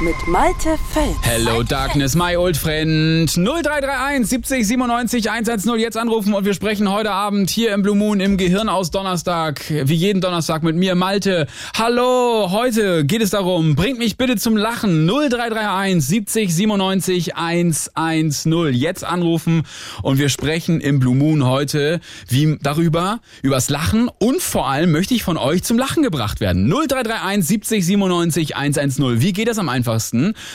Mit 0.00 0.28
Malte 0.28 0.78
Fels. 0.92 1.16
Hello 1.22 1.64
Darkness, 1.64 2.14
my 2.14 2.36
old 2.36 2.56
friend. 2.56 3.28
0331 3.28 4.28
70 4.28 4.64
97 4.64 5.28
110 5.28 5.80
jetzt 5.80 5.96
anrufen 5.96 6.34
und 6.34 6.44
wir 6.44 6.54
sprechen 6.54 6.88
heute 6.88 7.10
Abend 7.10 7.50
hier 7.50 7.74
im 7.74 7.82
Blue 7.82 7.96
Moon 7.96 8.20
im 8.20 8.36
Gehirn 8.36 8.68
aus 8.68 8.92
Donnerstag, 8.92 9.60
wie 9.68 9.94
jeden 9.94 10.20
Donnerstag 10.20 10.62
mit 10.62 10.76
mir 10.76 10.94
Malte. 10.94 11.48
Hallo, 11.76 12.52
heute 12.52 13.04
geht 13.06 13.22
es 13.22 13.30
darum, 13.30 13.74
bringt 13.74 13.98
mich 13.98 14.16
bitte 14.16 14.36
zum 14.36 14.56
Lachen. 14.56 15.04
0331 15.04 16.00
70 16.04 16.54
97 16.54 17.34
110 17.34 18.74
jetzt 18.74 19.02
anrufen 19.02 19.64
und 20.02 20.18
wir 20.18 20.28
sprechen 20.28 20.80
im 20.80 21.00
Blue 21.00 21.16
Moon 21.16 21.44
heute 21.44 21.98
wie 22.28 22.56
darüber, 22.62 23.18
übers 23.42 23.68
Lachen 23.68 24.08
und 24.20 24.42
vor 24.42 24.68
allem 24.68 24.92
möchte 24.92 25.14
ich 25.14 25.24
von 25.24 25.36
euch 25.36 25.64
zum 25.64 25.76
Lachen 25.76 26.04
gebracht 26.04 26.38
werden. 26.38 26.68
0331 26.68 27.44
70 27.44 27.84
97 27.84 28.56
110. 28.56 29.20
Wie 29.20 29.32
geht 29.32 29.48
das 29.48 29.58
am 29.58 29.68
einfachsten? 29.68 29.87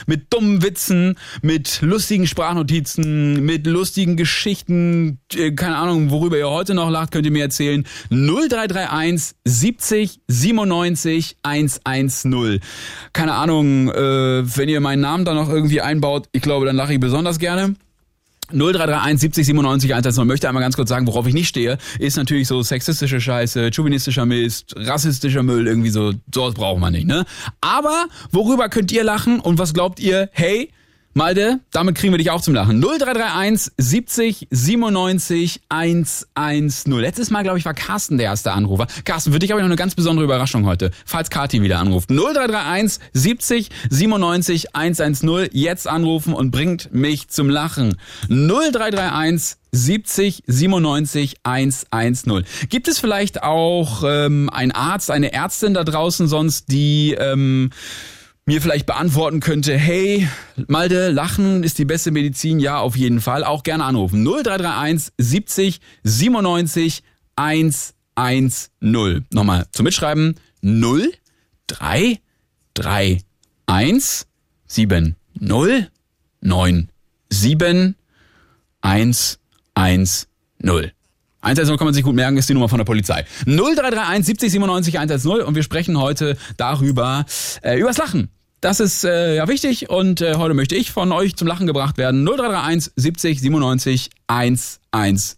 Mit 0.05 0.33
dummen 0.33 0.61
Witzen, 0.61 1.15
mit 1.41 1.79
lustigen 1.81 2.27
Sprachnotizen, 2.27 3.43
mit 3.43 3.67
lustigen 3.67 4.15
Geschichten, 4.17 5.19
äh, 5.33 5.51
keine 5.51 5.77
Ahnung, 5.77 6.09
worüber 6.11 6.37
ihr 6.37 6.49
heute 6.49 6.73
noch 6.73 6.89
lacht, 6.89 7.11
könnt 7.11 7.25
ihr 7.25 7.31
mir 7.31 7.43
erzählen. 7.43 7.85
0331 8.09 9.35
70 9.45 10.21
97 10.27 11.37
110. 11.43 12.59
Keine 13.13 13.33
Ahnung, 13.33 13.89
äh, 13.89 14.57
wenn 14.57 14.69
ihr 14.69 14.79
meinen 14.79 15.01
Namen 15.01 15.25
da 15.25 15.33
noch 15.33 15.49
irgendwie 15.49 15.81
einbaut, 15.81 16.27
ich 16.31 16.41
glaube, 16.41 16.65
dann 16.65 16.75
lache 16.75 16.93
ich 16.93 16.99
besonders 16.99 17.39
gerne. 17.39 17.75
0331 18.51 19.19
70 19.19 19.45
97 19.47 19.91
110 19.93 20.27
möchte 20.27 20.47
einmal 20.47 20.63
ganz 20.63 20.75
kurz 20.75 20.89
sagen, 20.89 21.07
worauf 21.07 21.27
ich 21.27 21.33
nicht 21.33 21.47
stehe, 21.47 21.77
ist 21.99 22.17
natürlich 22.17 22.47
so 22.47 22.61
sexistische 22.61 23.21
Scheiße, 23.21 23.71
chauvinistischer 23.73 24.25
Mist, 24.25 24.75
rassistischer 24.75 25.43
Müll, 25.43 25.67
irgendwie 25.67 25.89
so, 25.89 26.13
sowas 26.33 26.53
braucht 26.53 26.79
man 26.79 26.93
nicht, 26.93 27.07
ne? 27.07 27.25
Aber 27.61 28.05
worüber 28.31 28.69
könnt 28.69 28.91
ihr 28.91 29.03
lachen 29.03 29.39
und 29.39 29.59
was 29.59 29.73
glaubt 29.73 29.99
ihr? 29.99 30.29
Hey, 30.31 30.71
Malte, 31.15 31.59
damit 31.71 31.95
kriegen 31.95 32.11
wir 32.11 32.17
dich 32.17 32.31
auch 32.31 32.41
zum 32.41 32.55
Lachen. 32.55 32.81
0331 32.81 33.71
70 33.77 34.47
97 34.49 35.61
110. 35.69 36.99
Letztes 36.99 37.29
Mal, 37.29 37.43
glaube 37.43 37.59
ich, 37.59 37.65
war 37.65 37.75
Carsten 37.75 38.17
der 38.17 38.25
erste 38.25 38.51
Anrufer. 38.51 38.87
Carsten, 39.05 39.31
für 39.31 39.37
dich 39.37 39.51
habe 39.51 39.59
ich 39.59 39.63
noch 39.63 39.69
eine 39.69 39.75
ganz 39.75 39.93
besondere 39.93 40.25
Überraschung 40.25 40.65
heute, 40.65 40.89
falls 41.05 41.29
Kati 41.29 41.61
wieder 41.61 41.77
anruft. 41.77 42.09
0331 42.09 42.99
70 43.13 43.69
97 43.91 44.75
110. 44.75 45.49
Jetzt 45.51 45.87
anrufen 45.87 46.33
und 46.33 46.49
bringt 46.49 46.91
mich 46.93 47.27
zum 47.27 47.47
Lachen. 47.47 47.95
0331 48.29 49.57
70 49.71 50.43
97 50.47 51.37
110. 51.43 52.43
Gibt 52.69 52.87
es 52.87 52.97
vielleicht 52.97 53.43
auch 53.43 54.03
ähm, 54.03 54.49
einen 54.49 54.71
Arzt, 54.71 55.11
eine 55.11 55.31
Ärztin 55.31 55.75
da 55.75 55.83
draußen 55.83 56.27
sonst, 56.27 56.71
die 56.71 57.15
ähm, 57.19 57.69
mir 58.45 58.61
vielleicht 58.61 58.85
beantworten 58.85 59.39
könnte, 59.39 59.77
hey, 59.77 60.27
Malde, 60.67 61.09
Lachen 61.09 61.63
ist 61.63 61.77
die 61.79 61.85
beste 61.85 62.11
Medizin, 62.11 62.59
ja, 62.59 62.79
auf 62.79 62.95
jeden 62.95 63.21
Fall. 63.21 63.43
Auch 63.43 63.63
gerne 63.63 63.85
anrufen. 63.85 64.23
0331 64.23 65.13
70 65.17 65.79
97 66.03 67.03
110. 67.35 69.25
Nochmal 69.31 69.65
zum 69.71 69.85
Mitschreiben. 69.85 70.35
0 70.61 71.11
3 71.67 72.19
3 72.73 73.21
1 73.65 74.27
7 74.67 75.15
0 75.39 75.89
9 76.41 76.89
7 77.29 77.95
1 78.81 79.39
1 79.73 80.27
0. 80.59 80.91
110 81.43 81.77
kann 81.77 81.85
man 81.85 81.93
sich 81.93 82.03
gut 82.03 82.15
merken, 82.15 82.37
ist 82.37 82.47
die 82.49 82.53
Nummer 82.53 82.69
von 82.69 82.77
der 82.77 82.85
Polizei. 82.85 83.25
0331 83.45 84.25
70 84.25 84.51
97 84.53 84.97
110 84.97 85.41
und 85.41 85.55
wir 85.55 85.63
sprechen 85.63 85.99
heute 85.99 86.37
darüber, 86.57 87.25
äh, 87.61 87.77
übers 87.77 87.97
Lachen. 87.97 88.29
Das 88.61 88.79
ist 88.79 89.03
äh, 89.03 89.35
ja 89.35 89.49
wichtig 89.49 89.89
und 89.89 90.21
äh, 90.21 90.35
heute 90.35 90.53
möchte 90.53 90.75
ich 90.75 90.93
von 90.93 91.11
euch 91.11 91.35
zum 91.35 91.49
Lachen 91.49 91.67
gebracht 91.67 91.97
werden. 91.97 92.23
0331 92.23 92.93
70 92.95 93.41
97 93.41 94.09
110 94.27 95.37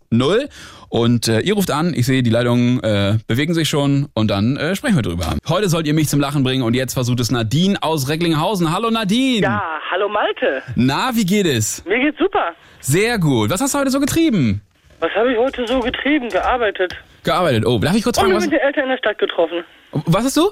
und 0.90 1.28
äh, 1.28 1.40
ihr 1.40 1.56
ruft 1.56 1.72
an, 1.72 1.96
ich 1.96 2.06
sehe, 2.06 2.22
die 2.22 2.30
Leitungen 2.30 2.84
äh, 2.84 3.18
bewegen 3.26 3.56
sich 3.56 3.68
schon 3.68 4.08
und 4.14 4.30
dann 4.30 4.58
äh, 4.58 4.76
sprechen 4.76 4.98
wir 4.98 5.02
drüber. 5.02 5.36
Heute 5.48 5.70
sollt 5.70 5.88
ihr 5.88 5.96
mich 5.96 6.08
zum 6.08 6.20
Lachen 6.20 6.44
bringen 6.44 6.62
und 6.62 6.76
jetzt 6.76 6.94
versucht 6.94 7.20
es 7.20 7.32
Nadine 7.32 7.82
aus 7.82 8.08
Recklinghausen. 8.08 8.72
Hallo 8.72 8.92
Nadine. 8.92 9.42
Ja, 9.42 9.80
hallo 9.92 10.08
Malte. 10.08 10.62
Na, 10.76 11.16
wie 11.16 11.26
geht 11.26 11.48
es? 11.48 11.84
Mir 11.86 12.00
geht's 12.00 12.20
super. 12.20 12.52
Sehr 12.80 13.18
gut. 13.18 13.50
Was 13.50 13.60
hast 13.60 13.74
du 13.74 13.80
heute 13.80 13.90
so 13.90 14.00
getrieben? 14.00 14.62
Was 15.00 15.12
habe 15.14 15.32
ich 15.32 15.38
heute 15.38 15.68
so 15.68 15.80
getrieben, 15.80 16.30
gearbeitet? 16.30 16.96
Gearbeitet. 17.24 17.66
Oh, 17.66 17.78
darf 17.80 17.96
ich 17.96 18.04
kurz 18.04 18.18
Und 18.18 18.24
fragen, 18.24 18.34
mich 18.34 18.38
was, 18.44 18.50
mit 18.50 18.54
den 18.54 18.66
Eltern 18.66 18.84
in 18.84 18.90
der 18.90 18.98
Stadt 18.98 19.18
getroffen. 19.18 19.64
was 19.92 20.24
hast 20.26 20.38
du? 20.38 20.52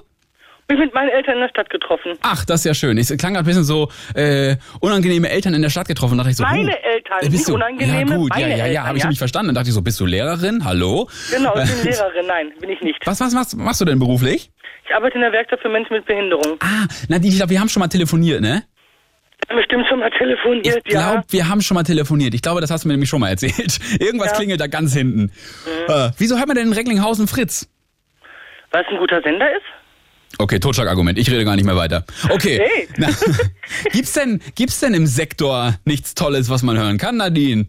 Mich 0.70 0.80
mit 0.80 0.94
meinen 0.94 1.10
Eltern 1.10 1.36
in 1.36 1.42
der 1.42 1.50
Stadt 1.50 1.70
getroffen. 1.70 2.14
Ach, 2.22 2.46
das 2.46 2.62
ist 2.62 2.66
ja 2.66 2.74
schön. 2.74 2.98
Ich 2.98 3.08
klang 3.08 3.34
gerade 3.34 3.40
ein 3.40 3.46
bisschen 3.46 3.66
so 3.66 3.90
äh, 4.16 4.56
unangenehme 4.80 5.30
Eltern 5.30 5.54
in 5.54 5.62
der 5.62 5.70
Stadt 5.70 5.88
getroffen. 5.88 6.18
Da 6.18 6.24
dachte 6.24 6.32
ich 6.32 6.38
so, 6.38 6.44
Meine 6.44 6.72
huh, 6.72 6.78
Eltern, 6.84 7.18
äh, 7.20 7.26
bist 7.26 7.32
nicht 7.34 7.50
du, 7.50 7.56
unangenehme, 7.56 8.12
Ja 8.12 8.18
gut, 8.18 8.32
ja, 8.38 8.48
ja, 8.48 8.66
ja, 8.68 8.84
habe 8.86 8.98
ich 8.98 9.04
ja? 9.04 9.10
nicht 9.10 9.18
verstanden. 9.18 9.48
Dann 9.50 9.56
dachte 9.56 9.68
ich 9.70 9.76
so, 9.76 9.82
bist 9.82 10.00
du 10.00 10.06
Lehrerin? 10.06 10.64
Hallo? 10.64 11.10
Genau, 11.32 11.54
ich 11.58 11.70
bin 11.70 11.84
Lehrerin. 11.92 12.26
Nein, 12.28 12.54
bin 12.60 12.70
ich 12.70 12.82
nicht. 12.82 12.98
Was, 13.06 13.20
was, 13.20 13.36
was 13.36 13.56
machst 13.56 13.82
du 13.82 13.86
denn 13.86 14.00
beruflich? 14.00 14.52
Ich 14.88 14.96
arbeite 14.96 15.16
in 15.16 15.22
der 15.22 15.32
Werkstatt 15.34 15.60
für 15.62 15.70
Menschen 15.70 15.94
mit 15.94 16.06
Behinderung. 16.06 16.58
Ah, 16.62 16.88
Nadine, 17.10 17.32
ich 17.32 17.38
glaube, 17.38 17.52
wir 17.52 17.60
haben 17.60 17.70
schon 17.70 17.82
mal 17.82 17.88
telefoniert, 17.88 18.42
ne? 18.42 18.64
Haben 19.50 19.58
bestimmt 19.58 19.86
schon 19.88 20.00
mal 20.00 20.10
telefoniert, 20.12 20.78
Ich 20.78 20.84
glaube, 20.92 21.16
ja. 21.18 21.24
wir 21.30 21.50
haben 21.50 21.62
schon 21.62 21.76
mal 21.76 21.84
telefoniert. 21.84 22.34
Ich 22.34 22.42
glaube, 22.42 22.62
das 22.62 22.72
hast 22.72 22.84
du 22.84 22.88
mir 22.88 22.94
nämlich 22.94 23.10
schon 23.10 23.20
mal 23.20 23.30
erzählt. 23.30 23.80
Irgendwas 24.00 24.32
Ja. 24.32 24.36
klingelt 24.38 24.62
da 24.62 24.68
ganz 24.68 24.94
hinten. 24.94 25.32
Äh, 25.88 26.10
wieso 26.18 26.38
hört 26.38 26.48
man 26.48 26.56
denn 26.56 26.68
in 26.68 26.74
Recklinghausen 26.74 27.28
Fritz? 27.28 27.68
Weil 28.72 28.84
es 28.84 28.88
ein 28.90 28.98
guter 28.98 29.22
Sender 29.22 29.52
ist? 29.52 29.64
Okay, 30.40 30.60
Totschlagargument. 30.60 31.20
Ich 31.20 31.30
rede 31.30 31.46
gar 31.46 31.56
nicht 31.56 31.66
mehr 31.66 31.76
weiter. 31.76 32.06
Okay. 32.32 32.60
Hey. 32.64 32.88
Na, 32.98 33.08
gibt's 33.92 34.14
denn, 34.14 34.42
gibt's 34.56 34.80
denn 34.80 34.94
im 34.96 35.06
Sektor 35.06 35.76
nichts 35.86 36.16
Tolles, 36.16 36.50
was 36.50 36.64
man 36.64 36.78
hören 36.78 36.98
kann, 36.98 37.18
Nadine? 37.18 37.68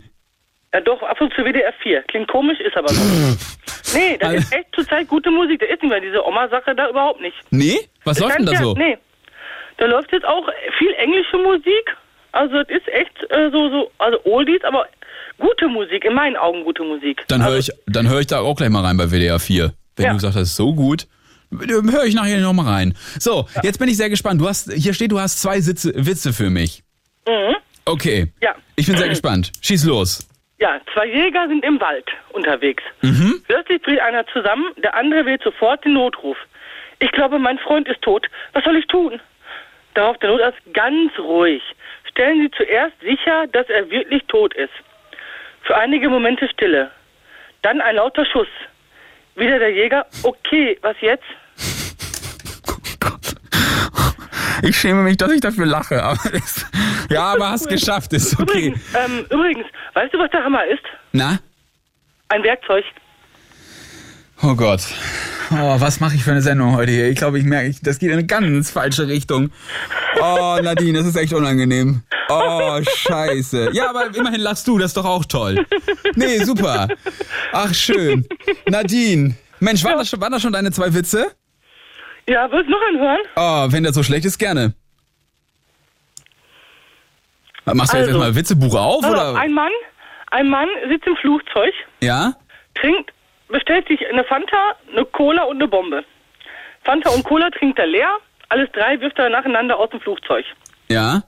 Ja 0.72 0.80
doch, 0.80 1.02
ab 1.02 1.20
und 1.20 1.32
zu 1.34 1.42
WDR 1.44 1.72
4. 1.82 2.02
Klingt 2.08 2.28
komisch, 2.28 2.58
ist 2.60 2.76
aber 2.76 2.88
so. 2.88 3.02
nee, 3.94 4.16
das 4.18 4.28
Also- 4.30 4.38
ist 4.42 4.52
echt 4.54 4.66
zurzeit 4.74 5.06
gute 5.08 5.30
Musik. 5.30 5.60
Da 5.60 5.66
ist 5.66 5.82
nicht 5.82 5.90
mehr 5.90 6.00
diese 6.00 6.24
Oma-Sache 6.26 6.74
da 6.74 6.88
überhaupt 6.88 7.20
nicht. 7.20 7.36
Nee? 7.50 7.76
Was 8.04 8.18
läuft 8.18 8.38
denn 8.38 8.46
da 8.46 8.52
Ja, 8.52 8.62
so? 8.62 8.74
Nee. 8.74 8.96
Da 9.78 9.86
läuft 9.86 10.12
jetzt 10.12 10.24
auch 10.26 10.48
viel 10.78 10.92
englische 10.94 11.36
Musik. 11.38 11.96
Also 12.32 12.56
es 12.58 12.68
ist 12.68 12.88
echt 12.88 13.30
äh, 13.30 13.50
so, 13.50 13.68
so, 13.70 13.90
also 13.98 14.18
Oldies, 14.24 14.62
aber 14.64 14.86
gute 15.38 15.68
Musik, 15.68 16.04
in 16.04 16.14
meinen 16.14 16.36
Augen 16.36 16.64
gute 16.64 16.82
Musik. 16.82 17.22
Dann 17.28 17.42
höre 17.44 17.52
also, 17.54 17.72
ich, 17.72 17.92
dann 17.92 18.08
höre 18.08 18.20
ich 18.20 18.26
da 18.26 18.40
auch 18.40 18.56
gleich 18.56 18.70
mal 18.70 18.84
rein 18.84 18.96
bei 18.96 19.08
WDR 19.10 19.38
4. 19.38 19.72
Wenn 19.96 20.04
Ja. 20.06 20.12
du 20.12 20.18
sagst, 20.18 20.36
das 20.36 20.48
ist 20.48 20.56
so 20.56 20.74
gut, 20.74 21.06
höre 21.52 22.04
ich 22.04 22.14
nachher 22.14 22.40
noch 22.40 22.52
mal 22.52 22.66
rein. 22.66 22.94
So, 23.20 23.46
jetzt 23.62 23.78
bin 23.78 23.88
ich 23.88 23.96
sehr 23.96 24.10
gespannt. 24.10 24.40
Du 24.40 24.48
hast, 24.48 24.72
hier 24.72 24.94
steht, 24.94 25.12
du 25.12 25.20
hast 25.20 25.40
zwei 25.40 25.60
Sitze, 25.60 25.92
Witze 25.94 26.32
für 26.32 26.50
mich. 26.50 26.82
Mhm. 27.26 27.54
Okay. 27.84 28.32
Ja. 28.42 28.54
Ich 28.76 28.86
bin 28.86 28.96
sehr 28.96 29.08
gespannt. 29.08 29.52
Schieß 29.60 29.84
los. 29.84 30.26
Ja, 30.58 30.80
zwei 30.92 31.06
Jäger 31.06 31.46
sind 31.48 31.64
im 31.64 31.80
Wald 31.80 32.06
unterwegs. 32.32 32.82
Mhm. 33.02 33.42
Plötzlich 33.46 33.82
dreht 33.82 34.00
einer 34.00 34.26
zusammen, 34.28 34.64
der 34.82 34.96
andere 34.96 35.26
wählt 35.26 35.42
sofort 35.42 35.84
den 35.84 35.92
Notruf. 35.94 36.36
Ich 37.00 37.10
glaube, 37.12 37.38
mein 37.38 37.58
Freund 37.58 37.86
ist 37.88 38.00
tot. 38.02 38.26
Was 38.52 38.64
soll 38.64 38.76
ich 38.76 38.86
tun? 38.86 39.20
Darauf 39.94 40.18
der 40.18 40.30
Notarzt 40.30 40.58
ganz 40.72 41.16
ruhig. 41.18 41.62
Stellen 42.10 42.42
Sie 42.42 42.50
zuerst 42.50 43.00
sicher, 43.00 43.46
dass 43.48 43.68
er 43.68 43.90
wirklich 43.90 44.22
tot 44.28 44.54
ist. 44.54 44.72
Für 45.62 45.76
einige 45.76 46.08
Momente 46.08 46.48
Stille. 46.48 46.90
Dann 47.62 47.80
ein 47.80 47.96
lauter 47.96 48.24
Schuss. 48.26 48.48
Wieder 49.36 49.58
der 49.58 49.72
Jäger. 49.72 50.06
Okay, 50.22 50.78
was 50.82 50.96
jetzt? 51.00 51.24
Ich 54.62 54.76
schäme 54.76 55.02
mich, 55.02 55.16
dass 55.16 55.30
ich 55.32 55.40
dafür 55.40 55.66
lache. 55.66 56.02
Aber 56.02 56.30
das, 56.30 56.66
ja, 57.10 57.32
aber 57.32 57.50
hast 57.50 57.68
geschafft, 57.68 58.12
ist 58.12 58.38
okay. 58.38 58.42
Übrigens, 58.42 58.94
ähm, 58.94 59.26
übrigens, 59.30 59.66
weißt 59.94 60.14
du, 60.14 60.18
was 60.18 60.30
der 60.30 60.44
Hammer 60.44 60.64
ist? 60.66 60.82
Na? 61.12 61.38
Ein 62.28 62.42
Werkzeug. 62.42 62.84
Oh 64.44 64.54
Gott. 64.54 64.82
Oh, 65.50 65.80
was 65.80 66.00
mache 66.00 66.14
ich 66.16 66.24
für 66.24 66.32
eine 66.32 66.42
Sendung 66.42 66.76
heute 66.76 66.92
hier? 66.92 67.08
Ich 67.08 67.16
glaube, 67.16 67.38
ich 67.38 67.44
merke, 67.44 67.74
das 67.82 67.98
geht 67.98 68.08
in 68.10 68.14
eine 68.18 68.26
ganz 68.26 68.70
falsche 68.70 69.08
Richtung. 69.08 69.50
Oh, 70.20 70.58
Nadine, 70.62 70.98
das 70.98 71.06
ist 71.06 71.16
echt 71.16 71.32
unangenehm. 71.32 72.02
Oh, 72.28 72.80
scheiße. 72.82 73.70
Ja, 73.72 73.90
aber 73.90 74.14
immerhin 74.14 74.40
lachst 74.40 74.66
du, 74.66 74.78
das 74.78 74.88
ist 74.90 74.96
doch 74.96 75.04
auch 75.04 75.24
toll. 75.24 75.64
Nee, 76.14 76.38
super. 76.44 76.88
Ach, 77.52 77.72
schön. 77.74 78.26
Nadine. 78.68 79.34
Mensch, 79.60 79.82
waren, 79.84 79.98
das 79.98 80.08
schon, 80.08 80.20
waren 80.20 80.32
das 80.32 80.42
schon 80.42 80.52
deine 80.52 80.70
zwei 80.72 80.92
Witze? 80.94 81.32
Ja, 82.28 82.50
willst 82.50 82.66
du 82.68 82.72
noch 82.72 82.80
einen 82.88 82.98
hören? 83.00 83.20
Oh, 83.36 83.72
wenn 83.72 83.84
das 83.84 83.94
so 83.94 84.02
schlecht 84.02 84.24
ist, 84.24 84.38
gerne. 84.38 84.74
Machst 87.66 87.92
du 87.92 87.96
jetzt 87.98 88.08
Also. 88.08 88.08
erstmal 88.10 88.28
ein 88.28 88.34
Witzebuch 88.36 88.74
auf, 88.74 89.04
auf, 89.04 89.10
oder? 89.10 89.36
Ein 89.36 89.52
Mann, 89.52 89.72
ein 90.30 90.48
Mann 90.48 90.68
sitzt 90.90 91.06
im 91.06 91.16
Flugzeug, 91.16 91.72
Ja? 92.02 92.34
trinkt, 92.74 93.12
bestellt 93.54 93.86
sich 93.86 94.04
eine 94.08 94.24
Fanta, 94.24 94.74
eine 94.90 95.04
Cola 95.04 95.44
und 95.44 95.56
eine 95.56 95.68
Bombe. 95.68 96.04
Fanta 96.82 97.08
und 97.10 97.22
Cola 97.22 97.50
trinkt 97.50 97.78
er 97.78 97.86
leer, 97.86 98.18
alles 98.48 98.68
drei 98.72 99.00
wirft 99.00 99.16
er 99.16 99.30
nacheinander 99.30 99.78
aus 99.78 99.90
dem 99.90 100.00
Flugzeug. 100.00 100.44
Ja? 100.88 101.22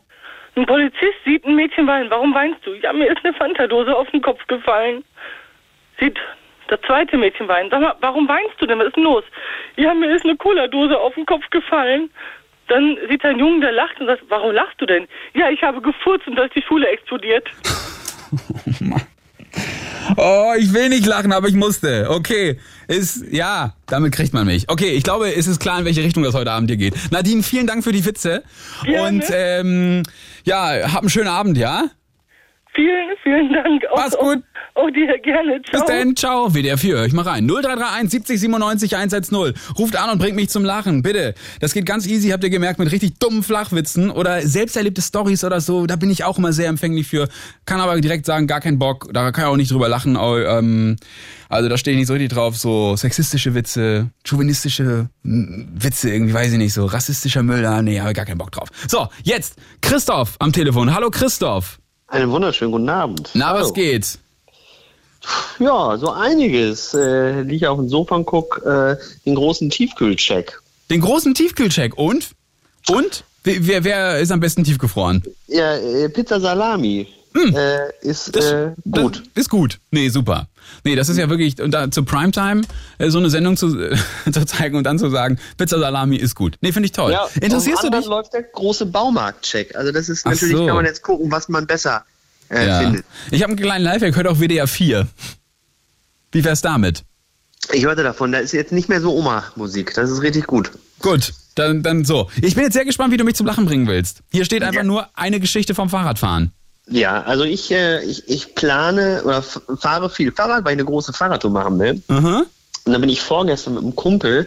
Ein 0.56 0.66
Polizist 0.66 1.18
sieht 1.24 1.44
ein 1.44 1.54
Mädchen 1.54 1.86
weinen. 1.86 2.10
Warum 2.10 2.34
weinst 2.34 2.66
du? 2.66 2.74
Ja, 2.74 2.92
mir 2.92 3.12
ist 3.12 3.24
eine 3.24 3.32
Fanta-Dose 3.32 3.94
auf 3.94 4.10
den 4.10 4.22
Kopf 4.22 4.44
gefallen. 4.48 5.04
Sieht 6.00 6.18
das 6.66 6.80
zweite 6.80 7.16
Mädchen 7.16 7.46
weinen. 7.46 7.70
Sag 7.70 7.80
mal, 7.80 7.94
warum 8.00 8.26
weinst 8.26 8.60
du 8.60 8.66
denn? 8.66 8.80
Was 8.80 8.88
ist 8.88 8.96
denn 8.96 9.04
los? 9.04 9.22
Ja, 9.76 9.94
mir 9.94 10.12
ist 10.12 10.24
eine 10.24 10.36
Cola-Dose 10.36 10.98
auf 10.98 11.14
den 11.14 11.26
Kopf 11.26 11.48
gefallen. 11.50 12.10
Dann 12.66 12.98
sieht 13.08 13.22
er 13.22 13.30
einen 13.30 13.38
Jungen, 13.38 13.60
der 13.60 13.70
lacht 13.70 14.00
und 14.00 14.06
sagt, 14.06 14.24
warum 14.28 14.50
lachst 14.50 14.80
du 14.80 14.86
denn? 14.86 15.06
Ja, 15.34 15.48
ich 15.50 15.62
habe 15.62 15.80
gefurzt 15.80 16.26
und 16.26 16.34
da 16.34 16.46
ist 16.46 16.56
die 16.56 16.62
Schule 16.62 16.88
explodiert. 16.88 17.48
Oh, 18.32 18.96
ich 20.58 20.72
will 20.72 20.88
nicht 20.88 21.06
lachen, 21.06 21.32
aber 21.32 21.48
ich 21.48 21.54
musste. 21.54 22.08
Okay, 22.10 22.58
ist 22.88 23.24
ja, 23.30 23.74
damit 23.86 24.12
kriegt 24.12 24.32
man 24.32 24.46
mich. 24.46 24.68
Okay, 24.68 24.90
ich 24.90 25.02
glaube, 25.02 25.34
es 25.34 25.46
ist 25.46 25.60
klar, 25.60 25.78
in 25.78 25.84
welche 25.84 26.02
Richtung 26.02 26.22
das 26.22 26.34
heute 26.34 26.52
Abend 26.52 26.70
hier 26.70 26.76
geht. 26.76 26.94
Nadine, 27.10 27.42
vielen 27.42 27.66
Dank 27.66 27.84
für 27.84 27.92
die 27.92 28.04
Witze 28.04 28.42
Gerne. 28.84 29.02
und 29.08 29.24
ähm, 29.32 30.02
ja, 30.44 30.92
hab 30.92 31.00
einen 31.00 31.10
schönen 31.10 31.28
Abend, 31.28 31.58
ja? 31.58 31.90
Vielen, 32.76 33.16
vielen 33.22 33.52
Dank. 33.54 33.82
Auch, 33.90 33.96
Mach's 33.96 34.16
gut. 34.18 34.44
Auch, 34.74 34.82
auch 34.82 34.90
dir 34.90 35.18
gerne. 35.20 35.62
Ciao. 35.62 35.80
Bis 35.80 35.84
dann, 35.86 36.14
ciao. 36.14 36.54
WDR 36.54 36.76
4, 36.76 36.96
hör 36.98 37.06
ich 37.06 37.14
mal 37.14 37.22
rein. 37.22 37.46
0331 37.46 38.10
70 38.10 38.40
97 38.40 38.96
110. 38.96 39.54
Ruft 39.78 39.96
an 39.96 40.10
und 40.10 40.18
bringt 40.18 40.36
mich 40.36 40.50
zum 40.50 40.62
Lachen, 40.62 41.00
bitte. 41.00 41.34
Das 41.60 41.72
geht 41.72 41.86
ganz 41.86 42.06
easy, 42.06 42.28
habt 42.28 42.44
ihr 42.44 42.50
gemerkt, 42.50 42.78
mit 42.78 42.92
richtig 42.92 43.18
dummen 43.18 43.42
Flachwitzen 43.42 44.10
oder 44.10 44.42
selbst 44.42 44.76
erlebte 44.76 45.00
Stories 45.00 45.42
oder 45.42 45.62
so. 45.62 45.86
Da 45.86 45.96
bin 45.96 46.10
ich 46.10 46.24
auch 46.24 46.36
immer 46.36 46.52
sehr 46.52 46.68
empfänglich 46.68 47.06
für. 47.06 47.28
Kann 47.64 47.80
aber 47.80 47.98
direkt 47.98 48.26
sagen, 48.26 48.46
gar 48.46 48.60
keinen 48.60 48.78
Bock. 48.78 49.08
Da 49.10 49.32
kann 49.32 49.44
ich 49.44 49.50
auch 49.50 49.56
nicht 49.56 49.70
drüber 49.70 49.88
lachen. 49.88 50.18
Ähm, 50.20 50.96
Also 51.48 51.70
da 51.70 51.78
stehe 51.78 51.94
ich 51.94 51.98
nicht 52.00 52.08
so 52.08 52.12
richtig 52.12 52.32
drauf. 52.32 52.58
So 52.58 52.94
sexistische 52.96 53.54
Witze, 53.54 54.10
chauvinistische 54.24 55.08
mm, 55.22 55.62
Witze, 55.82 56.10
irgendwie 56.10 56.34
weiß 56.34 56.52
ich 56.52 56.58
nicht. 56.58 56.74
So 56.74 56.84
rassistischer 56.84 57.42
Müll, 57.42 57.62
nee, 57.82 58.00
habe 58.00 58.10
ich 58.10 58.16
gar 58.16 58.26
keinen 58.26 58.38
Bock 58.38 58.52
drauf. 58.52 58.68
So, 58.86 59.08
jetzt 59.22 59.56
Christoph 59.80 60.36
am 60.40 60.52
Telefon. 60.52 60.94
Hallo 60.94 61.08
Christoph. 61.10 61.78
Einen 62.08 62.30
wunderschönen 62.30 62.72
guten 62.72 62.88
Abend. 62.88 63.30
Na, 63.34 63.52
was 63.54 63.64
Hallo. 63.64 63.72
geht? 63.72 64.18
Ja, 65.58 65.96
so 65.98 66.10
einiges. 66.10 66.94
Äh, 66.94 67.42
liege 67.42 67.68
auf 67.70 67.78
dem 67.78 67.88
Sofa 67.88 68.14
und 68.14 68.26
guck 68.26 68.62
äh, 68.64 68.96
den 69.24 69.34
großen 69.34 69.70
Tiefkühlcheck. 69.70 70.60
Den 70.88 71.00
großen 71.00 71.34
Tiefkühlcheck. 71.34 71.98
Und? 71.98 72.30
Und? 72.88 73.24
Wer, 73.42 73.84
wer 73.84 74.18
ist 74.18 74.30
am 74.30 74.40
besten 74.40 74.64
tiefgefroren? 74.64 75.22
Ja, 75.46 75.76
äh, 75.76 76.08
Pizza 76.08 76.40
Salami 76.40 77.08
äh, 77.34 77.78
ist 78.00 78.36
äh, 78.36 78.72
gut. 78.90 79.22
Das 79.34 79.42
ist 79.44 79.50
gut. 79.50 79.78
Nee, 79.90 80.08
super. 80.08 80.48
Nee, 80.84 80.94
das 80.96 81.08
ist 81.08 81.16
ja 81.18 81.28
wirklich, 81.30 81.60
und 81.60 81.70
da 81.72 81.90
zu 81.90 82.04
Primetime 82.04 82.62
äh, 82.98 83.10
so 83.10 83.18
eine 83.18 83.30
Sendung 83.30 83.56
zu, 83.56 83.70
zu 84.32 84.44
zeigen 84.46 84.76
und 84.76 84.84
dann 84.84 84.98
zu 84.98 85.10
sagen, 85.10 85.38
Pizza 85.56 85.78
Salami 85.78 86.16
ist 86.16 86.34
gut. 86.34 86.56
Nee, 86.60 86.72
finde 86.72 86.86
ich 86.86 86.92
toll. 86.92 87.12
Ja, 87.12 87.26
Interessierst 87.40 87.82
du 87.84 87.90
dich? 87.90 88.06
läuft 88.06 88.32
der 88.34 88.42
große 88.42 88.86
Baumarktcheck. 88.86 89.74
Also 89.76 89.92
das 89.92 90.08
ist 90.08 90.26
Ach 90.26 90.30
natürlich, 90.32 90.56
so. 90.56 90.66
kann 90.66 90.76
man 90.76 90.84
jetzt 90.84 91.02
gucken, 91.02 91.30
was 91.30 91.48
man 91.48 91.66
besser 91.66 92.04
äh, 92.50 92.66
Ja. 92.66 92.80
findet. 92.80 93.04
Ich 93.30 93.42
habe 93.42 93.52
einen 93.52 93.60
kleinen 93.60 93.84
Lifehack, 93.84 94.16
hört 94.16 94.26
auch 94.28 94.38
WDR 94.40 94.66
4. 94.66 95.06
Wie 96.32 96.44
wär's 96.44 96.60
damit? 96.60 97.02
Ich 97.72 97.84
hörte 97.84 98.02
davon, 98.02 98.30
da 98.32 98.38
ist 98.38 98.52
jetzt 98.52 98.72
nicht 98.72 98.88
mehr 98.88 99.00
so 99.00 99.12
Oma-Musik. 99.16 99.94
Das 99.94 100.10
ist 100.10 100.22
richtig 100.22 100.46
gut. 100.46 100.70
Gut, 101.00 101.32
dann, 101.56 101.82
dann 101.82 102.04
so. 102.04 102.30
Ich 102.42 102.54
bin 102.54 102.64
jetzt 102.64 102.74
sehr 102.74 102.84
gespannt, 102.84 103.12
wie 103.12 103.16
du 103.16 103.24
mich 103.24 103.34
zum 103.34 103.46
Lachen 103.46 103.66
bringen 103.66 103.86
willst. 103.86 104.20
Hier 104.30 104.44
steht 104.44 104.62
einfach 104.62 104.82
Ja. 104.82 104.84
nur 104.84 105.08
eine 105.14 105.40
Geschichte 105.40 105.74
vom 105.74 105.88
Fahrradfahren. 105.90 106.52
Ja, 106.88 107.22
also 107.22 107.44
ich, 107.44 107.70
äh, 107.72 108.02
ich, 108.04 108.28
ich 108.28 108.54
plane 108.54 109.22
oder 109.24 109.42
fahre 109.42 110.08
viel 110.08 110.30
Fahrrad, 110.32 110.64
weil 110.64 110.72
ich 110.74 110.78
eine 110.78 110.84
große 110.84 111.12
Fahrradtour 111.12 111.50
machen 111.50 111.78
will. 111.78 112.02
Aha. 112.08 112.44
Und 112.84 112.92
dann 112.92 113.00
bin 113.00 113.10
ich 113.10 113.20
vorgestern 113.20 113.74
mit 113.74 113.82
einem 113.82 113.96
Kumpel, 113.96 114.46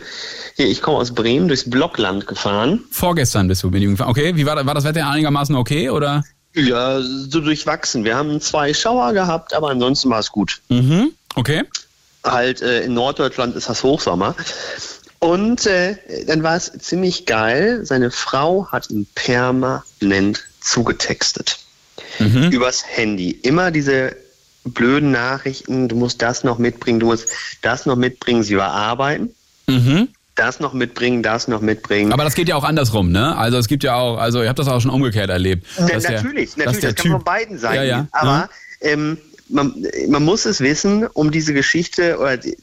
hier, 0.56 0.68
ich 0.68 0.82
komme 0.82 0.98
aus 0.98 1.14
Bremen, 1.14 1.50
durchs 1.50 1.70
Blockland 1.70 2.26
gefahren. 2.28 2.86
Vorgestern 2.92 3.50
bist 3.50 3.64
du 3.64 3.70
mit 3.70 3.82
ihm 3.84 3.92
gefahren. 3.92 4.10
Okay, 4.10 4.36
wie 4.38 4.46
war, 4.46 4.56
das- 4.56 4.66
war 4.66 4.74
das 4.76 4.86
Wetter 4.86 5.06
einigermaßen 5.10 5.54
okay, 5.56 5.90
oder? 5.90 6.24
Ja, 6.56 7.02
so 7.02 7.42
durchwachsen. 7.42 8.06
Wir 8.06 8.16
haben 8.16 8.40
zwei 8.40 8.74
Schauer 8.74 9.12
gehabt, 9.14 9.54
aber 9.54 9.70
ansonsten 9.70 10.10
war 10.10 10.20
es 10.20 10.32
gut. 10.32 10.62
Mhm. 10.70 11.12
Okay. 11.36 11.64
Halt 12.24 12.62
äh, 12.62 12.84
in 12.84 12.94
Norddeutschland 12.94 13.56
ist 13.58 13.68
das 13.68 13.84
Hochsommer. 13.84 14.36
Und 15.20 15.66
äh, 15.66 15.98
dann 16.26 16.42
war 16.44 16.56
es 16.56 16.72
ziemlich 16.80 17.26
geil. 17.26 17.82
Seine 17.86 18.10
Frau 18.10 18.68
hat 18.72 18.90
ihn 18.90 19.06
permanent 19.16 20.44
zugetextet. 20.62 21.60
Mhm. 22.18 22.50
Übers 22.52 22.84
Handy. 22.88 23.32
Immer 23.32 23.72
diese 23.72 24.16
blöden 24.66 25.12
Nachrichten, 25.12 25.88
du 25.88 25.96
musst 25.96 26.22
das 26.22 26.44
noch 26.44 26.58
mitbringen, 26.58 27.00
du 27.00 27.06
musst 27.08 27.30
das 27.62 27.86
noch 27.86 27.96
mitbringen, 27.96 28.44
sie 28.44 28.58
war 28.58 28.72
arbeiten, 28.72 29.30
Mhm. 29.68 30.10
das 30.36 30.60
noch 30.60 30.74
mitbringen, 30.74 31.24
das 31.24 31.48
noch 31.48 31.62
mitbringen. 31.62 32.12
Aber 32.14 32.24
das 32.24 32.34
geht 32.36 32.50
ja 32.50 32.56
auch 32.56 32.64
andersrum, 32.64 33.12
ne? 33.12 33.36
Also 33.38 33.58
es 33.58 33.68
gibt 33.68 33.84
ja 33.84 33.96
auch, 33.96 34.18
also 34.18 34.42
ich 34.42 34.48
habe 34.48 34.58
das 34.58 34.68
auch 34.68 34.80
schon 34.82 34.92
umgekehrt 34.92 35.30
erlebt. 35.30 35.66
Na, 35.80 35.88
dass 35.88 36.04
der- 36.04 36.12
natürlich, 36.22 36.58
natürlich, 36.58 36.80
das 36.82 36.96
kann 36.96 37.06
Typ- 37.06 37.12
von 37.14 37.24
beiden 37.24 37.58
sein. 37.58 37.76
Ja, 37.76 37.84
ja. 37.84 38.08
Aber 38.12 38.50
ähm, 38.82 39.18
man, 39.48 39.74
man 40.08 40.24
muss 40.24 40.46
es 40.46 40.60
wissen, 40.60 41.08
um 41.08 41.32
diese 41.32 41.54
Geschichte 41.54 42.18
oder 42.20 42.38
die, 42.38 42.58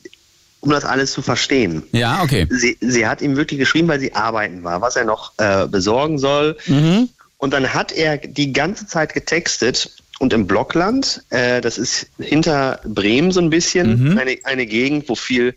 um 0.60 0.70
das 0.70 0.84
alles 0.84 1.12
zu 1.12 1.22
verstehen. 1.22 1.82
Ja, 1.93 2.22
okay. 2.22 2.46
Sie, 2.50 2.76
sie 2.81 3.06
hat 3.06 3.20
ihm 3.22 3.37
wirklich 3.37 3.58
geschrieben, 3.60 3.88
weil 3.88 4.00
sie 4.00 4.14
arbeiten 4.14 4.64
war, 4.64 4.81
was 4.81 4.96
er 4.96 5.04
noch 5.04 5.32
äh, 5.38 5.66
besorgen 5.66 6.19
soll. 6.19 6.56
Mhm. 6.66 7.08
Und 7.38 7.53
dann 7.53 7.75
hat 7.75 7.93
er 7.93 8.17
die 8.19 8.53
ganze 8.53 8.87
Zeit 8.87 9.12
getextet 9.15 9.91
und 10.19 10.33
im 10.33 10.47
Blockland, 10.47 11.23
äh, 11.31 11.61
das 11.61 11.77
ist 11.77 12.06
hinter 12.19 12.81
Bremen 12.85 13.31
so 13.33 13.41
ein 13.41 13.50
bisschen, 13.50 14.12
Mhm. 14.12 14.19
eine, 14.19 14.38
eine 14.44 14.67
Gegend, 14.67 15.09
wo 15.09 15.15
viel, 15.15 15.55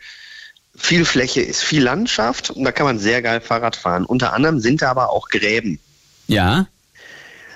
viel 0.76 1.06
Fläche 1.06 1.42
ist, 1.42 1.64
viel 1.64 1.84
Landschaft 1.84 2.50
und 2.50 2.64
da 2.66 2.72
kann 2.72 2.86
man 2.86 3.00
sehr 3.00 3.22
geil 3.22 3.40
Fahrrad 3.42 3.76
fahren. 3.78 4.06
Unter 4.06 4.34
anderem 4.34 4.60
sind 4.60 4.82
da 4.82 4.92
aber 4.92 5.12
auch 5.12 5.30
Gräben. 5.30 5.80
Ja. 6.28 6.68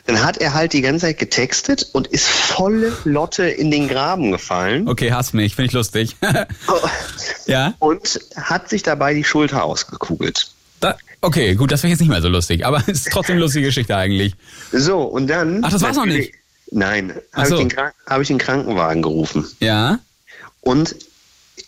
Dann 0.05 0.21
hat 0.23 0.37
er 0.37 0.53
halt 0.53 0.73
die 0.73 0.81
ganze 0.81 1.05
Zeit 1.05 1.19
getextet 1.19 1.89
und 1.93 2.07
ist 2.07 2.27
volle 2.27 2.91
Lotte 3.05 3.45
in 3.45 3.71
den 3.71 3.87
Graben 3.87 4.31
gefallen 4.33 4.87
Okay, 4.87 5.13
hass 5.13 5.31
mich, 5.33 5.55
finde 5.55 5.67
ich 5.67 5.73
lustig. 5.73 6.15
ja. 7.45 7.73
und 7.79 8.19
hat 8.35 8.69
sich 8.69 8.83
dabei 8.83 9.13
die 9.13 9.23
Schulter 9.23 9.63
ausgekugelt. 9.63 10.51
Da, 10.81 10.97
okay, 11.23 11.55
gut, 11.55 11.71
das 11.71 11.81
wäre 11.83 11.91
jetzt 11.91 11.99
nicht 11.99 12.09
mehr 12.09 12.21
so 12.21 12.29
lustig, 12.29 12.65
aber 12.65 12.77
es 12.87 12.99
ist 12.99 13.11
trotzdem 13.11 13.33
eine 13.33 13.41
lustige 13.41 13.65
Geschichte 13.65 13.95
eigentlich. 13.95 14.35
So, 14.71 15.01
und 15.01 15.27
dann. 15.27 15.63
Ach, 15.63 15.71
das 15.71 15.81
war's 15.81 15.97
noch 15.97 16.05
nicht? 16.05 16.33
Nein, 16.71 17.13
habe 17.33 17.47
so. 17.47 17.59
ich, 17.59 17.75
hab 18.07 18.21
ich 18.21 18.27
den 18.27 18.37
Krankenwagen 18.37 19.01
gerufen. 19.01 19.45
Ja. 19.59 19.99
Und 20.61 20.95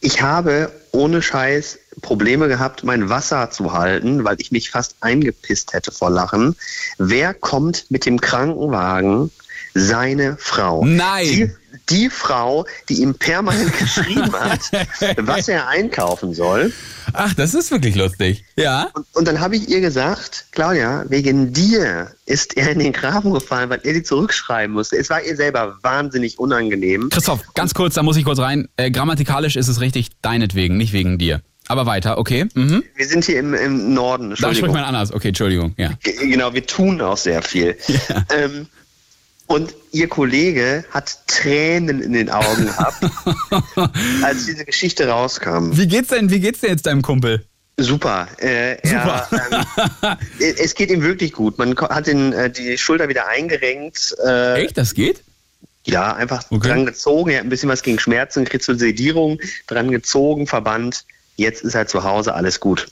ich 0.02 0.22
habe 0.22 0.72
ohne 0.92 1.22
Scheiß 1.22 1.80
Probleme 2.02 2.48
gehabt, 2.48 2.84
mein 2.84 3.10
Wasser 3.10 3.52
zu 3.52 3.74
halten, 3.74 4.24
weil 4.24 4.38
ich 4.40 4.52
mich 4.52 4.70
fast 4.72 4.96
eingepisst 5.02 5.74
hätte 5.74 5.92
vor 5.92 6.10
Lachen. 6.10 6.56
Wer 6.98 7.34
kommt 7.34 7.86
mit 7.90 8.06
dem 8.06 8.20
Krankenwagen? 8.20 9.32
Seine 9.74 10.38
Frau. 10.40 10.86
Nein. 10.86 11.26
Die, 11.26 11.52
die 11.90 12.10
Frau, 12.10 12.66
die 12.90 13.02
ihm 13.02 13.14
permanent 13.16 13.78
geschrieben 13.78 14.34
hat, 14.34 14.62
was 15.18 15.48
er 15.48 15.68
einkaufen 15.68 16.34
soll. 16.34 16.74
Ach, 17.14 17.34
das 17.34 17.54
ist 17.54 17.72
wirklich 17.72 17.96
lustig. 17.96 18.44
Ja. 18.58 18.90
Und, 18.94 19.06
und 19.14 19.28
dann 19.28 19.40
habe 19.40 19.56
ich 19.56 19.70
ihr 19.70 19.82
gesagt, 19.82 20.48
Claudia, 20.52 21.06
wegen 21.10 21.54
dir 21.54 22.12
ist 22.26 22.58
er 22.58 22.72
in 22.72 22.80
den 22.80 22.92
Graben 22.94 23.34
gefallen, 23.34 23.70
weil 23.70 23.80
er 23.84 23.94
die 23.94 24.04
zurückschreiben 24.04 24.74
musste. 24.74 24.98
Es 24.98 25.10
war 25.10 25.22
ihr 25.24 25.36
selber 25.36 25.78
wahnsinnig 25.84 26.40
unangenehm. 26.40 27.10
Christoph, 27.10 27.42
ganz 27.54 27.74
kurz, 27.74 27.94
da 27.96 28.04
muss 28.04 28.18
ich 28.18 28.26
kurz 28.26 28.40
rein. 28.40 28.68
Äh, 28.78 28.92
grammatikalisch 28.92 29.56
ist 29.56 29.68
es 29.68 29.80
richtig 29.80 30.10
deinetwegen, 30.22 30.78
nicht 30.78 30.94
wegen 30.94 31.18
dir. 31.18 31.42
Aber 31.68 31.86
weiter, 31.88 32.18
okay. 32.20 32.46
Mhm. 32.54 32.84
Wir 32.96 33.08
sind 33.08 33.26
hier 33.26 33.40
im, 33.40 33.54
im 33.56 33.94
Norden. 33.94 34.36
Da 34.40 34.54
spricht 34.54 34.74
man 34.74 34.84
anders. 34.84 35.12
Okay, 35.12 35.30
Entschuldigung. 35.30 35.74
Ja. 35.78 35.94
G- 36.04 36.28
Genau, 36.30 36.54
wir 36.54 36.66
tun 36.66 37.02
auch 37.02 37.18
sehr 37.18 37.42
viel. 37.42 37.76
Ja. 37.88 38.24
Ähm, 38.36 38.68
und 39.48 39.76
ihr 39.92 40.08
Kollege 40.08 40.84
hat 40.92 41.20
Tränen 41.28 42.02
in 42.02 42.14
den 42.14 42.30
Augen 42.30 42.66
gehabt, 42.66 43.04
als 44.24 44.46
diese 44.46 44.66
Geschichte 44.66 45.08
rauskam. 45.08 45.76
Wie 45.78 45.88
geht's 45.88 46.10
denn, 46.10 46.30
wie 46.32 46.40
geht's 46.40 46.62
denn 46.62 46.72
jetzt 46.72 46.86
deinem 46.86 47.02
Kumpel? 47.02 47.46
Super. 47.78 48.28
Äh, 48.40 48.78
Er, 48.88 49.28
ähm, 49.32 50.18
es 50.58 50.74
geht 50.76 50.90
ihm 50.92 51.02
wirklich 51.04 51.34
gut. 51.34 51.58
Man 51.58 51.76
hat 51.78 52.08
den, 52.08 52.32
äh, 52.32 52.50
die 52.50 52.78
Schulter 52.78 53.10
wieder 53.10 53.28
eingerenkt. 53.28 54.16
Äh, 54.26 54.64
Echt, 54.64 54.78
das 54.78 54.94
geht? 54.94 55.22
Ja, 55.86 56.14
einfach 56.16 56.46
Okay. 56.50 56.70
dran 56.70 56.86
gezogen. 56.86 57.32
Er 57.32 57.40
hat 57.40 57.46
ein 57.46 57.50
bisschen 57.50 57.70
was 57.70 57.84
gegen 57.84 58.00
Schmerzen, 58.00 58.46
kriegt 58.46 58.64
zur 58.64 58.78
Sedierung, 58.78 59.40
dran 59.68 59.92
gezogen, 59.92 60.48
verbannt. 60.48 61.04
Jetzt 61.36 61.64
ist 61.64 61.76
er 61.76 61.86
zu 61.86 62.04
Hause, 62.06 62.34
alles 62.34 62.60
gut. 62.62 62.88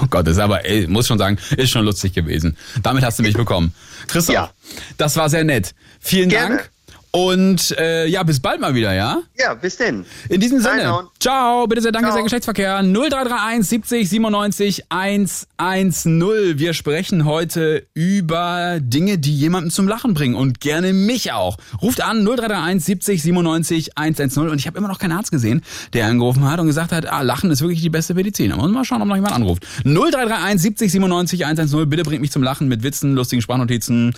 Oh 0.00 0.06
Gott, 0.08 0.26
ist 0.28 0.38
aber, 0.38 0.64
ey, 0.64 0.86
muss 0.86 1.06
schon 1.06 1.18
sagen, 1.18 1.38
ist 1.56 1.70
schon 1.70 1.84
lustig 1.84 2.12
gewesen. 2.14 2.56
Damit 2.82 3.04
hast 3.04 3.18
du 3.18 3.22
mich 3.22 3.34
bekommen. 3.36 3.74
Christoph, 4.06 4.34
Ja. 4.34 4.50
das 4.96 5.16
war 5.16 5.28
sehr 5.28 5.44
nett. 5.44 5.74
Vielen 6.00 6.28
Gerne. 6.30 6.56
Dank. 6.56 6.70
Und 7.14 7.76
äh, 7.78 8.06
ja, 8.06 8.22
bis 8.22 8.40
bald 8.40 8.58
mal 8.62 8.74
wieder, 8.74 8.94
ja? 8.94 9.20
Ja, 9.38 9.52
bis 9.52 9.76
denn. 9.76 10.06
In 10.30 10.40
diesem 10.40 10.60
Sinne. 10.60 11.08
Ciao, 11.20 11.66
bitte 11.66 11.82
sehr, 11.82 11.92
danke 11.92 12.06
Ciao. 12.06 12.14
sehr, 12.14 12.22
Geschlechtsverkehr. 12.22 12.82
0331 12.82 13.68
70 13.68 14.08
97 14.08 14.84
110. 14.88 16.58
Wir 16.58 16.72
sprechen 16.72 17.26
heute 17.26 17.86
über 17.92 18.78
Dinge, 18.80 19.18
die 19.18 19.36
jemanden 19.36 19.70
zum 19.70 19.88
Lachen 19.88 20.14
bringen 20.14 20.34
und 20.34 20.60
gerne 20.60 20.94
mich 20.94 21.32
auch. 21.32 21.58
Ruft 21.82 22.00
an 22.00 22.24
0331 22.24 22.82
70 22.82 23.22
97 23.22 23.98
110 23.98 24.48
und 24.48 24.58
ich 24.58 24.66
habe 24.66 24.78
immer 24.78 24.88
noch 24.88 24.98
keinen 24.98 25.12
Arzt 25.12 25.30
gesehen, 25.30 25.60
der 25.92 26.06
angerufen 26.06 26.50
hat 26.50 26.60
und 26.60 26.66
gesagt 26.66 26.92
hat, 26.92 27.06
ah, 27.06 27.20
Lachen 27.20 27.50
ist 27.50 27.60
wirklich 27.60 27.82
die 27.82 27.90
beste 27.90 28.14
Medizin. 28.14 28.48
Da 28.50 28.56
muss 28.56 28.64
man 28.64 28.72
mal 28.72 28.84
schauen, 28.86 29.02
ob 29.02 29.08
noch 29.08 29.16
jemand 29.16 29.34
anruft. 29.34 29.66
0331 29.84 30.62
70 30.62 30.92
97 30.92 31.44
110. 31.44 31.90
Bitte 31.90 32.04
bringt 32.04 32.22
mich 32.22 32.32
zum 32.32 32.42
Lachen 32.42 32.68
mit 32.68 32.82
Witzen, 32.82 33.12
lustigen 33.14 33.42
Sprachnotizen. 33.42 34.14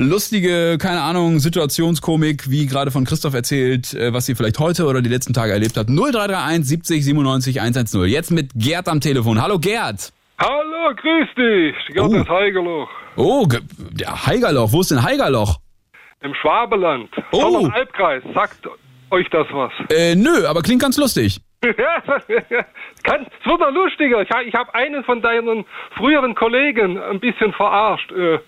Lustige, 0.00 0.78
keine 0.80 1.02
Ahnung, 1.02 1.40
Situationskomik, 1.40 2.48
wie 2.48 2.66
gerade 2.66 2.92
von 2.92 3.04
Christoph 3.04 3.34
erzählt, 3.34 3.94
äh, 3.94 4.12
was 4.12 4.26
sie 4.26 4.36
vielleicht 4.36 4.60
heute 4.60 4.86
oder 4.86 5.02
die 5.02 5.08
letzten 5.08 5.34
Tage 5.34 5.52
erlebt 5.52 5.76
hat. 5.76 5.88
0331 5.88 6.64
70 6.68 7.04
97 7.04 7.60
110. 7.60 8.04
Jetzt 8.04 8.30
mit 8.30 8.50
Gerd 8.54 8.86
am 8.88 9.00
Telefon. 9.00 9.42
Hallo 9.42 9.58
Gerd. 9.58 10.12
Hallo, 10.38 10.94
grüß 10.94 11.28
dich. 11.36 11.74
Gerd 11.94 12.06
Oh. 12.10 12.14
ins 12.14 12.28
Heigerloch. 12.28 12.88
Oh, 13.16 13.44
ge- 13.48 13.58
der 13.90 14.24
Heigerloch. 14.24 14.72
Wo 14.72 14.82
ist 14.82 14.92
denn 14.92 15.02
Heigerloch? 15.02 15.56
Im 16.20 16.32
Schwabeland. 16.34 17.10
Oh. 17.32 17.40
Sondern 17.40 17.72
Albkreis. 17.72 18.22
Sagt 18.34 18.68
euch 19.10 19.28
das 19.30 19.48
was? 19.50 19.72
Äh, 19.90 20.14
nö, 20.14 20.46
aber 20.46 20.62
klingt 20.62 20.80
ganz 20.80 20.96
lustig. 20.96 21.40
Kann, 23.02 23.26
es 23.40 23.46
wird 23.50 23.58
noch 23.60 23.72
lustiger. 23.72 24.22
Ich 24.22 24.54
habe 24.54 24.72
einen 24.74 25.02
von 25.02 25.20
deinen 25.22 25.64
früheren 25.96 26.36
Kollegen 26.36 27.00
ein 27.02 27.18
bisschen 27.18 27.52
verarscht. 27.52 28.12
Äh, 28.12 28.38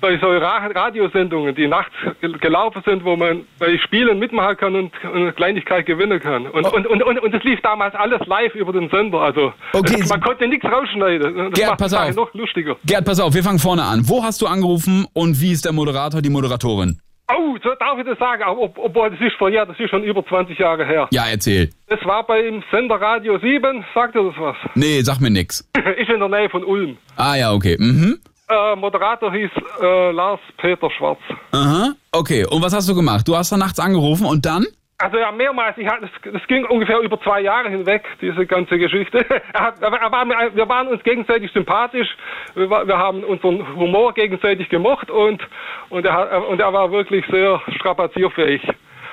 bei 0.00 0.18
so 0.18 0.28
Ra 0.28 0.66
Radiosendungen, 0.74 1.54
die 1.54 1.66
nachts 1.68 1.92
gel- 2.20 2.38
gelaufen 2.38 2.82
sind, 2.84 3.04
wo 3.04 3.16
man 3.16 3.44
bei 3.58 3.78
Spielen 3.78 4.18
mitmachen 4.18 4.56
kann 4.56 4.74
und 4.76 4.92
eine 5.12 5.32
Kleinigkeit 5.32 5.86
gewinnen 5.86 6.20
kann. 6.20 6.46
Und, 6.46 6.64
und, 6.72 6.86
und, 6.86 7.02
und, 7.02 7.18
und 7.18 7.34
es 7.34 7.42
lief 7.44 7.60
damals 7.62 7.94
alles 7.94 8.20
live 8.26 8.54
über 8.54 8.72
den 8.72 8.88
Sender. 8.90 9.18
Also 9.20 9.52
Okay, 9.72 9.98
es, 10.00 10.08
man 10.08 10.20
konnte 10.20 10.46
nichts 10.48 10.64
rausschneiden. 10.64 11.50
Das 11.50 11.52
Gerd, 11.52 11.78
pass 11.78 11.92
auf. 11.94 12.14
noch 12.16 12.32
lustiger. 12.34 12.76
Gerd, 12.86 13.04
pass 13.04 13.20
auf, 13.20 13.34
wir 13.34 13.42
fangen 13.42 13.58
vorne 13.58 13.82
an. 13.84 14.02
Wo 14.08 14.22
hast 14.22 14.40
du 14.42 14.46
angerufen 14.46 15.06
und 15.12 15.40
wie 15.40 15.52
ist 15.52 15.64
der 15.64 15.72
Moderator, 15.72 16.22
die 16.22 16.30
Moderatorin? 16.30 16.98
Oh, 17.32 17.56
so 17.62 17.70
darf 17.78 17.96
ich 17.96 18.04
das 18.06 18.18
sagen, 18.18 18.42
ob, 18.42 18.76
obwohl 18.76 19.10
das 19.10 19.20
ist 19.20 19.36
vor 19.36 19.48
ja, 19.50 19.64
das 19.64 19.78
ist 19.78 19.88
schon 19.90 20.02
über 20.02 20.26
20 20.26 20.58
Jahre 20.58 20.84
her. 20.84 21.06
Ja, 21.12 21.26
erzähl. 21.30 21.70
Das 21.88 22.04
war 22.04 22.26
beim 22.26 22.60
Sender 22.72 22.96
Radio 23.00 23.38
7, 23.38 23.84
sagt 23.94 24.16
ihr 24.16 24.24
das 24.24 24.34
was? 24.36 24.56
Nee, 24.74 25.00
sag 25.02 25.20
mir 25.20 25.30
nix. 25.30 25.60
ist 25.96 26.10
in 26.10 26.18
der 26.18 26.28
Nähe 26.28 26.48
von 26.50 26.64
Ulm. 26.64 26.96
Ah 27.16 27.36
ja, 27.36 27.52
okay. 27.52 27.76
Mhm. 27.78 28.18
Äh, 28.50 28.76
Moderator 28.76 29.32
hieß 29.32 29.50
äh, 29.82 30.10
Lars 30.10 30.40
Peter 30.58 30.90
Schwarz. 30.90 31.18
Aha. 31.52 31.92
Okay, 32.12 32.44
und 32.50 32.62
was 32.62 32.74
hast 32.74 32.88
du 32.88 32.94
gemacht? 32.94 33.26
Du 33.28 33.36
hast 33.36 33.52
da 33.52 33.56
nachts 33.56 33.78
angerufen 33.78 34.26
und 34.26 34.44
dann? 34.44 34.66
Also 34.98 35.16
ja, 35.16 35.32
mehrmals, 35.32 35.78
ich 35.78 35.86
hatte, 35.86 36.02
das, 36.22 36.32
das 36.34 36.46
ging 36.46 36.66
ungefähr 36.66 36.98
über 37.00 37.18
zwei 37.22 37.40
Jahre 37.40 37.70
hinweg, 37.70 38.04
diese 38.20 38.44
ganze 38.46 38.76
Geschichte. 38.78 39.24
Er 39.54 39.60
hat, 39.60 39.80
er 39.80 40.12
war, 40.12 40.24
mir- 40.26 40.54
wir 40.54 40.68
waren 40.68 40.88
uns 40.88 41.02
gegenseitig 41.04 41.50
sympathisch, 41.52 42.08
wir, 42.54 42.68
wir 42.68 42.98
haben 42.98 43.24
unseren 43.24 43.66
Humor 43.76 44.12
gegenseitig 44.12 44.68
gemocht 44.68 45.10
und, 45.10 45.40
und, 45.88 46.04
er, 46.04 46.46
und 46.48 46.60
er 46.60 46.72
war 46.72 46.90
wirklich 46.92 47.24
sehr 47.30 47.60
strapazierfähig, 47.76 48.60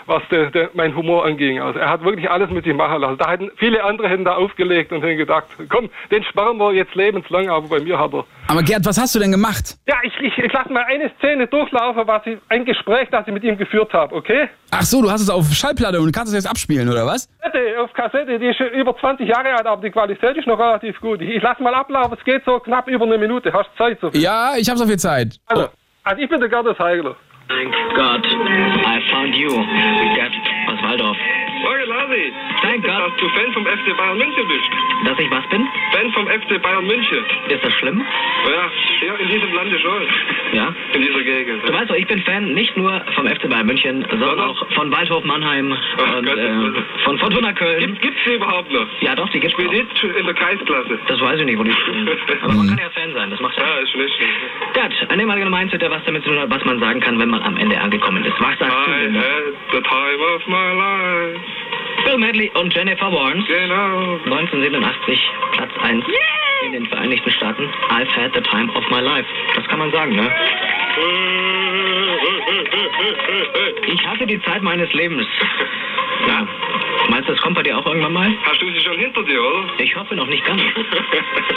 was 0.08 0.24
der, 0.32 0.50
der, 0.52 0.70
mein 0.74 0.96
Humor 0.96 1.26
anging. 1.26 1.62
Also 1.62 1.80
er 1.80 1.90
hat 1.90 2.04
wirklich 2.04 2.30
alles 2.30 2.50
mit 2.50 2.64
sich 2.66 2.74
machen 2.74 3.02
lassen. 3.02 3.18
Da 3.18 3.30
hätten, 3.32 3.52
viele 3.58 3.84
andere 3.84 4.10
hätten 4.10 4.26
da 4.26 4.36
aufgelegt 4.36 4.92
und 4.92 5.02
hätten 5.04 5.18
gedacht, 5.18 5.46
komm, 5.70 5.90
den 6.12 6.24
sperren 6.24 6.58
wir 6.58 6.74
jetzt 6.74 6.96
lebenslang, 6.96 7.50
aber 7.50 7.68
bei 7.68 7.80
mir 7.80 8.00
hat 8.00 8.14
er 8.14 8.26
Aber 8.48 8.64
Gerd, 8.64 8.86
was 8.86 8.98
hast 9.00 9.14
du 9.16 9.20
denn 9.20 9.32
gemacht? 9.32 9.76
ja, 9.88 9.96
ich, 10.04 10.14
ich, 10.22 10.38
ich 10.38 10.54
lasse 10.54 10.72
mal 10.72 10.84
eine 10.88 11.12
Szene 11.18 11.48
durchlaufen, 11.48 12.08
was 12.08 12.26
ich, 12.26 12.38
ein 12.50 12.66
Gespräch, 12.66 13.10
das 13.12 13.28
ich 13.28 13.34
mit 13.34 13.44
ihm 13.44 13.58
geführt 13.58 13.94
habe, 13.94 14.16
okay? 14.16 14.50
Ach 14.72 14.82
so, 14.82 15.02
du 15.02 15.12
hast 15.12 15.22
es 15.22 15.30
auf 15.30 15.46
Schallplatte 15.52 16.00
und 16.00 16.12
kannst 16.12 16.34
es 16.34 16.44
jetzt 16.44 16.50
abspielen, 16.50 16.90
oder 16.90 17.06
was? 17.06 17.30
Auf 17.82 17.94
Kassette, 17.94 18.40
die 18.40 18.48
ist 18.48 18.58
schon 18.58 18.68
über 18.70 18.96
20 18.98 19.28
Jahre 19.28 19.54
alt, 19.54 19.66
aber 19.66 19.82
die 19.82 19.90
Qualität 19.92 20.36
ist 20.38 20.48
noch 20.48 20.60
relativ 20.60 21.00
gut. 21.00 21.22
Ich, 21.22 21.30
ich 21.30 21.44
lasse 21.44 21.62
mal 21.62 21.74
ablaufen, 21.74 22.16
es 22.18 22.24
geht 22.24 22.44
so 22.46 22.60
knapp 22.60 22.88
über 22.88 23.06
eine 23.06 23.18
Minute. 23.18 23.52
Hast 23.54 23.70
du 23.74 23.78
Zeit 23.84 23.98
so 24.02 24.12
viel? 24.12 24.22
Ja, 24.22 24.54
ich 24.58 24.70
hab 24.70 24.78
so 24.78 24.86
viel 24.86 24.98
Zeit. 24.98 25.38
Also, 25.48 25.70
also 26.04 26.22
ich 26.22 26.30
bin 26.30 26.40
der 26.40 26.50
Gerdes 26.50 26.78
Heigler. 26.80 27.16
Thank 27.48 27.72
God, 27.96 28.26
I 28.28 29.00
found 29.10 29.34
you. 29.34 29.48
Gerd 29.48 30.34
aus 30.68 30.84
Waldorf. 30.84 31.18
Morgen, 31.64 31.88
Thank 32.68 32.84
God. 32.84 33.00
Dass 33.00 33.16
du 33.18 33.30
Fan 33.30 33.52
vom 33.54 33.66
FC 33.66 33.96
Bayern 33.98 34.18
München 34.18 34.48
bist. 34.48 34.70
Dass 35.06 35.18
ich 35.20 35.32
was 35.32 35.46
bin? 35.50 35.66
Fan 35.94 36.12
vom 36.12 36.28
FC 36.28 36.62
Bayern 36.62 36.86
München. 36.86 37.24
Ist 37.48 37.64
das 37.64 37.74
schlimm? 37.74 38.04
Ja, 38.46 39.08
ja 39.08 39.14
in 39.16 39.28
diesem 39.30 39.54
Lande 39.54 39.80
schon. 39.80 40.04
Ja. 40.54 40.74
In 40.94 41.02
dieser 41.02 41.24
Gegend. 41.24 41.68
Du 41.68 41.74
weißt 41.74 41.90
doch, 41.90 41.96
ich 41.96 42.08
bin 42.08 42.22
Fan 42.24 42.54
nicht 42.54 42.76
nur 42.76 43.02
vom 43.16 43.28
FC 43.28 43.50
Bayern 43.50 43.66
München, 43.68 44.06
sondern 44.10 44.40
auch 44.40 44.58
von 44.74 44.92
Waldhof 44.92 45.24
Mannheim 45.24 45.74
Ach 45.98 46.18
und 46.18 46.26
Gott, 46.26 46.38
äh, 46.38 47.04
von 47.04 47.18
Fortuna 47.20 47.54
Köln. 47.54 47.80
Gibt, 47.80 48.02
gibt's 48.02 48.20
die 48.26 48.34
überhaupt 48.36 48.72
noch? 48.72 48.88
Ja, 49.02 49.16
doch, 49.16 49.30
die 49.30 49.40
gibt's 49.40 49.54
Spielt 49.54 49.70
auch. 49.70 49.74
jetzt 49.74 50.04
in 50.04 50.26
der 50.26 50.36
Kreisklasse. 50.36 51.00
Das 51.08 51.20
weiß 51.22 51.40
ich 51.40 51.46
nicht, 51.46 51.58
wo 51.60 51.64
die 51.64 51.72
spielen. 51.72 52.10
Aber 52.42 52.54
man 52.54 52.68
kann 52.68 52.78
ja 52.80 52.90
Fan 52.90 53.14
sein, 53.14 53.30
das 53.30 53.40
macht 53.40 53.58
ja. 53.58 53.64
Ja, 53.64 53.78
ist 53.84 53.96
nicht 53.96 54.16
schlecht. 54.16 54.32
Gerd, 54.74 54.94
ein 55.12 55.20
ehemaliger 55.20 55.50
Mindset, 55.50 55.82
der 55.82 55.92
was 55.92 56.04
damit 56.06 56.24
zu 56.24 56.30
tun 56.30 56.40
hat, 56.40 56.50
was 56.50 56.64
man 56.66 56.80
sagen 56.80 57.00
kann, 57.00 57.18
wenn 57.20 57.30
man 57.30 57.42
am 57.44 57.58
Ende 57.58 57.80
angekommen 57.80 58.24
ist. 58.26 58.34
Was 58.40 58.58
sagst 58.60 58.88
du 58.88 58.92
I 58.92 59.04
denn? 59.06 59.16
had 59.16 59.54
the 59.72 59.82
time 59.82 60.22
of 60.36 60.48
my 60.48 60.74
life. 60.74 61.40
Bill 62.06 62.18
Medley 62.18 62.50
und 62.60 62.74
Jennifer 62.74 63.12
Warnes. 63.12 63.46
Genau. 63.48 64.20
1987, 64.26 65.30
Platz 65.54 65.72
1 65.82 66.06
in 66.66 66.72
den 66.74 66.86
Vereinigten 66.88 67.32
Staaten. 67.32 67.70
I've 67.90 68.10
had 68.10 68.34
the 68.34 68.42
time 68.42 68.70
of 68.76 68.84
my 68.90 69.00
life. 69.00 69.28
Das 69.56 69.66
kann 69.68 69.80
man 69.80 69.92
sagen, 69.92 70.16
ne? 70.16 70.30
Ich 73.90 74.06
hatte 74.06 74.26
die 74.26 74.42
Zeit 74.42 74.62
meines 74.62 74.92
Lebens. 74.94 75.26
Ja. 76.28 76.48
Meinst 77.10 77.30
du, 77.30 77.34
das 77.34 77.42
kommt 77.42 77.56
bei 77.56 77.64
dir 77.64 77.78
auch 77.78 77.86
irgendwann 77.86 78.14
mal? 78.14 78.32
Hast 78.44 78.62
du 78.62 78.70
sie 78.72 78.80
schon 78.82 78.98
hinter 78.98 79.24
dir, 79.24 79.42
oder? 79.42 79.66
Ich 79.80 79.96
hoffe 79.96 80.16
noch 80.16 80.28
nicht 80.28 80.44
ganz. 80.46 80.62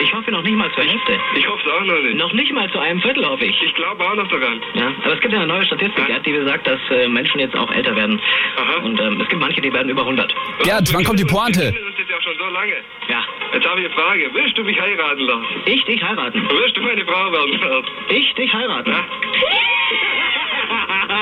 Ich 0.03 0.15
hoffe 0.15 0.31
noch 0.31 0.43
nicht 0.43 0.57
mal 0.57 0.71
zur 0.73 0.83
Hälfte. 0.83 1.13
Ich 1.37 1.47
hoffe 1.47 1.61
es 1.67 1.73
auch 1.73 1.85
noch 1.85 2.01
nicht. 2.01 2.17
Noch 2.17 2.33
nicht 2.33 2.53
mal 2.53 2.69
zu 2.71 2.79
einem 2.79 3.01
Viertel, 3.03 3.25
hoffe 3.29 3.45
ich. 3.45 3.63
Ich 3.63 3.75
glaube 3.75 4.03
auch 4.03 4.15
noch 4.15 4.27
daran. 4.29 4.61
Ja, 4.75 4.93
aber 5.05 5.13
es 5.15 5.21
gibt 5.21 5.33
ja 5.35 5.41
eine 5.41 5.47
neue 5.49 5.65
Statistik, 5.67 6.09
Ja. 6.09 6.19
Die 6.21 6.33
besagt, 6.33 6.67
dass 6.67 6.81
äh, 6.91 7.07
Menschen 7.07 7.39
jetzt 7.39 7.55
auch 7.55 7.71
älter 7.71 7.95
werden. 7.95 8.19
Aha. 8.57 8.77
Und 8.83 8.99
ähm, 8.99 9.21
es 9.21 9.29
gibt 9.29 9.41
manche, 9.41 9.61
die 9.61 9.73
werden 9.73 9.89
über 9.91 10.01
100. 10.03 10.35
Gerd, 10.65 10.95
wann 10.95 11.05
kommt 11.05 11.19
die 11.21 11.25
Wir 11.25 11.31
Pointe? 11.33 11.61
kennen 11.73 11.87
uns 11.87 11.99
jetzt 11.99 12.11
ja 12.11 12.21
schon 12.23 12.35
so 12.39 12.47
lange. 12.47 12.75
Ja. 13.09 13.23
Jetzt 13.53 13.67
habe 13.69 13.81
ich 13.81 13.87
eine 13.87 13.95
Frage. 13.95 14.31
Willst 14.33 14.57
du 14.57 14.65
mich 14.65 14.81
heiraten 14.81 15.21
lassen? 15.21 15.45
Ich 15.67 15.85
dich 15.85 16.03
heiraten. 16.03 16.49
Willst 16.51 16.77
du 16.77 16.81
meine 16.83 17.05
Frau 17.05 17.31
werden? 17.33 17.61
Gerd? 17.61 17.85
Ich 18.09 18.35
dich 18.35 18.53
heiraten. 18.55 18.91
Ja? 18.91 19.05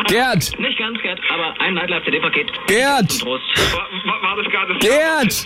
Gerd! 0.08 0.58
Nicht 0.58 0.78
ganz, 0.78 1.00
Gerd, 1.02 1.20
aber 1.30 1.54
ein 1.60 1.74
Nightlife-CD-Paket. 1.74 2.50
Gerd! 2.66 3.12
Zum 3.12 3.28
Trost. 3.28 3.44
War, 3.74 3.86
war, 4.04 4.22
war 4.22 4.36
das 4.42 4.52
gerade 4.52 4.74
Gerd! 4.78 5.44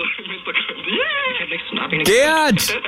Gerd! 2.04 2.04
Gerd. 2.04 2.78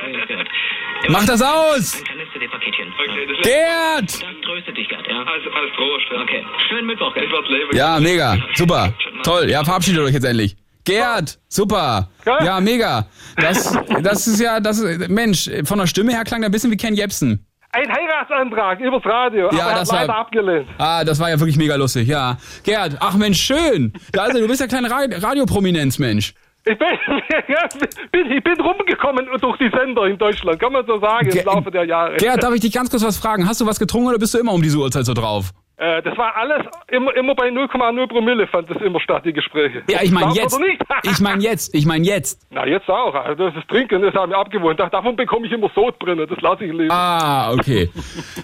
Mach 1.08 1.26
das 1.26 1.42
aus! 1.42 1.98
Ein 1.98 2.04
kleines 2.04 2.32
CD-Paketchen. 2.32 2.92
Okay, 2.92 3.26
das 3.26 3.38
ist 3.38 3.44
Gerd! 3.44 4.22
Das 4.22 4.40
tröstet 4.44 4.76
dich, 4.76 4.88
Gerd, 4.88 5.06
ja. 5.08 5.18
als, 5.22 5.42
als 5.44 5.74
Trost. 5.76 6.04
Ja. 6.12 6.22
Okay. 6.22 6.44
Schönen 6.68 6.86
Mittwoch, 6.86 7.12
Gerd. 7.14 7.26
Ich 7.26 7.32
werde 7.32 7.52
leben. 7.52 7.76
Ja, 7.76 8.00
mega. 8.00 8.36
Super. 8.54 8.94
Toll. 9.22 9.50
Ja, 9.50 9.64
verabschiedet 9.64 10.00
euch 10.00 10.14
jetzt 10.14 10.24
endlich. 10.24 10.56
Gerd, 10.84 11.38
super. 11.48 12.10
Ja, 12.26 12.60
mega. 12.60 13.06
Das, 13.36 13.76
das 14.02 14.26
ist 14.26 14.40
ja, 14.40 14.60
das, 14.60 14.82
Mensch, 15.08 15.50
von 15.64 15.78
der 15.78 15.86
Stimme 15.86 16.12
her 16.12 16.24
klang 16.24 16.40
der 16.42 16.50
ein 16.50 16.52
bisschen 16.52 16.70
wie 16.70 16.76
Ken 16.76 16.94
Jebsen. 16.94 17.46
Ein 17.74 17.90
Heiratsantrag 17.92 18.78
übers 18.80 19.04
Radio, 19.04 19.48
aber 19.48 19.56
Ja, 19.56 19.64
er 19.66 19.70
hat 19.72 19.80
das 19.82 19.90
war- 19.92 20.00
leider 20.02 20.16
abgelehnt. 20.16 20.68
Ah, 20.78 21.02
das 21.04 21.18
war 21.18 21.30
ja 21.30 21.38
wirklich 21.40 21.56
mega 21.56 21.74
lustig, 21.74 22.06
ja. 22.08 22.36
Gerd, 22.62 22.96
ach 23.00 23.14
Mensch, 23.16 23.40
schön. 23.40 23.92
Also, 24.16 24.38
du 24.38 24.46
bist 24.46 24.60
ja 24.60 24.66
kleine 24.66 24.90
Ra 24.90 25.00
Radioprominenz, 25.10 25.98
Mensch. 25.98 26.34
Ich 26.66 26.78
bin, 28.12 28.30
ich 28.32 28.42
bin 28.44 28.60
rumgekommen 28.60 29.26
durch 29.40 29.58
die 29.58 29.70
Sender 29.76 30.06
in 30.06 30.16
Deutschland, 30.16 30.58
kann 30.60 30.72
man 30.72 30.86
so 30.86 30.98
sagen, 30.98 31.28
Ge- 31.28 31.40
im 31.40 31.46
Laufe 31.46 31.70
der 31.70 31.84
Jahre. 31.84 32.16
Gerd, 32.16 32.42
darf 32.42 32.54
ich 32.54 32.60
dich 32.60 32.72
ganz 32.72 32.88
kurz 32.90 33.04
was 33.04 33.18
fragen? 33.18 33.46
Hast 33.48 33.60
du 33.60 33.66
was 33.66 33.78
getrunken 33.78 34.08
oder 34.08 34.18
bist 34.18 34.32
du 34.34 34.38
immer 34.38 34.52
um 34.52 34.62
diese 34.62 34.78
Uhrzeit 34.78 35.04
so 35.04 35.12
drauf? 35.12 35.50
Äh, 35.76 36.02
das 36.02 36.16
war 36.16 36.36
alles 36.36 36.64
immer, 36.88 37.14
immer 37.16 37.34
bei 37.34 37.48
0,0 37.48 38.06
Promille 38.06 38.46
fand 38.46 38.70
das 38.70 38.80
immer 38.80 39.00
statt, 39.00 39.24
die 39.24 39.32
Gespräche. 39.32 39.82
Ja, 39.90 39.98
ich 40.02 40.12
meine 40.12 40.32
jetzt. 40.34 40.56
Ich 41.02 41.20
meine 41.20 41.42
jetzt, 41.42 41.74
ich 41.74 41.84
meine 41.84 42.04
jetzt. 42.06 42.40
Na, 42.50 42.64
jetzt 42.64 42.88
auch. 42.88 43.12
Also 43.14 43.48
das 43.50 43.56
ist 43.56 43.68
Trinken, 43.68 44.00
das 44.02 44.14
haben 44.14 44.30
wir 44.30 44.38
abgewohnt. 44.38 44.78
Da- 44.78 44.88
Davon 44.88 45.16
bekomme 45.16 45.46
ich 45.46 45.52
immer 45.52 45.68
Sodbrennen, 45.74 46.28
das 46.28 46.40
lasse 46.40 46.64
ich 46.64 46.72
leben. 46.72 46.90
Ah, 46.92 47.52
okay. 47.52 47.90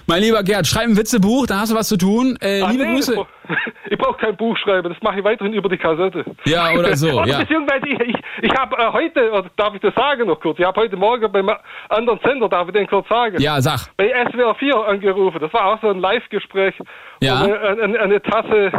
mein 0.08 0.22
lieber 0.22 0.42
Gerd, 0.42 0.66
schreib 0.66 0.88
ein 0.88 0.96
Witzebuch, 0.96 1.46
dann 1.46 1.60
hast 1.60 1.70
du 1.70 1.76
was 1.76 1.87
zu 1.88 1.96
tun. 1.96 2.37
Äh, 2.40 2.62
Ah, 2.62 2.70
liebe 2.70 2.84
nee, 2.84 2.94
Grüße. 2.96 3.25
Ich, 3.50 3.57
brauch- 3.57 3.90
ich 3.90 3.99
brauche 3.99 4.19
kein 4.19 4.37
Buch 4.37 4.57
schreiben, 4.59 4.88
das 4.92 5.02
mache 5.02 5.19
ich 5.19 5.25
weiterhin 5.25 5.52
über 5.54 5.69
die 5.69 5.76
Kassette. 5.78 6.25
Ja, 6.45 6.71
oder 6.73 6.97
so, 6.97 7.09
ja. 7.25 7.38
Beziehungsweise 7.40 7.87
ich, 7.88 8.00
ich, 8.00 8.16
ich 8.42 8.52
habe 8.59 8.76
äh, 8.76 8.92
heute, 8.92 9.30
oder 9.30 9.50
darf 9.57 9.75
ich 9.75 9.80
das 9.80 9.95
sagen 9.95 10.26
noch 10.26 10.40
kurz, 10.40 10.59
ich 10.59 10.64
habe 10.64 10.80
heute 10.80 10.97
Morgen 10.97 11.30
beim 11.33 11.50
anderen 11.88 12.19
Sender, 12.25 12.49
darf 12.49 12.69
ich 12.69 12.75
den 12.75 12.87
kurz 12.87 13.09
sagen, 13.09 13.40
Ja, 13.40 13.61
sag. 13.61 13.95
bei 13.97 14.09
SWR 14.30 14.54
4 14.54 14.76
angerufen. 14.76 15.38
Das 15.40 15.52
war 15.52 15.66
auch 15.66 15.80
so 15.80 15.88
ein 15.88 15.99
Live-Gespräch, 16.00 16.75
Ja. 17.21 17.40
eine, 17.42 17.61
eine, 17.83 18.00
eine 18.00 18.23
Tasse 18.23 18.73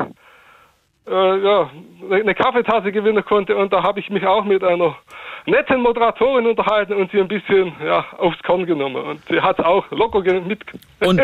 äh, 1.12 1.44
ja, 1.44 1.70
eine 2.12 2.34
Kaffeetasse 2.34 2.92
gewinnen 2.92 3.24
konnte 3.26 3.56
und 3.56 3.72
da 3.72 3.84
habe 3.84 4.00
ich 4.00 4.10
mich 4.10 4.26
auch 4.26 4.44
mit 4.46 4.64
einer 4.64 4.96
netten 5.46 5.82
Moderatorin 5.82 6.48
unterhalten 6.48 6.94
und 6.94 7.12
sie 7.12 7.20
ein 7.20 7.28
bisschen 7.28 7.74
ja, 7.84 8.06
aufs 8.18 8.42
Korn 8.44 8.66
genommen 8.66 9.04
und 9.04 9.22
sie 9.30 9.42
hat 9.42 9.60
auch 9.60 9.90
locker 9.92 10.22
mit 10.22 10.60
Und, 11.00 11.22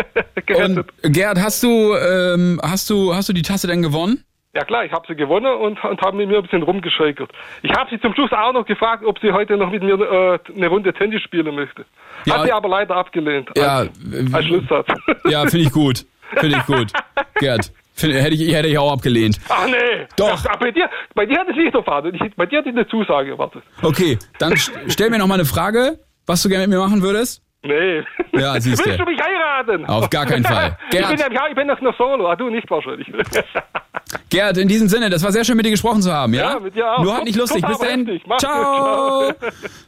und 0.48 0.86
Gerd, 1.03 1.39
hast 1.39 1.63
du, 1.63 1.96
ähm, 1.96 2.60
hast 2.63 2.89
du, 2.89 3.13
hast 3.13 3.29
du 3.29 3.34
die 3.34 3.41
Tasse 3.41 3.67
denn 3.67 3.82
gewonnen? 3.82 4.24
Ja 4.53 4.63
klar, 4.63 4.86
ich 4.86 4.91
habe 4.91 5.06
sie 5.08 5.15
gewonnen 5.15 5.53
und, 5.53 5.84
und 5.84 6.01
habe 6.01 6.17
mit 6.17 6.29
mir 6.29 6.38
ein 6.38 6.44
bisschen 6.44 6.63
rumgeschäkert. 6.63 7.29
Ich 7.62 7.72
habe 7.74 7.91
sie 7.91 8.00
zum 8.01 8.13
Schluss 8.15 8.32
auch 8.32 8.53
noch 8.53 8.65
gefragt, 8.65 9.06
ob 9.06 9.20
sie 9.20 9.32
heute 9.32 9.56
noch 9.56 9.70
mit 9.70 9.84
mir 9.84 10.00
äh, 10.00 10.39
eine 10.56 10.67
Runde 10.67 10.94
Tennis 10.94 11.22
spielen 11.22 11.53
möchte. 11.53 11.86
Ja. 12.25 12.39
Hat 12.39 12.46
sie 12.46 12.51
aber 12.51 12.67
leider 12.67 12.96
abgelehnt. 12.96 13.50
Ja, 13.56 13.79
als, 13.79 14.34
als 14.34 14.46
Schlusssatz. 14.46 14.88
Ja, 15.29 15.41
finde 15.41 15.67
ich 15.67 15.72
gut. 15.72 16.06
Finde 16.38 16.58
ich 16.58 16.65
gut. 16.65 16.91
Gerd, 17.36 17.72
find, 17.98 18.13
hätte, 18.13 18.36
ich, 18.36 18.54
hätte 18.54 18.68
ich 18.70 18.77
auch 18.77 18.92
abgelehnt. 18.94 19.39
Ach 19.50 19.68
nee. 19.68 20.08
Doch. 20.16 20.39
Ach, 20.48 20.56
bei 20.60 20.72
dir, 20.72 20.89
bei 21.13 21.25
dir 21.25 21.39
hat 21.39 21.50
es 21.50 21.56
nicht 21.56 21.74
erwartet. 21.74 22.16
Ich, 22.16 22.36
bei 22.36 22.46
dir 22.46 22.60
hatte 22.60 22.70
ich 22.70 22.75
eine 22.75 22.88
Zusage 22.88 23.32
erwartet. 23.32 23.63
Okay, 23.82 24.18
dann 24.39 24.54
st- 24.54 24.72
stell 24.88 25.10
mir 25.10 25.18
noch 25.18 25.27
mal 25.27 25.34
eine 25.36 25.46
Frage, 25.46 26.00
was 26.25 26.42
du 26.44 26.50
gerne 26.50 26.68
mit 26.68 26.77
mir 26.77 26.84
machen 26.84 27.01
würdest. 27.01 27.42
Nee. 27.64 28.04
Ja, 28.34 28.60
siehst. 28.62 28.86
Willst 28.86 29.00
du 29.00 29.06
mich 29.06 29.20
heiraten? 29.20 29.86
Auf 29.86 30.10
gar 30.10 30.26
keinen 30.26 30.44
Fall. 30.46 30.78
ich, 30.90 30.98
Gerd. 30.98 31.10
bin 31.10 31.20
ja, 31.20 31.48
ich 31.50 31.56
bin 31.56 31.68
noch 31.68 31.82
noch 31.82 31.98
solo, 31.98 32.28
ah, 32.30 32.36
du 32.36 32.50
nicht 32.50 32.70
wahrscheinlich. 32.70 33.08
Gerd, 34.30 34.58
in 34.58 34.68
diesem 34.68 34.88
Sinne, 34.88 35.10
das 35.10 35.24
war 35.24 35.32
sehr 35.32 35.44
schön 35.44 35.58
mit 35.58 35.66
dir 35.66 35.72
gesprochen 35.72 36.02
zu 36.02 36.14
haben, 36.14 36.34
ja? 36.34 36.54
Ja, 36.54 36.60
mit 36.60 36.76
dir 36.76 36.90
auch. 36.90 37.04
Nur 37.04 37.16
halt 37.16 37.26
nicht 37.26 37.38
lustig. 37.38 37.66
Bis 37.66 37.78
dahin. 37.78 38.22
Mach's 38.26 38.44
Ciao. 38.44 39.28
gut, 39.28 39.36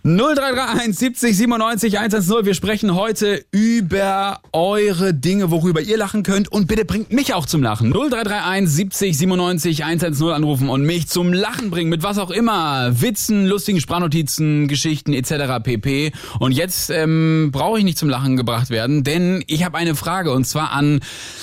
0331 0.04 0.98
70 0.98 1.38
97 1.38 2.00
110. 2.00 2.46
Wir 2.46 2.54
sprechen 2.54 2.96
heute 2.96 3.44
über 3.52 4.40
eure 4.52 5.14
Dinge, 5.14 5.52
worüber 5.52 5.82
ihr 5.82 5.98
lachen 5.98 6.24
könnt. 6.24 6.52
Und 6.52 6.68
bitte 6.68 6.86
bringt 6.86 7.14
mich 7.14 7.34
auch 7.34 7.46
zum 7.46 7.62
Lachen. 7.64 7.92
0331 7.92 8.70
70 8.70 9.18
97 9.18 9.84
110 9.86 10.30
anrufen 10.30 10.70
und 10.70 10.84
mich 10.84 11.08
zum 11.08 11.32
Lachen 11.34 11.70
bringen. 11.70 11.90
Mit 11.90 12.04
was 12.04 12.18
auch 12.18 12.32
immer. 12.32 13.02
Witzen, 13.02 13.46
lustigen 13.46 13.80
Sprachnotizen, 13.80 14.68
Geschichten 14.68 15.14
etc. 15.14 15.64
pp. 15.64 16.12
Und 16.40 16.54
jetzt 16.54 16.90
ähm, 16.90 17.52
brauche 17.60 17.78
ich 17.78 17.84
nicht 17.84 17.98
zum 17.98 18.08
Lachen 18.08 18.38
gebracht 18.38 18.70
werden, 18.70 19.04
denn 19.04 19.44
ich 19.48 19.66
habe 19.66 19.78
eine 19.78 19.94
Frage 19.94 20.32
und 20.32 20.46
zwar 20.46 20.72
an 20.72 21.01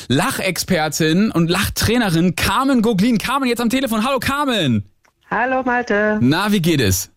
Lachexpertin 0.09 1.31
und 1.31 1.51
Lachtrainerin 1.51 2.35
Carmen 2.35 2.81
Goglin. 2.81 3.19
Carmen 3.19 3.51
jetzt 3.51 3.61
am 3.61 3.69
Telefon. 3.69 4.03
Hallo 4.03 4.19
Carmen. 4.19 4.89
Hallo 5.31 5.63
Malte. 5.63 6.17
Na, 6.23 6.51
wie 6.53 6.63
geht 6.63 6.81
es? 6.81 7.11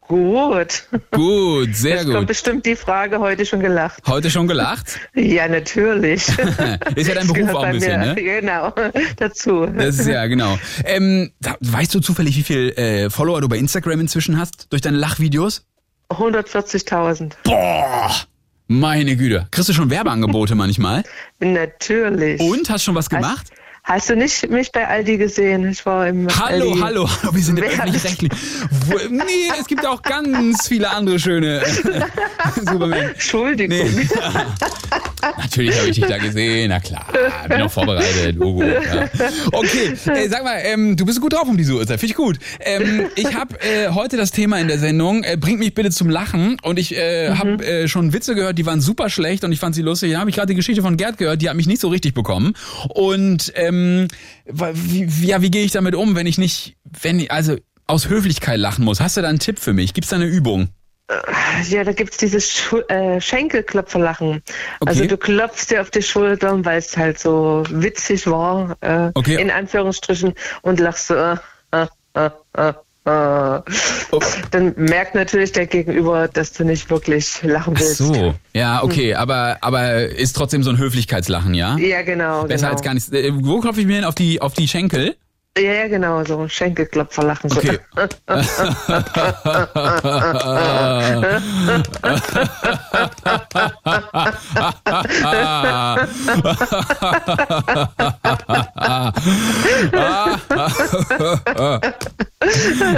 Gut. 0.00 0.84
Gut, 1.10 1.70
sehr 1.74 1.96
Jetzt 1.96 2.04
kommt 2.04 2.18
gut. 2.18 2.26
bestimmt 2.28 2.66
die 2.66 2.76
Frage 2.76 3.18
heute 3.18 3.44
schon 3.44 3.58
gelacht. 3.58 4.00
Heute 4.06 4.30
schon 4.30 4.46
gelacht? 4.46 5.00
Ja, 5.16 5.48
natürlich. 5.48 6.28
Ist 6.94 7.08
ja 7.08 7.14
dein 7.16 7.26
Beruf 7.26 7.52
auch 7.52 7.64
ein 7.64 7.72
bisschen, 7.72 7.98
mir, 7.98 8.14
ne? 8.14 8.22
Genau, 8.22 8.72
dazu. 9.16 9.66
Das 9.66 9.98
ist 9.98 10.06
ja, 10.06 10.24
genau. 10.28 10.56
Ähm, 10.84 11.32
weißt 11.62 11.92
du 11.92 11.98
zufällig, 11.98 12.36
wie 12.36 12.44
viel 12.44 12.68
äh, 12.76 13.10
Follower 13.10 13.40
du 13.40 13.48
bei 13.48 13.58
Instagram 13.58 13.98
inzwischen 13.98 14.38
hast 14.38 14.68
durch 14.70 14.82
deine 14.82 14.98
Lachvideos? 14.98 15.66
140.000. 16.10 17.32
Boah! 17.42 18.14
Meine 18.68 19.16
Güte. 19.16 19.46
Kriegst 19.50 19.68
du 19.68 19.72
schon 19.72 19.90
Werbeangebote 19.90 20.54
manchmal? 20.54 21.04
Natürlich. 21.38 22.40
Und? 22.40 22.68
Hast 22.68 22.84
schon 22.84 22.94
was 22.96 23.08
gemacht? 23.08 23.50
Hast 23.88 24.10
du 24.10 24.16
nicht 24.16 24.50
mich 24.50 24.72
bei 24.72 24.84
Aldi 24.88 25.16
gesehen? 25.16 25.68
Ich 25.70 25.86
war 25.86 26.08
im 26.08 26.26
Hallo, 26.40 26.70
Aldi. 26.70 26.80
hallo, 26.80 27.08
hallo, 27.22 27.34
wir 27.34 27.42
sind 27.42 27.62
öffentlich-rechtlich. 27.62 28.32
Wo- 28.86 28.96
Nee, 29.10 29.22
es 29.60 29.66
gibt 29.68 29.86
auch 29.86 30.02
ganz 30.02 30.66
viele 30.66 30.90
andere 30.90 31.20
schöne 31.20 31.60
äh, 31.60 31.64
Supermärkte. 32.68 33.12
Entschuldigung. 33.12 33.78
Nee. 33.78 34.08
Natürlich 35.38 35.76
habe 35.78 35.88
ich 35.88 35.96
dich 35.96 36.04
da 36.06 36.18
gesehen, 36.18 36.68
na 36.68 36.78
klar, 36.80 37.06
bin 37.48 37.62
auch 37.62 37.70
vorbereitet, 37.70 38.36
Logo. 38.36 38.62
Ja. 38.62 39.08
Okay, 39.52 39.94
äh, 40.06 40.28
sag 40.28 40.44
mal, 40.44 40.58
ähm, 40.64 40.96
du 40.96 41.04
bist 41.06 41.20
gut 41.20 41.32
drauf 41.32 41.48
um 41.48 41.56
diese 41.56 41.74
Uhrzeit, 41.74 41.98
finde 42.00 42.10
ich 42.12 42.16
gut. 42.16 42.38
Ähm, 42.60 43.06
ich 43.16 43.34
habe 43.34 43.54
äh, 43.60 43.88
heute 43.90 44.16
das 44.16 44.30
Thema 44.32 44.58
in 44.60 44.68
der 44.68 44.78
Sendung, 44.78 45.22
äh, 45.24 45.36
bringt 45.36 45.58
mich 45.60 45.74
bitte 45.74 45.90
zum 45.90 46.10
Lachen 46.10 46.56
und 46.62 46.78
ich 46.78 46.96
äh, 46.96 47.30
Mhm. 47.30 47.38
habe 47.38 47.66
äh, 47.66 47.88
schon 47.88 48.12
Witze 48.12 48.34
gehört, 48.34 48.58
die 48.58 48.66
waren 48.66 48.80
super 48.80 49.10
schlecht 49.10 49.42
und 49.44 49.52
ich 49.52 49.58
fand 49.60 49.74
sie 49.74 49.82
lustig. 49.82 50.10
Dann 50.12 50.20
habe 50.20 50.30
ich 50.30 50.36
gerade 50.36 50.48
die 50.48 50.54
Geschichte 50.54 50.82
von 50.82 50.96
Gerd 50.96 51.18
gehört, 51.18 51.40
die 51.42 51.48
hat 51.48 51.56
mich 51.56 51.66
nicht 51.66 51.80
so 51.80 51.88
richtig 51.88 52.14
bekommen. 52.14 52.54
Und 52.88 53.52
ähm, 53.56 53.75
wa- 54.46 54.70
wie, 54.74 55.04
ja, 55.26 55.42
wie 55.42 55.50
gehe 55.50 55.64
ich 55.64 55.72
damit 55.72 55.94
um, 55.94 56.14
wenn 56.16 56.26
ich 56.26 56.38
nicht, 56.38 56.76
wenn 57.02 57.20
ich, 57.20 57.30
also 57.30 57.56
aus 57.86 58.08
Höflichkeit 58.08 58.58
lachen 58.58 58.84
muss? 58.84 59.00
Hast 59.00 59.16
du 59.16 59.22
da 59.22 59.28
einen 59.28 59.38
Tipp 59.38 59.58
für 59.58 59.72
mich? 59.72 59.94
Gibt's 59.94 60.10
da 60.10 60.16
eine 60.16 60.26
Übung? 60.26 60.68
Ja, 61.70 61.84
da 61.84 61.92
gibt's 61.92 62.16
dieses 62.16 62.52
Schu 62.52 62.78
äh, 62.88 63.20
Schenkelklopferlachen. 63.20 64.42
Also 64.84 65.00
Okay. 65.02 65.08
du 65.08 65.16
klopfst 65.16 65.68
dir 65.70 65.80
auf 65.80 65.90
die 65.90 66.02
Schultern, 66.02 66.64
weil 66.64 66.78
es 66.78 66.96
halt 66.96 67.20
so 67.20 67.62
witzig 67.70 68.26
war, 68.26 68.76
äh, 68.80 69.12
Okay. 69.14 69.40
in 69.40 69.50
Anführungsstrichen, 69.52 70.34
und 70.62 70.80
lachst 70.80 71.06
so, 71.06 71.14
äh, 71.14 71.86
äh. 73.06 73.60
Oh. 74.12 74.20
Dann 74.50 74.74
merkt 74.76 75.14
natürlich 75.14 75.52
der 75.52 75.66
Gegenüber, 75.66 76.28
dass 76.28 76.52
du 76.52 76.64
nicht 76.64 76.90
wirklich 76.90 77.42
lachen 77.42 77.74
Ach 77.76 77.80
willst. 77.80 77.98
so, 77.98 78.34
ja, 78.52 78.82
okay, 78.82 79.14
aber 79.14 79.58
aber 79.60 80.06
ist 80.06 80.34
trotzdem 80.34 80.62
so 80.62 80.70
ein 80.70 80.78
Höflichkeitslachen, 80.78 81.54
ja? 81.54 81.76
Ja, 81.78 82.02
genau. 82.02 82.44
Besser 82.44 82.66
genau. 82.66 82.72
als 82.72 82.82
gar 82.82 82.94
nichts. 82.94 83.10
Äh, 83.10 83.32
Wo 83.34 83.60
klopfe 83.60 83.80
ich 83.80 83.86
mir 83.86 83.96
hin 83.96 84.04
auf 84.04 84.14
die 84.14 84.40
auf 84.40 84.54
die 84.54 84.68
Schenkel? 84.68 85.16
Ja, 85.58 85.72
ja, 85.72 85.88
genau, 85.88 86.22
so 86.22 86.46
Schenkelklopferlachen. 86.48 87.48
So. 87.48 87.58
Okay. 87.58 87.78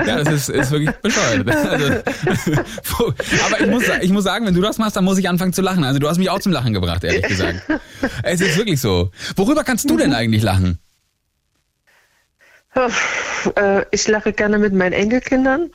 ja, 0.06 0.24
das 0.24 0.28
ist, 0.28 0.48
ist 0.48 0.70
wirklich 0.72 0.90
bescheuert. 0.96 1.48
Also, 1.48 2.00
aber 3.46 3.60
ich 3.60 3.66
muss, 3.68 3.84
ich 4.00 4.10
muss 4.10 4.24
sagen, 4.24 4.46
wenn 4.46 4.54
du 4.54 4.60
das 4.60 4.78
machst, 4.78 4.96
dann 4.96 5.04
muss 5.04 5.18
ich 5.18 5.28
anfangen 5.28 5.52
zu 5.52 5.62
lachen. 5.62 5.84
Also 5.84 6.00
du 6.00 6.08
hast 6.08 6.18
mich 6.18 6.28
auch 6.28 6.40
zum 6.40 6.50
Lachen 6.50 6.74
gebracht, 6.74 7.04
ehrlich 7.04 7.22
gesagt. 7.22 7.62
Es 8.24 8.40
ist 8.40 8.56
wirklich 8.56 8.80
so. 8.80 9.12
Worüber 9.36 9.62
kannst 9.62 9.88
du 9.88 9.96
denn 9.96 10.12
eigentlich 10.12 10.42
lachen? 10.42 10.80
Äh, 13.56 13.84
ich 13.90 14.06
lache 14.08 14.32
gerne 14.32 14.58
mit 14.58 14.72
meinen 14.72 14.92
Enkelkindern. 14.92 15.70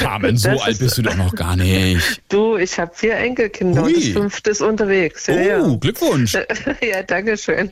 Carmen, 0.00 0.36
so 0.38 0.50
Das 0.50 0.62
alt 0.62 0.72
ist- 0.72 0.78
bist 0.78 0.98
du 0.98 1.02
doch 1.02 1.16
noch 1.16 1.34
gar 1.34 1.54
nicht. 1.56 2.22
Du, 2.30 2.56
ich 2.56 2.78
habe 2.78 2.92
vier 2.94 3.14
Enkelkinder 3.16 3.82
Hui. 3.82 3.92
und 3.94 3.96
das 4.04 4.12
fünfte 4.12 4.50
ist 4.50 4.60
unterwegs. 4.62 5.26
Ja, 5.26 5.34
ja. 5.40 5.60
Oh, 5.62 5.76
Glückwunsch. 5.78 6.34
Ja, 6.82 7.02
danke 7.02 7.36
schön. 7.36 7.70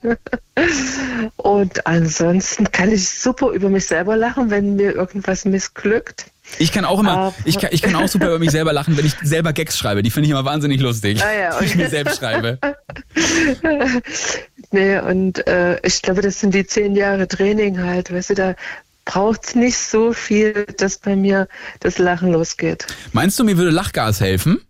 Und 1.36 1.86
ansonsten 1.86 2.70
kann 2.70 2.92
ich 2.92 3.08
super 3.08 3.50
über 3.50 3.68
mich 3.70 3.86
selber 3.86 4.16
lachen, 4.16 4.50
wenn 4.50 4.76
mir 4.76 4.92
irgendwas 4.94 5.44
missglückt. 5.44 6.26
Ich 6.58 6.72
kann 6.72 6.84
auch 6.84 7.00
immer, 7.00 7.12
Aber- 7.12 7.34
ich 7.44 7.58
kann, 7.58 7.70
ich 7.72 7.82
kann 7.82 7.94
auch 7.96 8.06
super 8.08 8.26
über 8.26 8.38
mich 8.38 8.50
selber 8.50 8.72
lachen, 8.72 8.96
wenn 8.96 9.06
ich 9.06 9.14
selber 9.22 9.52
Gags 9.52 9.78
schreibe. 9.78 10.02
Die 10.02 10.10
finde 10.10 10.26
ich 10.26 10.30
immer 10.30 10.44
wahnsinnig 10.44 10.80
lustig. 10.80 11.22
Ah 11.22 11.32
ja, 11.32 11.58
Die 11.58 11.64
ich 11.64 11.70
okay. 11.72 11.78
mir 11.82 11.88
selbst 11.90 12.18
schreibe. 12.18 12.58
Nee, 14.70 14.98
und 14.98 15.46
äh, 15.46 15.78
ich 15.86 16.02
glaube, 16.02 16.20
das 16.20 16.40
sind 16.40 16.52
die 16.54 16.66
zehn 16.66 16.96
Jahre 16.96 17.28
Training 17.28 17.78
halt. 17.80 18.12
Weißt 18.12 18.30
du, 18.30 18.34
da 18.34 18.54
braucht's 19.04 19.54
nicht 19.54 19.76
so 19.78 20.12
viel, 20.12 20.66
dass 20.78 20.98
bei 20.98 21.14
mir 21.14 21.46
das 21.80 21.98
Lachen 21.98 22.32
losgeht. 22.32 22.86
Meinst 23.12 23.38
du, 23.38 23.44
mir 23.44 23.56
würde 23.56 23.70
Lachgas 23.70 24.20
helfen? 24.20 24.60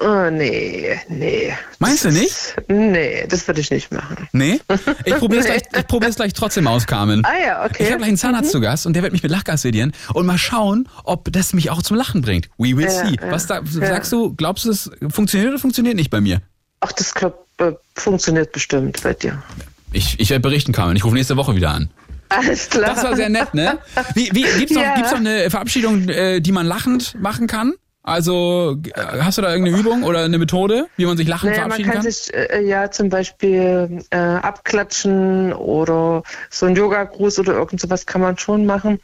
Oh, 0.00 0.28
nee, 0.28 0.98
nee. 1.08 1.52
Meinst 1.78 2.04
du 2.04 2.10
nicht? 2.10 2.56
Nee, 2.66 3.26
das 3.28 3.46
würde 3.46 3.60
ich 3.60 3.70
nicht 3.70 3.92
machen. 3.92 4.28
Nee? 4.32 4.60
Ich 5.04 5.14
probiere 5.14 5.40
es 5.42 5.46
gleich, 5.46 5.62
ich 5.72 6.16
gleich 6.16 6.32
trotzdem 6.32 6.66
aus, 6.66 6.86
Carmen. 6.88 7.24
Ah 7.24 7.30
ja, 7.40 7.64
okay. 7.64 7.84
Ich 7.84 7.86
habe 7.86 7.98
gleich 7.98 8.08
einen 8.08 8.16
Zahnarzt 8.16 8.50
zu 8.50 8.60
Gast 8.60 8.86
und 8.86 8.94
der 8.94 9.04
wird 9.04 9.12
mich 9.12 9.22
mit 9.22 9.30
Lachgas 9.30 9.62
sedieren 9.62 9.92
und 10.12 10.26
mal 10.26 10.36
schauen, 10.36 10.88
ob 11.04 11.32
das 11.32 11.52
mich 11.52 11.70
auch 11.70 11.80
zum 11.80 11.96
Lachen 11.96 12.22
bringt. 12.22 12.48
We 12.58 12.76
will 12.76 12.86
Ja, 12.86 12.90
see. 13.06 13.16
ja, 13.20 13.30
Was 13.30 13.46
da, 13.46 13.60
ja. 13.60 13.86
sagst 13.86 14.10
du, 14.12 14.34
glaubst 14.34 14.64
du, 14.64 14.70
es 14.72 14.90
funktioniert 15.10 15.50
oder 15.52 15.60
funktioniert 15.60 15.94
nicht 15.94 16.10
bei 16.10 16.20
mir? 16.20 16.40
Ach, 16.80 16.90
das 16.92 17.14
glaub, 17.14 17.46
äh, 17.58 17.72
funktioniert 17.94 18.50
bestimmt 18.50 19.00
bei 19.02 19.14
dir. 19.14 19.40
Ich, 19.92 20.18
ich 20.18 20.28
werde 20.30 20.40
berichten, 20.42 20.72
Carmen. 20.72 20.96
Ich 20.96 21.04
rufe 21.04 21.14
nächste 21.14 21.36
Woche 21.36 21.54
wieder 21.54 21.70
an. 21.70 21.88
Alles 22.30 22.68
klar. 22.68 22.94
Das 22.94 23.04
war 23.04 23.14
sehr 23.14 23.28
nett, 23.28 23.54
ne? 23.54 23.78
Wie, 24.14 24.28
wie, 24.32 24.42
gibt's, 24.42 24.74
noch, 24.74 24.82
Ja. 24.82 24.96
gibt's 24.96 25.12
noch 25.12 25.18
eine 25.20 25.50
Verabschiedung, 25.50 26.08
äh, 26.08 26.40
die 26.40 26.50
man 26.50 26.66
lachend 26.66 27.14
machen 27.20 27.46
kann? 27.46 27.74
Also 28.06 28.76
äh, 28.94 29.00
hast 29.22 29.38
du 29.38 29.42
da 29.42 29.50
irgendeine 29.50 29.78
Übung 29.78 30.02
oder 30.04 30.24
eine 30.24 30.36
Methode, 30.36 30.88
wie 30.98 31.06
man 31.06 31.16
sich 31.16 31.26
lachend 31.26 31.52
Naja, 31.52 31.62
man 31.62 31.70
verabschieden 31.70 31.90
kann 31.90 32.02
kann? 32.02 32.10
sich 32.12 32.34
äh, 32.34 32.62
ja 32.62 32.90
zum 32.90 33.08
Beispiel 33.08 34.04
äh, 34.10 34.16
abklatschen 34.18 35.54
oder 35.54 36.22
so 36.50 36.66
ein 36.66 36.76
Yoga-Gruß 36.76 37.38
oder 37.38 37.54
irgend 37.54 37.80
sowas 37.80 38.04
kann 38.04 38.20
man 38.20 38.36
schon 38.36 38.66
machen. 38.66 39.00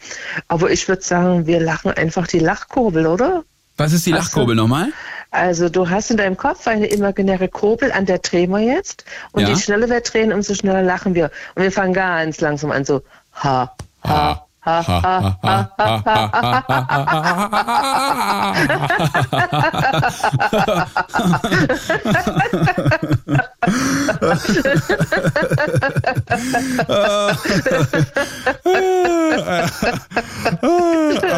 Aber 0.48 0.70
ich 0.70 0.86
würde 0.86 1.00
sagen, 1.02 1.46
wir 1.46 1.60
lachen 1.60 1.90
einfach 1.92 2.26
die 2.26 2.40
Lachkurbel, 2.40 3.06
oder? 3.06 3.42
Was 3.78 3.94
ist 3.94 4.04
die. 4.04 4.12
Lachkurbel 4.12 4.54
nochmal? 4.54 4.92
Also 5.30 5.70
du 5.70 5.88
hast 5.88 6.10
in 6.10 6.18
deinem 6.18 6.36
Kopf 6.36 6.66
eine 6.66 6.86
imaginäre 6.86 7.48
Kurbel, 7.48 7.92
an 7.92 8.04
der 8.04 8.18
drehen 8.18 8.50
wir 8.50 8.60
jetzt. 8.60 9.04
Und 9.32 9.42
Ja. 9.42 9.48
je 9.48 9.56
schneller 9.56 9.88
wir 9.88 10.00
drehen, 10.02 10.30
umso 10.32 10.54
schneller 10.54 10.82
lachen 10.82 11.14
wir. 11.14 11.30
Und 11.54 11.62
wir 11.62 11.72
fangen 11.72 11.94
ganz 11.94 12.40
langsam 12.42 12.70
an, 12.70 12.84
so 12.84 13.00
ha, 13.42 13.74
ha, 14.04 14.44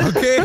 okay. 0.09 0.43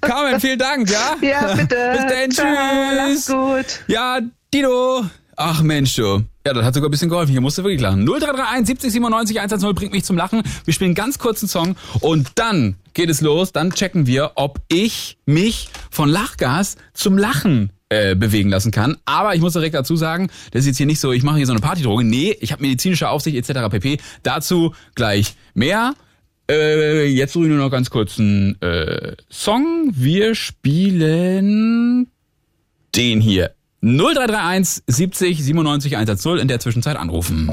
Carmen, 0.00 0.40
vielen 0.40 0.58
Dank, 0.58 0.90
ja? 0.90 1.16
Ja, 1.20 1.54
bitte. 1.54 1.76
Bis 1.92 2.06
dann, 2.06 2.30
Ciao, 2.30 2.46
tschüss. 2.46 2.96
mach's 2.96 3.26
gut. 3.26 3.80
Ja, 3.86 4.18
Dido. 4.52 5.06
Ach 5.36 5.62
Mensch, 5.62 5.94
du. 5.96 6.22
Ja, 6.44 6.52
das 6.52 6.64
hat 6.64 6.74
sogar 6.74 6.88
ein 6.88 6.90
bisschen 6.90 7.08
geholfen. 7.08 7.30
Hier 7.30 7.40
musste 7.40 7.62
wirklich 7.62 7.80
lachen. 7.80 8.04
0331 8.04 8.66
70 8.66 8.92
97 8.92 9.40
110 9.40 9.74
bringt 9.74 9.92
mich 9.92 10.04
zum 10.04 10.16
Lachen. 10.16 10.42
Wir 10.64 10.74
spielen 10.74 10.88
einen 10.88 10.94
ganz 10.96 11.18
kurzen 11.18 11.48
Song 11.48 11.76
und 12.00 12.32
dann 12.34 12.76
geht 12.94 13.10
es 13.10 13.20
los. 13.20 13.52
Dann 13.52 13.70
checken 13.70 14.06
wir, 14.06 14.32
ob 14.34 14.60
ich 14.68 15.18
mich 15.24 15.68
von 15.90 16.08
Lachgas 16.08 16.76
zum 16.94 17.16
Lachen 17.16 17.70
äh, 17.90 18.16
bewegen 18.16 18.48
lassen 18.48 18.72
kann. 18.72 18.96
Aber 19.04 19.36
ich 19.36 19.40
muss 19.40 19.52
direkt 19.52 19.76
dazu 19.76 19.94
sagen, 19.94 20.30
das 20.50 20.62
ist 20.62 20.66
jetzt 20.66 20.76
hier 20.78 20.86
nicht 20.86 20.98
so, 20.98 21.12
ich 21.12 21.22
mache 21.22 21.36
hier 21.36 21.46
so 21.46 21.52
eine 21.52 21.60
Partydroge. 21.60 22.02
Nee, 22.02 22.36
ich 22.40 22.50
habe 22.50 22.62
medizinische 22.62 23.08
Aufsicht 23.08 23.36
etc. 23.36 23.68
pp. 23.70 23.98
Dazu 24.24 24.74
gleich 24.96 25.36
mehr. 25.54 25.94
Äh, 26.50 27.06
jetzt 27.06 27.34
suche 27.34 27.44
ich 27.44 27.50
nur 27.50 27.58
noch 27.58 27.70
ganz 27.70 27.88
kurz 27.88 28.18
einen 28.18 28.60
äh, 28.60 29.14
Song. 29.30 29.92
Wir 29.94 30.34
spielen 30.34 32.08
den 32.96 33.20
hier. 33.20 33.54
0331 33.82 34.84
70 34.86 35.42
97 35.42 35.96
110 35.96 36.38
in 36.38 36.48
der 36.48 36.60
Zwischenzeit 36.60 36.96
anrufen. 36.96 37.50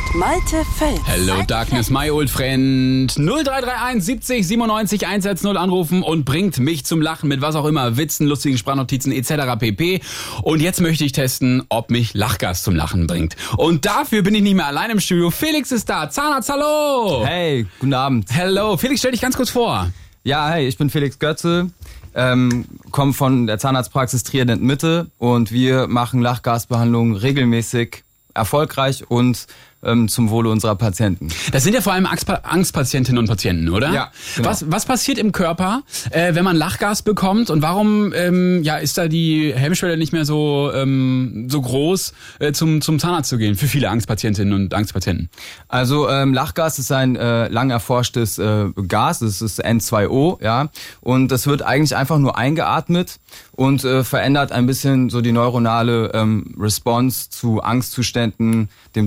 Mit 0.00 0.14
Malte 0.14 0.64
Fels. 0.78 1.00
Hello 1.04 1.42
Darkness, 1.46 1.90
my 1.90 2.10
old 2.10 2.30
friend. 2.30 3.12
0331 3.18 4.02
70 4.02 4.46
97 4.46 5.06
110 5.06 5.58
anrufen 5.58 6.02
und 6.02 6.24
bringt 6.24 6.58
mich 6.58 6.86
zum 6.86 7.02
Lachen 7.02 7.28
mit 7.28 7.42
was 7.42 7.54
auch 7.54 7.66
immer, 7.66 7.98
Witzen, 7.98 8.26
lustigen 8.26 8.56
Sprachnotizen 8.56 9.12
etc. 9.12 9.58
pp. 9.58 10.00
Und 10.42 10.60
jetzt 10.62 10.80
möchte 10.80 11.04
ich 11.04 11.12
testen, 11.12 11.64
ob 11.68 11.90
mich 11.90 12.14
Lachgas 12.14 12.62
zum 12.62 12.76
Lachen 12.76 13.06
bringt. 13.06 13.36
Und 13.58 13.84
dafür 13.84 14.22
bin 14.22 14.34
ich 14.34 14.42
nicht 14.42 14.54
mehr 14.54 14.68
allein 14.68 14.90
im 14.90 15.00
Studio. 15.00 15.30
Felix 15.30 15.70
ist 15.70 15.90
da. 15.90 16.08
Zahnarzt, 16.08 16.48
hallo. 16.48 17.22
Hey, 17.26 17.66
guten 17.78 17.92
Abend. 17.92 18.26
Hello. 18.30 18.78
Felix, 18.78 19.00
stell 19.00 19.12
dich 19.12 19.20
ganz 19.20 19.36
kurz 19.36 19.50
vor. 19.50 19.90
Ja, 20.24 20.48
hey, 20.48 20.66
ich 20.66 20.78
bin 20.78 20.88
Felix 20.88 21.18
Götze, 21.18 21.70
ähm, 22.14 22.64
komme 22.90 23.12
von 23.12 23.46
der 23.46 23.58
Zahnarztpraxis 23.58 24.22
Trident 24.22 24.62
Mitte 24.62 25.10
und 25.18 25.52
wir 25.52 25.88
machen 25.88 26.22
Lachgasbehandlungen 26.22 27.16
regelmäßig, 27.16 28.02
erfolgreich 28.32 29.10
und 29.10 29.46
ähm, 29.82 30.08
zum 30.08 30.30
Wohle 30.30 30.50
unserer 30.50 30.76
Patienten. 30.76 31.28
Das 31.52 31.64
sind 31.64 31.74
ja 31.74 31.80
vor 31.80 31.92
allem 31.92 32.06
Angstpa- 32.06 32.42
Angstpatientinnen 32.42 33.18
und 33.18 33.26
Patienten, 33.28 33.68
oder? 33.68 33.92
Ja, 33.92 34.10
genau. 34.36 34.48
Was, 34.48 34.70
was 34.70 34.84
passiert 34.84 35.18
im 35.18 35.32
Körper, 35.32 35.82
äh, 36.10 36.34
wenn 36.34 36.44
man 36.44 36.56
Lachgas 36.56 37.02
bekommt 37.02 37.50
und 37.50 37.62
warum 37.62 38.12
ähm, 38.14 38.62
ja, 38.62 38.76
ist 38.76 38.98
da 38.98 39.08
die 39.08 39.52
Hemmschwelle 39.54 39.96
nicht 39.96 40.12
mehr 40.12 40.24
so, 40.24 40.70
ähm, 40.74 41.46
so 41.50 41.60
groß, 41.60 42.12
äh, 42.38 42.52
zum, 42.52 42.80
zum 42.80 42.98
Zahnarzt 42.98 43.30
zu 43.30 43.38
gehen 43.38 43.54
für 43.56 43.66
viele 43.66 43.88
Angstpatientinnen 43.90 44.52
und 44.52 44.74
Angstpatienten? 44.74 45.30
Also 45.68 46.08
ähm, 46.08 46.34
Lachgas 46.34 46.78
ist 46.78 46.92
ein 46.92 47.16
äh, 47.16 47.48
lang 47.48 47.70
erforschtes 47.70 48.38
äh, 48.38 48.66
Gas, 48.88 49.20
das 49.20 49.42
ist 49.42 49.64
N2O, 49.64 50.42
ja, 50.42 50.68
und 51.00 51.28
das 51.28 51.46
wird 51.46 51.62
eigentlich 51.62 51.96
einfach 51.96 52.18
nur 52.18 52.36
eingeatmet 52.36 53.18
und 53.52 53.84
äh, 53.84 54.04
verändert 54.04 54.52
ein 54.52 54.66
bisschen 54.66 55.10
so 55.10 55.20
die 55.20 55.32
neuronale 55.32 56.10
ähm, 56.14 56.54
Response 56.58 57.30
zu 57.30 57.62
Angstzuständen, 57.62 58.68
dem 58.94 59.06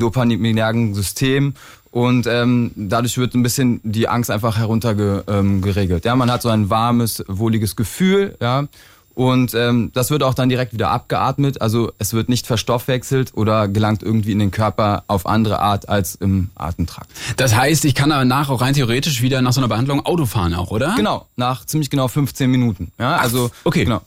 dopaminergen 0.63 0.93
System 0.93 1.53
und 1.91 2.25
ähm, 2.25 2.71
dadurch 2.75 3.17
wird 3.17 3.35
ein 3.35 3.43
bisschen 3.43 3.79
die 3.83 4.07
Angst 4.07 4.31
einfach 4.31 4.57
heruntergeregelt. 4.57 5.25
Ähm, 5.27 5.61
geregelt. 5.61 6.05
ja, 6.05 6.15
man 6.15 6.31
hat 6.31 6.41
so 6.41 6.49
ein 6.49 6.69
warmes, 6.69 7.23
wohliges 7.27 7.75
Gefühl, 7.75 8.35
ja. 8.41 8.67
Und 9.15 9.53
ähm, 9.53 9.91
das 9.93 10.09
wird 10.09 10.23
auch 10.23 10.33
dann 10.33 10.49
direkt 10.49 10.73
wieder 10.73 10.89
abgeatmet. 10.89 11.61
Also 11.61 11.91
es 11.99 12.15
wird 12.15 12.29
nicht 12.29 12.47
verstoffwechselt 12.47 13.33
oder 13.35 13.67
gelangt 13.67 14.01
irgendwie 14.01 14.31
in 14.31 14.39
den 14.39 14.49
Körper 14.49 15.03
auf 15.05 15.27
andere 15.27 15.59
Art 15.59 15.87
als 15.87 16.15
im 16.15 16.49
Atemtrakt. 16.55 17.11
Das 17.37 17.55
heißt, 17.55 17.85
ich 17.85 17.93
kann 17.93 18.09
danach 18.09 18.49
auch 18.49 18.61
rein 18.61 18.73
theoretisch 18.73 19.21
wieder 19.21 19.43
nach 19.43 19.53
so 19.53 19.61
einer 19.61 19.67
Behandlung 19.67 20.03
Auto 20.03 20.25
fahren 20.25 20.55
auch, 20.55 20.71
oder? 20.71 20.95
Genau, 20.95 21.27
nach 21.35 21.63
ziemlich 21.63 21.91
genau 21.91 22.07
15 22.07 22.49
Minuten. 22.49 22.91
Ja, 22.97 23.17
also 23.17 23.51
okay. 23.65 23.83
Genau. 23.83 24.01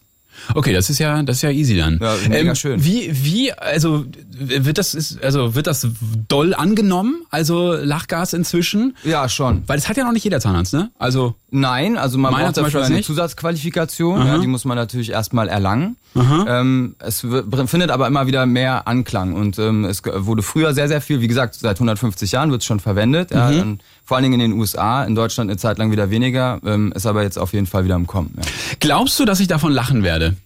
Okay, 0.54 0.72
das 0.72 0.90
ist 0.90 0.98
ja, 0.98 1.22
das 1.22 1.36
ist 1.36 1.42
ja 1.42 1.50
easy 1.50 1.76
dann. 1.76 1.98
Ja, 2.00 2.14
mega 2.28 2.54
schön. 2.54 2.82
Wie, 2.84 3.10
wie, 3.12 3.52
also 3.52 4.04
wird 4.30 4.78
das, 4.78 4.94
ist, 4.94 5.22
also 5.22 5.54
wird 5.54 5.66
das 5.66 5.86
doll 6.28 6.54
angenommen? 6.54 7.22
Also 7.30 7.72
Lachgas 7.74 8.32
inzwischen? 8.32 8.96
Ja, 9.04 9.28
schon. 9.28 9.62
Weil 9.66 9.76
das 9.78 9.88
hat 9.88 9.96
ja 9.96 10.04
noch 10.04 10.12
nicht 10.12 10.24
jeder 10.24 10.40
Zahnarzt, 10.40 10.72
ne? 10.72 10.90
Also 10.98 11.34
Nein, 11.50 11.96
also 11.96 12.18
man 12.18 12.34
braucht 12.34 12.54
zum 12.56 12.64
dafür 12.64 12.80
Beispiel 12.80 12.82
eine 12.84 12.94
nicht. 12.96 13.06
Zusatzqualifikation. 13.06 14.20
Aha. 14.20 14.28
Ja, 14.34 14.38
die 14.38 14.46
muss 14.46 14.64
man 14.64 14.76
natürlich 14.76 15.10
erstmal 15.10 15.48
erlangen. 15.48 15.96
Ähm, 16.14 16.96
es 16.98 17.24
w- 17.30 17.42
findet 17.66 17.90
aber 17.90 18.06
immer 18.06 18.26
wieder 18.26 18.46
mehr 18.46 18.88
Anklang 18.88 19.34
und 19.34 19.58
ähm, 19.58 19.84
es 19.84 20.02
wurde 20.04 20.42
früher 20.42 20.72
sehr, 20.74 20.88
sehr 20.88 21.00
viel, 21.02 21.20
wie 21.20 21.28
gesagt, 21.28 21.54
seit 21.54 21.76
150 21.76 22.32
Jahren 22.32 22.50
wird 22.50 22.62
es 22.62 22.66
schon 22.66 22.80
verwendet. 22.80 23.30
Ja, 23.32 23.50
Mhm. 23.50 23.56
dann, 23.58 23.80
vor 24.06 24.16
allen 24.16 24.22
Dingen 24.22 24.40
in 24.40 24.52
den 24.52 24.58
USA, 24.60 25.04
in 25.04 25.16
Deutschland 25.16 25.50
eine 25.50 25.58
Zeit 25.58 25.78
lang 25.78 25.90
wieder 25.90 26.10
weniger, 26.10 26.60
ähm, 26.64 26.92
ist 26.92 27.06
aber 27.06 27.24
jetzt 27.24 27.38
auf 27.38 27.52
jeden 27.52 27.66
Fall 27.66 27.84
wieder 27.84 27.96
im 27.96 28.06
Kommen. 28.06 28.32
Ja. 28.36 28.42
glaubst 28.78 29.18
du, 29.18 29.24
dass 29.24 29.40
ich 29.40 29.48
davon 29.48 29.72
lachen 29.72 30.04
werde? 30.04 30.36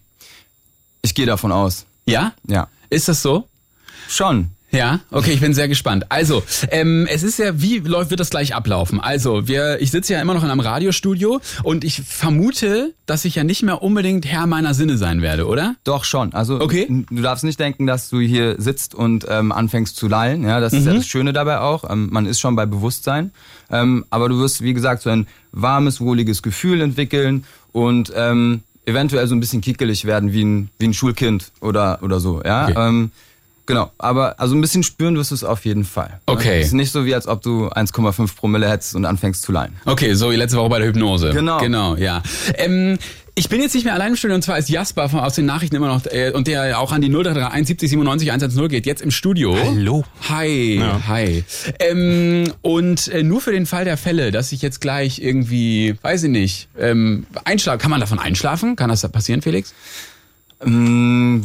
Ich 1.03 1.15
gehe 1.15 1.27
davon 1.27 1.53
aus. 1.53 1.85
Ja? 2.07 2.33
Ja. 2.49 2.69
Ist 2.89 3.09
das 3.09 3.21
so? 3.21 3.47
Schon. 4.09 4.51
Ja, 4.73 5.01
okay, 5.11 5.33
ich 5.33 5.41
bin 5.41 5.53
sehr 5.55 5.67
gespannt. 5.69 6.07
Also, 6.11 6.43
ähm, 6.71 7.07
es 7.11 7.23
ist 7.23 7.39
ja, 7.39 7.61
wie 7.61 7.79
läuft, 7.79 8.11
wird 8.11 8.21
das 8.21 8.31
gleich 8.31 8.55
ablaufen? 8.55 9.01
Also, 9.01 9.49
wir, 9.49 9.81
ich 9.81 9.91
sitze 9.91 10.13
ja 10.13 10.21
immer 10.23 10.33
noch 10.35 10.45
in 10.45 10.51
einem 10.51 10.61
Radiostudio 10.61 11.41
und 11.65 11.83
ich 11.85 12.01
vermute, 12.03 12.95
dass 13.07 13.25
ich 13.25 13.35
ja 13.35 13.43
nicht 13.45 13.63
mehr 13.63 13.83
unbedingt 13.83 14.27
Herr 14.27 14.47
meiner 14.47 14.73
Sinne 14.75 14.97
sein 14.97 15.23
werde, 15.23 15.47
oder? 15.47 15.75
Doch 15.85 16.05
schon. 16.05 16.33
Also 16.33 16.61
Okay. 16.61 16.87
du 17.11 17.23
darfst 17.23 17.43
nicht 17.45 17.59
denken, 17.59 17.87
dass 17.87 18.09
du 18.11 18.21
hier 18.21 18.55
sitzt 18.61 18.95
und 18.95 19.27
ähm, 19.29 19.51
anfängst 19.51 19.97
zu 19.97 20.07
lallen. 20.07 20.45
Ja, 20.45 20.61
das 20.61 20.73
ist 20.73 20.83
Mhm. 20.83 20.87
ja 20.87 20.95
das 20.95 21.07
Schöne 21.07 21.33
dabei 21.33 21.59
auch. 21.61 21.91
Ähm, 21.91 22.09
man 22.13 22.27
ist 22.27 22.39
schon 22.39 22.55
bei 22.55 22.67
Bewusstsein, 22.67 23.33
ähm, 23.71 24.05
aber 24.11 24.29
du 24.29 24.39
wirst 24.39 24.63
wie 24.63 24.73
gesagt 24.75 25.03
so 25.03 25.11
ein 25.11 25.27
warmes, 25.53 26.01
wohliges 26.01 26.43
Gefühl 26.43 26.81
entwickeln 26.81 27.45
und 27.73 28.13
ähm, 28.15 28.63
eventuell 28.87 29.27
so 29.27 29.35
ein 29.35 29.41
bisschen 29.41 29.61
kickelig 29.63 30.05
werden 30.05 30.33
wie 30.33 30.45
ein 30.45 30.71
wie 30.79 30.87
ein 30.87 30.95
Schulkind 30.95 31.51
oder 31.61 31.99
oder 32.03 32.21
so. 32.21 32.41
Ja. 32.45 32.69
Okay. 32.69 32.75
Ähm, 32.89 33.11
Genau, 33.67 33.91
aber 33.99 34.41
also 34.41 34.55
ein 34.57 34.61
bisschen 34.61 34.83
spüren 34.83 35.17
wirst 35.17 35.31
du 35.31 35.35
es 35.37 35.45
auf 35.45 35.65
jeden 35.65 35.85
Fall. 35.85 36.19
Okay. 36.27 36.61
Es 36.61 36.69
ist 36.69 36.73
nicht 36.73 36.91
so 36.91 37.05
wie 37.05 37.15
als 37.15 37.29
ob 37.29 37.43
du 37.43 37.69
1,5 37.69 38.35
Promille 38.35 38.69
hättest 38.69 38.95
und 38.97 39.05
anfängst 39.05 39.43
zu 39.43 39.53
lallen. 39.53 39.77
Okay, 39.85 40.15
so 40.15 40.31
wie 40.33 40.37
letzte 40.37 40.57
Woche 40.59 40.69
bei 40.71 40.79
der 40.81 40.89
Hypnose. 40.89 41.31
Genau. 41.31 41.59
Genau, 41.59 41.95
ja. 41.97 42.23
Ähm, 42.55 42.99
ich 43.37 43.49
bin 43.49 43.61
jetzt 43.63 43.75
nicht 43.75 43.85
mehr 43.85 43.95
allein 43.95 44.09
im 44.11 44.17
Studio 44.17 44.35
und 44.35 44.43
zwar 44.43 44.59
ist 44.59 44.69
Jasper 44.69 45.09
von, 45.09 45.21
aus 45.21 45.35
den 45.37 45.47
Nachrichten 45.47 45.77
immer 45.77 45.87
noch 45.87 46.05
äh, 46.07 46.33
und 46.33 46.47
der 46.49 46.79
auch 46.81 46.91
an 46.93 47.01
die 47.01 47.09
0331 47.09 47.69
70 47.69 47.91
97 47.91 48.29
110 48.31 48.69
geht, 48.69 48.87
jetzt 48.87 49.03
im 49.03 49.11
Studio. 49.13 49.57
Hallo. 49.57 50.05
Hi, 50.29 50.79
Ja. 50.81 51.01
hi. 51.07 51.45
Ähm, 51.79 52.53
und 52.63 53.09
äh, 53.09 53.23
nur 53.23 53.41
für 53.41 53.53
den 53.53 53.67
Fall 53.67 53.85
der 53.85 53.97
Fälle, 53.97 54.31
dass 54.33 54.51
ich 54.53 54.63
jetzt 54.63 54.81
gleich 54.81 55.21
irgendwie, 55.21 55.95
weiß 56.03 56.25
ich 56.25 56.31
nicht, 56.31 56.69
ähm, 56.79 57.25
einschlafen, 57.45 57.79
kann 57.81 57.91
man 57.91 58.01
davon 58.01 58.19
einschlafen? 58.19 58.75
Kann 58.77 58.91
das 58.91 59.01
da 59.03 59.09
passieren, 59.09 59.43
Felix? 59.43 59.73
Mm, 60.63 61.41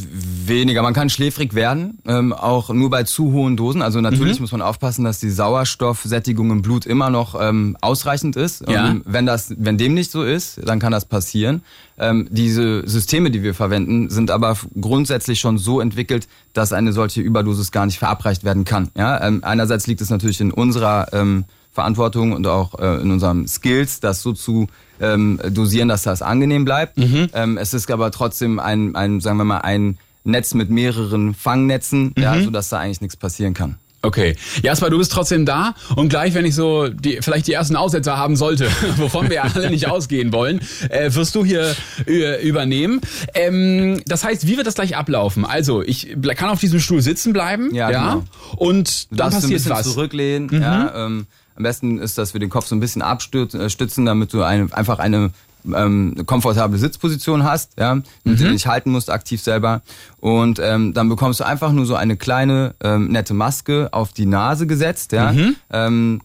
weniger. 0.45 0.81
Man 0.81 0.93
kann 0.93 1.09
schläfrig 1.09 1.53
werden, 1.53 1.99
ähm, 2.05 2.33
auch 2.33 2.69
nur 2.69 2.89
bei 2.89 3.03
zu 3.03 3.31
hohen 3.31 3.55
Dosen. 3.55 3.81
Also 3.81 4.01
natürlich 4.01 4.41
muss 4.41 4.51
man 4.51 4.61
aufpassen, 4.61 5.05
dass 5.05 5.21
die 5.21 5.29
Sauerstoffsättigung 5.29 6.51
im 6.51 6.61
Blut 6.61 6.85
immer 6.85 7.09
noch 7.09 7.39
ähm, 7.39 7.77
ausreichend 7.79 8.35
ist. 8.35 8.67
Ja. 8.67 8.89
Ähm, 8.89 9.03
wenn 9.05 9.25
das, 9.25 9.53
wenn 9.57 9.77
dem 9.77 9.93
nicht 9.93 10.11
so 10.11 10.23
ist, 10.23 10.59
dann 10.65 10.79
kann 10.79 10.91
das 10.91 11.05
passieren. 11.05 11.61
Ähm, 11.97 12.27
diese 12.29 12.85
Systeme, 12.87 13.31
die 13.31 13.41
wir 13.41 13.53
verwenden, 13.53 14.09
sind 14.09 14.31
aber 14.31 14.57
grundsätzlich 14.79 15.39
schon 15.39 15.57
so 15.57 15.79
entwickelt, 15.79 16.27
dass 16.51 16.73
eine 16.73 16.91
solche 16.91 17.21
Überdosis 17.21 17.71
gar 17.71 17.85
nicht 17.85 17.99
verabreicht 17.99 18.43
werden 18.43 18.65
kann. 18.65 18.89
Ja? 18.97 19.25
Ähm, 19.25 19.39
einerseits 19.43 19.87
liegt 19.87 20.01
es 20.01 20.09
natürlich 20.09 20.41
in 20.41 20.51
unserer 20.51 21.07
ähm, 21.13 21.45
Verantwortung 21.75 22.31
und 22.33 22.47
auch 22.47 22.79
äh, 22.79 23.01
in 23.01 23.11
unserem 23.11 23.47
Skills, 23.47 23.99
das 23.99 24.21
so 24.23 24.33
zu 24.33 24.67
ähm, 24.99 25.39
dosieren, 25.51 25.89
dass 25.89 26.03
das 26.03 26.21
angenehm 26.21 26.65
bleibt. 26.65 26.97
Ähm, 26.97 27.57
es 27.57 27.73
ist 27.73 27.91
aber 27.91 28.09
trotzdem 28.11 28.59
ein, 28.59 28.95
ein, 28.95 29.19
sagen 29.21 29.37
wir 29.37 29.43
mal, 29.43 29.59
ein 29.59 29.97
Netz 30.23 30.53
mit 30.55 30.69
mehreren 30.71 31.35
Fangnetzen, 31.35 32.13
ja, 32.17 32.41
sodass 32.41 32.69
da 32.69 32.79
eigentlich 32.79 33.01
nichts 33.01 33.17
passieren 33.17 33.53
kann. 33.53 33.75
Okay. 34.01 34.35
Jasper, 34.61 34.89
du 34.91 34.99
bist 34.99 35.11
trotzdem 35.11 35.45
da 35.47 35.73
und 35.95 36.09
gleich, 36.09 36.35
wenn 36.35 36.45
ich 36.45 36.53
so 36.53 36.87
die, 36.89 37.17
vielleicht 37.21 37.47
die 37.47 37.53
ersten 37.53 37.75
Aussetzer 37.75 38.17
haben 38.17 38.35
sollte, 38.35 38.67
wovon 38.97 39.29
wir 39.31 39.43
alle 39.43 39.69
nicht 39.71 39.87
ausgehen 39.87 40.31
wollen, 40.31 40.61
äh, 40.89 41.13
wirst 41.13 41.33
du 41.35 41.43
hier 41.43 41.75
äh, 42.07 42.47
übernehmen. 42.47 43.01
Ähm, 43.33 44.01
das 44.05 44.23
heißt, 44.23 44.47
wie 44.47 44.57
wird 44.57 44.67
das 44.67 44.75
gleich 44.75 44.95
ablaufen? 44.95 45.43
Also, 45.43 45.81
ich 45.81 46.15
kann 46.35 46.49
auf 46.49 46.59
diesem 46.59 46.79
Stuhl 46.79 47.01
sitzen 47.01 47.33
bleiben, 47.33 47.73
Ja, 47.73 47.89
genau. 47.89 48.23
und 48.57 49.11
Du 49.11 49.15
dann 49.15 49.27
ein 49.27 49.33
passiert 49.33 49.53
bisschen 49.53 49.71
was. 49.71 49.87
Mhm. 49.87 49.91
zurücklehnen. 49.91 50.61
Ja, 50.61 51.05
ähm, 51.05 51.25
am 51.55 51.63
besten 51.63 51.99
ist, 51.99 52.17
dass 52.17 52.33
wir 52.33 52.39
den 52.39 52.49
Kopf 52.49 52.67
so 52.67 52.75
ein 52.75 52.79
bisschen 52.79 53.01
abstützen, 53.01 54.05
damit 54.05 54.33
du 54.33 54.43
eine, 54.43 54.67
einfach 54.71 54.99
eine 54.99 55.31
ähm, 55.73 56.15
komfortable 56.25 56.77
Sitzposition 56.77 57.43
hast, 57.43 57.71
ja, 57.79 57.95
mit 58.23 58.39
du 58.39 58.51
dich 58.51 58.67
halten 58.67 58.91
musst 58.91 59.09
aktiv 59.09 59.41
selber. 59.41 59.81
Und 60.19 60.59
ähm, 60.61 60.93
dann 60.93 61.09
bekommst 61.09 61.39
du 61.39 61.45
einfach 61.45 61.71
nur 61.71 61.85
so 61.85 61.95
eine 61.95 62.17
kleine 62.17 62.75
ähm, 62.83 63.07
nette 63.07 63.33
Maske 63.33 63.89
auf 63.91 64.13
die 64.13 64.25
Nase 64.25 64.67
gesetzt, 64.67 65.11
ja. 65.11 65.33
Ähm, 65.71 66.21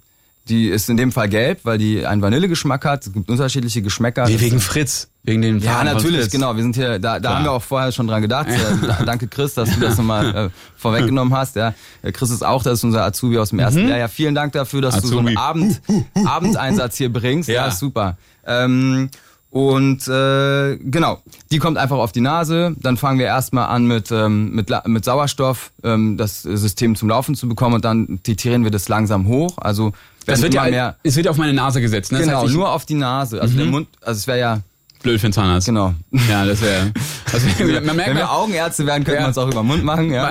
die 0.49 0.69
ist 0.69 0.91
in 0.91 0.97
dem 0.97 1.13
Fall 1.13 1.29
gelb, 1.29 1.61
weil 1.63 1.79
die 1.79 2.05
einen 2.05 2.23
Vanillegeschmack 2.23 2.85
hat. 2.85 3.07
Es 3.07 3.13
gibt 3.13 3.31
unterschiedliche 3.31 3.83
Geschmäcker. 3.83 4.27
Wie 4.27 4.41
wegen 4.41 4.59
Fritz. 4.59 5.09
Wegen 5.23 5.43
den 5.43 5.59
ja, 5.59 5.85
natürlich, 5.85 6.31
genau. 6.31 6.57
Wir 6.57 6.63
sind 6.63 6.77
hier, 6.77 6.99
da, 6.99 7.21
da 7.21 7.37
haben 7.37 7.45
wir 7.45 7.53
auch 7.53 7.63
vorher 7.63 7.93
schon 7.93 8.07
dran 8.07 8.23
gedacht. 8.23 8.49
Äh, 8.49 8.87
da- 8.87 9.05
Danke, 9.05 9.29
Chris, 9.29 9.53
dass 9.55 9.69
du 9.75 9.79
das 9.81 9.99
nochmal 9.99 10.35
äh, 10.47 10.51
vorweggenommen 10.79 11.35
hast. 11.35 11.57
Ja. 11.57 11.75
Äh, 12.03 12.11
Chris 12.13 12.31
ist 12.31 12.43
auch, 12.45 12.63
das 12.63 12.75
ist 12.79 12.85
unser 12.85 13.05
Azubi 13.05 13.37
aus 13.39 13.51
dem 13.51 13.59
ersten 13.59 13.87
Jahr. 13.87 13.99
Ja, 13.99 14.09
vielen 14.09 14.35
Dank 14.35 14.53
dafür, 14.55 14.81
dass 14.81 15.01
du 15.03 15.07
so 15.09 15.21
Mhm. 15.21 15.37
Azubi. 15.37 15.37
einen 15.37 15.37
Abend, 15.37 15.81
Abendeinsatz 16.27 16.97
hier 16.97 17.13
bringst. 17.13 17.49
Ja, 17.51 17.67
Ja. 17.67 17.71
super. 17.71 18.17
Ähm, 18.47 19.11
und 19.51 20.07
äh, 20.09 20.77
genau, 20.77 21.21
die 21.51 21.59
kommt 21.59 21.77
einfach 21.77 21.99
auf 21.99 22.13
die 22.13 22.21
Nase. 22.21 22.75
Dann 22.81 22.97
fangen 22.97 23.19
wir 23.19 23.27
erstmal 23.27 23.67
an 23.69 23.85
mit, 23.87 24.11
ähm, 24.13 24.53
mit, 24.55 24.71
mit 24.87 25.05
Sauerstoff 25.05 25.73
ähm, 25.83 26.17
das 26.17 26.43
System 26.43 26.95
zum 26.95 27.09
Laufen 27.09 27.35
zu 27.35 27.49
bekommen 27.49 27.75
und 27.75 27.85
dann 27.85 28.21
titrieren 28.23 28.63
wir 28.65 28.71
das 28.71 28.89
langsam 28.89 29.27
hoch. 29.27 29.59
Also 29.59 29.93
Das 30.25 30.41
wird 30.41 30.55
ja, 30.55 30.65
mehr. 30.65 30.97
es 31.03 31.17
wird 31.17 31.27
ja 31.27 31.33
auf 31.33 31.37
meine 31.37 31.53
Nase 31.53 31.81
gesetzt. 31.81 32.13
Ne? 32.13 32.19
Das 32.19 32.27
Genau, 32.29 32.41
heißt, 32.43 32.51
ich, 32.51 32.57
nur 32.57 32.73
auf 32.73 32.87
die 32.87 32.95
Nase. 32.95 33.43
Also 33.43 33.57
der 33.57 33.67
Mund, 33.67 33.89
also 34.01 34.19
es 34.19 34.27
wäre 34.29 34.39
ja 34.39 34.61
blöd 35.03 35.21
für 35.21 35.29
den 35.29 35.33
Zahnarzt. 35.33 35.67
genau. 35.67 35.95
Ja, 36.29 36.45
das 36.45 36.61
wäre. 36.63 36.93
Also, 37.33 37.47
man 37.85 37.97
merkt 37.97 38.11
Wenn 38.11 38.17
wir 38.17 38.25
nach, 38.25 38.33
Augenärzte 38.33 38.87
wären, 38.87 39.05
könnten 39.05 39.21
Ja. 39.21 39.27
wir 39.27 39.31
es 39.31 39.39
auch 39.39 39.47
über 39.49 39.63
den 39.63 39.67
Mund 39.67 39.85
machen, 39.85 40.11
ja. 40.13 40.31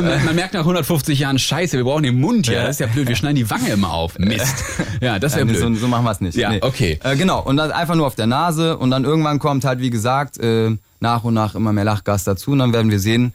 man, 0.00 0.24
man 0.24 0.34
merkt 0.34 0.54
nach 0.54 0.60
150 0.60 1.18
Jahren 1.18 1.38
Scheiße, 1.38 1.76
wir 1.76 1.84
brauchen 1.84 2.02
den 2.02 2.20
Mund 2.20 2.46
ja. 2.46 2.62
Das 2.62 2.70
ist 2.76 2.80
ja 2.80 2.86
blöd. 2.86 3.08
Wir 3.08 3.16
schneiden 3.16 3.36
die 3.36 3.48
Wange 3.50 3.68
immer 3.70 3.92
auf. 3.92 4.18
Mist. 4.18 4.64
Ja, 5.00 5.18
das 5.18 5.34
wäre 5.34 5.46
Nee, 5.46 5.52
blöd. 5.52 5.62
so, 5.62 5.74
so 5.74 5.88
machen 5.88 6.04
wir 6.04 6.10
es 6.10 6.20
nicht. 6.20 6.36
Ja, 6.36 6.52
okay. 6.60 6.98
Äh, 7.02 7.16
genau, 7.16 7.40
und 7.42 7.56
dann 7.56 7.72
einfach 7.72 7.94
nur 7.94 8.06
auf 8.06 8.14
der 8.14 8.26
Nase 8.26 8.76
und 8.76 8.90
dann 8.90 9.04
irgendwann 9.04 9.38
kommt 9.38 9.64
halt, 9.64 9.80
wie 9.80 9.90
gesagt, 9.90 10.38
äh, 10.38 10.70
nach 11.00 11.24
und 11.24 11.32
nach 11.34 11.54
immer 11.54 11.72
mehr 11.72 11.84
Lachgas 11.84 12.24
dazu 12.24 12.50
und 12.52 12.58
dann 12.58 12.72
werden 12.74 12.90
wir 12.90 12.98
sehen, 13.00 13.32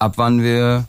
ab 0.00 0.14
wann 0.16 0.42
wir 0.42 0.84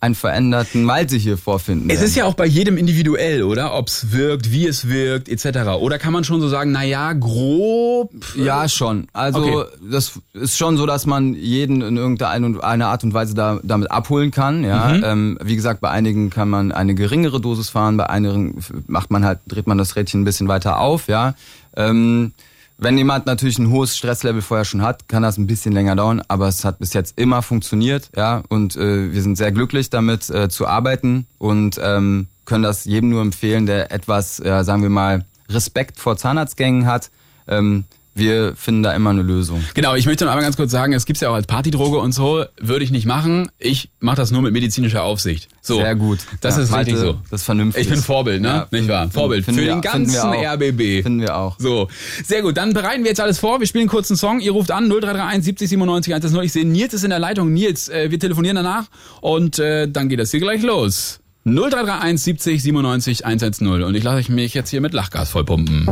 einen 0.00 0.14
veränderten 0.14 0.84
Malte 0.84 1.16
hier 1.16 1.36
vorfinden. 1.36 1.90
Es 1.90 2.00
ist 2.02 2.14
ja 2.14 2.24
auch 2.24 2.34
bei 2.34 2.46
jedem 2.46 2.76
individuell, 2.76 3.42
oder? 3.42 3.74
Ob 3.74 3.88
es 3.88 4.12
wirkt, 4.12 4.52
wie 4.52 4.66
es 4.66 4.88
wirkt, 4.88 5.28
etc. 5.28 5.70
Oder 5.80 5.98
kann 5.98 6.12
man 6.12 6.22
schon 6.22 6.40
so 6.40 6.48
sagen, 6.48 6.70
na 6.70 6.84
ja, 6.84 7.12
grob. 7.14 8.12
Ja, 8.36 8.68
schon. 8.68 9.08
Also 9.12 9.40
Okay. 9.40 9.64
das 9.90 10.12
ist 10.34 10.56
schon 10.56 10.76
so, 10.76 10.86
dass 10.86 11.04
man 11.06 11.34
jeden 11.34 11.82
in 11.82 11.96
irgendeiner 11.96 12.62
eine 12.62 12.86
Art 12.86 13.02
und 13.02 13.12
Weise 13.12 13.34
da, 13.34 13.58
damit 13.64 13.90
abholen 13.90 14.30
kann. 14.30 14.62
Ja, 14.62 14.88
Mhm. 14.88 15.02
ähm, 15.04 15.38
wie 15.42 15.56
gesagt, 15.56 15.80
bei 15.80 15.90
einigen 15.90 16.30
kann 16.30 16.48
man 16.48 16.70
eine 16.70 16.94
geringere 16.94 17.40
Dosis 17.40 17.68
fahren, 17.68 17.96
bei 17.96 18.08
einigen 18.08 18.62
macht 18.86 19.10
man 19.10 19.24
halt 19.24 19.40
dreht 19.48 19.66
man 19.66 19.78
das 19.78 19.96
Rädchen 19.96 20.20
ein 20.20 20.24
bisschen 20.24 20.46
weiter 20.48 20.78
auf. 20.78 21.08
Ja, 21.08 21.34
ähm, 21.76 22.32
wenn 22.78 22.96
jemand 22.96 23.26
natürlich 23.26 23.58
ein 23.58 23.70
hohes 23.70 23.96
Stresslevel 23.96 24.40
vorher 24.40 24.64
schon 24.64 24.82
hat, 24.82 25.08
kann 25.08 25.24
das 25.24 25.36
ein 25.36 25.48
bisschen 25.48 25.72
länger 25.72 25.96
dauern, 25.96 26.22
aber 26.28 26.46
es 26.46 26.64
hat 26.64 26.78
bis 26.78 26.92
jetzt 26.92 27.18
immer 27.18 27.42
funktioniert. 27.42 28.08
Ja, 28.16 28.44
und 28.48 28.76
äh, 28.76 29.12
wir 29.12 29.20
sind 29.20 29.36
sehr 29.36 29.50
glücklich 29.50 29.90
damit 29.90 30.30
äh, 30.30 30.48
zu 30.48 30.66
arbeiten 30.66 31.26
und 31.38 31.78
ähm, 31.82 32.28
können 32.44 32.62
das 32.62 32.84
jedem 32.84 33.10
nur 33.10 33.20
empfehlen, 33.20 33.66
der 33.66 33.90
etwas, 33.90 34.38
äh, 34.40 34.62
sagen 34.62 34.82
wir 34.82 34.90
mal, 34.90 35.24
Respekt 35.48 35.98
vor 35.98 36.16
Zahnarztgängen 36.16 36.86
hat. 36.86 37.10
Ähm, 37.48 37.84
wir 38.18 38.54
finden 38.56 38.82
da 38.82 38.92
immer 38.92 39.10
eine 39.10 39.22
Lösung. 39.22 39.64
Genau, 39.74 39.94
ich 39.94 40.06
möchte 40.06 40.24
noch 40.24 40.32
einmal 40.32 40.44
ganz 40.44 40.56
kurz 40.56 40.70
sagen, 40.70 40.92
es 40.92 41.06
gibt's 41.06 41.20
ja 41.20 41.30
auch 41.30 41.34
als 41.34 41.46
Partydroge 41.46 41.98
und 41.98 42.12
so, 42.12 42.44
würde 42.60 42.84
ich 42.84 42.90
nicht 42.90 43.06
machen. 43.06 43.50
Ich 43.58 43.90
mache 44.00 44.16
das 44.16 44.30
nur 44.30 44.42
mit 44.42 44.52
medizinischer 44.52 45.02
Aufsicht. 45.02 45.48
So. 45.62 45.76
Sehr 45.78 45.94
gut. 45.94 46.18
Das 46.40 46.56
Ja, 46.56 46.62
ist 46.62 46.70
Malte, 46.70 46.90
richtig 46.92 47.06
so. 47.06 47.18
Das 47.30 47.40
ist 47.40 47.44
vernünftig. 47.46 47.82
Ich 47.84 47.88
bin 47.90 48.00
Vorbild, 48.00 48.42
ne? 48.42 48.48
Ja, 48.48 48.66
nicht 48.70 48.88
wahr? 48.88 49.02
finden- 49.02 49.12
Vorbild 49.14 49.44
finden 49.44 49.60
für 49.60 49.66
wir- 49.66 49.74
den 49.74 49.82
finden 49.82 50.12
ganzen 50.12 50.20
auch. 50.28 50.42
RBB. 50.54 51.02
Finden 51.02 51.20
wir 51.20 51.36
auch. 51.36 51.56
So, 51.58 51.88
sehr 52.24 52.42
gut. 52.42 52.56
Dann 52.56 52.72
bereiten 52.74 53.02
wir 53.04 53.10
jetzt 53.10 53.20
alles 53.20 53.38
vor. 53.38 53.60
Wir 53.60 53.66
spielen 53.66 53.82
einen 53.82 53.90
kurzen 53.90 54.16
Song. 54.16 54.40
Ihr 54.40 54.52
ruft 54.52 54.70
an 54.70 54.88
0331 54.88 55.44
70 55.44 55.68
97 55.70 56.12
110. 56.14 56.42
Ich 56.44 56.52
sehe, 56.52 56.64
Nils 56.66 56.94
ist 56.94 57.04
in 57.04 57.10
der 57.10 57.18
Leitung. 57.18 57.52
Nils, 57.52 57.88
äh, 57.88 58.10
wir 58.10 58.18
telefonieren 58.18 58.56
danach 58.56 58.84
und 59.20 59.58
äh, 59.58 59.88
dann 59.88 60.08
geht 60.08 60.18
das 60.20 60.30
hier 60.30 60.40
gleich 60.40 60.62
los. 60.62 61.20
0331 61.44 62.20
70 62.22 62.62
97 62.62 63.24
110. 63.24 63.82
Und 63.84 63.94
ich 63.94 64.02
lasse 64.04 64.30
mich 64.32 64.52
jetzt 64.54 64.70
hier 64.70 64.80
mit 64.80 64.92
Lachgas 64.92 65.30
vollpumpen. 65.30 65.86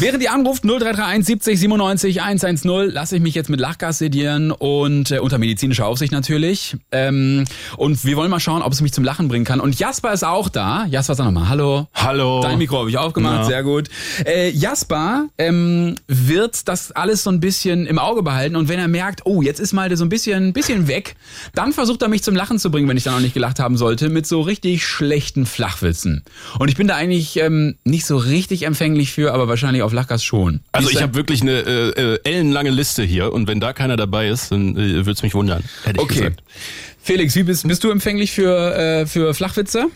Während 0.00 0.22
ihr 0.22 0.32
anruft 0.32 0.62
0331 0.62 1.26
70 1.26 1.58
97 1.58 2.22
110, 2.22 2.90
lasse 2.92 3.16
ich 3.16 3.22
mich 3.22 3.34
jetzt 3.34 3.50
mit 3.50 3.58
Lachgas 3.58 3.98
sedieren 3.98 4.52
und 4.52 5.10
äh, 5.10 5.18
unter 5.18 5.38
medizinischer 5.38 5.86
Aufsicht 5.86 6.12
natürlich. 6.12 6.76
Ähm, 6.92 7.44
und 7.76 8.04
wir 8.04 8.16
wollen 8.16 8.30
mal 8.30 8.38
schauen, 8.38 8.62
ob 8.62 8.72
es 8.72 8.80
mich 8.80 8.92
zum 8.92 9.02
Lachen 9.02 9.26
bringen 9.26 9.44
kann. 9.44 9.58
Und 9.58 9.76
Jasper 9.76 10.12
ist 10.12 10.22
auch 10.24 10.50
da. 10.50 10.86
Jasper, 10.86 11.16
sag 11.16 11.24
nochmal 11.24 11.48
Hallo. 11.48 11.88
Hallo. 11.94 12.40
Dein 12.42 12.58
Mikro 12.58 12.78
habe 12.78 12.90
ich 12.90 12.96
aufgemacht, 12.96 13.40
Ja. 13.40 13.44
sehr 13.44 13.62
gut. 13.64 13.88
Äh, 14.24 14.50
Jasper 14.50 15.26
ähm, 15.36 15.96
wird 16.06 16.68
das 16.68 16.92
alles 16.92 17.24
so 17.24 17.30
ein 17.30 17.40
bisschen 17.40 17.84
im 17.86 17.98
Auge 17.98 18.22
behalten 18.22 18.54
und 18.54 18.68
wenn 18.68 18.78
er 18.78 18.86
merkt, 18.88 19.22
oh, 19.26 19.42
jetzt 19.42 19.58
ist 19.58 19.72
Malte 19.72 19.96
so 19.96 20.04
ein 20.04 20.10
bisschen, 20.10 20.52
bisschen 20.52 20.86
weg, 20.86 21.16
dann 21.56 21.72
versucht 21.72 22.02
er 22.02 22.08
mich 22.08 22.22
zum 22.22 22.36
Lachen 22.36 22.60
zu 22.60 22.70
bringen, 22.70 22.88
wenn 22.88 22.96
ich 22.96 23.02
dann 23.02 23.14
auch 23.14 23.20
nicht 23.20 23.34
gelacht 23.34 23.58
haben 23.58 23.76
sollte, 23.76 24.10
mit 24.10 24.28
so 24.28 24.42
richtig 24.42 24.86
schlechten 24.86 25.44
Flachwitzen. 25.44 26.22
Und 26.60 26.68
ich 26.68 26.76
bin 26.76 26.86
da 26.86 26.94
eigentlich 26.94 27.36
ähm, 27.38 27.74
nicht 27.82 28.06
so 28.06 28.16
richtig 28.16 28.62
empfänglich 28.62 29.10
für, 29.10 29.34
aber 29.34 29.48
wahrscheinlich 29.48 29.82
auf 29.88 29.92
Lachgas 29.92 30.22
schon. 30.22 30.60
Also 30.72 30.90
ich 30.90 31.02
habe 31.02 31.14
wirklich 31.14 31.42
eine 31.42 31.52
äh, 31.60 31.88
äh, 32.14 32.18
ellenlange 32.24 32.70
Liste 32.70 33.02
hier 33.02 33.32
und 33.32 33.48
wenn 33.48 33.58
da 33.60 33.72
keiner 33.72 33.96
dabei 33.96 34.28
ist, 34.28 34.52
dann 34.52 34.76
äh, 34.76 34.94
würde 34.96 35.10
es 35.12 35.22
mich 35.22 35.34
wundern. 35.34 35.64
Hätte 35.84 35.96
ich 35.98 36.02
Okay. 36.04 36.14
gesagt. 36.20 36.42
Felix, 37.02 37.34
wie 37.34 37.42
bist, 37.42 37.66
bist 37.66 37.82
du 37.84 37.90
empfänglich 37.90 38.32
für, 38.32 38.74
äh, 38.76 39.06
für 39.06 39.32
Flachwitze? 39.34 39.86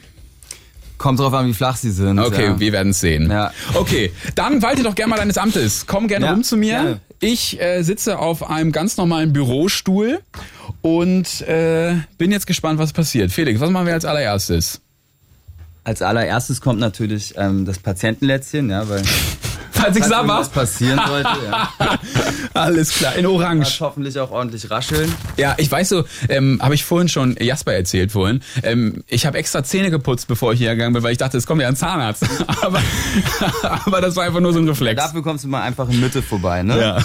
Kommt 0.99 1.19
drauf 1.19 1.35
an, 1.35 1.47
wie 1.49 1.53
flach 1.55 1.77
sie 1.77 1.91
sind. 1.91 2.19
Okay, 2.21 2.45
ja. 2.45 2.61
wir 2.61 2.73
werden 2.73 2.91
es 2.91 3.01
sehen. 3.01 3.29
Ja. 3.31 3.53
Okay, 3.75 4.13
dann 4.35 4.63
walte 4.63 4.83
doch 4.83 4.95
gerne 4.95 5.11
mal 5.11 5.17
deines 5.17 5.37
Amtes. 5.37 5.85
Komm 5.87 6.07
gerne 6.09 6.27
Ja, 6.27 6.33
rum 6.33 6.45
zu 6.45 6.57
mir. 6.57 6.73
gerne. 6.75 7.01
Ich 7.21 7.61
äh, 7.61 7.83
sitze 7.83 8.19
auf 8.19 8.49
einem 8.49 8.73
ganz 8.73 8.97
normalen 8.97 9.33
Bürostuhl 9.33 10.21
und 10.81 11.41
äh, 11.43 11.95
bin 12.19 12.31
jetzt 12.33 12.47
gespannt, 12.47 12.79
was 12.79 12.93
passiert. 12.93 13.31
Felix, 13.33 13.61
was 13.61 13.71
machen 13.71 13.87
wir 13.87 13.95
als 13.95 14.05
allererstes? 14.05 14.81
Als 15.85 16.03
allererstes 16.03 16.61
kommt 16.61 16.79
natürlich 16.79 17.35
ähm, 17.37 17.65
das 17.67 17.79
Patientenlätzchen, 17.81 18.71
ja, 18.71 18.89
weil 18.89 19.03
Falls 19.83 19.97
ich 19.97 20.05
sah, 20.05 20.27
was? 20.27 20.49
passieren 20.49 21.01
sollte, 21.07 21.29
ja. 21.45 21.71
Alles 22.55 22.91
klar, 22.91 23.17
in 23.17 23.27
Orange. 23.27 23.81
hoffentlich 23.81 24.19
auch 24.19 24.31
ordentlich 24.31 24.71
rascheln. 24.71 25.13
Ja, 25.37 25.55
ich 25.59 25.71
weiß 25.71 25.89
so, 25.89 26.05
ähm, 26.29 26.61
habe 26.63 26.75
ich 26.75 26.85
vorhin 26.85 27.09
schon 27.09 27.37
Jasper 27.41 27.73
erzählt 27.73 28.13
vorhin. 28.13 28.43
Ähm, 28.63 29.03
ich 29.09 29.27
habe 29.27 29.39
extra 29.39 29.65
Zähne 29.65 29.91
geputzt, 29.91 30.29
bevor 30.29 30.53
ich 30.53 30.59
hier 30.61 30.71
gegangen 30.71 30.93
bin, 30.95 31.03
weil 31.03 31.13
ich 31.13 31.19
dachte, 31.19 31.37
es 31.37 31.47
kommt 31.47 31.63
ja 31.63 31.69
ein 31.69 31.77
Zahnarzt. 31.77 32.25
aber, 32.63 32.81
aber 33.85 34.01
das 34.01 34.15
war 34.17 34.25
einfach 34.25 34.41
nur 34.41 34.53
so 34.53 34.59
ein 34.61 34.69
Reflex. 34.69 35.03
Dafür 35.03 35.23
kommst 35.23 35.45
du 35.45 35.49
mal 35.49 35.63
einfach 35.63 35.89
in 35.89 36.01
Mitte 36.01 36.23
vorbei, 36.23 36.63
ne? 36.63 36.81
Ja. 36.81 36.99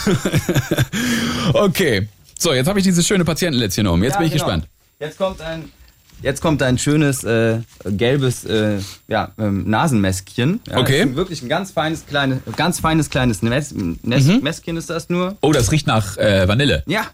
okay. 1.54 2.08
So, 2.38 2.54
jetzt 2.54 2.68
habe 2.68 2.80
ich 2.80 2.86
dieses 2.86 3.08
schöne 3.08 3.26
Patientenlätzchen 3.26 3.88
um. 3.88 4.04
Jetzt 4.04 4.14
Ja, 4.14 4.20
bin 4.20 4.28
ich 4.28 4.34
genau. 4.34 4.46
gespannt. 4.46 4.68
Jetzt 5.00 5.18
kommt 5.18 5.42
ein, 5.42 5.72
jetzt 6.22 6.42
kommt 6.42 6.62
ein 6.64 6.78
schönes 6.78 7.24
äh, 7.24 7.60
gelbes 7.86 8.44
äh, 8.46 8.80
ja, 9.08 9.32
ähm, 9.38 9.70
Nasenmäskchen. 9.70 10.60
Ja, 10.68 10.78
Okay. 10.78 11.04
ist 11.04 11.16
Wirklich 11.16 11.42
ein 11.42 11.50
ganz 11.50 11.72
feines 11.72 12.06
kleines, 12.06 12.40
ganz 12.56 12.80
feines 12.80 13.10
kleines 13.10 13.42
Mes 13.42 13.74
Mes 14.04 14.26
Mhm. 14.26 14.40
Mäskchen 14.44 14.78
ist 14.78 14.90
das 14.90 15.10
nur. 15.10 15.38
Oh, 15.42 15.52
das 15.52 15.72
riecht 15.72 15.88
nach 15.88 16.18
äh, 16.18 16.48
Vanille. 16.48 16.84
Ja, 16.88 17.08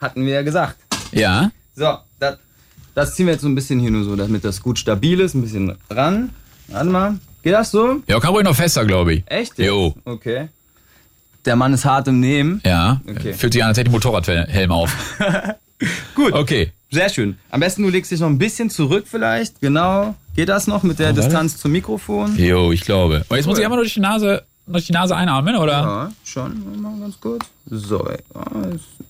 hatten 0.00 0.24
wir 0.24 0.34
ja 0.34 0.42
gesagt. 0.42 0.76
Ja. 1.12 1.50
So, 1.76 1.96
das, 2.20 2.38
das 2.94 3.14
ziehen 3.14 3.26
wir 3.26 3.32
jetzt 3.34 3.42
so 3.42 3.48
ein 3.48 3.54
bisschen 3.54 3.80
hier 3.80 3.90
nur 3.90 4.04
so, 4.04 4.16
damit 4.16 4.44
das 4.44 4.62
gut 4.62 4.78
stabil 4.78 5.20
ist. 5.20 5.34
Ein 5.34 5.42
bisschen 5.42 5.76
ran. 5.90 6.30
Warte 6.68 6.88
mal. 6.88 7.18
Geht 7.42 7.52
das 7.52 7.70
so? 7.70 8.02
Ja, 8.06 8.18
kann 8.20 8.30
ruhig 8.32 8.44
noch 8.44 8.56
fester, 8.56 8.84
glaube 8.86 9.14
ich. 9.14 9.22
Echt? 9.26 9.58
jetzt? 9.58 9.66
Jo. 9.68 9.94
Okay. 10.04 10.48
Der 11.44 11.56
Mann 11.56 11.74
ist 11.74 11.84
hart 11.84 12.08
im 12.08 12.20
Nehmen. 12.20 12.62
Ja. 12.64 13.02
Okay. 13.06 13.34
Fühlt 13.34 13.52
sich 13.52 13.62
an, 13.62 13.68
als 13.68 13.76
hätte 13.78 13.88
ich 13.88 13.92
Motorradhelm 13.92 14.72
auf. 14.72 14.96
Gut. 16.14 16.32
Okay. 16.32 16.72
Sehr 16.94 17.08
schön. 17.08 17.38
Am 17.50 17.60
besten 17.60 17.82
du 17.82 17.88
legst 17.88 18.10
dich 18.12 18.20
noch 18.20 18.28
ein 18.28 18.38
bisschen 18.38 18.70
zurück 18.70 19.06
vielleicht. 19.10 19.60
Genau. 19.60 20.14
Geht 20.36 20.48
das 20.48 20.66
noch 20.68 20.82
mit 20.84 20.98
der 20.98 21.08
warte. 21.08 21.22
Distanz 21.22 21.56
zum 21.58 21.72
Mikrofon? 21.72 22.36
Jo, 22.38 22.70
ich 22.72 22.82
glaube. 22.82 23.24
Und 23.28 23.36
jetzt 23.36 23.46
muss 23.46 23.54
Cool. 23.56 23.60
ich 23.60 23.64
einfach 23.66 23.76
nur 23.76 23.84
durch 23.84 23.94
die 23.94 24.00
Nase, 24.00 24.42
durch 24.66 24.86
die 24.86 24.92
Nase 24.92 25.16
einatmen, 25.16 25.56
oder? 25.56 25.72
Ja, 25.72 26.12
schon. 26.24 26.80
Mal 26.80 26.98
ganz 27.00 27.18
kurz. 27.20 27.44
So, 27.68 28.08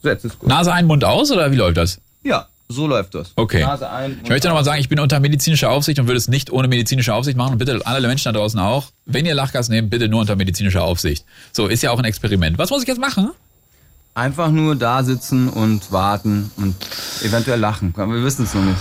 setz 0.02 0.24
es 0.24 0.38
gut. 0.38 0.48
Nase 0.48 0.72
ein, 0.72 0.86
Mund 0.86 1.04
aus, 1.04 1.30
oder 1.30 1.50
wie 1.52 1.56
läuft 1.56 1.76
das? 1.76 2.00
Ja, 2.22 2.46
so 2.68 2.86
läuft 2.86 3.14
das. 3.14 3.32
Okay. 3.36 3.60
Nase 3.60 3.90
ein. 3.90 4.18
Ich 4.22 4.30
möchte 4.30 4.48
nochmal 4.48 4.64
sagen, 4.64 4.80
ich 4.80 4.88
bin 4.88 4.98
unter 4.98 5.20
medizinischer 5.20 5.70
Aufsicht 5.70 5.98
und 5.98 6.06
würde 6.06 6.16
es 6.18 6.28
nicht 6.28 6.50
ohne 6.50 6.68
medizinische 6.68 7.12
Aufsicht 7.12 7.36
machen. 7.36 7.52
Und 7.52 7.58
bitte 7.58 7.80
alle 7.84 8.06
Menschen 8.08 8.32
da 8.32 8.38
draußen 8.38 8.58
auch. 8.60 8.86
Wenn 9.04 9.26
ihr 9.26 9.34
Lachgas 9.34 9.68
nehmt, 9.68 9.90
bitte 9.90 10.08
nur 10.08 10.20
unter 10.20 10.36
medizinischer 10.36 10.82
Aufsicht. 10.82 11.24
So, 11.52 11.66
ist 11.66 11.82
ja 11.82 11.90
auch 11.90 11.98
ein 11.98 12.04
Experiment. 12.06 12.56
Was 12.56 12.70
muss 12.70 12.82
ich 12.82 12.88
jetzt 12.88 13.00
machen? 13.00 13.30
Einfach 14.14 14.50
nur 14.50 14.76
da 14.76 15.02
sitzen 15.02 15.48
und 15.48 15.90
warten 15.90 16.52
und 16.56 16.76
eventuell 17.22 17.58
lachen. 17.58 17.92
Wir 17.96 18.22
wissen 18.22 18.44
es 18.44 18.54
noch 18.54 18.62
nicht. 18.62 18.78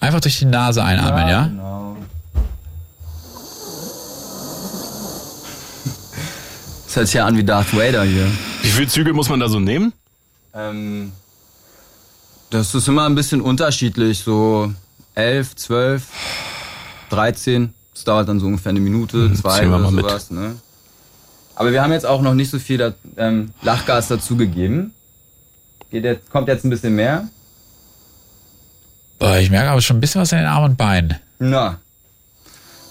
Einfach 0.00 0.20
durch 0.20 0.38
die 0.38 0.44
Nase 0.44 0.84
einatmen, 0.84 1.28
ja? 1.28 1.46
Genau. 1.46 1.96
Das 6.86 6.96
hört 6.96 7.06
sich 7.06 7.14
ja 7.14 7.24
an 7.24 7.36
wie 7.36 7.44
Darth 7.44 7.74
Vader 7.74 8.02
hier. 8.04 8.26
Wie 8.62 8.68
viele 8.68 8.88
Züge 8.88 9.12
muss 9.14 9.28
man 9.28 9.40
da 9.40 9.48
so 9.48 9.60
nehmen? 9.60 9.92
Ähm, 10.52 11.12
das 12.50 12.74
ist 12.74 12.88
immer 12.88 13.06
ein 13.06 13.14
bisschen 13.14 13.40
unterschiedlich. 13.40 14.18
So 14.18 14.74
11, 15.14 15.56
12, 15.56 16.02
13. 17.10 17.72
Das 17.94 18.04
dauert 18.04 18.28
dann 18.28 18.40
so 18.40 18.46
ungefähr 18.46 18.70
eine 18.70 18.80
Minute, 18.80 19.32
zwei 19.34 19.58
zählen 19.58 19.70
wir 19.70 19.76
oder 19.76 19.84
mal 19.84 19.92
mit. 19.92 20.04
sowas. 20.04 20.30
Ne? 20.30 20.56
Aber 21.60 21.72
wir 21.72 21.82
haben 21.82 21.92
jetzt 21.92 22.06
auch 22.06 22.22
noch 22.22 22.32
nicht 22.32 22.48
so 22.48 22.58
viel 22.58 22.78
da, 22.78 22.94
ähm, 23.18 23.52
Lachgas 23.60 24.08
dazugegeben. 24.08 24.94
Geht 25.90 26.04
jetzt, 26.04 26.30
kommt 26.30 26.48
jetzt 26.48 26.64
ein 26.64 26.70
bisschen 26.70 26.94
mehr. 26.94 27.28
Boah, 29.18 29.36
ich 29.36 29.50
merke 29.50 29.68
aber 29.68 29.82
schon 29.82 29.98
ein 29.98 30.00
bisschen 30.00 30.22
was 30.22 30.32
in 30.32 30.38
den 30.38 30.46
Armen 30.46 30.70
und 30.70 30.78
Beinen. 30.78 31.16
Na. 31.38 31.78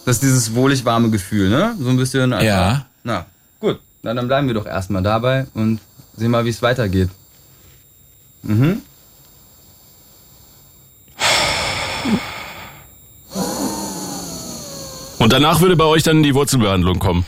Das 0.05 0.17
ist 0.17 0.21
dieses 0.21 0.53
wohlig 0.53 0.85
warme 0.85 1.09
Gefühl, 1.09 1.49
ne? 1.49 1.75
So 1.79 1.89
ein 1.89 1.97
bisschen. 1.97 2.31
Einfach. 2.31 2.45
Ja. 2.45 2.85
Na, 3.03 3.25
gut. 3.59 3.79
Na, 4.03 4.13
dann 4.13 4.27
bleiben 4.27 4.45
wir 4.45 4.53
doch 4.53 4.67
erstmal 4.67 5.01
dabei 5.01 5.47
und 5.55 5.79
sehen 6.15 6.29
mal, 6.29 6.45
wie 6.45 6.49
es 6.49 6.61
weitergeht. 6.61 7.09
Mhm. 8.43 8.83
Und 15.17 15.33
danach 15.33 15.59
würde 15.59 15.75
bei 15.75 15.85
euch 15.85 16.03
dann 16.03 16.21
die 16.21 16.35
Wurzelbehandlung 16.35 16.99
kommen. 16.99 17.25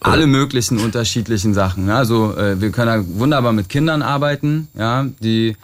Alle 0.00 0.26
möglichen 0.26 0.78
unterschiedlichen 0.78 1.54
Sachen. 1.54 1.88
Ja, 1.88 1.98
also 1.98 2.36
äh, 2.36 2.60
wir 2.60 2.70
können 2.70 2.86
da 2.86 3.18
wunderbar 3.18 3.52
mit 3.52 3.68
Kindern 3.68 4.02
arbeiten, 4.02 4.68
ja, 4.78 5.06
die 5.22 5.56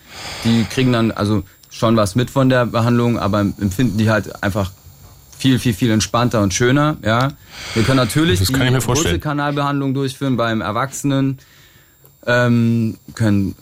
die 0.44 0.64
kriegen 0.64 0.92
dann 0.92 1.10
also 1.10 1.44
schon 1.70 1.96
was 1.96 2.14
mit 2.14 2.30
von 2.30 2.48
der 2.48 2.66
Behandlung, 2.66 3.18
aber 3.18 3.40
empfinden 3.40 3.98
die 3.98 4.10
halt 4.10 4.42
einfach 4.42 4.72
viel 5.38 5.58
viel 5.58 5.74
viel 5.74 5.90
entspannter 5.90 6.40
und 6.40 6.52
schöner, 6.52 6.96
ja. 7.04 7.32
Wir 7.74 7.82
können 7.82 7.98
natürlich 7.98 8.40
die 8.40 8.52
mir 8.52 8.80
vorstellen. 8.80 9.14
Wurzelkanalbehandlung 9.14 9.94
durchführen 9.94 10.36
beim 10.36 10.60
Erwachsenen, 10.60 11.38
ähm, 12.26 12.98
können 13.14 13.54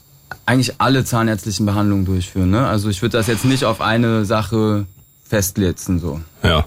eigentlich 0.46 0.74
alle 0.78 1.04
zahnärztlichen 1.04 1.66
Behandlungen 1.66 2.04
durchführen, 2.04 2.50
ne? 2.50 2.66
Also 2.66 2.88
ich 2.88 3.02
würde 3.02 3.18
das 3.18 3.26
jetzt 3.26 3.44
nicht 3.44 3.64
auf 3.64 3.80
eine 3.80 4.24
Sache 4.24 4.86
festsetzen 5.22 6.00
so. 6.00 6.20
Ja. 6.42 6.66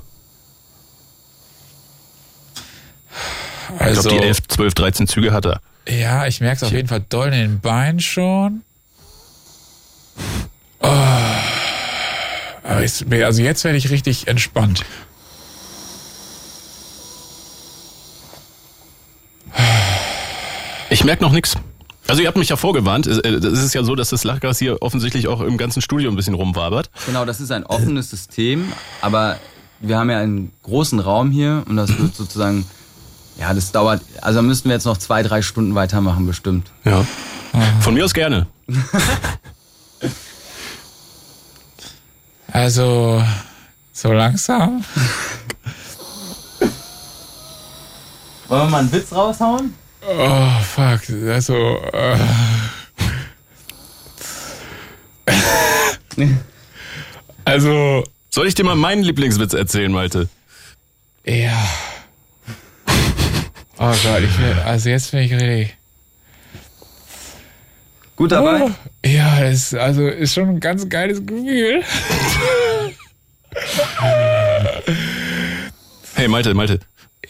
Ich 3.92 3.98
Also, 3.98 4.10
glaube, 4.10 4.22
die 4.22 4.28
11, 4.28 4.48
12, 4.48 4.74
13 4.74 5.08
Züge 5.08 5.32
hat 5.34 5.46
er. 5.46 5.62
ja, 5.88 6.26
ich 6.28 6.40
merke 6.42 6.58
es 6.58 6.64
auf 6.64 6.72
jeden 6.72 6.88
Fall 6.88 7.04
doll 7.10 7.28
in 7.28 7.34
den 7.34 7.60
Beinen 7.60 8.00
schon. 8.00 8.62
Oh. 10.80 10.90
Ich, 12.82 13.06
also 13.24 13.42
jetzt 13.42 13.64
werde 13.64 13.78
ich 13.78 13.90
richtig 13.90 14.28
entspannt. 14.28 14.84
Ich 20.90 21.04
merke 21.04 21.24
noch 21.24 21.32
nichts. 21.32 21.56
Also 22.08 22.22
ihr 22.22 22.28
habt 22.28 22.38
mich 22.38 22.50
ja 22.50 22.56
vorgewarnt. 22.56 23.08
Es 23.08 23.18
äh, 23.20 23.30
es 23.30 23.64
ist 23.64 23.74
ja 23.74 23.84
so, 23.84 23.96
dass 23.96 24.10
das 24.10 24.24
Lachgas 24.24 24.60
hier 24.60 24.82
offensichtlich 24.82 25.28
auch 25.28 25.42
im 25.42 25.58
ganzen 25.58 25.82
Studio 25.82 26.10
ein 26.10 26.16
bisschen 26.16 26.34
rumwabert. 26.34 26.90
Genau, 27.06 27.26
das 27.26 27.40
ist 27.40 27.52
ein 27.52 27.66
offenes 27.66 28.10
System, 28.10 28.72
aber 29.02 29.40
wir 29.80 29.98
haben 29.98 30.10
ja 30.10 30.20
einen 30.20 30.52
großen 30.64 31.00
Raum 31.00 31.32
hier 31.32 31.64
und 31.68 31.78
das 31.78 31.98
wird 31.98 32.16
sozusagen, 32.16 32.66
ja, 33.40 33.54
das 33.54 33.72
dauert, 33.72 34.02
also 34.22 34.40
da 34.40 34.42
müssten 34.44 34.70
wir 34.70 34.76
jetzt 34.76 34.86
noch 34.86 34.98
zwei, 34.98 35.24
drei 35.24 35.42
Stunden 35.42 35.76
weitermachen 35.76 36.26
bestimmt. 36.26 36.72
Ja. 36.86 37.06
Von 37.82 37.94
mir 37.94 38.06
aus 38.06 38.14
gerne. 38.14 38.48
Also, 42.54 43.24
so 43.94 44.14
langsam. 44.14 44.86
Wollen 48.48 48.62
wir 48.62 48.70
mal 48.70 48.80
einen 48.82 48.92
Witz 48.92 49.12
raushauen? 49.12 49.74
Oh, 50.08 50.50
fuck. 50.62 51.02
Also, 51.30 51.80
äh. 51.94 52.18
Also, 57.46 58.04
Soll 58.30 58.48
ich 58.48 58.56
dir 58.56 58.64
mal 58.64 58.76
meinen 58.76 59.02
Lieblingswitz 59.04 59.54
erzählen, 59.54 59.92
Malte? 59.92 60.30
ja. 61.26 61.58
Oh 63.86 63.94
Gott, 64.02 64.22
ich 64.24 64.40
will, 64.40 64.54
also 64.64 64.90
jetzt 64.90 65.12
bin 65.12 65.20
ich 65.24 65.34
richtig. 65.34 65.76
Gut 68.16 68.32
dabei? 68.32 68.62
Oh, 68.62 68.72
ja, 69.06 69.40
ist, 69.40 69.76
also 69.76 70.08
ist 70.08 70.34
schon 70.34 70.48
ein 70.48 70.60
ganz 70.62 70.88
geiles 70.88 71.26
Gefühl. 71.26 71.84
Hey 76.16 76.28
Malte, 76.28 76.54
Malte. 76.54 76.80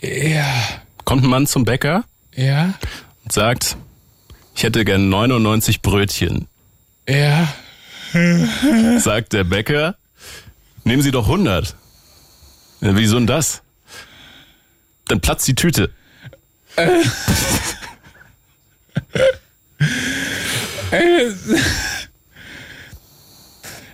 Ja, 0.02 0.46
Kommt 1.06 1.24
ein 1.24 1.30
Mann 1.30 1.48
zum 1.48 1.66
Bäcker 1.66 2.04
ja, 2.36 2.74
und 3.24 3.32
sagt, 3.32 3.76
ich 4.56 4.64
hätte 4.64 4.86
gern 4.86 5.10
99 5.10 5.82
Brötchen. 5.82 6.48
ja. 7.08 7.48
Sagt 9.00 9.34
der 9.34 9.44
Bäcker, 9.44 9.96
nehmen 10.84 11.02
Sie 11.02 11.10
doch 11.10 11.26
100. 11.26 11.76
Ja, 12.82 12.96
wieso 12.96 13.18
denn 13.18 13.26
das? 13.26 13.64
Dann 15.08 15.20
platzt 15.20 15.48
die 15.48 15.56
Tüte. 15.56 15.90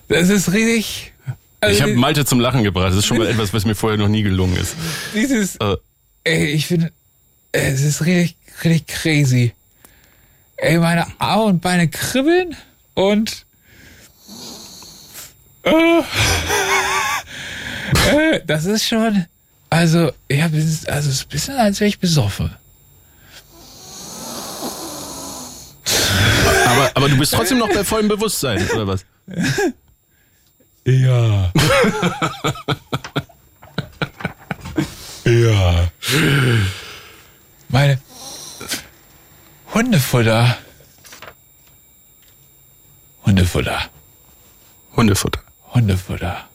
Das 0.07 0.29
ist 0.29 0.51
richtig. 0.51 1.13
Also 1.61 1.75
Ich 1.75 1.81
habe 1.81 1.93
Malte 1.95 2.25
zum 2.25 2.39
Lachen 2.39 2.63
gebracht. 2.63 2.89
Das 2.89 2.95
ist 2.95 3.05
schon 3.05 3.17
mal 3.17 3.27
etwas, 3.27 3.53
was 3.53 3.65
mir 3.65 3.75
vorher 3.75 3.97
noch 3.97 4.07
nie 4.07 4.23
gelungen 4.23 4.55
ist. 4.57 4.75
dieses, 5.13 5.57
Äh, 5.57 5.75
ey, 6.23 6.45
ich 6.47 6.67
finde, 6.67 6.91
es 7.51 7.81
ist 7.81 8.05
richtig, 8.05 8.37
richtig 8.63 8.87
crazy. 8.87 9.53
Ey, 10.57 10.77
meine 10.77 11.05
Arme 11.19 11.43
und 11.43 11.61
Beine 11.61 11.87
kribbeln 11.87 12.55
und 12.95 13.45
äh, 15.63 15.71
äh, 18.11 18.41
das 18.45 18.65
ist 18.65 18.85
schon, 18.87 19.25
also, 19.69 20.11
ja, 20.29 20.45
also 20.45 20.57
es 20.57 20.83
ist 21.07 21.23
ein 21.23 21.29
bisschen, 21.29 21.55
als 21.55 21.79
wäre 21.79 21.89
ich 21.89 21.99
besoffen. 21.99 22.51
Aber, 26.69 26.91
aber 26.95 27.09
du 27.09 27.17
bist 27.17 27.33
trotzdem 27.33 27.57
noch 27.57 27.69
bei 27.69 27.83
vollem 27.83 28.07
Bewusstsein, 28.07 28.67
oder 28.69 28.87
was? 28.87 29.05
Ja. 30.85 31.51
ja. 35.25 35.91
Meine 37.69 37.99
Hundefutter. 39.73 40.57
Hundefutter. 43.25 43.89
Hundefutter. 44.95 45.41
Hundefutter. 45.73 46.49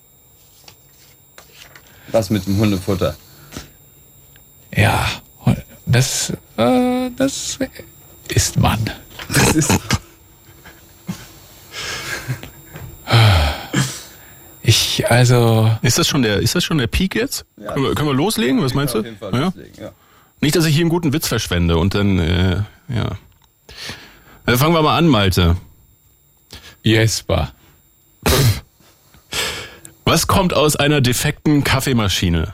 Was 2.09 2.31
mit 2.31 2.47
dem 2.47 2.59
Hundefutter? 2.59 3.17
Ja. 4.75 5.09
Das, 5.87 6.33
äh, 6.57 7.11
das 7.17 7.59
ist 8.29 8.59
man. 8.59 8.91
Das 9.29 9.49
ist, 9.55 9.79
Ich, 14.75 15.09
also, 15.09 15.71
Ist 15.83 15.99
das 15.99 16.09
schon 16.09 16.23
der, 16.23 16.39
ist 16.41 16.57
das 16.57 16.65
schon 16.65 16.79
der 16.79 16.89
Peak 16.89 17.15
jetzt? 17.15 17.45
können, 17.57 17.85
wir, 17.85 17.95
können 17.95 18.09
wir 18.09 18.15
loslegen? 18.15 18.61
Was 18.61 18.75
meinst 18.75 18.93
du? 18.95 18.99
auf 19.01 19.05
jeden 19.05 19.19
Fall 19.19 19.33
Ja? 19.33 19.45
loslegen, 19.45 19.73
ja. 19.81 19.93
Nicht, 20.41 20.57
dass 20.57 20.65
ich 20.65 20.75
hier 20.75 20.81
einen 20.83 20.91
guten 20.91 21.13
Witz 21.13 21.29
verschwende 21.29 21.77
und 21.79 21.95
dann, 21.95 22.19
äh, 22.19 22.63
ja. 22.89 23.13
Dann 24.47 24.59
fangen 24.59 24.75
wir 24.75 24.83
mal 24.83 24.99
an, 24.99 25.07
Malte. 25.07 25.57
Jesper. 26.83 27.53
Was 30.05 30.27
kommt 30.27 30.55
aus 30.55 30.75
einer 30.75 31.01
defekten 31.01 31.63
Kaffeemaschine? 31.63 32.53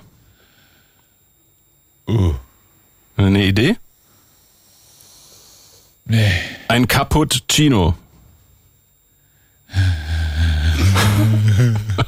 Uh. 2.06 2.34
Eine 3.16 3.46
Idee? 3.46 3.76
Nee. 6.04 6.30
Ein 6.68 6.86
Cappuccino. 6.86 7.96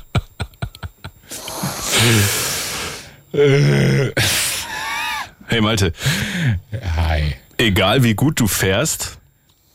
Hey 5.47 5.61
Malte, 5.61 5.93
Hi. 6.97 7.35
egal 7.59 8.03
wie 8.03 8.15
gut 8.15 8.41
du 8.41 8.47
fährst, 8.49 9.19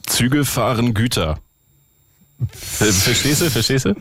Züge 0.05 0.45
fahren 0.45 0.93
Güter. 0.93 1.39
Ver- 2.51 2.91
Verstehst 2.93 3.41
du? 3.41 3.49
Verstehst 3.49 3.85
du? 3.85 3.95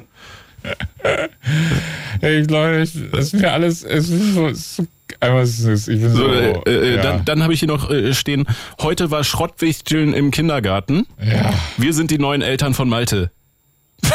Ich- 2.21 2.47
das 2.49 2.95
ist 3.25 3.35
mir 3.35 3.53
alles, 3.53 3.83
es 3.85 4.09
ist 4.09 4.35
so, 4.35 4.49
es 4.49 4.83
es 5.21 5.59
ist, 5.61 5.89
ich 5.89 6.01
bin 6.01 6.11
so, 6.13 6.19
So, 6.27 6.33
äh, 6.35 6.53
äh, 6.67 6.97
ja. 6.97 7.03
Dann, 7.03 7.25
dann 7.25 7.43
habe 7.43 7.53
ich 7.55 7.61
hier 7.61 7.69
noch 7.69 7.91
äh, 7.91 8.13
stehen, 8.13 8.47
heute 8.81 9.11
war 9.11 9.23
Schrottwichteln 9.25 10.13
im 10.15 10.31
Kindergarten. 10.33 11.07
ja. 11.23 11.55
Wir 11.77 11.93
sind 11.95 12.11
die 12.11 12.19
neuen 12.19 12.43
Eltern 12.43 12.75
von 12.75 12.89
Malte. 12.89 13.31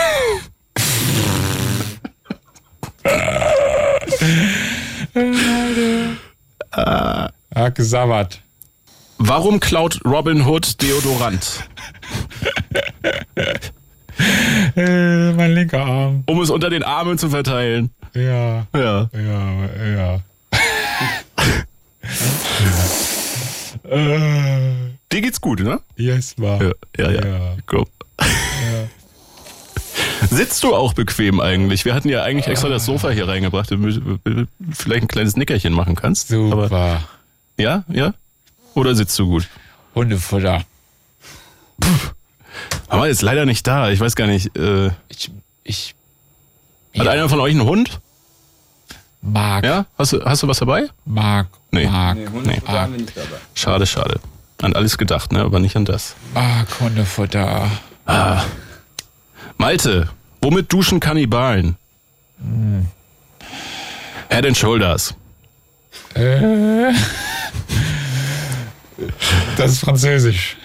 Hat 6.71 7.75
gesabbert. 7.75 8.41
Warum 9.17 9.59
klaut 9.59 9.99
Robin 10.05 10.45
Hood 10.45 10.81
Deodorant? 10.81 11.63
Äh, 14.75 15.31
mein 15.33 15.53
linker 15.53 15.85
Arm. 15.85 16.23
Um 16.27 16.41
es 16.41 16.49
unter 16.49 16.69
den 16.69 16.83
Armen 16.83 17.17
zu 17.17 17.29
verteilen. 17.29 17.91
Ja. 18.13 18.67
Ja. 18.75 19.09
Ja, 19.13 19.85
ja. 19.85 20.19
Dir 25.11 25.21
geht's 25.21 25.41
gut, 25.41 25.59
ne? 25.59 25.79
Yes, 25.97 26.35
war. 26.37 26.61
Ja, 26.61 26.71
ja, 26.97 27.11
ja. 27.11 27.25
Ja. 27.25 27.55
Komm. 27.65 27.85
Sitzt 30.29 30.63
du 30.63 30.75
auch 30.75 30.93
bequem 30.93 31.39
eigentlich? 31.39 31.83
Wir 31.85 31.93
hatten 31.93 32.09
ja 32.09 32.23
eigentlich 32.23 32.47
extra 32.47 32.69
das 32.69 32.85
Sofa 32.85 33.09
hier 33.09 33.27
reingebracht, 33.27 33.71
damit 33.71 34.01
du 34.23 34.47
vielleicht 34.71 35.03
ein 35.03 35.07
kleines 35.07 35.35
Nickerchen 35.35 35.73
machen 35.73 35.95
kannst. 35.95 36.27
Super. 36.29 36.63
Aber 36.63 37.03
ja, 37.57 37.83
ja? 37.87 38.13
Oder 38.75 38.95
sitzt 38.95 39.17
du 39.19 39.25
gut? 39.27 39.47
Hundefutter. 39.95 40.63
Mama 42.89 43.07
ist 43.07 43.21
leider 43.21 43.45
nicht 43.45 43.65
da. 43.67 43.89
Ich 43.89 43.99
weiß 43.99 44.15
gar 44.15 44.27
nicht. 44.27 44.55
Äh, 44.57 44.91
Ich, 45.09 45.31
ich 45.63 45.95
Hat 46.97 47.07
einer 47.07 47.29
von 47.29 47.39
euch 47.39 47.51
einen 47.53 47.63
Hund? 47.65 47.99
mag, 49.21 49.63
Ja? 49.63 49.85
Hast 49.97 50.13
du, 50.13 50.23
hast 50.23 50.43
du 50.43 50.47
was 50.47 50.59
dabei? 50.59 50.87
mag, 51.05 51.47
Nee. 51.71 51.85
mag, 51.85 52.17
haben 52.17 52.33
wir 52.93 52.99
nicht 53.01 53.15
dabei. 53.17 53.37
Schade, 53.53 53.85
schade. 53.85 54.19
An 54.61 54.75
alles 54.75 54.97
gedacht, 54.97 55.31
ne? 55.31 55.41
Aber 55.41 55.59
nicht 55.59 55.75
an 55.75 55.85
das. 55.85 56.15
mag 56.33 56.67
Hundefutter. 56.79 57.69
Malte, 59.61 60.09
womit 60.41 60.73
duschen 60.73 60.99
Kannibalen? 60.99 61.75
Head 64.29 64.45
and 64.47 64.57
Shoulders. 64.57 65.13
Äh, 66.15 66.91
das 69.57 69.73
ist 69.73 69.81
französisch. 69.81 70.57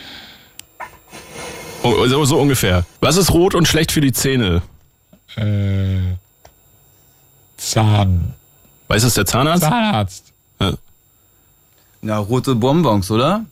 Oh, 1.82 2.06
so, 2.06 2.24
so 2.24 2.38
ungefähr. 2.38 2.86
Was 3.00 3.18
ist 3.18 3.32
rot 3.32 3.54
und 3.54 3.68
schlecht 3.68 3.92
für 3.92 4.00
die 4.00 4.14
Zähne? 4.14 4.62
Äh, 5.36 6.16
Zahn. 7.58 8.32
Weiß 8.88 9.02
es 9.02 9.12
der 9.12 9.26
Zahnarzt? 9.26 9.64
Zahnarzt. 9.64 10.32
Ja, 12.00 12.16
rote 12.16 12.54
Bonbons, 12.54 13.10
oder? 13.10 13.44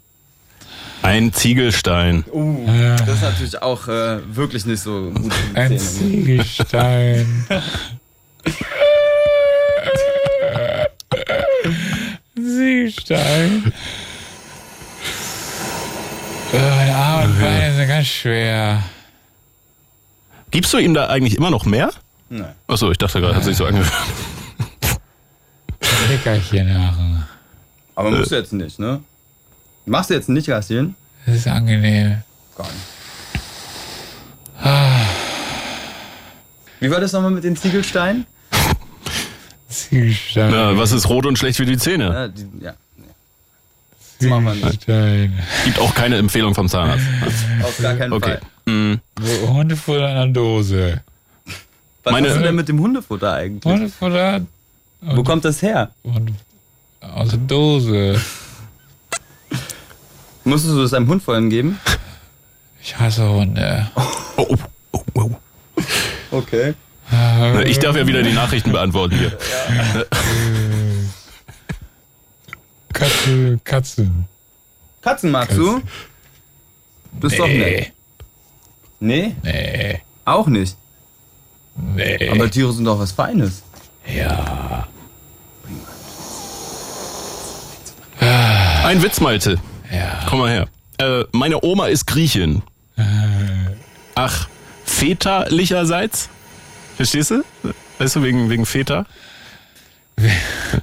Ein 1.05 1.35
Ziegelstein. 1.35 2.25
Äh, 2.33 2.97
Das 2.97 3.17
ist 3.17 3.23
natürlich 3.23 3.61
auch 3.63 3.89
äh, 3.89 4.21
wirklich 4.35 4.65
nicht 4.65 4.81
so 4.81 5.11
gut 5.11 5.33
ein. 5.53 5.79
Ziegelstein. 5.79 7.47
Ziegelstein. 12.35 13.73
Äh, 16.53 16.59
Meine 16.77 16.95
Arme 16.95 17.25
und 17.25 17.41
Beine 17.41 17.75
sind 17.77 17.89
ganz 17.89 18.07
schwer. 18.07 18.83
Gibst 20.51 20.73
du 20.73 20.79
ihm 20.79 20.95
da 20.95 21.09
eigentlich 21.09 21.37
immer 21.37 21.51
noch 21.51 21.65
mehr? 21.65 21.91
Nein. 22.29 22.55
Achso, 22.67 22.91
ich 22.91 22.99
dachte 22.99 23.21
gerade, 23.21 23.37
hat 23.37 23.45
sich 23.45 23.57
so 23.57 23.67
angehört. 23.67 23.93
Leckerchen 26.09 26.73
machen. 26.79 27.25
Aber 27.95 28.11
musst 28.11 28.31
du 28.31 28.37
jetzt 28.37 28.53
nicht, 28.53 28.79
ne? 28.79 29.01
Machst 29.87 30.11
du 30.11 30.15
jetzt 30.15 30.29
nicht, 30.29 30.47
Gasschen? 30.47 30.95
Das 31.27 31.37
ist 31.37 31.49
angenehm. 31.49 32.23
Gar 32.57 32.67
nicht. 32.67 32.75
Wie 36.81 36.91
war 36.91 37.01
das 37.01 37.13
nochmal 37.13 37.31
mit 37.31 37.45
den 37.45 37.57
Ziegelsteinen? 37.57 38.27
Ziegelstein. 39.69 40.51
Na, 40.51 40.77
was 40.77 40.93
ist 40.93 41.09
rot 41.09 41.27
und 41.27 41.39
schlecht 41.39 41.57
für 41.57 41.67
die 41.67 41.77
Zähne? 41.79 42.05
Ja, 42.13 42.29
die, 42.29 42.47
ja. 42.65 42.75
Das 44.21 44.29
machen 44.29 44.45
wir 44.45 44.55
nicht. 44.55 44.65
Ziegelstein. 44.85 45.39
Gibt 45.65 45.79
auch 45.79 45.95
keine 45.95 46.17
Empfehlung 46.19 46.55
vom 46.55 46.69
Zahnarzt. 46.69 47.05
Auf 47.63 47.79
gar 47.79 47.95
keinen 47.95 48.13
Okay. 48.13 48.39
Fall. 48.67 48.73
Mm, 48.95 49.01
Wo- 49.21 49.49
Hundefutter 49.55 49.99
in 50.11 50.17
einer 50.17 50.29
Dose. 50.33 51.01
Was 52.05 52.13
Meine- 52.13 52.29
du 52.35 52.41
denn 52.43 52.55
mit 52.55 52.69
dem 52.69 52.81
Hundefutter 52.81 53.33
eigentlich? 53.35 53.73
Hundefutter 53.73 54.41
Wo 55.01 55.23
kommt 55.23 55.45
das 55.45 55.63
her? 55.63 55.91
und 56.03 56.33
aus 57.01 57.31
der 57.31 57.39
Dose. 57.39 58.21
Musstest 60.45 60.75
du 60.75 60.83
das 60.83 60.91
deinem 60.91 61.09
Hund 61.09 61.23
vorhin 61.23 61.49
geben? 61.51 61.79
Ich 62.83 62.99
hasse 62.99 63.29
Hunde. 63.29 63.91
oh, 63.95 64.03
oh, 64.37 64.57
oh, 64.93 65.03
oh. 65.15 65.31
Okay. 66.31 66.75
Ich 67.67 67.79
darf 67.79 67.97
ja 67.97 68.07
wieder 68.07 68.23
die 68.23 68.33
Nachrichten 68.33 68.73
beantworten 68.73 69.17
hier. 69.19 69.39
Katze, 72.93 73.59
Katzen. 73.65 74.25
Katzen 75.03 75.31
magst 75.31 75.57
du? 75.57 75.81
Das 77.21 77.33
ist 77.33 77.39
doch 77.39 77.47
nett. 77.47 77.93
Nee, 79.01 79.35
Nee, 79.43 80.01
auch 80.25 80.47
nicht. 80.47 80.77
nee. 81.77 82.29
Aber 82.31 82.51
Tiere 82.51 82.73
sind 82.73 82.85
doch 82.85 82.99
was 82.99 83.13
Feines. 83.13 83.63
ja. 84.07 84.87
Ein 88.85 89.03
Witz, 89.03 89.21
Malte. 89.21 89.59
Ja. 89.95 90.27
Komm 90.29 90.41
mal 90.41 90.51
her. 90.51 90.69
Äh, 90.99 91.25
meine 91.33 91.63
Oma 91.65 91.87
ist 91.89 92.07
Griechin. 92.07 92.63
Ach, 94.15 94.49
väterlicherseits? 94.85 96.29
Verstehst 96.97 97.31
du? 97.33 97.45
Weißt 97.99 98.17
du, 98.17 98.23
wegen, 98.23 98.51
wegen 98.51 98.67
Väter? 98.67 99.07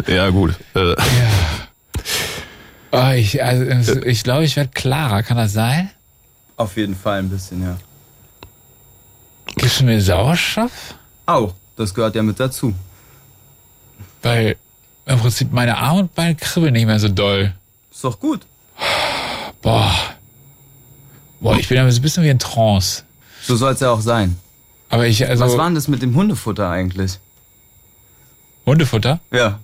Ja, 0.07 0.29
gut. 0.29 0.55
Äh, 0.75 0.95
Oh, 2.93 3.09
ich 3.15 3.41
also, 3.41 4.01
ich 4.03 4.23
glaube, 4.23 4.43
ich 4.43 4.57
werde 4.57 4.71
klarer. 4.73 5.23
Kann 5.23 5.37
das 5.37 5.53
sein? 5.53 5.89
Auf 6.57 6.75
jeden 6.75 6.95
Fall 6.95 7.19
ein 7.19 7.29
bisschen, 7.29 7.63
ja. 7.63 7.77
Gibst 9.55 9.79
du 9.79 9.85
mir 9.85 10.01
Sauerstoff? 10.01 10.95
Auch, 11.25 11.53
das 11.77 11.93
gehört 11.93 12.15
ja 12.15 12.23
mit 12.23 12.37
dazu. 12.39 12.73
Weil 14.21 14.57
im 15.05 15.19
Prinzip 15.19 15.53
meine 15.53 15.77
Arme 15.77 16.01
und 16.01 16.15
Beine 16.15 16.35
kribbeln 16.35 16.73
nicht 16.73 16.85
mehr 16.85 16.99
so 16.99 17.07
doll. 17.07 17.53
Ist 17.89 18.03
doch 18.03 18.19
gut. 18.19 18.41
Boah. 19.61 19.93
Boah, 21.39 21.57
ich 21.57 21.67
bin 21.67 21.77
ja 21.77 21.89
so 21.89 21.99
ein 21.99 22.01
bisschen 22.01 22.23
wie 22.23 22.29
in 22.29 22.39
Trance. 22.39 23.03
So 23.41 23.55
soll 23.55 23.73
es 23.73 23.79
ja 23.79 23.91
auch 23.91 24.01
sein. 24.01 24.37
Aber 24.89 25.07
ich, 25.07 25.27
also. 25.27 25.43
Was 25.43 25.57
war 25.57 25.65
denn 25.65 25.75
das 25.75 25.87
mit 25.87 26.01
dem 26.01 26.15
Hundefutter 26.15 26.69
eigentlich? 26.69 27.19
Hundefutter? 28.65 29.19
Ja. 29.31 29.59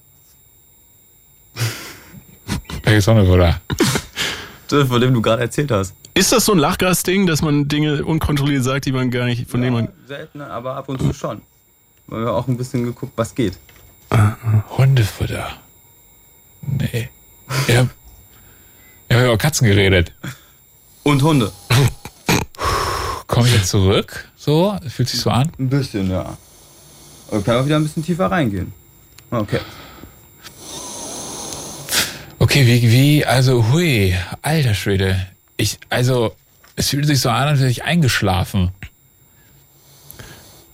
Welches 2.84 3.08
Hundefutter? 3.08 3.60
Das, 4.68 4.88
von 4.88 5.02
dem 5.02 5.14
du 5.14 5.22
gerade 5.22 5.44
erzählt 5.44 5.72
hast. 5.72 5.94
ist 6.14 6.32
das 6.32 6.46
so 6.46 6.54
ein 6.54 6.58
Lachgasding, 6.58 7.28
dass 7.28 7.42
man 7.42 7.68
Dinge 7.68 8.04
unkontrolliert 8.04 8.64
sagt, 8.64 8.86
die 8.86 8.92
man 8.92 9.12
gar 9.12 9.26
nicht, 9.26 9.50
von 9.50 9.62
denen 9.62 9.74
man. 9.74 9.90
Selten, 10.08 10.42
aber 10.42 10.76
ab 10.76 10.90
und 10.90 11.02
zu 11.02 11.14
schon. 11.14 11.42
Weil 12.08 12.26
wir 12.26 12.34
auch 12.34 12.48
ein 12.48 12.58
bisschen 12.58 12.84
geguckt, 12.84 13.14
was 13.16 13.36
geht. 13.36 13.58
Hundefutter. 14.78 15.58
Nee. 16.62 17.10
Ich 17.68 17.76
hab, 19.16 19.18
ich 19.18 19.18
hab 19.18 19.24
über 19.24 19.38
Katzen 19.38 19.68
geredet. 19.68 20.14
Und 21.04 21.24
Hunde. 21.24 21.52
Komme 23.28 23.48
ich 23.48 23.54
jetzt 23.54 23.70
zurück? 23.70 24.28
So? 24.36 24.78
Fühlt 24.88 25.10
sich 25.10 25.20
so 25.20 25.30
an? 25.30 25.52
Ein 25.60 25.70
bisschen, 25.70 26.10
ja. 26.10 26.38
Aber 27.30 27.42
können 27.42 27.58
wir 27.60 27.66
wieder 27.66 27.76
ein 27.76 27.84
bisschen 27.84 28.04
tiefer 28.04 28.32
reingehen. 28.32 28.74
Okay. 29.30 29.60
Okay, 32.40 32.66
wie, 32.66 32.92
wie, 32.92 33.26
also, 33.26 33.72
hui, 33.72 34.16
alter 34.42 34.74
Schwede. 34.74 35.28
Ich, 35.58 35.80
also, 35.90 36.36
es 36.76 36.90
fühlt 36.90 37.08
sich 37.08 37.20
so 37.20 37.30
an, 37.30 37.48
als 37.48 37.60
wäre 37.60 37.70
ich 37.70 37.84
eingeschlafen. 37.84 38.72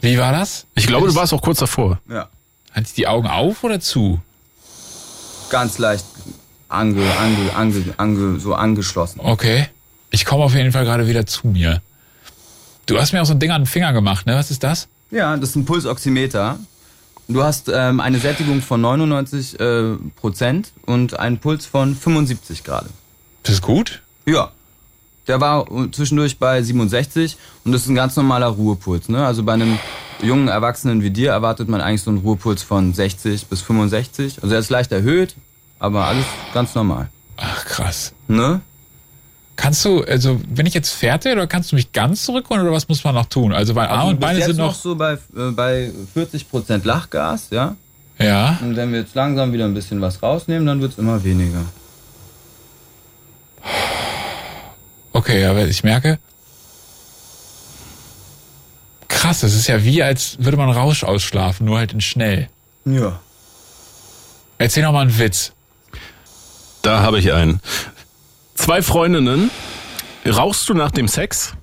Wie 0.02 0.18
war 0.18 0.32
das? 0.32 0.66
Ich 0.76 0.86
glaube, 0.86 1.08
du 1.08 1.16
warst 1.16 1.34
auch 1.34 1.42
kurz 1.42 1.60
davor. 1.60 2.00
Ja. 2.10 2.28
Hatte 2.72 2.88
ich 2.88 2.94
die 2.94 3.08
Augen 3.08 3.28
auf 3.28 3.64
oder 3.64 3.80
zu? 3.80 4.22
Ganz 5.50 5.78
leicht 5.78 6.06
ange, 6.74 7.04
ange, 7.20 7.56
ange, 7.56 7.94
ange, 7.98 8.40
so 8.40 8.54
angeschlossen. 8.54 9.20
Okay. 9.24 9.68
Ich 10.12 10.26
komme 10.26 10.44
auf 10.44 10.54
jeden 10.54 10.72
Fall 10.72 10.86
gerade 10.86 11.08
wieder 11.08 11.26
zu 11.26 11.48
mir. 11.48 11.82
Du 12.86 13.00
hast 13.00 13.14
mir 13.14 13.22
auch 13.22 13.26
so 13.26 13.34
ein 13.34 13.40
Ding 13.40 13.52
an 13.52 13.62
den 13.62 13.68
Finger 13.68 13.94
gemacht, 13.94 14.26
ne? 14.26 14.36
Was 14.36 14.52
ist 14.52 14.64
das? 14.64 14.88
Ja, 15.10 15.36
das 15.38 15.50
ist 15.50 15.56
ein 15.56 15.66
Pulsoximeter. 15.66 16.60
Du 17.28 17.44
hast 17.44 17.72
ähm, 17.74 18.00
eine 18.00 18.20
Sättigung 18.20 18.62
von 18.62 18.82
99 18.82 19.60
äh, 19.60 19.96
Prozent 20.16 20.72
und 20.86 21.18
einen 21.18 21.38
Puls 21.38 21.66
von 21.66 21.96
75 21.96 22.64
Grad. 22.64 22.86
Das 23.44 23.56
ist 23.56 23.62
gut? 23.62 24.02
Ja. 24.26 24.52
Der 25.28 25.40
war 25.40 25.66
äh, 25.72 25.90
zwischendurch 25.92 26.38
bei 26.38 26.62
67 26.62 27.38
und 27.64 27.72
das 27.72 27.84
ist 27.84 27.88
ein 27.88 27.96
ganz 27.96 28.16
normaler 28.18 28.48
Ruhepuls. 28.48 29.08
Ne? 29.08 29.26
Also 29.26 29.44
bei 29.44 29.54
einem 29.54 29.80
jungen 30.22 30.50
Erwachsenen 30.50 31.02
wie 31.02 31.12
dir 31.12 31.32
erwartet 31.32 31.70
man 31.70 31.80
eigentlich 31.80 32.02
so 32.02 32.12
einen 32.12 32.20
Ruhepuls 32.20 32.62
von 32.62 32.94
60 32.94 33.46
bis 33.48 33.62
65. 33.62 34.44
Also 34.44 34.54
er 34.54 34.60
ist 34.60 34.70
leicht 34.70 34.92
erhöht, 34.92 35.36
aber 35.84 36.06
alles 36.06 36.26
ganz 36.54 36.74
normal. 36.76 37.10
Ach, 37.36 37.66
krass. 37.66 38.14
Ne? 38.30 38.62
Kannst 39.58 39.84
du, 39.84 40.02
also, 40.04 40.40
bin 40.48 40.66
ich 40.66 40.74
jetzt 40.74 40.92
fertig 40.92 41.34
oder 41.34 41.46
kannst 41.46 41.72
du 41.72 41.76
mich 41.76 41.92
ganz 41.92 42.24
zurückholen 42.24 42.64
oder 42.64 42.72
was 42.72 42.88
muss 42.88 43.04
man 43.04 43.14
noch 43.14 43.26
tun? 43.26 43.52
Also, 43.52 43.74
meine 43.74 43.90
Arme 43.90 44.02
Also 44.02 44.12
und 44.12 44.20
Beine 44.22 44.46
sind 44.46 44.58
noch 44.58 44.68
noch. 44.68 44.76
so 44.76 44.96
bei, 44.96 45.14
äh, 45.14 45.52
bei 45.52 45.92
40 46.14 46.50
Prozent 46.50 46.86
Lachgas, 46.86 47.50
ja? 47.50 47.76
Ja. 48.18 48.60
Und 48.62 48.78
wenn 48.78 48.94
wir 48.94 49.02
jetzt 49.02 49.14
langsam 49.14 49.52
wieder 49.52 49.66
ein 49.66 49.74
bisschen 49.74 50.00
was 50.00 50.24
rausnehmen, 50.24 50.66
dann 50.66 50.80
wird's 50.80 50.98
immer 50.98 51.22
weniger. 51.24 51.66
Okay, 55.12 55.46
aber 55.46 55.68
ich 55.68 55.84
merke. 55.84 56.18
Krass, 59.10 59.42
das 59.42 59.54
ist 59.54 59.68
ja 59.68 59.84
wie, 59.84 60.02
als 60.02 60.38
würde 60.40 60.56
man 60.58 60.70
Rausch 60.70 61.04
ausschlafen, 61.04 61.66
nur 61.66 61.78
halt 61.78 61.92
in 61.92 62.02
schnell. 62.02 62.48
Ja. 62.86 63.20
Erzähl 64.58 64.84
noch 64.84 64.94
mal 64.94 65.02
einen 65.02 65.20
Witz. 65.20 65.52
Da 66.84 67.00
habe 67.02 67.18
ich 67.18 67.34
einen. 67.34 67.62
Zwei 68.56 68.84
Freundinnen. 68.84 69.50
Rauchst 70.26 70.70
du 70.70 70.74
nach 70.74 70.92
dem 70.92 71.08
Sex? 71.08 71.54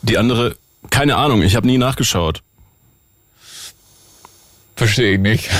Die 0.00 0.18
andere, 0.18 0.56
keine 0.90 1.16
Ahnung, 1.16 1.42
ich 1.42 1.54
habe 1.54 1.66
nie 1.66 1.78
nachgeschaut. 1.78 2.42
Verstehe 4.74 5.12
ich 5.12 5.20
nicht. 5.20 5.50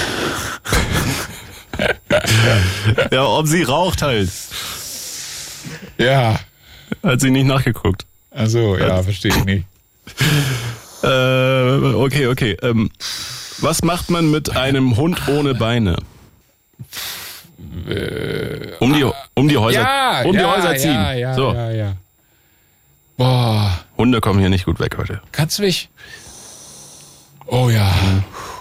Ja, 3.11 3.27
ob 3.27 3.47
sie 3.47 3.63
raucht 3.63 4.03
halt. 4.03 4.31
Ja. 5.99 6.41
Hat 7.03 7.21
sie 7.21 7.31
nicht 7.31 7.47
nachgeguckt. 7.47 8.07
Also, 8.31 8.77
ja, 8.79 9.03
verstehe 9.03 9.33
ich 9.37 9.45
nicht. 9.45 9.67
Äh, 11.03 11.95
okay, 11.95 12.29
okay. 12.29 12.57
Ähm, 12.63 12.91
was 13.59 13.83
macht 13.83 14.11
man 14.11 14.31
mit 14.31 14.57
einem 14.57 14.97
Hund 14.97 15.29
ohne 15.29 15.55
Beine? 15.55 15.97
Um 18.81 18.93
die, 18.93 19.05
um 19.35 19.49
die 19.49 19.57
Häuser, 19.57 19.81
ja, 19.81 20.23
um 20.25 20.33
die 20.33 20.39
ja, 20.39 20.57
Häuser 20.57 20.77
ziehen. 20.77 20.95
Ja, 20.95 21.13
ja, 21.13 21.35
so. 21.35 21.53
ja, 21.53 21.71
ja. 21.71 21.93
Boah, 23.17 23.79
Hunde 23.97 24.21
kommen 24.21 24.41
hier 24.41 24.51
nicht 24.51 24.65
gut 24.65 24.81
weg 24.81 24.97
heute. 24.99 25.21
kannst 25.33 25.59
du 25.59 25.63
mich... 25.63 25.89
Oh 27.47 27.69
ja, 27.69 27.93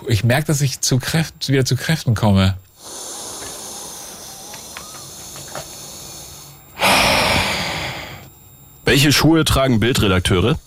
ich 0.07 0.23
merke, 0.23 0.47
dass 0.47 0.61
ich 0.61 0.81
zu 0.81 0.99
Kräften, 0.99 1.53
wieder 1.53 1.65
zu 1.65 1.75
Kräften 1.75 2.13
komme. 2.13 2.55
Welche 8.85 9.13
Schuhe 9.13 9.45
tragen 9.45 9.79
Bildredakteure? 9.79 10.57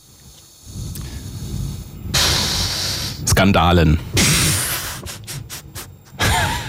Skandalen. 3.29 3.99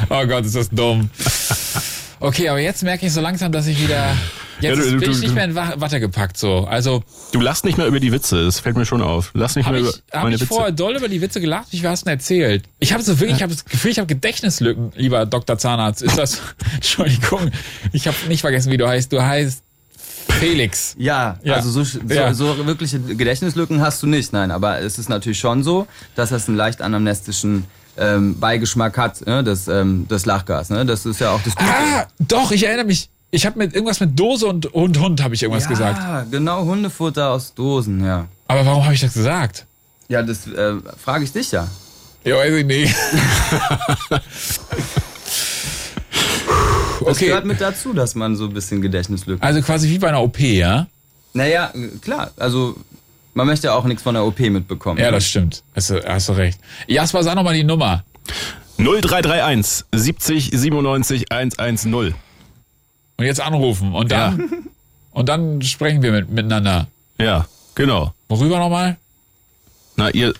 Oh 0.09 0.26
Gott, 0.28 0.45
ist 0.45 0.55
das 0.55 0.70
dumm. 0.70 1.09
Okay, 2.26 2.50
aber 2.50 2.60
jetzt 2.60 2.84
merke 2.84 3.06
ich 3.06 3.14
so 3.14 3.22
langsam, 3.22 3.52
dass 3.52 3.68
ich 3.68 3.82
wieder... 3.82 4.16
Jetzt 4.62 4.78
Ja, 4.78 4.84
du- 4.86 4.90
bin 4.92 5.00
du- 5.02 5.12
ich 5.12 5.20
nicht 5.20 5.36
mehr 5.36 5.44
in 5.44 5.54
Wa- 5.56 5.74
Watte 5.78 6.00
gepackt, 6.00 6.38
so. 6.38 6.66
Also, 6.66 7.04
Du 7.34 7.42
lachst 7.42 7.66
nicht 7.66 7.78
mehr 7.78 7.88
über 7.88 8.00
die 8.00 8.12
Witze, 8.14 8.46
das 8.46 8.62
fällt 8.62 8.78
mir 8.78 8.86
schon 8.86 9.02
auf. 9.02 9.32
Lass 9.34 9.58
nicht 9.58 9.66
habe 9.66 9.82
mehr 9.82 9.90
ich, 9.90 9.96
über 9.98 10.18
hab 10.18 10.24
meine 10.24 10.36
ich 10.36 10.42
Witze. 10.42 10.54
vorher 10.54 10.72
doll 10.72 10.96
über 10.96 11.10
die 11.10 11.22
Witze 11.22 11.42
gelacht? 11.42 11.68
Wie 11.72 11.86
hast 11.86 12.02
du 12.04 12.06
denn 12.06 12.14
erzählt? 12.20 12.64
Ich 12.80 12.94
habe 12.94 13.04
so 13.04 13.20
wirklich, 13.20 13.36
ich 13.38 13.44
habe 13.44 13.54
das 13.54 13.66
Gefühl, 13.66 13.92
ich 13.92 13.98
habe 14.00 14.08
Gedächtnislücken, 14.08 14.94
lieber 14.96 15.26
Dr. 15.26 15.58
Zahnarzt. 15.58 16.02
Ist 16.02 16.18
das, 16.18 16.42
Entschuldigung, 16.76 17.52
ich 17.92 18.08
habe 18.08 18.16
nicht 18.30 18.42
vergessen, 18.42 18.72
wie 18.72 18.78
du 18.78 18.88
heißt. 18.88 19.12
Du 19.12 19.22
heißt 19.22 19.62
Felix. 20.40 20.96
Ja, 20.98 21.38
Ja. 21.44 21.56
also 21.56 21.70
so, 21.70 21.84
so, 21.84 22.00
Ja. 22.08 22.34
so 22.34 22.66
wirkliche 22.66 23.00
Gedächtnislücken 23.00 23.82
hast 23.82 24.02
du 24.04 24.08
nicht, 24.08 24.34
nein. 24.34 24.52
Aber 24.52 24.80
es 24.80 24.98
ist 24.98 25.10
natürlich 25.10 25.40
schon 25.40 25.64
so, 25.64 25.86
dass 26.16 26.30
das 26.30 26.48
einen 26.48 26.58
leicht 26.58 26.82
anamnestischen 26.82 27.66
ähm, 27.98 28.39
Beigeschmack 28.39 28.98
hat, 28.98 29.26
ne? 29.26 29.43
das, 29.43 29.68
ähm, 29.68 30.06
das 30.10 30.26
Lachgas. 30.26 30.70
Ne? 30.70 30.86
Das 30.86 31.06
ist 31.06 31.20
ja 31.20 31.32
auch 31.32 31.41
das 31.43 31.56
Gute. 31.56 31.70
Ah, 31.70 32.06
doch, 32.20 32.52
ich 32.52 32.66
erinnere 32.66 32.86
mich. 32.86 33.10
Ich 33.32 33.46
habe 33.46 33.58
mit 33.58 33.74
irgendwas 33.74 34.00
mit 34.00 34.18
Dose 34.18 34.46
und 34.48 34.72
Hund, 34.74 34.98
Hund 35.00 35.24
habe 35.24 35.36
ich 35.36 35.43
irgendwas 35.43 35.66
ja, 35.66 35.70
gesagt. 35.70 36.32
genau, 36.32 36.64
Hundefutter 36.64 37.32
aus 37.32 37.54
Dosen, 37.54 38.06
ja. 38.06 38.28
Aber 38.48 38.66
warum 38.66 38.84
habe 38.86 38.93
ich 38.93 39.02
das 39.02 39.14
gesagt? 39.14 39.66
Ja, 40.08 40.22
das 40.24 40.48
äh, 40.48 40.76
frage 41.04 41.24
ich 41.26 41.34
dich 41.34 41.52
ja. 41.52 41.68
Ja, 42.24 42.38
weiß 42.38 42.54
ich 42.54 42.66
nicht. 42.66 42.96
Das 47.00 47.18
Okay. 47.18 47.28
gehört 47.28 47.46
mit 47.46 47.62
dazu, 47.62 47.93
dass 47.93 48.16
man 48.16 48.36
so 48.36 48.46
ein 48.46 48.54
bisschen 48.54 48.82
Gedächtnislücken 48.82 49.43
Also 49.43 49.62
quasi 49.62 49.89
wie 49.89 50.00
bei 50.00 50.08
einer 50.08 50.22
OP, 50.24 50.39
ja? 50.39 50.88
Naja, 51.34 51.72
klar, 52.02 52.32
also 52.38 52.76
man 53.36 53.46
möchte 53.46 53.68
ja 53.68 53.76
auch 53.76 53.84
nichts 53.84 54.02
von 54.02 54.16
der 54.16 54.26
OP 54.26 54.40
mitbekommen. 54.40 55.00
Ja, 55.00 55.12
das 55.12 55.28
stimmt. 55.28 55.64
Hast 55.76 55.92
du, 55.92 56.04
hast 56.04 56.30
du 56.30 56.34
recht. 56.34 56.60
Jasper, 56.88 57.22
sag 57.22 57.36
nochmal 57.36 57.54
die 57.54 57.64
Nummer. 57.64 58.04
0331 58.78 59.86
70 59.94 60.52
97 60.52 61.32
110. 61.32 61.94
Und 61.94 62.16
jetzt 63.20 63.40
anrufen 63.40 63.94
und 63.94 64.12
dann 64.12 64.50
und 65.12 65.30
dann 65.30 65.62
sprechen 65.62 66.02
wir 66.02 66.12
mit, 66.12 66.30
miteinander. 66.30 66.88
Ja, 67.18 67.46
genau. 67.76 68.14
Worüber 68.28 68.58
nochmal? 68.60 68.98
Na, 69.98 70.10
ihr, 70.10 70.34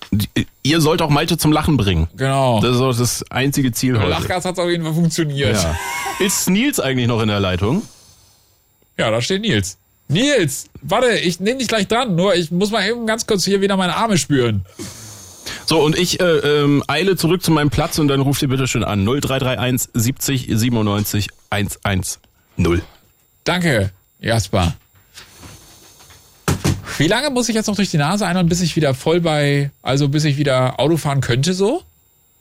ihr 0.64 0.82
sollt 0.82 1.02
auch 1.02 1.10
Malte 1.10 1.38
zum 1.38 1.54
Lachen 1.54 1.78
bringen. 1.78 2.08
Genau. 2.18 2.60
Das 2.60 2.76
ist 2.76 2.82
auch 2.82 2.98
das 2.98 3.24
einzige 3.32 3.72
Ziel 3.72 3.98
heute. 3.98 4.10
Lachgas 4.10 4.44
hat 4.44 4.60
auf 4.60 4.70
jeden 4.70 4.84
Fall 4.84 4.94
funktioniert. 4.94 5.56
Ja. 5.56 5.78
Ist 6.20 6.50
Nils 6.50 6.80
eigentlich 6.82 7.08
noch 7.08 7.22
in 7.22 7.30
der 7.30 7.40
Leitung? 7.40 7.84
Ja, 8.98 9.12
da 9.12 9.22
steht 9.22 9.42
Nils. 9.42 9.78
Nils, 10.08 10.70
warte, 10.82 11.18
ich 11.18 11.40
nehme 11.40 11.60
dich 11.60 11.68
gleich 11.68 11.88
dran, 11.88 12.16
nur 12.16 12.36
ich 12.36 12.52
muss 12.52 12.72
mal 12.72 12.88
eben 12.88 13.08
ganz 13.08 13.26
kurz 13.26 13.44
hier 13.44 13.62
wieder 13.62 13.76
meine 13.76 13.96
Arme 13.96 14.18
spüren. 14.18 14.66
So, 15.66 15.82
und 15.82 15.98
ich 15.98 16.20
äh, 16.20 16.24
ähm, 16.24 16.84
eile 16.88 17.16
zurück 17.16 17.42
zu 17.42 17.52
meinem 17.52 17.72
Platz 17.72 17.98
und 17.98 18.08
dann 18.08 18.22
ruft 18.22 18.42
ihr 18.42 18.50
bitte 18.50 18.68
schön 18.68 18.84
an. 18.84 19.04
0331 19.04 19.90
70 19.94 20.48
97 20.52 21.30
110. 21.50 22.20
Danke, 23.44 23.92
Jasper. 24.20 24.76
Wie 26.98 27.08
lange 27.08 27.30
muss 27.32 27.50
ich 27.50 27.56
jetzt 27.56 27.68
noch 27.68 27.76
durch 27.76 27.92
die 27.92 27.98
Nase 27.98 28.26
einhauen, 28.26 28.48
bis 28.48 28.62
ich 28.62 28.76
wieder 28.76 28.94
voll 28.94 29.20
bei, 29.22 29.72
also 29.82 30.08
bis 30.08 30.24
ich 30.24 30.38
wieder 30.38 30.80
Auto 30.80 30.98
fahren 30.98 31.20
könnte 31.20 31.54
so? 31.54 31.82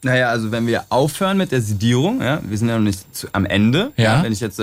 Naja, 0.03 0.29
also 0.29 0.53
wenn 0.53 0.67
wir 0.67 0.85
aufhören 0.91 1.39
mit 1.39 1.51
der 1.51 1.63
Sedierung, 1.63 2.21
ja, 2.21 2.41
wir 2.43 2.59
sind 2.59 2.69
ja 2.69 2.77
noch 2.77 2.85
nicht 2.85 3.17
zu, 3.17 3.27
am 3.33 3.47
Ende. 3.47 3.93
Ja. 3.97 4.23
Wenn 4.23 4.33
ich 4.33 4.41
jetzt 4.41 4.57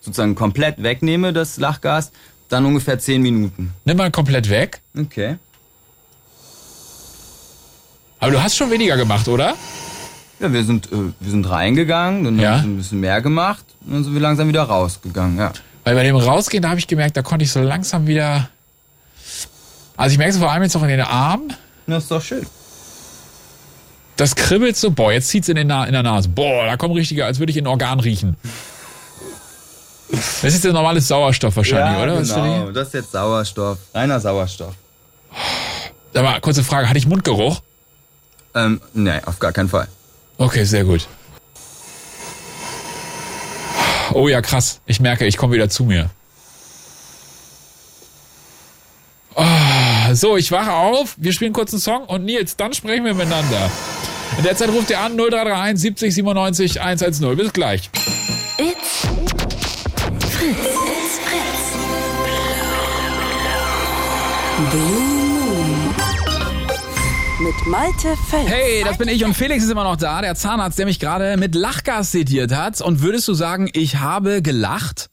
sozusagen 0.00 0.34
komplett 0.34 0.82
wegnehme, 0.82 1.32
das 1.32 1.56
Lachgas, 1.56 2.10
dann 2.48 2.64
ungefähr 2.64 2.98
10 2.98 3.20
Minuten. 3.22 3.72
Nimm 3.84 3.96
mal 3.96 4.10
komplett 4.10 4.48
weg. 4.50 4.80
Okay. 4.98 5.36
Aber 8.20 8.32
du 8.32 8.42
hast 8.42 8.56
schon 8.56 8.70
weniger 8.70 8.96
gemacht, 8.96 9.28
oder? 9.28 9.54
Ja, 10.40 10.52
wir 10.52 10.64
sind, 10.64 10.86
äh, 10.92 10.96
wir 11.20 11.30
sind 11.30 11.48
reingegangen, 11.48 12.24
dann 12.24 12.38
Ja. 12.38 12.56
haben 12.58 12.62
wir 12.64 12.70
ein 12.70 12.76
bisschen 12.78 13.00
mehr 13.00 13.20
gemacht 13.20 13.64
und 13.86 13.92
dann 13.94 14.04
sind 14.04 14.14
wir 14.14 14.20
langsam 14.20 14.48
wieder 14.48 14.62
rausgegangen, 14.62 15.38
ja. 15.38 15.52
Weil 15.84 15.94
bei 15.94 16.02
dem 16.02 16.16
Rausgehen, 16.16 16.62
da 16.62 16.70
habe 16.70 16.78
ich 16.80 16.86
gemerkt, 16.86 17.16
da 17.16 17.22
konnte 17.22 17.44
ich 17.44 17.52
so 17.52 17.60
langsam 17.60 18.06
wieder. 18.06 18.48
Also 19.96 20.12
ich 20.12 20.18
merke 20.18 20.32
es 20.32 20.38
vor 20.38 20.50
allem 20.50 20.62
jetzt 20.62 20.76
auch 20.76 20.82
in 20.82 20.88
den 20.88 21.00
Armen. 21.00 21.52
Das 21.86 22.04
ist 22.04 22.10
doch 22.10 22.22
schön. 22.22 22.46
Das 24.16 24.34
kribbelt 24.34 24.76
so, 24.76 24.90
boah, 24.90 25.12
jetzt 25.12 25.28
zieht's 25.28 25.48
in, 25.48 25.56
den 25.56 25.68
Na 25.68 25.84
in 25.84 25.92
der 25.92 26.02
Nase. 26.02 26.28
Boah, 26.28 26.66
da 26.66 26.76
kommt 26.76 26.94
richtiger, 26.96 27.26
als 27.26 27.38
würde 27.38 27.50
ich 27.50 27.56
in 27.56 27.64
ein 27.64 27.68
Organ 27.68 28.00
riechen. 28.00 28.36
Das 30.10 30.54
ist 30.54 30.64
der 30.64 30.72
normale 30.72 31.00
Sauerstoff 31.00 31.56
wahrscheinlich, 31.56 31.98
ja, 31.98 32.02
oder? 32.02 32.22
Genau. 32.22 32.70
Das 32.70 32.88
ist 32.88 32.94
jetzt 32.94 33.12
Sauerstoff. 33.12 33.78
Reiner 33.94 34.18
Sauerstoff. 34.18 34.74
Aber 36.14 36.40
kurze 36.40 36.64
Frage, 36.64 36.88
hatte 36.88 36.98
ich 36.98 37.06
Mundgeruch? 37.06 37.60
Ähm, 38.54 38.80
nee, 38.94 39.20
auf 39.26 39.38
gar 39.38 39.52
keinen 39.52 39.68
Fall. 39.68 39.88
Okay, 40.38 40.64
sehr 40.64 40.84
gut. 40.84 41.06
Oh 44.14 44.28
ja, 44.28 44.40
krass. 44.40 44.80
Ich 44.86 45.00
merke, 45.00 45.26
ich 45.26 45.36
komme 45.36 45.54
wieder 45.54 45.68
zu 45.68 45.84
mir. 45.84 46.10
Ah, 49.34 50.14
so, 50.14 50.36
ich 50.36 50.50
wache 50.50 50.72
auf, 50.72 51.14
wir 51.16 51.32
spielen 51.32 51.52
kurz 51.52 51.72
einen 51.72 51.80
Song 51.80 52.04
und 52.06 52.24
Nils, 52.24 52.56
dann 52.56 52.72
sprechen 52.72 53.04
wir 53.04 53.14
miteinander. 53.14 53.70
In 54.36 54.42
der 54.42 54.56
Zeit 54.56 54.70
ruft 54.70 54.90
ihr 54.90 54.98
an 55.00 55.16
0331 55.16 55.80
70 55.80 56.14
97 56.14 56.80
110. 56.80 57.36
Bis 57.36 57.52
gleich. 57.52 57.90
It's 58.58 59.06
Fritz. 60.38 60.56
It's 60.56 61.18
Fritz. 61.18 61.72
Blue 64.70 65.02
Moon. 65.10 65.94
Mit 67.40 67.66
Malte 67.66 68.16
Fels. 68.30 68.48
Hey, 68.48 68.84
das 68.84 68.98
bin 68.98 69.08
ich 69.08 69.24
und 69.24 69.34
Felix 69.34 69.64
ist 69.64 69.70
immer 69.70 69.82
noch 69.82 69.96
da, 69.96 70.20
der 70.22 70.36
Zahnarzt, 70.36 70.78
der 70.78 70.86
mich 70.86 71.00
gerade 71.00 71.36
mit 71.38 71.56
Lachgas 71.56 72.12
sediert 72.12 72.54
hat. 72.54 72.80
Und 72.80 73.02
würdest 73.02 73.26
du 73.26 73.34
sagen, 73.34 73.68
ich 73.72 73.96
habe 73.96 74.40
gelacht? 74.40 75.10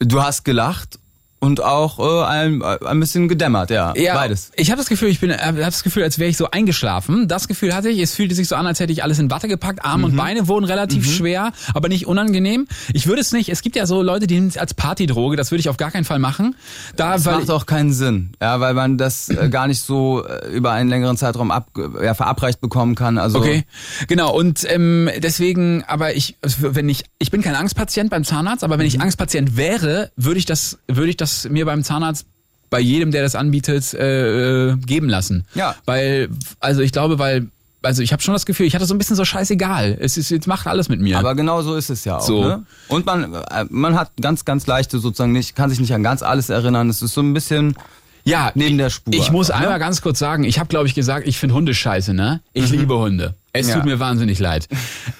Du 0.00 0.20
hast 0.20 0.44
gelacht 0.44 0.98
und 1.40 1.62
auch 1.62 1.98
äh, 1.98 2.24
ein, 2.26 2.62
ein 2.62 3.00
bisschen 3.00 3.26
gedämmert, 3.28 3.70
ja. 3.70 3.92
Beides. 3.94 4.52
Ich 4.56 4.70
habe 4.70 4.78
das 4.78 4.88
Gefühl, 4.88 5.08
ich 5.08 5.20
bin, 5.20 5.32
hab 5.32 5.56
das 5.56 5.82
Gefühl, 5.82 6.02
als 6.02 6.18
wäre 6.18 6.28
ich 6.30 6.36
so 6.36 6.50
eingeschlafen. 6.50 7.28
Das 7.28 7.48
Gefühl 7.48 7.74
hatte 7.74 7.88
ich. 7.88 7.98
Es 8.00 8.14
fühlte 8.14 8.34
sich 8.34 8.46
so 8.46 8.56
an, 8.56 8.66
als 8.66 8.78
hätte 8.78 8.92
ich 8.92 9.02
alles 9.02 9.18
in 9.18 9.30
Watte 9.30 9.48
gepackt. 9.48 9.84
Arme 9.84 9.98
Mhm. 10.06 10.12
und 10.12 10.16
Beine 10.16 10.48
wurden 10.48 10.64
relativ 10.66 11.10
schwer, 11.10 11.52
aber 11.74 11.88
nicht 11.88 12.06
unangenehm. 12.06 12.66
Ich 12.92 13.06
würde 13.06 13.20
es 13.22 13.32
nicht. 13.32 13.48
Es 13.48 13.62
gibt 13.62 13.74
ja 13.76 13.86
so 13.86 14.02
Leute, 14.02 14.26
die 14.26 14.34
nehmen 14.34 14.48
es 14.48 14.58
als 14.58 14.74
Partydroge. 14.74 15.36
Das 15.36 15.50
würde 15.50 15.60
ich 15.60 15.68
auf 15.70 15.78
gar 15.78 15.90
keinen 15.90 16.04
Fall 16.04 16.18
machen. 16.18 16.56
Da, 16.96 17.14
Das 17.14 17.24
macht 17.24 17.50
auch 17.50 17.64
keinen 17.66 17.92
Sinn, 17.92 18.32
ja, 18.40 18.60
weil 18.60 18.74
man 18.74 18.98
das 18.98 19.30
äh, 19.30 19.48
gar 19.48 19.66
nicht 19.66 19.80
so 19.80 20.24
äh, 20.26 20.48
über 20.54 20.72
einen 20.72 20.90
längeren 20.90 21.16
Zeitraum 21.16 21.50
ab, 21.50 21.68
ja, 22.02 22.12
verabreicht 22.14 22.60
bekommen 22.60 22.94
kann. 22.94 23.16
Also 23.16 23.38
Okay, 23.38 23.64
genau. 24.08 24.34
Und 24.36 24.66
ähm, 24.70 25.08
deswegen, 25.18 25.84
aber 25.86 26.14
ich, 26.14 26.36
wenn 26.58 26.88
ich, 26.90 27.04
ich 27.18 27.30
bin 27.30 27.40
kein 27.40 27.54
Angstpatient 27.54 28.10
beim 28.10 28.24
Zahnarzt, 28.24 28.62
aber 28.62 28.78
wenn 28.78 28.86
ich 28.86 29.00
Angstpatient 29.00 29.56
wäre, 29.56 30.10
würde 30.16 30.38
ich 30.38 30.44
das, 30.44 30.78
würde 30.86 31.08
ich 31.10 31.16
das 31.16 31.29
mir 31.48 31.64
beim 31.64 31.82
Zahnarzt 31.84 32.26
bei 32.70 32.80
jedem, 32.80 33.10
der 33.10 33.22
das 33.22 33.34
anbietet, 33.34 33.92
äh, 33.94 34.68
äh, 34.70 34.76
geben 34.76 35.08
lassen. 35.08 35.44
Ja. 35.54 35.74
Weil, 35.84 36.28
also 36.60 36.82
ich 36.82 36.92
glaube, 36.92 37.18
weil, 37.18 37.48
also 37.82 38.02
ich 38.02 38.12
habe 38.12 38.22
schon 38.22 38.32
das 38.32 38.46
Gefühl, 38.46 38.66
ich 38.66 38.74
hatte 38.74 38.86
so 38.86 38.94
ein 38.94 38.98
bisschen 38.98 39.16
so 39.16 39.24
scheißegal. 39.24 39.98
Es 40.00 40.16
ist, 40.16 40.30
jetzt 40.30 40.46
macht 40.46 40.66
alles 40.66 40.88
mit 40.88 41.00
mir. 41.00 41.18
Aber 41.18 41.34
genau 41.34 41.62
so 41.62 41.74
ist 41.74 41.90
es 41.90 42.04
ja 42.04 42.18
auch. 42.18 42.22
So. 42.22 42.44
Ne? 42.44 42.62
Und 42.88 43.06
man, 43.06 43.34
äh, 43.34 43.64
man 43.68 43.98
hat 43.98 44.12
ganz, 44.20 44.44
ganz 44.44 44.66
leichte 44.66 45.00
sozusagen 45.00 45.32
nicht, 45.32 45.56
kann 45.56 45.68
sich 45.68 45.80
nicht 45.80 45.92
an 45.92 46.02
ganz 46.02 46.22
alles 46.22 46.48
erinnern. 46.48 46.88
Es 46.88 47.02
ist 47.02 47.14
so 47.14 47.22
ein 47.22 47.34
bisschen 47.34 47.76
ja, 48.24 48.52
neben 48.54 48.78
der 48.78 48.90
Spur. 48.90 49.14
ich 49.14 49.30
muss 49.30 49.50
einfach, 49.50 49.60
ne? 49.60 49.66
einmal 49.66 49.78
ganz 49.80 50.02
kurz 50.02 50.18
sagen, 50.18 50.44
ich 50.44 50.58
habe, 50.58 50.68
glaube 50.68 50.86
ich, 50.86 50.94
gesagt, 50.94 51.26
ich 51.26 51.38
finde 51.38 51.54
Hunde 51.54 51.74
scheiße, 51.74 52.14
ne? 52.14 52.40
Ich 52.52 52.70
liebe 52.70 52.96
Hunde. 52.96 53.34
Es 53.52 53.68
Ja. 53.68 53.74
tut 53.76 53.84
mir 53.84 53.98
wahnsinnig 53.98 54.38
leid. 54.38 54.68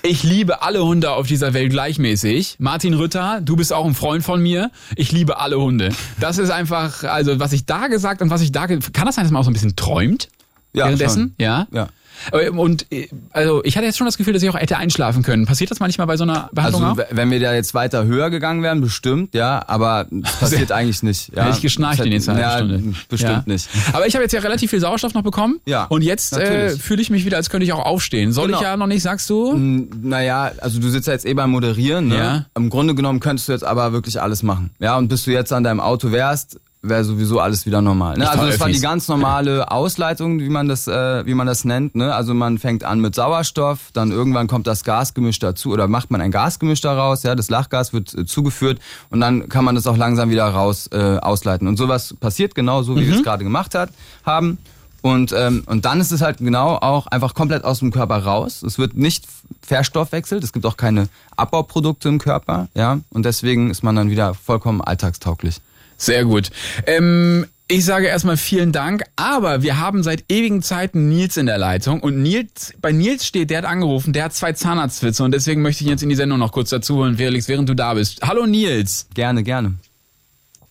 Ich 0.03 0.23
liebe 0.23 0.63
alle 0.63 0.85
Hunde 0.85 1.11
auf 1.13 1.27
dieser 1.27 1.53
Welt 1.53 1.71
gleichmäßig. 1.73 2.57
Martin 2.59 2.95
Rütter, 2.95 3.41
du 3.43 3.57
bist 3.57 3.73
auch 3.73 3.85
ein 3.85 3.95
Freund 3.95 4.23
von 4.25 4.41
mir. 4.41 4.71
Ich 4.95 5.11
liebe 5.11 5.39
alle 5.41 5.59
Hunde. 5.61 5.91
Das 6.21 6.39
ist 6.39 6.51
einfach, 6.51 7.03
also 7.05 7.41
was 7.41 7.53
ich 7.53 7.67
da 7.67 7.89
gesagt 7.89 8.23
und 8.23 8.31
was 8.31 8.41
ich 8.41 8.53
da, 8.53 8.67
kann 8.69 8.79
das 9.07 9.17
sein, 9.17 9.25
dass 9.25 9.33
man 9.33 9.41
auch 9.41 9.45
so 9.45 9.51
ein 9.51 9.55
bisschen 9.55 9.75
träumt? 9.77 10.29
Ja, 10.73 10.85
Währenddessen? 10.85 11.35
Ja. 11.39 11.67
Ja. 11.73 11.89
Aber- 12.33 12.51
Und 12.61 12.87
äh, 12.93 13.09
also 13.31 13.63
ich 13.65 13.77
hatte 13.77 13.87
jetzt 13.87 13.99
schon 13.99 14.07
das 14.07 14.17
Gefühl, 14.19 14.33
dass 14.35 14.43
ich 14.43 14.51
auch 14.51 14.55
hätte 14.55 14.77
einschlafen 14.77 15.23
können. 15.23 15.47
Passiert 15.47 15.71
das 15.71 15.81
manchmal 15.81 16.07
bei 16.07 16.17
so 16.17 16.25
einer 16.25 16.51
Behandlung 16.53 16.85
Also 16.85 17.03
auch? 17.03 17.07
wenn 17.11 17.31
wir 17.31 17.41
da 17.41 17.55
jetzt 17.55 17.75
weiter 17.75 18.05
höher 18.05 18.31
gegangen 18.31 18.63
wären, 18.63 18.81
bestimmt, 18.81 19.35
ja, 19.35 19.63
aber 19.67 20.07
das 20.11 20.37
passiert 20.39 20.73
eigentlich 20.73 21.03
nicht. 21.03 21.35
Ja. 21.35 21.45
Hätte 21.45 21.57
ich 21.57 21.63
geschnarcht 21.63 22.05
die 22.05 22.09
nächste 22.11 22.33
halbe 22.33 22.43
ja, 22.43 22.57
Stunde. 22.59 22.95
Bestimmt 23.09 23.33
Ja. 23.33 23.43
nicht. 23.47 23.69
Aber 23.93 24.07
ich 24.07 24.15
habe 24.15 24.23
jetzt 24.25 24.33
ja 24.33 24.41
relativ 24.41 24.71
viel 24.71 24.81
Sauerstoff 24.81 25.15
noch 25.15 25.23
bekommen. 25.23 25.61
Ja, 25.67 25.85
Und 25.85 26.03
jetzt 26.03 26.37
äh, 26.37 26.71
fühle 26.71 27.03
ich 27.03 27.11
mich 27.11 27.25
wieder, 27.25 27.37
als 27.37 27.51
könnte 27.51 27.65
ich 27.65 27.73
auch 27.73 27.85
aufstehen. 27.85 28.33
Soll 28.33 28.47
Genau. 28.47 28.59
ich 28.59 28.65
ja 28.65 28.77
noch 28.77 28.87
nicht, 28.87 29.03
sagst 29.03 29.29
du? 29.31 29.55
Naja, 29.57 30.53
also 30.61 30.81
du 30.81 30.89
sitzt 30.89 31.07
ja 31.07 31.13
jetzt 31.13 31.27
eh 31.27 31.35
beim 31.35 31.51
Moderieren, 31.51 32.09
ne? 32.09 32.17
Ja. 32.17 32.47
Im 32.55 32.71
Grunde 32.71 32.95
genommen 32.95 33.21
könntest 33.21 33.49
du 33.49 33.53
jetzt 33.53 33.65
aber 33.65 33.93
wirklich 33.93 34.21
alles 34.21 34.43
machen. 34.43 34.71
Ja, 34.79 34.97
und 34.97 35.09
bis 35.09 35.25
du 35.25 35.31
jetzt 35.33 35.53
an 35.53 35.65
deinem 35.65 35.81
Auto 35.81 36.13
wärst, 36.13 36.59
wäre 36.83 37.05
sowieso 37.05 37.41
alles 37.41 37.67
wieder 37.67 37.83
normal. 37.83 38.17
Ne? 38.17 38.29
Also 38.29 38.47
das 38.47 38.59
war 38.59 38.69
die 38.69 38.81
ganz 38.81 39.09
normale 39.09 39.71
Ausleitung, 39.71 40.41
wie 40.41 40.49
man 40.49 40.69
das, 40.69 40.89
äh, 40.89 41.27
wie 41.27 41.35
man 41.35 41.47
das 41.47 41.65
nennt. 41.65 41.95
Ne? 41.95 42.15
Also 42.15 42.33
man 42.33 42.59
fängt 42.59 42.85
an 42.85 43.01
mit 43.01 43.15
Sauerstoff, 43.15 43.91
dann 43.93 44.11
irgendwann 44.11 44.47
kommt 44.47 44.67
das 44.67 44.85
Gasgemisch 44.85 45.39
dazu 45.39 45.71
oder 45.71 45.89
macht 45.89 46.11
man 46.11 46.21
ein 46.21 46.31
Gasgemisch 46.31 46.81
daraus. 46.81 47.23
Ja, 47.23 47.35
das 47.35 47.51
Lachgas 47.51 47.93
wird 47.93 48.15
äh, 48.15 48.25
zugeführt 48.25 48.79
und 49.11 49.21
dann 49.21 49.49
kann 49.49 49.65
man 49.65 49.75
das 49.75 49.87
auch 49.87 49.97
langsam 49.97 50.31
wieder 50.31 50.47
raus 50.47 50.89
äh, 50.93 51.19
ausleiten. 51.19 51.69
Und 51.69 51.77
sowas 51.77 52.15
passiert 52.19 52.55
genau 52.55 52.83
so, 52.83 52.97
wie 52.97 53.07
wir 53.07 53.17
es 53.17 53.23
gerade 53.23 53.45
gemacht 53.45 53.75
hat, 53.75 53.91
haben. 54.25 54.59
Und, 55.03 55.33
ähm, 55.33 55.63
und 55.67 55.87
dann 55.87 56.01
ist 56.01 56.13
es 56.13 56.21
halt 56.21 56.39
genau 56.39 56.77
auch 56.77 57.07
einfach 57.07 57.35
komplett 57.35 57.65
aus 57.65 57.79
dem 57.79 57.91
Körper 57.91 58.23
raus. 58.23 58.63
Es 58.63 58.79
wird 58.79 58.97
nicht 58.97 59.25
verstoffwechselt, 59.63 60.45
es 60.45 60.53
gibt 60.53 60.67
auch 60.67 60.77
keine 60.77 61.09
Abbauprodukte 61.37 62.09
im 62.09 62.19
Körper, 62.19 62.69
ja. 62.75 63.01
Und 63.11 63.25
deswegen 63.25 63.71
ist 63.71 63.83
man 63.83 63.97
dann 63.97 64.11
wieder 64.11 64.35
vollkommen 64.35 64.83
alltagstauglich. 64.83 65.61
Sehr 66.01 66.25
gut. 66.25 66.51
Ähm, 66.87 67.47
ich 67.69 67.85
sage 67.85 68.07
erstmal 68.07 68.39
vielen 68.39 68.73
Dank, 68.73 69.05
aber 69.17 69.63
wir 69.63 69.79
haben 69.79 70.03
seit 70.03 70.25
ewigen 70.31 70.63
Zeiten 70.63 71.11
Nils 71.11 71.37
in 71.37 71.45
der 71.45 71.59
Leitung 71.59 72.01
und 72.01 72.23
Nils, 72.23 72.73
bei 72.81 72.91
Nils 72.91 73.27
steht, 73.27 73.51
der 73.51 73.59
hat 73.59 73.65
angerufen, 73.67 74.15
der 74.15 74.25
hat 74.25 74.35
zwei 74.35 74.55
Zahnarztwitze 74.55 75.23
und 75.23 75.33
deswegen 75.33 75.61
möchte 75.61 75.85
ich 75.85 75.87
ihn 75.87 75.93
jetzt 75.93 76.03
in 76.03 76.09
die 76.09 76.17
Sendung 76.17 76.39
noch 76.39 76.53
kurz 76.53 76.71
dazu 76.71 76.97
holen, 76.97 77.19
Felix, 77.19 77.49
während 77.49 77.69
du 77.69 77.75
da 77.75 77.95
bist. 77.95 78.23
Hallo 78.23 78.47
Nils. 78.47 79.07
Gerne, 79.15 79.43
gerne. 79.43 79.75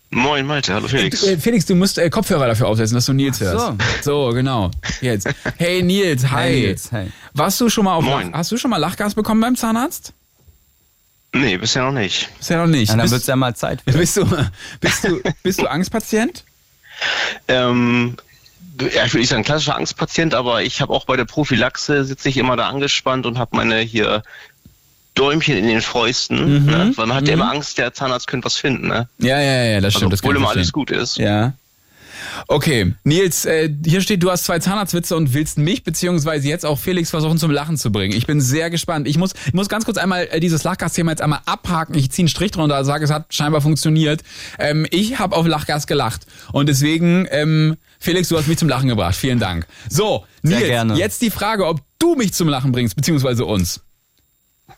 Moin 0.09 0.47
Malte, 0.47 0.73
hallo 0.73 0.88
Felix. 0.88 1.23
Äh, 1.23 1.38
Felix, 1.38 1.67
du 1.67 1.75
musst 1.75 1.99
äh, 1.99 2.09
Kopfhörer 2.09 2.47
dafür 2.47 2.67
aufsetzen, 2.67 2.95
dass 2.95 3.05
du 3.05 3.13
Nils 3.13 3.39
hörst. 3.39 3.77
so. 4.03 4.27
So, 4.30 4.34
genau. 4.34 4.71
Jetzt. 4.99 5.30
Hey 5.57 5.84
Nils, 5.84 6.23
hi. 6.32 6.38
Hey, 6.41 6.61
Nils, 6.61 6.91
hey. 6.91 7.11
Warst 7.36 7.61
du 7.61 7.69
schon 7.69 7.86
mal 7.86 7.93
auf 7.93 8.03
Moin. 8.03 8.32
Lach, 8.32 8.39
hast 8.39 8.51
du 8.51 8.57
schon 8.57 8.71
mal 8.71 8.77
Lachgas 8.77 9.13
bekommen 9.13 9.39
beim 9.41 9.55
Zahnarzt? 9.55 10.13
Nee, 11.34 11.57
bisher 11.57 11.84
noch 11.84 11.91
nicht. 11.91 12.30
Bisher 12.38 12.57
noch 12.57 12.67
nicht. 12.67 12.89
Ja, 12.89 12.95
dann 12.95 13.03
bist, 13.03 13.13
wird's 13.13 13.27
ja 13.27 13.36
mal 13.36 13.55
Zeit. 13.55 13.86
Wieder. 13.86 13.97
bist 13.99 14.17
du 14.17 14.25
bist 14.82 15.03
du 15.03 15.21
bist 15.43 15.61
du 15.61 15.67
Angstpatient? 15.67 16.43
Ähm, 17.47 18.17
ja, 18.93 19.05
ich 19.05 19.13
will 19.13 19.21
nicht 19.21 19.30
sagen 19.30 19.43
klassischer 19.43 19.77
Angstpatient, 19.77 20.34
aber 20.34 20.63
ich 20.63 20.82
habe 20.82 20.91
auch 20.91 21.05
bei 21.05 21.15
der 21.15 21.23
Prophylaxe 21.23 22.03
sitze 22.03 22.27
ich 22.27 22.36
immer 22.36 22.57
da 22.57 22.67
angespannt 22.67 23.25
und 23.25 23.38
habe 23.38 23.55
meine 23.55 23.80
hier 23.80 24.21
Däumchen 25.15 25.57
in 25.57 25.67
den 25.67 25.82
Fäusten, 25.82 26.63
Mhm, 26.63 26.65
ne? 26.65 26.91
weil 26.95 27.07
man 27.07 27.15
hat 27.15 27.27
ja 27.27 27.36
mhm. 27.36 27.41
immer 27.41 27.51
Angst, 27.51 27.77
der 27.77 27.93
Zahnarzt 27.93 28.27
könnte 28.27 28.45
was 28.45 28.57
finden, 28.57 28.88
ne? 28.88 29.07
Ja, 29.17 29.39
ja, 29.39 29.63
ja, 29.63 29.82
das 29.82 29.93
stimmt. 29.93 30.05
Also, 30.05 30.09
das 30.11 30.21
kann 30.21 30.30
obwohl 30.30 30.36
ich 30.36 30.41
immer 30.41 30.49
alles 30.51 30.71
gut 30.71 30.91
ist. 30.91 31.17
Ja. 31.17 31.53
Okay, 32.47 32.93
Nils, 33.03 33.45
äh, 33.45 33.70
hier 33.86 34.01
steht, 34.01 34.24
du 34.24 34.32
hast 34.32 34.45
zwei 34.45 34.59
Zahnarztwitze 34.59 35.15
und 35.15 35.34
willst 35.34 35.57
mich 35.57 35.84
beziehungsweise 35.84 36.47
jetzt 36.47 36.65
auch 36.65 36.80
Felix 36.80 37.09
versuchen 37.09 37.38
zum 37.38 37.51
Lachen 37.51 37.78
zu 37.78 37.91
bringen. 37.91 38.15
Ich 38.15 38.28
bin 38.28 38.41
sehr 38.41 38.70
gespannt. 38.70 39.07
Ich 39.07 39.17
muss, 39.17 39.34
ich 39.45 39.53
muss 39.53 39.70
ganz 39.70 39.86
kurz 39.86 39.97
einmal 39.97 40.28
äh, 40.32 40.39
dieses 40.39 40.63
Lachgas-Thema 40.63 41.11
jetzt 41.11 41.22
einmal 41.22 41.41
abhaken. 41.45 41.95
Ich 41.95 42.11
ziehe 42.11 42.24
einen 42.24 42.30
Strich 42.30 42.51
drunter, 42.51 42.84
sage, 42.86 43.05
es 43.05 43.11
hat 43.11 43.34
scheinbar 43.34 43.61
funktioniert. 43.61 44.24
Ähm, 44.57 44.86
ich 44.89 45.20
habe 45.20 45.36
auf 45.36 45.45
Lachgas 45.45 45.88
gelacht 45.88 46.22
und 46.51 46.70
deswegen, 46.70 47.28
ähm, 47.32 47.78
Felix, 47.99 48.30
du 48.30 48.38
hast 48.38 48.47
mich 48.47 48.57
zum 48.57 48.70
Lachen 48.70 48.88
gebracht. 48.88 49.15
Vielen 49.15 49.39
Dank. 49.39 49.67
So, 49.89 50.26
Sehr 50.41 50.57
Nils, 50.59 50.70
gerne. 50.70 50.95
jetzt 50.95 51.22
die 51.22 51.30
Frage, 51.30 51.67
ob 51.67 51.82
du 51.99 52.15
mich 52.15 52.34
zum 52.34 52.47
Lachen 52.47 52.72
bringst 52.72 52.95
beziehungsweise 52.95 53.45
uns. 53.45 53.82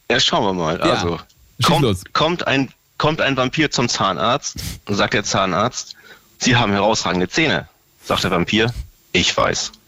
Ja, 0.09 0.19
schauen 0.19 0.43
wir 0.43 0.53
mal. 0.53 0.79
Ja. 0.79 0.85
Also, 0.85 1.19
kommt, 1.63 2.13
kommt, 2.13 2.47
ein, 2.47 2.69
kommt 2.97 3.21
ein 3.21 3.37
Vampir 3.37 3.71
zum 3.71 3.87
Zahnarzt 3.87 4.57
und 4.85 4.95
sagt 4.95 5.13
der 5.13 5.23
Zahnarzt, 5.23 5.95
Sie 6.43 6.55
haben 6.55 6.71
herausragende 6.71 7.29
Zähne. 7.29 7.67
Sagt 8.03 8.23
der 8.23 8.31
Vampir, 8.31 8.73
ich 9.11 9.35
weiß. 9.35 9.71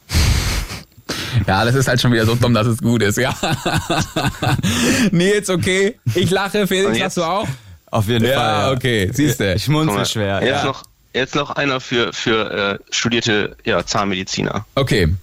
Ja, 1.48 1.66
das 1.66 1.74
ist 1.76 1.88
halt 1.88 2.00
schon 2.00 2.14
wieder 2.14 2.26
so 2.28 2.36
dumm, 2.36 2.54
dass 2.54 2.68
es 2.68 2.78
gut 2.78 3.02
ist, 3.02 3.18
ja. 3.18 3.36
Nils, 5.12 5.50
okay. 5.50 6.00
Ich 6.16 6.30
lache, 6.30 6.68
Felix, 6.68 6.92
jetzt- 6.92 7.00
lachst 7.02 7.18
du 7.18 7.24
auch? 7.24 7.48
Auf 7.88 8.08
jeden 8.08 8.26
Ja, 8.26 8.36
Fall. 8.40 8.76
okay, 8.76 9.10
siehst 9.12 9.40
du. 9.40 9.54
Ich 9.54 9.64
schmunzel 9.66 10.06
schwer. 10.06 10.42
Jetzt, 10.44 10.60
Ja. 10.62 10.64
noch, 10.66 10.84
jetzt 11.14 11.36
noch 11.36 11.50
einer 11.52 11.80
für, 11.82 12.14
für 12.14 12.52
äh, 12.52 12.80
studierte 12.92 13.58
ja, 13.66 13.86
Zahnmediziner. 13.86 14.66
Okay. 14.76 15.14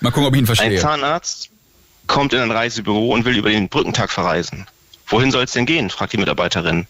Mal 0.00 0.10
gucken, 0.10 0.26
ob 0.26 0.34
ich 0.34 0.40
ihn 0.40 0.44
Ein 0.44 0.46
verstehe. 0.46 0.78
Zahnarzt 0.80 1.50
kommt 2.08 2.32
in 2.32 2.40
ein 2.40 2.50
Reisebüro 2.50 3.12
und 3.14 3.24
will 3.24 3.36
über 3.38 3.50
den 3.50 3.68
Brückentag 3.68 4.10
verreisen. 4.10 4.66
Wohin 5.06 5.30
soll 5.30 5.44
es 5.44 5.52
denn 5.52 5.64
gehen? 5.66 5.90
fragt 5.90 6.12
die 6.12 6.18
Mitarbeiterin. 6.18 6.86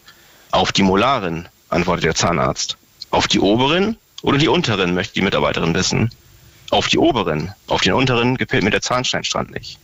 Auf 0.51 0.73
die 0.73 0.83
Molaren, 0.83 1.47
antwortet 1.69 2.05
der 2.05 2.15
Zahnarzt. 2.15 2.77
Auf 3.13 3.29
die 3.29 3.39
oberen 3.39 3.97
oder 4.23 4.39
die 4.39 4.49
unteren, 4.49 4.95
möchte 4.95 5.15
die 5.15 5.23
Mitarbeiterin 5.23 5.75
wissen. 5.75 6.11
Auf 6.71 6.89
die 6.89 6.99
oberen. 6.99 7.53
Auf 7.67 7.83
den 7.83 7.93
unteren 7.93 8.39
gefällt 8.39 8.65
mir 8.65 8.71
der 8.71 8.81
Zahnsteinstrand 8.81 9.51
nicht. 9.53 9.79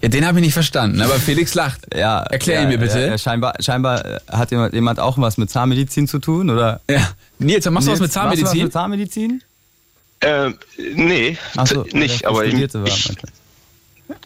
Ja, 0.00 0.08
den 0.08 0.26
habe 0.26 0.38
ich 0.38 0.46
nicht 0.46 0.54
verstanden, 0.54 1.00
aber 1.00 1.14
Felix 1.14 1.54
lacht. 1.54 1.82
Ja, 1.94 2.22
Erklär 2.22 2.56
ja, 2.56 2.62
ihn 2.62 2.68
mir 2.68 2.78
bitte. 2.78 2.98
Ja, 2.98 3.06
ja, 3.08 3.18
scheinbar, 3.18 3.54
scheinbar 3.60 4.20
hat 4.28 4.50
jemand, 4.50 4.74
jemand 4.74 4.98
auch 4.98 5.16
was 5.18 5.36
mit 5.38 5.50
Zahnmedizin 5.50 6.08
zu 6.08 6.18
tun, 6.18 6.50
oder? 6.50 6.80
Ja. 6.90 7.10
Nils, 7.38 7.68
machst 7.70 7.86
du 7.86 7.92
was 7.92 8.00
mit 8.00 8.14
Nils, 8.14 8.16
machst 8.16 8.40
du 8.40 8.44
was 8.44 8.52
Zahnmedizin? 8.52 8.62
mit 8.64 8.72
Zahnmedizin? 8.72 9.42
Ähm, 10.20 10.58
nee, 10.94 11.38
Ach 11.56 11.66
so, 11.66 11.84
nicht, 11.92 12.26
aber 12.26 12.46
ich, 12.46 12.54
meinte. 12.54 12.84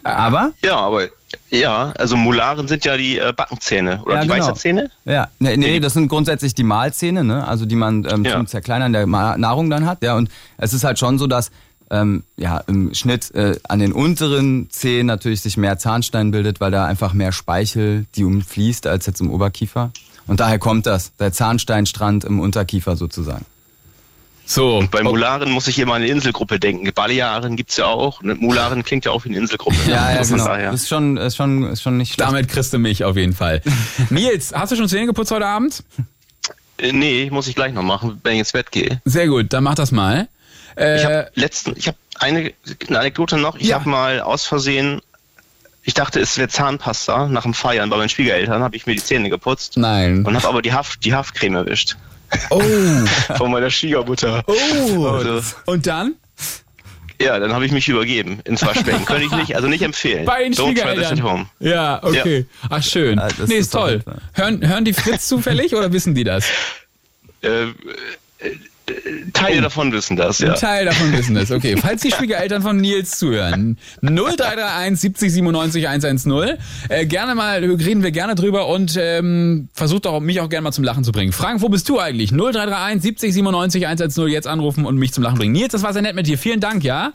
Aber? 0.03 0.53
ja, 0.63 0.77
aber 0.77 1.09
ja, 1.49 1.91
also 1.97 2.15
Molaren 2.17 2.67
sind 2.67 2.85
ja 2.85 2.97
die 2.97 3.17
äh, 3.19 3.33
Backenzähne 3.35 4.01
oder 4.03 4.15
Ja, 4.15 4.21
die 4.21 4.27
genau. 4.27 4.39
Weisheitszähne. 4.41 4.89
Ja, 5.05 5.27
nee, 5.39 5.57
nee, 5.57 5.79
das 5.79 5.93
sind 5.93 6.07
grundsätzlich 6.07 6.53
die 6.55 6.63
Mahlzähne, 6.63 7.23
ne? 7.23 7.47
also 7.47 7.65
die 7.65 7.75
man 7.75 8.05
ähm, 8.09 8.25
Ja. 8.25 8.33
zum 8.37 8.47
Zerkleinern 8.47 8.93
der 8.93 9.05
Nahrung 9.05 9.69
dann 9.69 9.85
hat. 9.85 10.01
Ja, 10.03 10.15
und 10.15 10.29
es 10.57 10.73
ist 10.73 10.83
halt 10.83 10.99
schon 10.99 11.17
so, 11.19 11.27
dass 11.27 11.51
ähm, 11.91 12.23
ja, 12.37 12.59
im 12.67 12.93
Schnitt 12.93 13.33
äh, 13.33 13.57
an 13.67 13.79
den 13.79 13.93
unteren 13.93 14.69
Zähnen 14.69 15.07
natürlich 15.07 15.41
sich 15.41 15.57
mehr 15.57 15.77
Zahnstein 15.79 16.29
bildet, 16.31 16.59
weil 16.61 16.71
da 16.71 16.85
einfach 16.85 17.13
mehr 17.13 17.31
Speichel 17.31 18.05
die 18.15 18.23
umfließt 18.25 18.85
als 18.85 19.05
jetzt 19.07 19.21
im 19.21 19.31
Oberkiefer. 19.31 19.91
Und 20.27 20.39
daher 20.39 20.59
kommt 20.59 20.85
das, 20.85 21.15
der 21.17 21.33
Zahnsteinstrand 21.33 22.23
im 22.25 22.39
Unterkiefer 22.39 22.95
sozusagen. 22.95 23.45
So. 24.51 24.77
Und 24.79 24.89
bei 24.89 25.03
Molaren 25.03 25.51
muss 25.51 25.67
ich 25.67 25.77
immer 25.77 25.93
an 25.93 26.01
eine 26.01 26.11
Inselgruppe 26.11 26.59
denken. 26.59 26.91
Balearen 26.91 27.55
gibt's 27.55 27.77
ja 27.77 27.85
auch. 27.85 28.21
Und 28.23 28.41
Molaren 28.41 28.83
klingt 28.83 29.05
ja 29.05 29.11
auch 29.11 29.23
wie 29.23 29.29
eine 29.29 29.37
Inselgruppe. 29.37 29.77
Ja, 29.85 30.11
ja, 30.11 30.17
Also 30.17 30.33
genau. 30.33 30.47
daher. 30.47 30.71
Ist 30.73 30.87
schon, 30.89 31.17
ist 31.17 31.35
schon, 31.35 31.63
ist 31.67 31.83
schon 31.83 31.97
nicht 31.97 32.13
schlecht. 32.15 32.27
Damit 32.27 32.47
kriegst 32.49 32.73
du 32.73 32.79
mich 32.79 33.03
auf 33.03 33.15
jeden 33.15 33.33
Fall. 33.35 33.61
Nils, 34.09 34.51
hast 34.55 34.71
du 34.71 34.75
schon 34.75 34.89
Zähne 34.89 35.05
geputzt 35.05 35.29
heute 35.29 35.45
Abend? 35.45 35.83
Äh, 36.79 36.93
nee, 36.93 37.29
muss 37.31 37.47
ich 37.47 37.53
gleich 37.53 37.73
noch 37.73 37.83
machen, 37.83 38.19
wenn 38.23 38.33
ich 38.33 38.39
ins 38.39 38.51
Bett 38.53 38.71
gehe. 38.71 38.99
Sehr 39.05 39.27
gut, 39.27 39.53
dann 39.53 39.63
mach 39.63 39.75
das 39.75 39.91
mal. 39.91 40.27
Äh, 40.75 40.97
Ich 40.97 41.05
habe 41.05 41.31
letzten, 41.35 41.75
ich 41.77 41.87
habe 41.87 41.97
eine, 42.19 42.51
eine 42.87 42.99
Anekdote 42.99 43.37
noch. 43.37 43.55
Ich 43.57 43.67
Ja. 43.67 43.75
habe 43.75 43.87
mal 43.89 44.19
aus 44.19 44.45
Versehen, 44.47 44.99
ich 45.83 45.93
dachte, 45.93 46.19
es 46.19 46.39
wäre 46.39 46.47
Zahnpasta. 46.49 47.27
Nach 47.27 47.43
dem 47.43 47.53
Feiern 47.53 47.91
bei 47.91 47.97
meinen 47.97 48.09
Schwiegereltern 48.09 48.63
habe 48.63 48.75
ich 48.75 48.87
mir 48.87 48.95
die 48.95 49.03
Zähne 49.03 49.29
geputzt 49.29 49.77
Nein. 49.77 50.25
und 50.25 50.35
habe 50.35 50.47
aber 50.47 50.63
die, 50.63 50.73
Haft, 50.73 51.05
die 51.05 51.13
Haftcreme 51.13 51.55
erwischt. 51.55 51.97
Oh. 52.49 52.61
Von 53.37 53.51
meiner 53.51 53.69
Schwiegermutter. 53.69 54.43
Oh. 54.47 55.05
Also, 55.05 55.41
Und 55.65 55.87
dann? 55.87 56.15
ja, 57.21 57.37
dann 57.39 57.53
habe 57.53 57.65
ich 57.65 57.71
mich 57.71 57.87
übergeben 57.87 58.39
ins 58.45 58.61
Waschbecken. 58.61 59.05
Könnte 59.05 59.25
ich 59.25 59.31
nicht, 59.31 59.55
also 59.55 59.67
nicht 59.67 59.81
empfehlen. 59.81 60.25
Bei 60.25 60.43
den 60.43 60.53
Don't 60.53 60.79
try 60.79 60.95
this 60.95 61.11
at 61.11 61.21
home. 61.21 61.47
Ja, 61.59 62.01
okay. 62.01 62.45
Ach, 62.69 62.81
schön. 62.81 63.17
Ja, 63.17 63.27
das 63.27 63.49
nee, 63.49 63.55
ist 63.55 63.71
toll. 63.71 64.03
Hören, 64.33 64.65
hören 64.65 64.85
die 64.85 64.93
Fritz 64.93 65.27
zufällig 65.27 65.75
oder 65.75 65.91
wissen 65.91 66.15
die 66.15 66.23
das? 66.23 66.47
Äh, 67.41 67.67
Teile 69.33 69.61
davon 69.61 69.91
wissen 69.91 70.15
das, 70.17 70.39
ja. 70.39 70.53
Ein 70.53 70.59
Teil 70.59 70.85
davon 70.85 71.11
wissen 71.13 71.35
das. 71.35 71.51
Okay, 71.51 71.77
falls 71.77 72.01
die 72.01 72.11
Schwiegereltern 72.11 72.61
von 72.61 72.77
Nils 72.77 73.17
zuhören, 73.17 73.77
0331 74.01 74.99
70 74.99 75.33
97 75.33 75.87
110. 75.87 76.57
Äh, 76.89 77.05
gerne 77.05 77.35
mal, 77.35 77.63
reden 77.63 78.03
wir 78.03 78.11
gerne 78.11 78.35
drüber 78.35 78.67
und 78.67 78.97
ähm, 78.99 79.69
versucht 79.73 80.07
auch 80.07 80.19
mich 80.19 80.41
auch 80.41 80.49
gerne 80.49 80.63
mal 80.63 80.71
zum 80.71 80.83
Lachen 80.83 81.03
zu 81.03 81.11
bringen. 81.11 81.31
Frank, 81.31 81.61
wo 81.61 81.69
bist 81.69 81.87
du 81.89 81.99
eigentlich? 81.99 82.31
0331 82.31 83.01
70 83.01 83.33
97 83.33 83.87
110 83.87 84.27
jetzt 84.27 84.47
anrufen 84.47 84.85
und 84.85 84.97
mich 84.97 85.13
zum 85.13 85.23
Lachen 85.23 85.37
bringen. 85.37 85.53
Nils, 85.53 85.71
das 85.71 85.83
war 85.83 85.93
sehr 85.93 86.01
nett 86.01 86.15
mit 86.15 86.27
dir. 86.27 86.37
Vielen 86.37 86.59
Dank, 86.59 86.83
ja? 86.83 87.13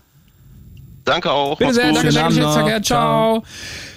Danke 1.05 1.31
auch. 1.31 1.59
Bitte 1.59 1.75
sehr, 1.75 1.93
danke, 1.93 2.13
danke. 2.13 2.65
Gerd, 2.65 2.87
ciao. 2.87 3.45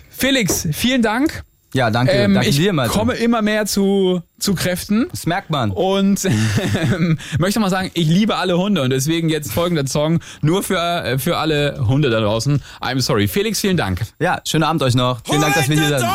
Felix, 0.09 0.67
vielen 0.73 1.01
Dank. 1.01 1.43
Ja, 1.73 1.89
danke, 1.91 2.13
Ähm, 2.13 2.33
danke 2.33 2.49
ich 2.49 2.57
dir, 2.57 2.73
Malte. 2.73 2.93
komme 2.93 3.13
immer 3.15 3.41
mehr 3.41 3.65
zu, 3.65 4.21
zu 4.39 4.55
Kräften. 4.55 5.07
Das 5.11 5.25
merkt 5.25 5.49
man. 5.49 5.71
Und 5.71 6.25
ähm, 6.93 7.19
möchte 7.39 7.59
mal 7.59 7.69
sagen, 7.69 7.91
ich 7.93 8.07
liebe 8.07 8.35
alle 8.35 8.57
Hunde 8.57 8.81
und 8.81 8.89
deswegen 8.89 9.29
jetzt 9.29 9.51
folgender 9.51 9.85
Song 9.85 10.19
nur 10.41 10.63
für, 10.63 10.77
äh, 10.79 11.19
für 11.19 11.37
alle 11.37 11.85
Hunde 11.87 12.09
da 12.09 12.19
draußen. 12.19 12.61
I'm 12.81 13.01
sorry. 13.01 13.27
Felix, 13.27 13.59
vielen 13.59 13.77
Dank. 13.77 14.01
Ja, 14.19 14.41
schönen 14.45 14.63
Abend 14.63 14.81
euch 14.83 14.95
noch. 14.95 15.19
Vielen 15.25 15.41
Dank, 15.41 15.55
dass 15.55 15.69
wir 15.69 15.77
hier 15.77 15.99
sind. 15.99 16.09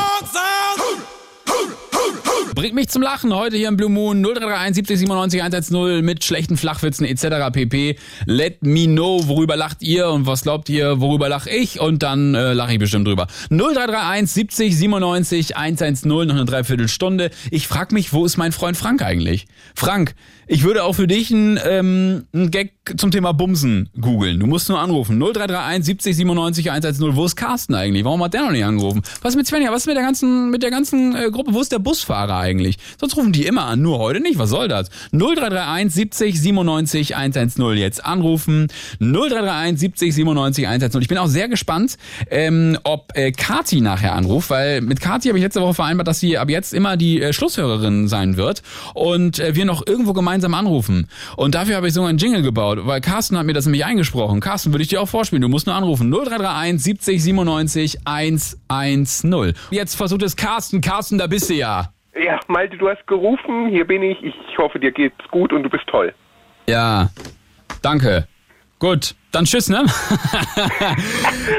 Bringt 2.63 2.77
mich 2.77 2.91
zum 2.91 3.03
Lachen 3.03 3.35
heute 3.35 3.57
hier 3.57 3.67
im 3.67 3.77
Blue 3.77 3.91
Moon 3.91 4.23
0331 4.23 4.77
70 4.77 4.99
97 5.01 5.43
110 5.43 6.05
mit 6.05 6.23
schlechten 6.23 6.57
Flachwitzen 6.57 7.05
etc. 7.05 7.51
pp. 7.53 7.97
Let 8.27 8.63
me 8.63 8.85
know, 8.85 9.27
worüber 9.27 9.57
lacht 9.57 9.83
ihr 9.83 10.09
und 10.11 10.27
was 10.27 10.43
glaubt 10.43 10.69
ihr, 10.69 11.01
worüber 11.01 11.29
lach 11.29 11.49
ich 11.49 11.81
und 11.81 12.05
dann 12.05 12.37
äh, 12.37 12.53
lache 12.53 12.75
ich 12.75 12.79
bestimmt 12.79 13.09
drüber. 13.09 13.27
0331 13.51 14.31
70 14.31 14.77
97 14.79 15.57
110 15.57 16.09
noch 16.09 16.37
eine 16.37 16.45
Dreiviertelstunde. 16.45 17.33
Ich 17.51 17.67
frag 17.67 17.91
mich, 17.91 18.13
wo 18.13 18.25
ist 18.25 18.37
mein 18.37 18.53
Freund 18.53 18.77
Frank 18.77 19.03
eigentlich? 19.03 19.47
Frank, 19.75 20.15
ich 20.47 20.64
würde 20.64 20.84
auch 20.84 20.95
für 20.95 21.07
dich 21.07 21.32
einen 21.32 21.59
ähm, 21.64 22.26
einen 22.32 22.51
Gag 22.51 22.72
zum 22.97 23.11
Thema 23.11 23.32
Bumsen 23.32 23.90
googeln. 24.01 24.40
Du 24.40 24.47
musst 24.47 24.68
nur 24.68 24.80
anrufen. 24.80 25.18
0331 25.18 25.84
70 25.84 26.16
97 26.16 26.70
110. 26.70 27.16
Wo 27.16 27.24
ist 27.24 27.36
Carsten 27.36 27.74
eigentlich? 27.74 28.05
Warum 28.05 28.22
hat 28.24 28.34
der 28.34 28.43
noch 28.43 28.51
nicht 28.51 28.64
angerufen? 28.64 29.03
Was 29.22 29.30
ist 29.30 29.36
mit 29.36 29.47
Svenja? 29.47 29.70
Was 29.70 29.82
ist 29.82 29.86
mit 29.86 29.97
der 29.97 30.03
ganzen, 30.03 30.51
mit 30.51 30.62
der 30.62 30.70
ganzen 30.70 31.14
äh, 31.14 31.30
Gruppe? 31.30 31.55
Wo 31.55 31.61
ist 31.61 31.70
der 31.70 31.78
Busfahrer 31.78 32.36
eigentlich? 32.38 32.78
Sonst 32.99 33.16
rufen 33.16 33.32
die 33.32 33.47
immer 33.47 33.66
an. 33.66 33.82
Nur 33.82 33.99
heute 33.99 34.20
nicht. 34.20 34.38
Was 34.38 34.51
soll 34.51 34.68
das? 34.68 34.90
0331 35.12 35.95
70 35.95 36.40
97 36.40 37.16
110. 37.16 37.76
Jetzt 37.76 38.05
anrufen. 38.05 38.66
0331 38.99 39.78
70 39.78 40.14
97 40.14 40.66
110. 40.66 41.03
Ich 41.03 41.09
bin 41.09 41.18
auch 41.18 41.28
sehr 41.28 41.49
gespannt, 41.49 41.97
ähm, 42.30 42.76
ob 42.82 43.12
äh, 43.14 43.30
Kati 43.30 43.80
nachher 43.80 44.14
anruft, 44.14 44.51
weil 44.51 44.80
mit 44.80 45.01
Kati 45.01 45.28
habe 45.28 45.38
ich 45.38 45.45
letzte 45.45 45.61
Woche 45.61 45.74
vereinbart, 45.74 46.09
dass 46.09 46.20
sie 46.20 46.36
ab 46.36 46.51
jetzt 46.51 46.74
immer 46.74 46.97
die 46.97 47.22
äh, 47.22 47.32
Schlusshörerin 47.32 48.09
sein 48.09 48.36
wird 48.36 48.62
und 48.95 49.38
äh, 49.38 49.55
wir 49.55 49.64
noch 49.64 49.86
irgendwo 49.86 50.12
gemeinsam 50.12 50.32
anrufen. 50.33 51.09
Und 51.37 51.55
dafür 51.55 51.76
habe 51.76 51.89
ich 51.89 51.95
sogar 51.95 52.09
einen 52.09 52.18
Jingle 52.18 52.43
gebaut, 52.43 52.78
weil 52.83 53.01
Carsten 53.01 53.37
hat 53.39 53.47
mir 53.47 53.53
das 53.53 53.66
nämlich 53.66 53.85
eingesprochen. 53.85 54.41
Carsten, 54.41 54.72
würde 54.72 54.83
ich 54.83 54.89
dir 54.89 55.01
auch 55.01 55.09
vorspielen. 55.09 55.43
Du 55.43 55.49
musst 55.49 55.66
nur 55.66 55.76
anrufen. 55.76 56.11
0331 56.11 56.83
70 56.83 57.22
97 57.22 57.99
110. 58.05 59.55
Jetzt 59.70 59.95
versucht 59.95 60.22
es 60.22 60.37
Carsten. 60.37 60.80
Carsten, 60.80 61.18
da 61.18 61.26
bist 61.26 61.51
du 61.51 61.55
ja. 61.55 61.93
Ja, 62.14 62.39
Malte, 62.49 62.76
du 62.76 62.89
hast 62.89 63.07
gerufen, 63.07 63.68
hier 63.68 63.87
bin 63.87 64.03
ich. 64.03 64.22
Ich 64.22 64.59
hoffe, 64.59 64.78
dir 64.78 64.93
geht's 64.93 65.16
gut 65.30 65.53
und 65.53 65.62
du 65.62 65.70
bist 65.70 65.85
toll. 65.87 66.14
Ja, 66.68 67.11
danke. 67.80 68.26
Gut, 68.78 69.14
dann 69.30 69.45
tschüss, 69.45 69.68
ne? 69.68 69.85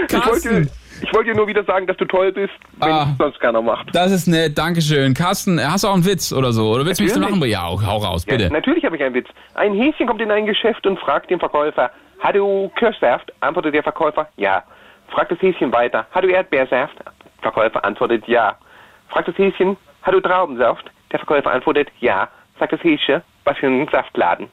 Ich 0.09 0.25
wollte, 0.25 0.69
ich 1.03 1.13
wollte 1.13 1.31
dir 1.31 1.35
nur 1.37 1.47
wieder 1.47 1.63
sagen, 1.63 1.85
dass 1.87 1.97
du 1.97 2.05
toll 2.05 2.31
bist, 2.31 2.53
wenn 2.79 2.89
Ah. 2.91 3.07
es 3.11 3.17
sonst 3.17 3.39
keiner 3.39 3.61
macht. 3.61 3.93
Das 3.93 4.11
ist 4.11 4.27
nett, 4.27 4.57
Dankeschön. 4.57 5.13
Carsten, 5.13 5.59
hast 5.61 5.83
du 5.83 5.89
auch 5.89 5.93
einen 5.93 6.05
Witz 6.05 6.31
oder 6.33 6.51
so? 6.53 6.71
Oder 6.71 6.85
willst 6.85 6.99
du 6.99 7.03
mich 7.03 7.13
zum 7.13 7.21
Natürlich. 7.21 7.41
Lachen 7.51 7.67
bringen? 7.69 7.81
Ja, 7.83 7.87
hau 7.91 7.97
raus, 7.97 8.25
bitte. 8.25 8.45
Ja, 8.45 8.49
natürlich 8.49 8.83
habe 8.85 8.95
ich 8.95 9.03
einen 9.03 9.13
Witz. 9.15 9.27
Ein 9.55 9.73
Häschen 9.73 10.07
kommt 10.07 10.21
in 10.21 10.31
ein 10.31 10.45
Geschäft 10.45 10.85
und 10.87 10.97
fragt 10.99 11.29
den 11.29 11.39
Verkäufer, 11.39 11.91
hat 12.19 12.35
du 12.35 12.71
Kirschsaft? 12.79 13.31
Antwortet 13.41 13.73
der 13.75 13.83
Verkäufer, 13.83 14.27
ja. 14.37 14.63
Fragt 15.09 15.31
das 15.31 15.41
Häschen 15.41 15.71
weiter, 15.73 16.05
hat 16.11 16.23
du 16.23 16.27
Erdbeersaft? 16.29 16.95
Verkäufer 17.41 17.83
antwortet, 17.83 18.27
ja. 18.27 18.55
Fragt 19.09 19.27
das 19.27 19.37
Häschen, 19.37 19.77
hat 20.01 20.13
du 20.13 20.21
Traubensaft? 20.21 20.85
Der 21.11 21.19
Verkäufer 21.19 21.51
antwortet, 21.51 21.89
ja. 21.99 22.29
Sagt 22.59 22.71
das 22.73 22.83
Häschen, 22.83 23.21
was 23.43 23.57
für 23.57 23.67
ein 23.67 23.87
Saftladen. 23.91 24.47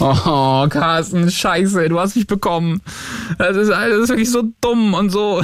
Oh, 0.00 0.66
Carsten, 0.68 1.30
scheiße, 1.30 1.88
du 1.88 1.98
hast 2.00 2.16
mich 2.16 2.26
bekommen. 2.26 2.80
Das 3.38 3.56
ist, 3.56 3.70
das 3.70 3.88
ist 3.88 4.08
wirklich 4.08 4.30
so 4.30 4.42
dumm 4.60 4.94
und 4.94 5.10
so. 5.10 5.42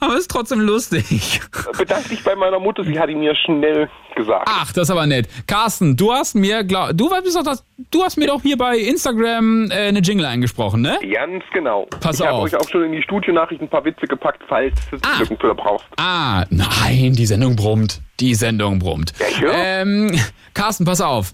Aber 0.00 0.14
es 0.14 0.20
ist 0.20 0.30
trotzdem 0.30 0.60
lustig. 0.60 1.40
Bedank 1.78 2.08
dich 2.08 2.22
bei 2.24 2.34
meiner 2.34 2.58
Mutter, 2.58 2.84
sie 2.84 2.98
hat 2.98 3.08
ihn 3.10 3.20
mir 3.20 3.34
schnell 3.36 3.88
gesagt. 4.16 4.48
Ach, 4.48 4.72
das 4.72 4.84
ist 4.84 4.90
aber 4.90 5.06
nett. 5.06 5.28
Carsten, 5.46 5.96
du 5.96 6.12
hast 6.12 6.34
mir, 6.34 6.64
glaub, 6.64 6.90
du 6.96 7.08
bist 7.22 7.36
doch 7.36 7.42
das, 7.42 7.64
du 7.90 8.02
hast 8.02 8.16
mir 8.16 8.26
doch 8.28 8.42
hier 8.42 8.56
bei 8.56 8.78
Instagram 8.78 9.70
äh, 9.70 9.88
eine 9.88 10.00
Jingle 10.00 10.26
eingesprochen, 10.26 10.80
ne? 10.82 10.98
Ganz 11.12 11.44
genau. 11.52 11.86
Pass 12.00 12.18
ich 12.20 12.26
habe 12.26 12.36
auf. 12.38 12.44
euch 12.44 12.56
auch 12.56 12.68
schon 12.68 12.84
in 12.84 12.92
die 12.92 13.02
Studionachricht 13.02 13.60
ein 13.60 13.68
paar 13.68 13.84
Witze 13.84 14.06
gepackt, 14.06 14.42
falls 14.48 14.74
du 14.90 14.98
Lückenfüller 15.18 15.54
brauchst. 15.54 15.86
Ah, 15.98 16.44
nein, 16.50 17.12
die 17.14 17.26
Sendung 17.26 17.56
brummt. 17.56 18.00
Die 18.20 18.34
Sendung 18.34 18.78
brummt. 18.78 19.12
ähm, 19.52 20.10
Carsten, 20.52 20.84
pass 20.84 21.00
auf. 21.00 21.32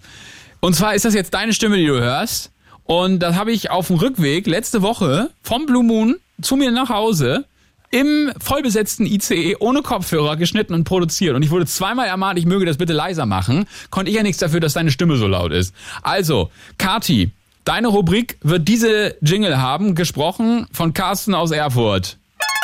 Und 0.60 0.74
zwar 0.74 0.94
ist 0.94 1.04
das 1.04 1.14
jetzt 1.14 1.34
deine 1.34 1.52
Stimme, 1.52 1.76
die 1.76 1.86
du 1.86 1.98
hörst. 1.98 2.52
Und 2.84 3.20
das 3.20 3.36
habe 3.36 3.52
ich 3.52 3.70
auf 3.70 3.86
dem 3.86 3.96
Rückweg 3.96 4.46
letzte 4.46 4.82
Woche 4.82 5.30
vom 5.42 5.66
Blue 5.66 5.84
Moon 5.84 6.16
zu 6.42 6.56
mir 6.56 6.70
nach 6.70 6.88
Hause 6.88 7.44
im 7.90 8.32
vollbesetzten 8.38 9.04
ICE 9.06 9.56
ohne 9.58 9.82
Kopfhörer 9.82 10.36
geschnitten 10.36 10.74
und 10.74 10.84
produziert. 10.84 11.34
Und 11.34 11.42
ich 11.42 11.50
wurde 11.50 11.66
zweimal 11.66 12.06
ermahnt, 12.06 12.38
ich 12.38 12.46
möge 12.46 12.66
das 12.66 12.76
bitte 12.76 12.92
leiser 12.92 13.26
machen. 13.26 13.66
Konnte 13.90 14.10
ich 14.10 14.16
ja 14.16 14.22
nichts 14.22 14.38
dafür, 14.38 14.60
dass 14.60 14.74
deine 14.74 14.90
Stimme 14.90 15.16
so 15.16 15.26
laut 15.26 15.52
ist. 15.52 15.74
Also, 16.02 16.50
Kati, 16.78 17.30
deine 17.64 17.88
Rubrik 17.88 18.38
wird 18.42 18.68
diese 18.68 19.16
Jingle 19.20 19.60
haben, 19.60 19.94
gesprochen 19.94 20.66
von 20.72 20.94
Carsten 20.94 21.34
aus 21.34 21.50
Erfurt. 21.50 22.16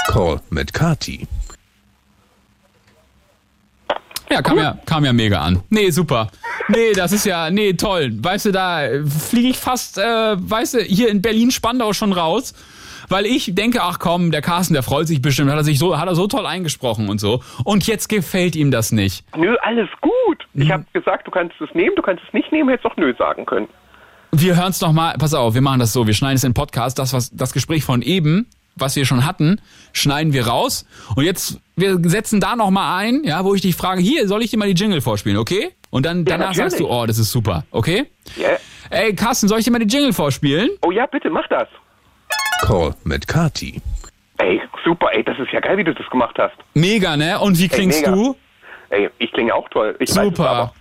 Call 0.08 0.40
mit 0.50 0.72
Kati. 0.72 1.26
Ja, 4.30 4.42
kam 4.42 4.58
ja, 4.58 4.78
kam 4.86 5.04
ja 5.04 5.12
mega 5.12 5.40
an. 5.40 5.62
Nee, 5.70 5.90
super. 5.90 6.28
Nee, 6.68 6.92
das 6.94 7.12
ist 7.12 7.26
ja, 7.26 7.50
nee, 7.50 7.74
toll. 7.74 8.12
Weißt 8.12 8.46
du, 8.46 8.52
da 8.52 8.82
fliege 9.06 9.48
ich 9.48 9.56
fast, 9.56 9.98
äh, 9.98 10.02
weißt 10.02 10.74
du, 10.74 10.78
hier 10.80 11.08
in 11.10 11.22
Berlin-Spandau 11.22 11.92
schon 11.92 12.12
raus, 12.12 12.54
weil 13.08 13.24
ich 13.24 13.54
denke, 13.54 13.82
ach 13.82 13.98
komm, 14.00 14.32
der 14.32 14.42
Carsten, 14.42 14.74
der 14.74 14.82
freut 14.82 15.06
sich 15.06 15.22
bestimmt, 15.22 15.50
hat 15.50 15.58
er 15.58 15.64
sich 15.64 15.78
so, 15.78 15.98
hat 15.98 16.08
er 16.08 16.16
so 16.16 16.26
toll 16.26 16.44
eingesprochen 16.44 17.08
und 17.08 17.20
so. 17.20 17.42
Und 17.64 17.86
jetzt 17.86 18.08
gefällt 18.08 18.56
ihm 18.56 18.72
das 18.72 18.90
nicht. 18.90 19.24
Nö, 19.36 19.56
alles 19.62 19.88
gut. 20.00 20.46
Ich 20.54 20.70
habe 20.70 20.84
gesagt, 20.92 21.26
du 21.26 21.30
kannst 21.30 21.60
es 21.60 21.72
nehmen, 21.74 21.94
du 21.94 22.02
kannst 22.02 22.24
es 22.26 22.32
nicht 22.32 22.50
nehmen, 22.50 22.68
hättest 22.68 22.86
doch 22.86 22.96
nö 22.96 23.14
sagen 23.16 23.46
können. 23.46 23.68
Wir 24.32 24.56
hören's 24.56 24.80
noch 24.80 24.92
mal, 24.92 25.14
pass 25.18 25.34
auf, 25.34 25.54
wir 25.54 25.62
machen 25.62 25.80
das 25.80 25.92
so, 25.92 26.06
wir 26.06 26.14
schneiden 26.14 26.36
es 26.36 26.44
in 26.44 26.50
den 26.50 26.54
Podcast, 26.54 26.98
das, 26.98 27.12
was, 27.12 27.30
das 27.30 27.52
Gespräch 27.52 27.84
von 27.84 28.02
eben, 28.02 28.46
was 28.76 28.94
wir 28.96 29.04
schon 29.06 29.24
hatten, 29.26 29.60
schneiden 29.92 30.32
wir 30.32 30.46
raus. 30.46 30.86
Und 31.16 31.24
jetzt, 31.24 31.60
wir 31.76 31.98
setzen 32.08 32.40
da 32.40 32.54
noch 32.56 32.70
mal 32.70 32.96
ein, 32.98 33.24
ja, 33.24 33.44
wo 33.44 33.54
ich 33.54 33.62
dich 33.62 33.74
frage, 33.74 34.00
hier, 34.02 34.28
soll 34.28 34.42
ich 34.42 34.50
dir 34.50 34.58
mal 34.58 34.72
die 34.72 34.80
Jingle 34.80 35.00
vorspielen, 35.00 35.38
okay? 35.38 35.70
Und 35.90 36.04
dann, 36.06 36.18
Ja, 36.18 36.36
danach 36.36 36.54
sagst 36.54 36.78
du, 36.78 36.84
natürlich. 36.84 37.02
oh, 37.02 37.06
das 37.06 37.18
ist 37.18 37.32
super, 37.32 37.64
okay? 37.70 38.04
Ja. 38.36 38.50
Ey, 38.90 39.14
Carsten, 39.14 39.48
soll 39.48 39.58
ich 39.58 39.64
dir 39.64 39.70
mal 39.72 39.78
die 39.78 39.92
Jingle 39.92 40.12
vorspielen? 40.12 40.70
Oh 40.82 40.90
ja, 40.90 41.06
bitte, 41.06 41.30
mach 41.30 41.46
das. 41.48 41.68
Call 42.62 42.94
mit 43.04 43.26
Kati. 43.26 43.80
Ey, 44.38 44.60
super, 44.84 45.08
ey, 45.12 45.24
das 45.24 45.38
ist 45.38 45.50
ja 45.52 45.60
geil, 45.60 45.78
wie 45.78 45.84
du 45.84 45.94
das 45.94 46.08
gemacht 46.10 46.36
hast. 46.38 46.54
Mega, 46.74 47.16
ne? 47.16 47.40
Und 47.40 47.58
wie 47.58 47.68
klingst 47.68 48.00
mega. 48.00 48.12
du? 48.14 48.36
Ey, 48.90 49.08
ich 49.18 49.32
klinge 49.32 49.54
auch 49.54 49.68
toll. 49.70 49.96
Ich 49.98 50.10
Weiß 50.10 50.18
es 50.18 50.24
Super. 50.24 50.48
aber. 50.50 50.74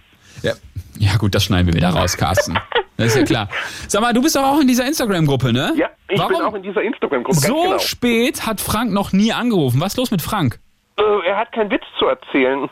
Ja. 0.43 0.53
Ja, 0.97 1.17
gut, 1.17 1.35
das 1.35 1.43
schneiden 1.43 1.67
wir 1.67 1.73
wieder 1.73 1.89
raus, 1.89 2.17
Carsten. 2.17 2.57
Das 2.97 3.07
ist 3.07 3.17
ja 3.17 3.23
klar. 3.23 3.49
Sag 3.87 4.01
mal, 4.01 4.13
du 4.13 4.21
bist 4.21 4.35
doch 4.35 4.43
auch 4.43 4.59
in 4.59 4.67
dieser 4.67 4.85
Instagram-Gruppe, 4.85 5.51
ne? 5.51 5.73
Ja, 5.75 5.89
ich 6.07 6.19
Warum 6.19 6.33
bin 6.33 6.41
auch 6.41 6.53
in 6.53 6.63
dieser 6.63 6.81
Instagram-Gruppe, 6.81 7.37
so 7.37 7.61
genau. 7.63 7.79
spät 7.79 8.45
hat 8.45 8.61
Frank 8.61 8.91
noch 8.91 9.11
nie 9.11 9.33
angerufen. 9.33 9.81
Was 9.81 9.93
ist 9.93 9.97
los 9.97 10.11
mit 10.11 10.21
Frank? 10.21 10.59
Äh, 10.97 11.03
er 11.27 11.37
hat 11.37 11.51
keinen 11.51 11.71
Witz 11.71 11.83
zu 11.99 12.05
erzählen. 12.05 12.69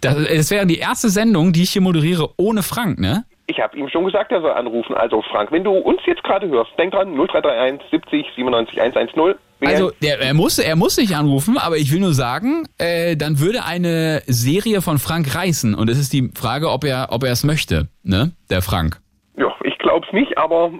Das, 0.00 0.16
das 0.16 0.50
wäre 0.50 0.66
die 0.66 0.78
erste 0.78 1.08
Sendung, 1.08 1.52
die 1.52 1.62
ich 1.62 1.70
hier 1.70 1.82
moderiere 1.82 2.30
ohne 2.36 2.62
Frank, 2.62 2.98
ne? 2.98 3.24
Ich 3.46 3.60
habe 3.60 3.76
ihm 3.76 3.88
schon 3.90 4.04
gesagt, 4.06 4.32
er 4.32 4.40
soll 4.40 4.52
anrufen. 4.52 4.94
Also 4.94 5.22
Frank, 5.30 5.52
wenn 5.52 5.64
du 5.64 5.72
uns 5.72 6.00
jetzt 6.06 6.22
gerade 6.24 6.48
hörst, 6.48 6.70
denk 6.78 6.92
dran, 6.92 7.14
0331 7.14 7.82
70 7.90 8.26
97 8.36 8.80
110. 8.80 9.16
Wählen. 9.16 9.36
Also 9.60 9.90
der, 10.02 10.18
er 10.20 10.34
muss 10.34 10.58
er 10.58 10.76
muss 10.76 10.96
nicht 10.96 11.14
anrufen, 11.14 11.58
aber 11.58 11.76
ich 11.76 11.92
will 11.92 12.00
nur 12.00 12.14
sagen, 12.14 12.66
äh, 12.78 13.16
dann 13.16 13.38
würde 13.40 13.64
eine 13.64 14.22
Serie 14.26 14.80
von 14.82 14.98
Frank 14.98 15.34
reißen 15.34 15.74
und 15.74 15.88
es 15.90 15.98
ist 15.98 16.12
die 16.12 16.30
Frage, 16.34 16.70
ob 16.70 16.84
er 16.84 17.08
ob 17.10 17.22
er 17.22 17.32
es 17.32 17.44
möchte, 17.44 17.88
ne? 18.02 18.32
Der 18.50 18.62
Frank. 18.62 19.00
Ja, 19.36 19.54
ich 19.62 19.76
glaub's 19.78 20.08
nicht, 20.12 20.36
aber 20.38 20.72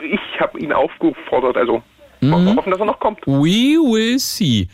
ich 0.00 0.40
habe 0.40 0.58
ihn 0.58 0.72
aufgefordert, 0.72 1.56
also 1.56 1.82
Mhm. 2.22 2.56
hoffen, 2.56 2.70
dass 2.70 2.80
er 2.80 2.86
noch 2.86 2.98
kommt. 2.98 3.20
We 3.26 3.76
will 3.78 4.18
see. 4.18 4.68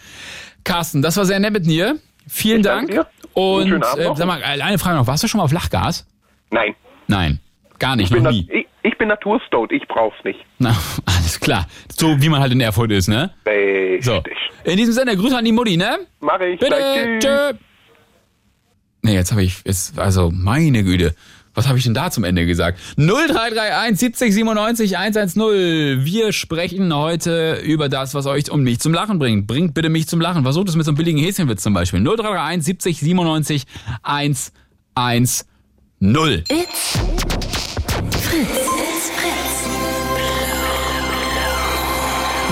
Carsten, 0.64 1.02
das 1.02 1.16
war 1.16 1.24
sehr 1.24 1.40
nett 1.40 1.52
mit 1.52 1.66
dir. 1.66 1.96
Vielen 2.28 2.60
Ich 2.60 2.66
Dank. 2.66 2.88
danke 2.88 3.04
dir. 3.04 3.32
Und 3.34 3.72
äh, 3.72 4.10
sag 4.14 4.26
mal, 4.26 4.40
eine 4.44 4.78
Frage 4.78 4.96
noch. 4.96 5.06
Warst 5.08 5.24
du 5.24 5.28
schon 5.28 5.38
mal 5.38 5.44
auf 5.44 5.52
Lachgas? 5.52 6.06
Nein. 6.50 6.74
Nein, 7.12 7.40
gar 7.78 7.96
nicht, 7.96 8.06
Ich 8.06 8.12
bin, 8.14 8.22
noch 8.22 8.30
nie. 8.30 8.48
ich, 8.50 8.66
ich 8.82 8.98
bin 8.98 9.08
Naturstout, 9.08 9.68
ich 9.70 9.86
brauch's 9.86 10.16
nicht. 10.24 10.40
Na, 10.58 10.76
alles 11.04 11.38
klar. 11.38 11.66
So 11.98 12.20
wie 12.20 12.28
man 12.28 12.40
halt 12.40 12.52
in 12.52 12.60
Erfurt 12.60 12.90
ist, 12.90 13.08
ne? 13.08 13.32
Richtig. 13.46 14.04
So. 14.04 14.22
In 14.64 14.76
diesem 14.76 14.94
Sinne, 14.94 15.16
Grüße 15.16 15.36
an 15.36 15.44
die 15.44 15.52
Mutti, 15.52 15.76
ne? 15.76 15.98
Mach 16.20 16.40
ich. 16.40 16.58
Bitte. 16.58 16.74
Tschüss. 17.18 17.24
Tschö. 17.24 17.52
Nee, 19.02 19.14
jetzt 19.14 19.32
habe 19.32 19.42
ich, 19.42 19.62
jetzt, 19.64 19.98
also 19.98 20.30
meine 20.32 20.84
Güte. 20.84 21.14
Was 21.54 21.68
habe 21.68 21.76
ich 21.76 21.84
denn 21.84 21.92
da 21.92 22.10
zum 22.10 22.24
Ende 22.24 22.46
gesagt? 22.46 22.78
0331 22.96 23.98
70 23.98 24.32
97 24.34 24.96
110. 24.96 26.04
Wir 26.04 26.32
sprechen 26.32 26.94
heute 26.94 27.56
über 27.62 27.90
das, 27.90 28.14
was 28.14 28.24
euch 28.26 28.50
und 28.50 28.62
mich 28.62 28.80
zum 28.80 28.94
Lachen 28.94 29.18
bringt. 29.18 29.46
Bringt 29.46 29.74
bitte 29.74 29.90
mich 29.90 30.08
zum 30.08 30.20
Lachen. 30.20 30.44
Versucht 30.44 30.70
es 30.70 30.76
mit 30.76 30.86
so 30.86 30.92
einem 30.92 30.96
billigen 30.96 31.18
Häschenwitz 31.18 31.62
zum 31.62 31.74
Beispiel. 31.74 32.00
0331 32.00 32.64
70 32.64 33.00
97 33.00 33.64
110. 34.02 35.46
It's 36.04 36.96
Fritz. 38.26 38.48
It's 38.50 39.10
Fritz. 39.10 39.68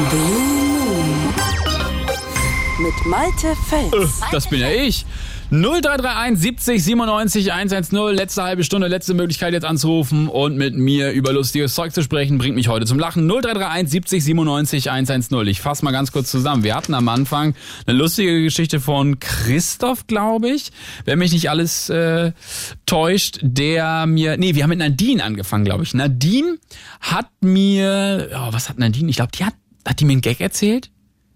Blue 0.09 0.38
Moon. 0.78 1.34
Mit 2.78 3.07
Malte 3.07 3.57
Fels. 3.68 4.20
Das 4.30 4.48
bin 4.48 4.61
ja 4.61 4.70
ich. 4.70 5.05
0331 5.51 6.38
70 6.38 6.84
97 6.84 7.53
110. 7.53 8.14
Letzte 8.14 8.44
halbe 8.44 8.62
Stunde, 8.62 8.86
letzte 8.86 9.14
Möglichkeit 9.14 9.53
jetzt 9.53 9.64
anzurufen 9.64 10.28
und 10.28 10.57
mit 10.57 10.76
mir 10.76 11.11
über 11.11 11.32
lustiges 11.32 11.74
Zeug 11.74 11.92
zu 11.92 12.05
sprechen, 12.05 12.38
bringt 12.38 12.55
mich 12.55 12.68
heute 12.68 12.86
zum 12.86 13.01
Lachen. 13.01 13.26
0331 13.26 13.90
70 13.90 14.24
97 14.24 14.90
110. 14.92 15.48
Ich 15.48 15.61
fasse 15.61 15.84
mal 15.84 15.90
ganz 15.90 16.12
kurz 16.12 16.30
zusammen. 16.30 16.62
Wir 16.62 16.76
hatten 16.76 16.94
am 16.94 17.09
Anfang 17.09 17.55
eine 17.84 17.98
lustige 17.98 18.44
Geschichte 18.44 18.78
von 18.78 19.18
Christoph, 19.18 20.07
glaube 20.07 20.51
ich. 20.51 20.70
Wenn 21.05 21.18
mich 21.18 21.32
nicht 21.32 21.51
alles 21.51 21.90
äh, 21.90 22.30
täuscht, 22.86 23.40
der 23.42 24.07
mir. 24.07 24.36
Nee, 24.36 24.55
wir 24.55 24.62
haben 24.62 24.70
mit 24.70 24.78
Nadine 24.78 25.24
angefangen, 25.24 25.64
glaube 25.64 25.82
ich. 25.82 25.94
Nadine 25.94 26.59
hat 27.01 27.28
mir. 27.40 28.30
Oh, 28.32 28.53
was 28.53 28.68
hat 28.68 28.78
Nadine? 28.78 29.11
Ich 29.11 29.16
glaube, 29.16 29.32
die 29.36 29.44
hat. 29.44 29.55
Hat 29.84 29.98
die 29.98 30.05
mir 30.05 30.12
einen 30.12 30.20
Gag 30.20 30.40
erzählt? 30.40 30.90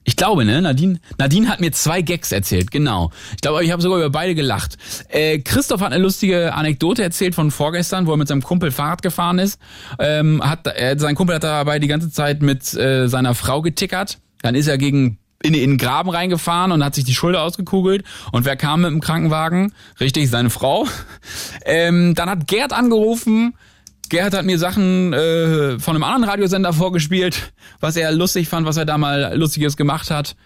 Ich 0.05 0.17
glaube, 0.17 0.45
ne? 0.45 0.61
Nadine, 0.61 1.01
Nadine 1.19 1.49
hat 1.49 1.61
mir 1.61 1.73
zwei 1.73 2.03
Gags 2.03 2.31
erzählt, 2.31 2.71
genau. 2.71 3.11
Ich 3.33 3.41
glaube, 3.41 3.65
ich 3.65 3.73
habe 3.73 3.81
sogar 3.81 3.99
über 3.99 4.11
beide 4.11 4.35
gelacht. 4.35 4.77
Äh, 5.09 5.39
Christoph 5.39 5.81
hat 5.81 5.93
eine 5.93 6.03
lustige 6.03 6.55
Anekdote 6.55 7.03
erzählt 7.03 7.35
von 7.35 7.51
vorgestern, 7.51 8.07
wo 8.07 8.13
er 8.13 8.19
mit 8.19 8.29
seinem 8.29 8.43
Kumpel 8.43 8.71
Fahrrad 8.71 9.01
gefahren 9.01 9.39
ist. 9.39 9.59
Ähm, 9.99 10.43
hat, 10.45 10.67
äh, 10.67 10.97
sein 10.99 11.15
Kumpel 11.15 11.37
hat 11.37 11.45
dabei 11.45 11.79
die 11.79 11.89
ganze 11.89 12.11
Zeit 12.11 12.43
mit 12.43 12.75
äh, 12.75 13.09
seiner 13.09 13.35
Frau 13.35 13.63
getickert. 13.63 14.19
Dann 14.43 14.55
ist 14.55 14.67
er 14.67 14.77
gegen 14.77 15.19
in, 15.43 15.55
in 15.55 15.71
den 15.71 15.79
Graben 15.79 16.11
reingefahren 16.11 16.73
und 16.73 16.83
hat 16.85 16.95
sich 16.95 17.05
die 17.05 17.15
Schulter 17.15 17.43
ausgekugelt. 17.43 18.05
Und 18.33 18.45
wer 18.45 18.57
kam 18.57 18.83
mit 18.83 18.91
dem 18.91 19.01
Krankenwagen? 19.01 19.73
Richtig, 20.01 20.29
seine 20.31 20.51
Frau. 20.51 20.87
Ähm, 21.67 22.15
dann 22.15 22.29
hat 22.29 22.47
Gerd 22.47 22.75
angerufen. 22.75 23.55
Gerhard 24.09 24.35
hat 24.35 24.45
mir 24.45 24.59
Sachen 24.59 25.13
äh, 25.13 25.79
von 25.79 25.97
einem 25.97 26.05
anderen 26.05 26.25
Radiosender 26.25 26.73
vorgespielt, 26.73 27.53
was 27.81 27.97
er 27.97 28.13
lustig 28.13 28.49
fand, 28.49 28.67
was 28.67 28.77
er 28.77 28.85
da 28.85 28.99
mal 28.99 29.37
Lustiges 29.37 29.77
gemacht 29.77 30.11
hat. 30.11 30.37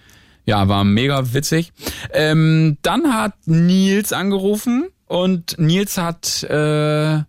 Ja, 0.45 0.67
war 0.69 0.85
mega 0.85 1.35
witzig. 1.35 1.73
Ähm, 2.13 2.79
dann 2.83 3.15
hat 3.15 3.35
Nils 3.47 4.13
angerufen 4.13 4.89
und 5.07 5.59
Nils 5.59 5.99
hat 5.99 6.43
äh, 6.45 7.23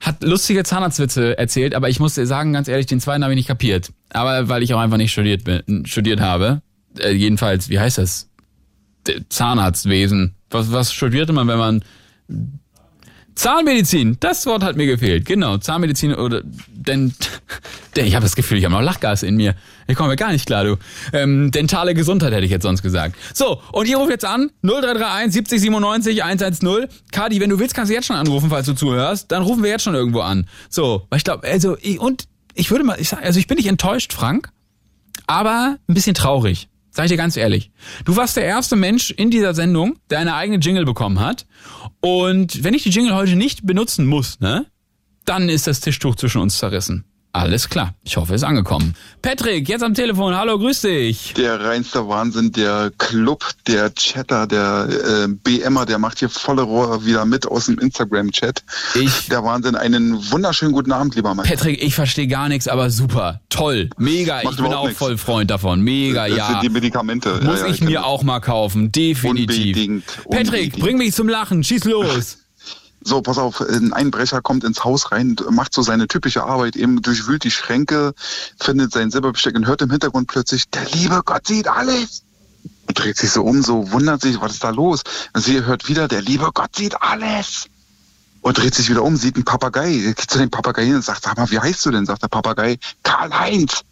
hat 0.00 0.22
lustige 0.22 0.62
Zahnarztwitze 0.62 1.36
erzählt, 1.38 1.74
aber 1.74 1.88
ich 1.88 2.00
muss 2.00 2.14
dir 2.14 2.26
sagen, 2.26 2.52
ganz 2.52 2.68
ehrlich, 2.68 2.86
den 2.86 3.00
zweiten 3.00 3.24
habe 3.24 3.32
ich 3.32 3.38
nicht 3.38 3.48
kapiert. 3.48 3.92
Aber 4.10 4.48
weil 4.48 4.62
ich 4.62 4.72
auch 4.74 4.78
einfach 4.78 4.98
nicht 4.98 5.12
studiert 5.12 5.44
bin, 5.44 5.84
studiert 5.86 6.20
habe. 6.20 6.62
Äh, 6.98 7.12
jedenfalls, 7.12 7.68
wie 7.68 7.78
heißt 7.78 7.98
das? 7.98 8.28
Zahnarztwesen. 9.28 10.34
Was, 10.50 10.72
was 10.72 10.92
studierte 10.92 11.32
man, 11.32 11.48
wenn 11.48 11.58
man 11.58 11.84
Zahnmedizin, 13.36 14.16
das 14.18 14.46
Wort 14.46 14.64
hat 14.64 14.76
mir 14.76 14.86
gefehlt. 14.86 15.26
Genau, 15.26 15.58
Zahnmedizin 15.58 16.14
oder 16.14 16.42
denn, 16.42 17.14
denn 17.94 18.06
ich 18.06 18.14
habe 18.14 18.24
das 18.24 18.34
Gefühl, 18.34 18.58
ich 18.58 18.64
habe 18.64 18.74
noch 18.74 18.82
Lachgas 18.82 19.22
in 19.22 19.36
mir. 19.36 19.54
Ich 19.86 19.94
komme 19.94 20.08
mir 20.08 20.16
gar 20.16 20.32
nicht 20.32 20.46
klar, 20.46 20.64
du. 20.64 20.76
Ähm, 21.12 21.50
dentale 21.50 21.94
Gesundheit 21.94 22.32
hätte 22.32 22.44
ich 22.44 22.50
jetzt 22.50 22.62
sonst 22.62 22.82
gesagt. 22.82 23.14
So, 23.34 23.60
und 23.72 23.86
ihr 23.86 23.98
ruft 23.98 24.10
jetzt 24.10 24.24
an 24.24 24.50
0331 24.62 25.32
70 25.32 25.60
97 25.60 26.24
110. 26.24 26.86
Kadi, 27.12 27.40
wenn 27.40 27.50
du 27.50 27.58
willst, 27.58 27.74
kannst 27.74 27.90
du 27.90 27.94
jetzt 27.94 28.06
schon 28.06 28.16
anrufen, 28.16 28.48
falls 28.48 28.66
du 28.66 28.72
zuhörst. 28.72 29.30
Dann 29.30 29.42
rufen 29.42 29.62
wir 29.62 29.70
jetzt 29.70 29.84
schon 29.84 29.94
irgendwo 29.94 30.20
an. 30.20 30.48
So, 30.70 31.06
weil 31.10 31.18
ich 31.18 31.24
glaube, 31.24 31.46
also 31.46 31.76
ich, 31.80 32.00
und 32.00 32.24
ich 32.54 32.70
würde 32.70 32.84
mal, 32.84 32.98
ich 32.98 33.10
sag, 33.10 33.22
also 33.22 33.38
ich 33.38 33.46
bin 33.46 33.58
nicht 33.58 33.68
enttäuscht, 33.68 34.14
Frank, 34.14 34.48
aber 35.26 35.76
ein 35.88 35.94
bisschen 35.94 36.14
traurig. 36.14 36.68
Sag 36.96 37.04
ich 37.04 37.10
dir 37.10 37.18
ganz 37.18 37.36
ehrlich. 37.36 37.70
Du 38.06 38.16
warst 38.16 38.38
der 38.38 38.44
erste 38.46 38.74
Mensch 38.74 39.10
in 39.10 39.30
dieser 39.30 39.52
Sendung, 39.52 39.98
der 40.08 40.18
eine 40.18 40.34
eigene 40.34 40.56
Jingle 40.56 40.86
bekommen 40.86 41.20
hat. 41.20 41.44
Und 42.00 42.64
wenn 42.64 42.72
ich 42.72 42.84
die 42.84 42.88
Jingle 42.88 43.14
heute 43.14 43.36
nicht 43.36 43.66
benutzen 43.66 44.06
muss, 44.06 44.40
ne, 44.40 44.64
dann 45.26 45.50
ist 45.50 45.66
das 45.66 45.80
Tischtuch 45.80 46.14
zwischen 46.14 46.40
uns 46.40 46.56
zerrissen. 46.56 47.04
Alles 47.36 47.68
klar. 47.68 47.94
Ich 48.02 48.16
hoffe, 48.16 48.34
es 48.34 48.40
ist 48.40 48.48
angekommen. 48.48 48.94
Patrick, 49.20 49.68
jetzt 49.68 49.82
am 49.82 49.92
Telefon. 49.92 50.34
Hallo, 50.34 50.58
grüß 50.58 50.80
dich. 50.80 51.34
Der 51.34 51.60
reinste 51.60 52.08
Wahnsinn, 52.08 52.50
der 52.52 52.90
Club, 52.96 53.44
der 53.66 53.92
Chatter, 53.94 54.46
der 54.46 54.88
äh, 54.88 55.28
BMer, 55.28 55.84
der 55.84 55.98
macht 55.98 56.18
hier 56.20 56.30
volle 56.30 56.62
Rohr 56.62 57.04
wieder 57.04 57.26
mit 57.26 57.46
aus 57.46 57.66
dem 57.66 57.78
Instagram-Chat. 57.78 58.62
Ich. 58.94 59.28
Der 59.28 59.44
Wahnsinn, 59.44 59.76
einen 59.76 60.14
wunderschönen 60.32 60.72
guten 60.72 60.92
Abend, 60.92 61.14
lieber 61.14 61.34
Mann. 61.34 61.46
Patrick, 61.46 61.82
ich 61.82 61.94
verstehe 61.94 62.26
gar 62.26 62.48
nichts, 62.48 62.68
aber 62.68 62.88
super. 62.90 63.40
Toll. 63.50 63.90
Mega. 63.98 64.40
Macht 64.42 64.54
ich 64.58 64.62
bin 64.64 64.72
auch 64.72 64.84
nichts. 64.84 64.98
voll 64.98 65.18
Freund 65.18 65.50
davon. 65.50 65.82
Mega, 65.82 66.28
Das 66.28 66.38
ja. 66.38 66.46
sind 66.48 66.62
die 66.62 66.68
Medikamente. 66.70 67.40
Muss 67.42 67.60
ja, 67.60 67.66
ja, 67.66 67.72
ich 67.72 67.82
mir 67.82 68.06
auch 68.06 68.22
mal 68.22 68.40
kaufen. 68.40 68.92
Definitiv. 68.92 69.76
Unbedingt, 69.76 70.06
Patrick, 70.30 70.46
unbedingt. 70.46 70.78
bring 70.78 70.96
mich 70.96 71.14
zum 71.14 71.28
Lachen. 71.28 71.62
Schieß 71.62 71.84
los. 71.84 72.38
So, 73.06 73.22
pass 73.22 73.38
auf, 73.38 73.60
ein 73.60 73.92
Einbrecher 73.92 74.42
kommt 74.42 74.64
ins 74.64 74.82
Haus 74.82 75.12
rein, 75.12 75.36
macht 75.50 75.72
so 75.72 75.80
seine 75.80 76.08
typische 76.08 76.42
Arbeit, 76.42 76.74
eben 76.74 77.02
durchwühlt 77.02 77.44
die 77.44 77.52
Schränke, 77.52 78.14
findet 78.58 78.90
sein 78.90 79.12
Silberbesteck 79.12 79.54
und 79.54 79.68
hört 79.68 79.80
im 79.80 79.92
Hintergrund 79.92 80.26
plötzlich, 80.26 80.68
der 80.70 80.84
liebe 80.86 81.22
Gott 81.24 81.46
sieht 81.46 81.68
alles. 81.68 82.24
Und 82.88 82.98
dreht 82.98 83.16
sich 83.16 83.30
so 83.30 83.44
um, 83.44 83.62
so 83.62 83.92
wundert 83.92 84.22
sich, 84.22 84.40
was 84.40 84.54
ist 84.54 84.64
da 84.64 84.70
los? 84.70 85.04
Und 85.32 85.40
sie 85.40 85.64
hört 85.64 85.86
wieder, 85.86 86.08
der 86.08 86.20
liebe 86.20 86.50
Gott 86.52 86.74
sieht 86.74 87.00
alles. 87.00 87.66
Und 88.40 88.58
dreht 88.58 88.74
sich 88.74 88.90
wieder 88.90 89.04
um, 89.04 89.16
sieht 89.16 89.36
einen 89.36 89.44
Papagei, 89.44 89.92
geht 89.92 90.20
zu 90.28 90.38
dem 90.38 90.50
Papagei 90.50 90.92
und 90.92 91.04
sagt, 91.04 91.22
sag 91.22 91.36
mal, 91.36 91.48
wie 91.52 91.60
heißt 91.60 91.86
du 91.86 91.92
denn? 91.92 92.06
Sagt 92.06 92.24
der 92.24 92.28
Papagei, 92.28 92.76
Karl-Heinz. 93.04 93.82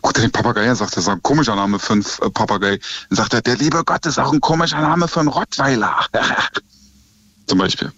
Guckt 0.00 0.18
er 0.18 0.22
den 0.22 0.30
Papagei 0.30 0.70
an, 0.70 0.76
sagt 0.76 0.96
das 0.96 1.02
ist 1.02 1.08
ein 1.08 1.20
komischer 1.20 1.56
Name 1.56 1.80
für 1.80 1.94
einen 1.94 2.06
äh, 2.20 2.30
Papagei. 2.30 2.78
Dann 3.08 3.16
sagt 3.16 3.34
er, 3.34 3.42
der 3.42 3.56
liebe 3.56 3.82
Gott 3.82 4.06
ist 4.06 4.20
auch 4.20 4.32
ein 4.32 4.40
komischer 4.40 4.80
Name 4.80 5.08
für 5.08 5.18
einen 5.18 5.30
Rottweiler. 5.30 6.06
Zum 7.48 7.58
Beispiel. 7.58 7.92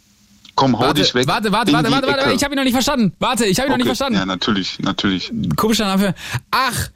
Komm, 0.55 0.79
hau 0.79 0.83
Warte, 0.85 1.03
dich 1.03 1.15
weg. 1.15 1.27
warte, 1.27 1.51
warte, 1.51 1.73
warte, 1.73 1.91
warte, 1.91 2.07
warte, 2.07 2.33
ich 2.33 2.45
habe 2.45 2.55
ihn 2.55 2.57
noch 2.57 2.65
nicht 2.65 2.73
verstanden. 2.75 3.13
Warte, 3.19 3.45
ich 3.47 3.59
habe 3.59 3.69
ihn 3.69 3.71
noch 3.73 3.77
nicht 3.77 3.87
Okay, 3.87 3.97
verstanden. 3.97 4.19
Ja, 4.19 4.27
natürlich, 4.27 4.79
natürlich. 4.81 5.33
Komischer 5.57 5.87
Name. 5.87 6.15
Ach, 6.51 6.91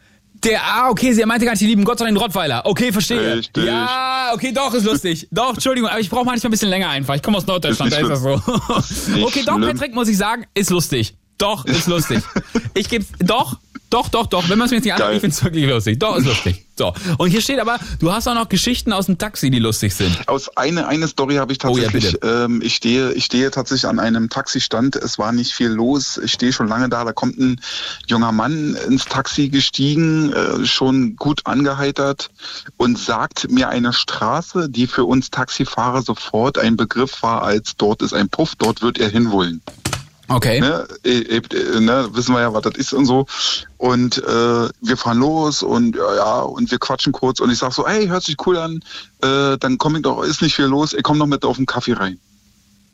der, 0.45 0.63
ah, 0.63 0.89
okay, 0.91 1.13
sie 1.13 1.25
meinte 1.27 1.45
gar 1.45 1.53
nicht 1.53 1.63
die 1.63 1.67
lieben 1.67 1.85
Gott, 1.85 1.99
sondern 1.99 2.15
den 2.15 2.23
Rottweiler. 2.23 2.63
Okay, 2.65 2.93
verstehe. 2.93 3.37
Richtig. 3.39 3.65
Ja, 3.65 4.31
okay, 4.35 4.53
doch, 4.53 4.73
ist 4.75 4.85
lustig. 4.85 5.27
Doch, 5.33 5.55
Entschuldigung, 5.55 5.91
aber 5.91 5.99
ich 5.99 6.09
brauche 6.09 6.25
manchmal 6.25 6.49
ein 6.49 6.53
bisschen 6.53 6.69
länger 6.69 6.89
einfach. 6.91 7.17
Ich 7.17 7.23
komme 7.23 7.39
aus 7.39 7.47
Norddeutschland, 7.47 7.93
da 7.93 7.97
Ist 7.97 8.03
ist 8.05 8.25
nicht 8.25 8.47
das 8.47 9.07
so. 9.07 9.25
Okay, 9.27 9.43
doch, 9.45 9.57
schlimm. 9.57 9.69
Patrick, 9.73 9.95
muss 9.95 10.07
ich 10.09 10.17
sagen, 10.17 10.47
ist 10.55 10.71
lustig. 10.71 11.17
Doch, 11.39 11.65
ist 11.65 11.89
lustig. 11.89 12.23
Ich 12.75 12.89
geb's, 12.89 13.07
doch, 13.19 13.57
doch, 13.91 14.09
doch, 14.09 14.27
doch. 14.27 14.49
Wenn 14.49 14.59
man 14.59 14.67
es 14.67 14.71
mir 14.71 14.77
jetzt 14.77 14.85
nicht 14.85 14.95
anhört, 14.95 15.15
ich 15.15 15.21
find's 15.21 15.43
wirklich 15.43 15.67
lustig. 15.69 15.99
Doch, 15.99 16.17
ist 16.17 16.27
lustig. 16.27 16.68
So. 16.79 16.95
Und 17.19 17.31
hier 17.31 17.41
steht 17.41 17.59
aber, 17.59 17.79
du 17.99 18.13
hast 18.13 18.29
auch 18.29 18.35
noch 18.35 18.49
Geschichten 18.49 18.93
aus 18.93 19.07
dem 19.07 19.19
Taxi, 19.19 19.51
die 19.51 19.59
lustig 19.59 19.95
sind. 19.95 20.17
Aus 20.29 20.57
eine, 20.57 20.87
eine 20.87 21.09
Story 21.09 21.35
habe 21.37 21.53
ich 21.53 21.59
Oh 21.65 21.77
ja, 21.77 21.85
tatsächlich. 21.85 22.17
ähm, 22.23 22.63
ich 22.63 22.77
stehe, 22.77 23.13
ich 23.13 23.25
stehe 23.25 23.51
tatsächlich 23.51 23.87
an 23.87 23.99
einem 23.99 24.29
Taxistand. 24.31 24.97
Es 24.97 25.19
war 25.19 25.33
nicht 25.33 25.53
viel 25.53 25.69
los. 25.69 26.19
Ich 26.23 26.33
stehe 26.33 26.53
schon 26.53 26.69
lange 26.69 26.89
da. 26.89 27.05
Da 27.05 27.13
kommt 27.13 27.39
ein 27.39 27.61
junger 28.07 28.33
Mann 28.33 28.77
ins 28.89 29.05
Taxi 29.05 29.49
gestiegen, 29.49 30.33
äh, 30.33 30.65
schon 30.65 31.17
gut 31.17 31.41
angeheitert 31.45 32.31
und 32.77 32.99
sagt 32.99 33.51
mir 33.51 33.69
eine 33.69 33.93
Straße, 33.93 34.69
die 34.71 34.87
für 34.87 35.05
uns 35.05 35.31
Taxifahrer 35.31 36.03
sofort 36.03 36.59
ein 36.59 36.77
Begriff 36.77 37.23
war, 37.23 37.43
als 37.43 37.77
dort 37.77 38.03
ist 38.03 38.13
ein 38.15 38.29
Puff, 38.29 38.55
dort 38.57 38.83
wird 38.83 38.99
er 38.99 39.09
hinwollen. 39.09 39.61
Okay. 40.29 40.61
Ne, 40.61 40.87
äh, 41.05 41.37
äh, 41.39 41.81
ne, 41.81 42.09
wissen 42.13 42.35
wir 42.35 42.41
ja, 42.43 42.53
was 42.53 42.63
das 42.63 42.75
ist 42.77 42.93
und 42.93 43.07
so. 43.07 43.27
Und 43.79 44.19
äh, 44.19 44.69
wir 44.81 44.97
fahren 44.97 45.19
los 45.19 45.63
und 45.63 45.97
ja, 45.97 46.15
ja, 46.17 46.41
und 46.41 46.71
wir 46.71 46.79
quatschen 46.79 47.13
kurz 47.13 47.41
und 47.41 47.51
ich 47.51 47.59
sag 47.59 47.73
so, 47.73 47.87
hey, 47.87 48.07
hört 48.09 48.25
sich 48.25 48.37
cool 48.47 48.59
an, 48.59 48.81
äh, 49.23 49.57
dann 49.59 49.79
komm 49.79 49.97
ich 49.97 50.03
doch, 50.03 50.23
ist 50.23 50.43
nicht 50.43 50.55
viel 50.55 50.67
los, 50.67 50.93
ich 50.93 51.03
komm 51.03 51.19
noch 51.19 51.27
mit 51.27 51.45
auf 51.45 51.57
den 51.57 51.67
Kaffee 51.67 51.95
rein. 51.95 52.19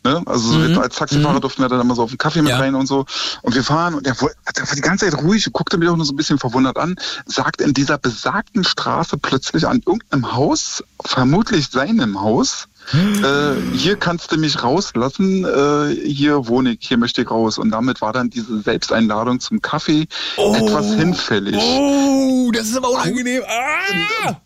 Ne? 0.07 0.23
Also 0.27 0.51
so 0.53 0.59
Mhm. 0.59 0.79
als 0.79 0.97
Taxifahrer 0.97 1.37
Mhm. 1.37 1.41
durften 1.41 1.63
wir 1.63 1.69
dann 1.71 1.81
immer 1.81 1.95
so 1.95 2.03
auf 2.03 2.11
den 2.11 2.19
Kaffee 2.19 2.43
mit 2.43 2.51
Ja. 2.51 2.59
rein 2.59 2.75
und 2.75 2.87
so. 2.87 3.07
Und 3.41 3.55
wir 3.55 3.65
fahren 3.65 3.95
und 3.95 4.07
er 4.07 4.13
er 4.15 4.69
war 4.69 4.75
die 4.77 4.83
ganze 4.83 5.09
Zeit 5.11 5.19
ruhig, 5.23 5.49
guckte 5.53 5.79
mich 5.79 5.89
auch 5.89 5.97
nur 5.97 6.05
so 6.05 6.13
ein 6.13 6.17
bisschen 6.17 6.39
verwundert 6.39 6.77
an, 6.77 6.95
sagt 7.25 7.63
in 7.63 7.73
dieser 7.73 7.97
besagten 7.97 8.65
Straße 8.65 9.17
plötzlich 9.17 9.67
an 9.67 9.81
irgendeinem 9.87 10.35
Haus, 10.35 10.85
vermutlich 11.05 11.69
seinem 11.71 12.21
Haus, 12.21 12.67
äh, 12.93 13.77
hier 13.77 13.97
kannst 13.97 14.33
du 14.33 14.37
mich 14.37 14.63
rauslassen, 14.63 15.45
äh, 15.45 15.95
hier 16.07 16.47
wohne 16.49 16.73
ich, 16.73 16.87
hier 16.87 16.99
möchte 16.99 17.23
ich 17.23 17.31
raus. 17.31 17.59
Und 17.59 17.71
damit 17.71 18.01
war 18.01 18.13
dann 18.13 18.31
diese 18.31 18.61
Selbsteinladung 18.61 19.41
zum 19.41 19.63
Kaffee 19.63 20.07
etwas 20.37 20.95
hinfällig. 20.95 21.57
Oh, 21.57 22.51
das 22.53 22.69
ist 22.69 22.77
aber 22.77 22.91
unangenehm. 22.91 23.43
Ah! 23.47 24.37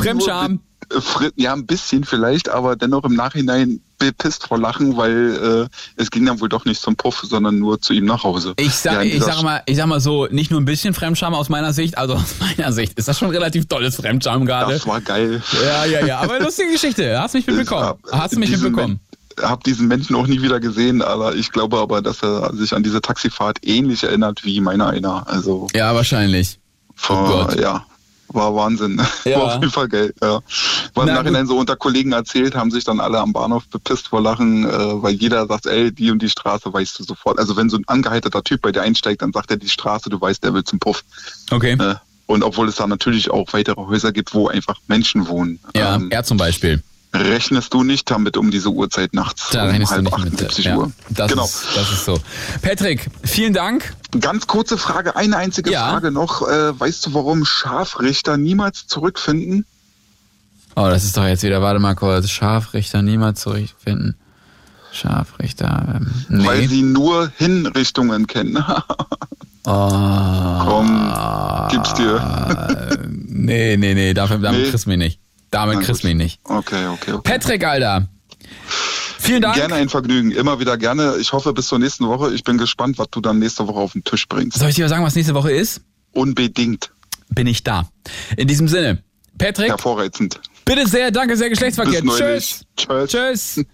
Fremdscham. 0.00 0.60
Äh, 0.90 0.98
Fri- 1.00 1.32
Ja, 1.36 1.52
ein 1.54 1.66
bisschen 1.66 2.04
vielleicht, 2.04 2.48
aber 2.48 2.76
dennoch 2.76 3.04
im 3.04 3.14
Nachhinein 3.14 3.80
bepisst 3.98 4.46
vor 4.48 4.58
Lachen, 4.58 4.96
weil 4.96 5.68
äh, 5.70 6.00
es 6.02 6.10
ging 6.10 6.26
dann 6.26 6.40
wohl 6.40 6.48
doch 6.48 6.64
nicht 6.64 6.80
zum 6.80 6.96
Puff, 6.96 7.22
sondern 7.24 7.58
nur 7.58 7.80
zu 7.80 7.92
ihm 7.92 8.04
nach 8.04 8.24
Hause. 8.24 8.54
Ich 8.58 8.74
sag, 8.74 8.92
Ja, 8.94 9.02
ich 9.02 9.22
sag 9.22 9.42
mal, 9.42 9.62
ich 9.66 9.76
sag 9.76 9.86
mal 9.86 10.00
so, 10.00 10.26
nicht 10.26 10.50
nur 10.50 10.60
ein 10.60 10.64
bisschen 10.64 10.94
Fremdscham 10.94 11.34
aus 11.34 11.48
meiner 11.48 11.72
Sicht, 11.72 11.96
also 11.98 12.14
aus 12.14 12.34
meiner 12.40 12.72
Sicht 12.72 12.98
ist 12.98 13.08
das 13.08 13.18
schon 13.18 13.30
relativ 13.30 13.66
tolles 13.66 13.96
Fremdscham 13.96 14.44
gerade. 14.46 14.72
Das 14.72 14.86
war 14.86 15.00
geil. 15.00 15.42
Ja, 15.64 15.84
ja, 15.84 16.06
ja, 16.06 16.18
aber 16.20 16.40
lustige 16.40 16.72
Geschichte. 16.72 17.18
Hast 17.20 17.34
mich 17.34 17.46
mitbekommen. 17.48 17.94
Hast 18.12 18.34
du 18.34 18.38
mich 18.40 18.50
mitbekommen. 18.50 19.00
Men- 19.36 19.48
Hab 19.48 19.64
diesen 19.64 19.88
Menschen 19.88 20.14
auch 20.16 20.26
nie 20.26 20.42
wieder 20.42 20.60
gesehen, 20.60 21.02
aber 21.02 21.34
ich 21.34 21.50
glaube 21.50 21.78
aber, 21.78 22.02
dass 22.02 22.22
er 22.22 22.54
sich 22.54 22.72
an 22.74 22.82
diese 22.84 23.00
Taxifahrt 23.00 23.58
ähnlich 23.66 24.04
erinnert 24.04 24.44
wie 24.44 24.60
meiner 24.60 24.88
einer. 24.88 25.26
Also 25.28 25.66
Ja, 25.74 25.94
wahrscheinlich. 25.94 26.58
vor, 26.94 27.46
Gott. 27.46 27.60
ja, 27.60 27.84
war 28.34 28.54
Wahnsinn. 28.54 29.00
Ja. 29.24 29.38
War 29.38 29.46
auf 29.46 29.54
jeden 29.54 29.70
Fall 29.70 29.88
geil. 29.88 30.12
Ja. 30.20 30.40
War 30.94 31.04
im 31.04 31.06
Na 31.06 31.14
Nachhinein 31.14 31.46
so 31.46 31.56
unter 31.56 31.76
Kollegen 31.76 32.12
erzählt, 32.12 32.54
haben 32.54 32.70
sich 32.70 32.84
dann 32.84 33.00
alle 33.00 33.18
am 33.18 33.32
Bahnhof 33.32 33.66
bepisst 33.68 34.08
vor 34.08 34.20
Lachen, 34.20 34.64
äh, 34.64 35.02
weil 35.02 35.14
jeder 35.14 35.46
sagt, 35.46 35.66
ey, 35.66 35.90
die 35.92 36.10
und 36.10 36.20
die 36.20 36.28
Straße 36.28 36.72
weißt 36.72 36.98
du 36.98 37.04
sofort. 37.04 37.38
Also 37.38 37.56
wenn 37.56 37.70
so 37.70 37.76
ein 37.76 37.84
angeheiterter 37.86 38.42
Typ 38.42 38.62
bei 38.62 38.72
dir 38.72 38.82
einsteigt, 38.82 39.22
dann 39.22 39.32
sagt 39.32 39.50
er 39.50 39.56
die 39.56 39.68
Straße, 39.68 40.10
du 40.10 40.20
weißt, 40.20 40.44
der 40.44 40.52
will 40.52 40.64
zum 40.64 40.78
Puff. 40.78 41.04
Okay. 41.50 41.72
Äh, 41.72 41.94
Und 42.26 42.42
obwohl 42.42 42.68
es 42.68 42.76
da 42.76 42.86
natürlich 42.86 43.30
auch 43.30 43.52
weitere 43.52 43.80
Häuser 43.80 44.12
gibt, 44.12 44.34
wo 44.34 44.48
einfach 44.48 44.76
Menschen 44.86 45.28
wohnen. 45.28 45.58
Ja, 45.74 45.96
ähm, 45.96 46.08
er 46.10 46.24
zum 46.24 46.36
Beispiel. 46.36 46.82
Rechnest 47.14 47.72
du 47.72 47.84
nicht 47.84 48.10
damit 48.10 48.36
um 48.36 48.50
diese 48.50 48.70
Uhrzeit 48.70 49.14
nachts? 49.14 49.50
Da 49.52 49.62
um 49.64 49.68
rechnest 49.70 49.92
halb 49.92 50.04
du 50.04 50.10
nicht 50.10 50.14
78 50.24 50.56
mit. 50.58 50.64
Ja, 50.66 50.76
Uhr. 50.78 50.92
das, 51.10 51.30
genau. 51.30 51.44
ist, 51.44 51.64
das 51.76 51.92
ist 51.92 52.04
so. 52.04 52.18
Patrick, 52.60 53.08
vielen 53.22 53.52
Dank. 53.52 53.94
Ganz 54.20 54.46
kurze 54.48 54.76
Frage, 54.76 55.14
eine 55.14 55.36
einzige 55.36 55.70
Ja. 55.70 55.90
Frage 55.90 56.10
noch. 56.10 56.42
Äh, 56.48 56.78
weißt 56.78 57.06
du, 57.06 57.14
warum 57.14 57.44
Scharfrichter 57.44 58.36
niemals 58.36 58.86
zurückfinden? 58.88 59.64
Oh, 60.76 60.88
das 60.88 61.04
ist 61.04 61.16
doch 61.16 61.24
jetzt 61.24 61.44
wieder, 61.44 61.62
warte 61.62 61.78
mal 61.78 61.94
kurz, 61.94 62.28
Scharfrichter 62.30 63.00
niemals 63.00 63.40
zurückfinden. 63.40 64.16
Scharfrichter, 64.92 65.94
ähm, 65.96 66.10
nee. 66.28 66.44
Weil 66.46 66.68
sie 66.68 66.82
nur 66.82 67.30
Hinrichtungen 67.36 68.26
kennen. 68.26 68.56
oh, 69.66 70.60
Komm, 70.64 71.12
gib's 71.70 71.94
dir. 71.94 72.98
nee, 73.06 73.76
nee, 73.76 73.94
nee, 73.94 74.14
dafür, 74.14 74.38
damit 74.42 74.62
Nee. 74.62 74.70
kriegst 74.70 74.86
du 74.86 74.90
mich 74.90 74.98
nicht. 74.98 75.20
Damit 75.54 75.80
kriegst 75.80 76.02
du 76.02 76.08
mich 76.08 76.16
nicht. 76.16 76.40
Okay, 76.44 76.86
okay, 76.88 77.12
okay. 77.12 77.20
Patrick, 77.22 77.64
Alter. 77.64 78.08
Vielen 79.18 79.40
Dank. 79.40 79.54
Gerne 79.54 79.74
ein 79.76 79.88
Vergnügen, 79.88 80.32
immer 80.32 80.60
wieder 80.60 80.76
gerne. 80.76 81.16
Ich 81.18 81.32
hoffe 81.32 81.52
bis 81.52 81.68
zur 81.68 81.78
nächsten 81.78 82.06
Woche. 82.08 82.34
Ich 82.34 82.44
bin 82.44 82.58
gespannt, 82.58 82.98
was 82.98 83.08
du 83.10 83.20
dann 83.20 83.38
nächste 83.38 83.66
Woche 83.66 83.78
auf 83.78 83.92
den 83.92 84.04
Tisch 84.04 84.28
bringst. 84.28 84.58
Soll 84.58 84.68
ich 84.68 84.74
dir 84.74 84.88
sagen, 84.88 85.04
was 85.04 85.14
nächste 85.14 85.34
Woche 85.34 85.52
ist? 85.52 85.80
Unbedingt. 86.12 86.90
Bin 87.30 87.46
ich 87.46 87.64
da. 87.64 87.88
In 88.36 88.48
diesem 88.48 88.68
Sinne, 88.68 89.02
Patrick. 89.38 89.70
Hervorreizend. 89.70 90.40
Bitte 90.64 90.86
sehr, 90.86 91.10
danke 91.10 91.36
sehr, 91.36 91.48
Geschlechtsverkehr. 91.50 92.04
Neulich. 92.04 92.60
Tschüss. 92.76 93.10
Tschüss. 93.10 93.64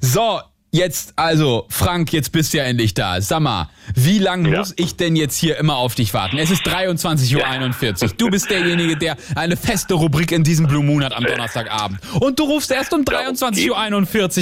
So, 0.00 0.40
jetzt 0.74 1.14
also, 1.16 1.66
Frank, 1.68 2.12
jetzt 2.12 2.32
bist 2.32 2.52
du 2.52 2.58
ja 2.58 2.64
endlich 2.64 2.94
da. 2.94 3.20
Sag 3.20 3.40
mal, 3.40 3.70
wie 3.94 4.18
lange 4.18 4.50
muss 4.50 4.74
ich 4.76 4.96
denn 4.96 5.16
jetzt 5.16 5.38
hier 5.38 5.56
immer 5.56 5.76
auf 5.76 5.94
dich 5.94 6.12
warten? 6.12 6.36
Es 6.38 6.50
ist 6.50 6.66
23.41 6.66 8.02
Uhr. 8.02 8.10
Du 8.16 8.28
bist 8.28 8.50
derjenige, 8.50 8.96
der 8.96 9.16
eine 9.36 9.56
feste 9.56 9.94
Rubrik 9.94 10.32
in 10.32 10.42
diesem 10.42 10.66
Blue 10.66 10.82
Moon 10.82 11.04
hat 11.04 11.14
am 11.14 11.24
Donnerstagabend. 11.24 12.00
Und 12.20 12.38
du 12.38 12.44
rufst 12.44 12.70
erst 12.72 12.92
um 12.92 13.02
23.41 13.02 13.70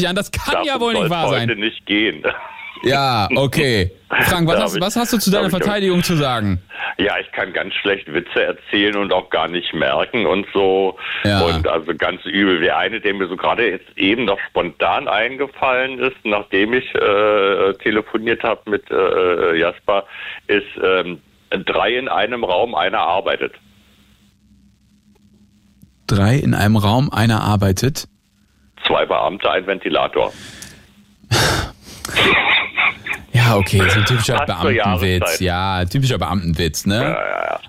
Uhr 0.02 0.08
an. 0.08 0.16
Das 0.16 0.30
kann 0.30 0.64
ja 0.64 0.80
wohl 0.80 0.94
nicht 0.94 1.10
wahr 1.10 1.28
sein. 1.28 1.50
heute 1.50 1.60
nicht 1.60 1.84
gehen. 1.86 2.22
Ja, 2.84 3.28
okay. 3.36 3.90
Frank, 4.26 4.46
was 4.48 4.60
hast, 4.60 4.74
ich- 4.76 4.82
was 4.82 4.96
hast 4.96 5.12
du 5.12 5.18
zu 5.18 5.30
deiner 5.30 5.44
darf 5.48 5.52
ich- 5.52 5.64
Verteidigung 5.64 6.02
zu 6.02 6.16
sagen? 6.16 6.60
Ja, 6.98 7.14
ich 7.18 7.30
kann 7.32 7.52
ganz 7.52 7.72
schlecht 7.74 8.12
Witze 8.12 8.42
erzählen 8.42 8.96
und 8.96 9.12
auch 9.12 9.30
gar 9.30 9.48
nicht 9.48 9.72
merken 9.72 10.26
und 10.26 10.46
so. 10.52 10.98
Ja. 11.24 11.40
Und 11.42 11.66
also 11.66 11.94
ganz 11.94 12.22
übel. 12.26 12.60
Der 12.60 12.76
eine, 12.76 13.00
der 13.00 13.14
mir 13.14 13.28
so 13.28 13.36
gerade 13.36 13.70
jetzt 13.70 13.96
eben 13.96 14.24
noch 14.26 14.38
spontan 14.50 15.08
eingefallen 15.08 15.98
ist, 16.00 16.16
nachdem 16.24 16.74
ich 16.74 16.84
äh, 16.94 17.72
telefoniert 17.82 18.42
habe 18.42 18.68
mit 18.70 18.84
äh, 18.90 19.56
Jasper, 19.58 20.04
ist 20.48 20.66
ähm, 20.84 21.20
drei 21.64 21.96
in 21.96 22.08
einem 22.08 22.44
Raum, 22.44 22.74
einer 22.74 23.00
arbeitet. 23.00 23.54
Drei 26.06 26.36
in 26.36 26.54
einem 26.54 26.76
Raum, 26.76 27.10
einer 27.10 27.40
arbeitet. 27.40 28.06
Zwei 28.86 29.06
Beamte, 29.06 29.50
ein 29.50 29.66
Ventilator. 29.66 30.32
Ja, 33.32 33.56
okay, 33.56 33.82
so 33.88 34.00
ein 34.00 34.04
typischer 34.04 34.44
Beamtenwitz. 34.46 35.40
Ja, 35.40 35.84
typischer 35.84 36.18
Beamtenwitz, 36.18 36.86
ne? 36.86 37.16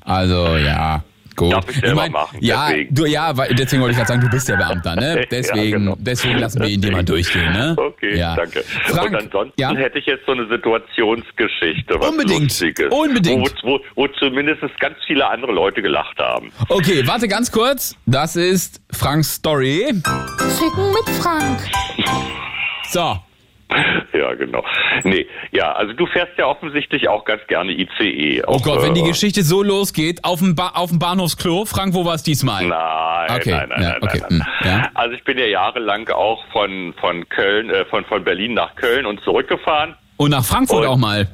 Also, 0.03 0.57
ja. 0.57 1.03
Gut. 1.35 1.51
Darf 1.51 1.69
ich 1.69 1.77
selber 1.77 1.95
mein, 1.95 2.11
machen, 2.11 2.37
Ja, 2.41 2.67
deswegen. 2.67 2.93
du, 2.95 3.05
ja, 3.05 3.35
weil, 3.35 3.55
deswegen 3.55 3.81
wollte 3.81 3.93
ich 3.93 3.97
gerade 3.97 4.07
sagen, 4.07 4.21
du 4.21 4.29
bist 4.29 4.47
ja 4.49 4.55
Beamter, 4.55 4.95
ne? 4.95 5.15
Ja, 5.19 5.25
Deswegen, 5.31 5.71
genau. 5.71 5.95
deswegen 5.99 6.37
lassen 6.37 6.61
wir 6.61 6.69
ihn 6.69 6.81
dir 6.81 6.91
mal 6.91 7.03
durchgehen, 7.03 7.51
ne? 7.53 7.75
Okay, 7.77 8.17
ja. 8.17 8.35
danke. 8.35 8.63
Frank, 8.85 9.09
und 9.09 9.15
ansonsten 9.15 9.59
ja? 9.59 9.73
hätte 9.73 9.97
ich 9.99 10.05
jetzt 10.05 10.25
so 10.25 10.33
eine 10.33 10.47
Situationsgeschichte, 10.47 11.95
was 11.97 12.09
Unbedingt, 12.09 12.43
Lustiges, 12.43 12.91
unbedingt. 12.91 13.55
Wo, 13.63 13.69
wo, 13.71 13.79
wo 13.95 14.07
zumindest 14.19 14.61
ganz 14.79 14.97
viele 15.07 15.27
andere 15.27 15.51
Leute 15.53 15.81
gelacht 15.81 16.17
haben. 16.19 16.51
Okay, 16.69 17.01
warte 17.07 17.27
ganz 17.27 17.51
kurz. 17.51 17.95
Das 18.05 18.35
ist 18.35 18.81
Franks 18.91 19.33
Story. 19.33 19.85
Ficken 20.59 20.91
mit 20.91 21.15
Frank. 21.19 21.59
So. 22.89 23.17
Ja, 24.13 24.33
genau. 24.35 24.63
Nee, 25.03 25.25
ja, 25.51 25.71
also 25.73 25.91
du 25.93 26.05
fährst 26.05 26.33
ja 26.37 26.45
offensichtlich 26.45 27.07
auch 27.09 27.25
ganz 27.25 27.41
gerne 27.47 27.71
ICE. 27.71 28.43
Oh 28.45 28.59
Gott, 28.59 28.83
wenn 28.83 28.93
die 28.93 29.01
äh, 29.01 29.07
Geschichte 29.07 29.41
so 29.43 29.63
losgeht, 29.63 30.23
auf 30.23 30.39
dem, 30.39 30.55
ba 30.55 30.69
auf 30.75 30.89
dem 30.91 30.99
Bahnhofsklo, 30.99 31.65
Frank, 31.65 31.93
wo 31.95 32.05
war 32.05 32.13
es 32.13 32.23
diesmal? 32.23 32.65
Nein, 32.65 33.31
Okay, 33.31 33.51
nein, 33.51 33.69
nein, 33.69 33.81
ja, 33.81 33.89
nein, 33.89 33.97
okay, 34.03 34.19
nein, 34.29 34.37
nein. 34.39 34.47
hm, 34.59 34.67
ja. 34.69 34.89
Also 34.93 35.15
ich 35.15 35.23
bin 35.23 35.37
ja 35.39 35.45
jahrelang 35.45 36.07
auch 36.09 36.43
von 36.51 36.93
von 37.01 37.27
Köln, 37.29 37.69
äh, 37.71 37.85
von 37.85 38.05
von 38.05 38.23
Berlin 38.23 38.53
nach 38.53 38.75
Köln 38.75 39.05
und 39.05 39.19
zurückgefahren. 39.23 39.95
Und 40.17 40.29
nach 40.31 40.45
Frankfurt 40.45 40.81
Und- 40.83 40.87
auch 40.87 40.97
mal. 40.97 41.27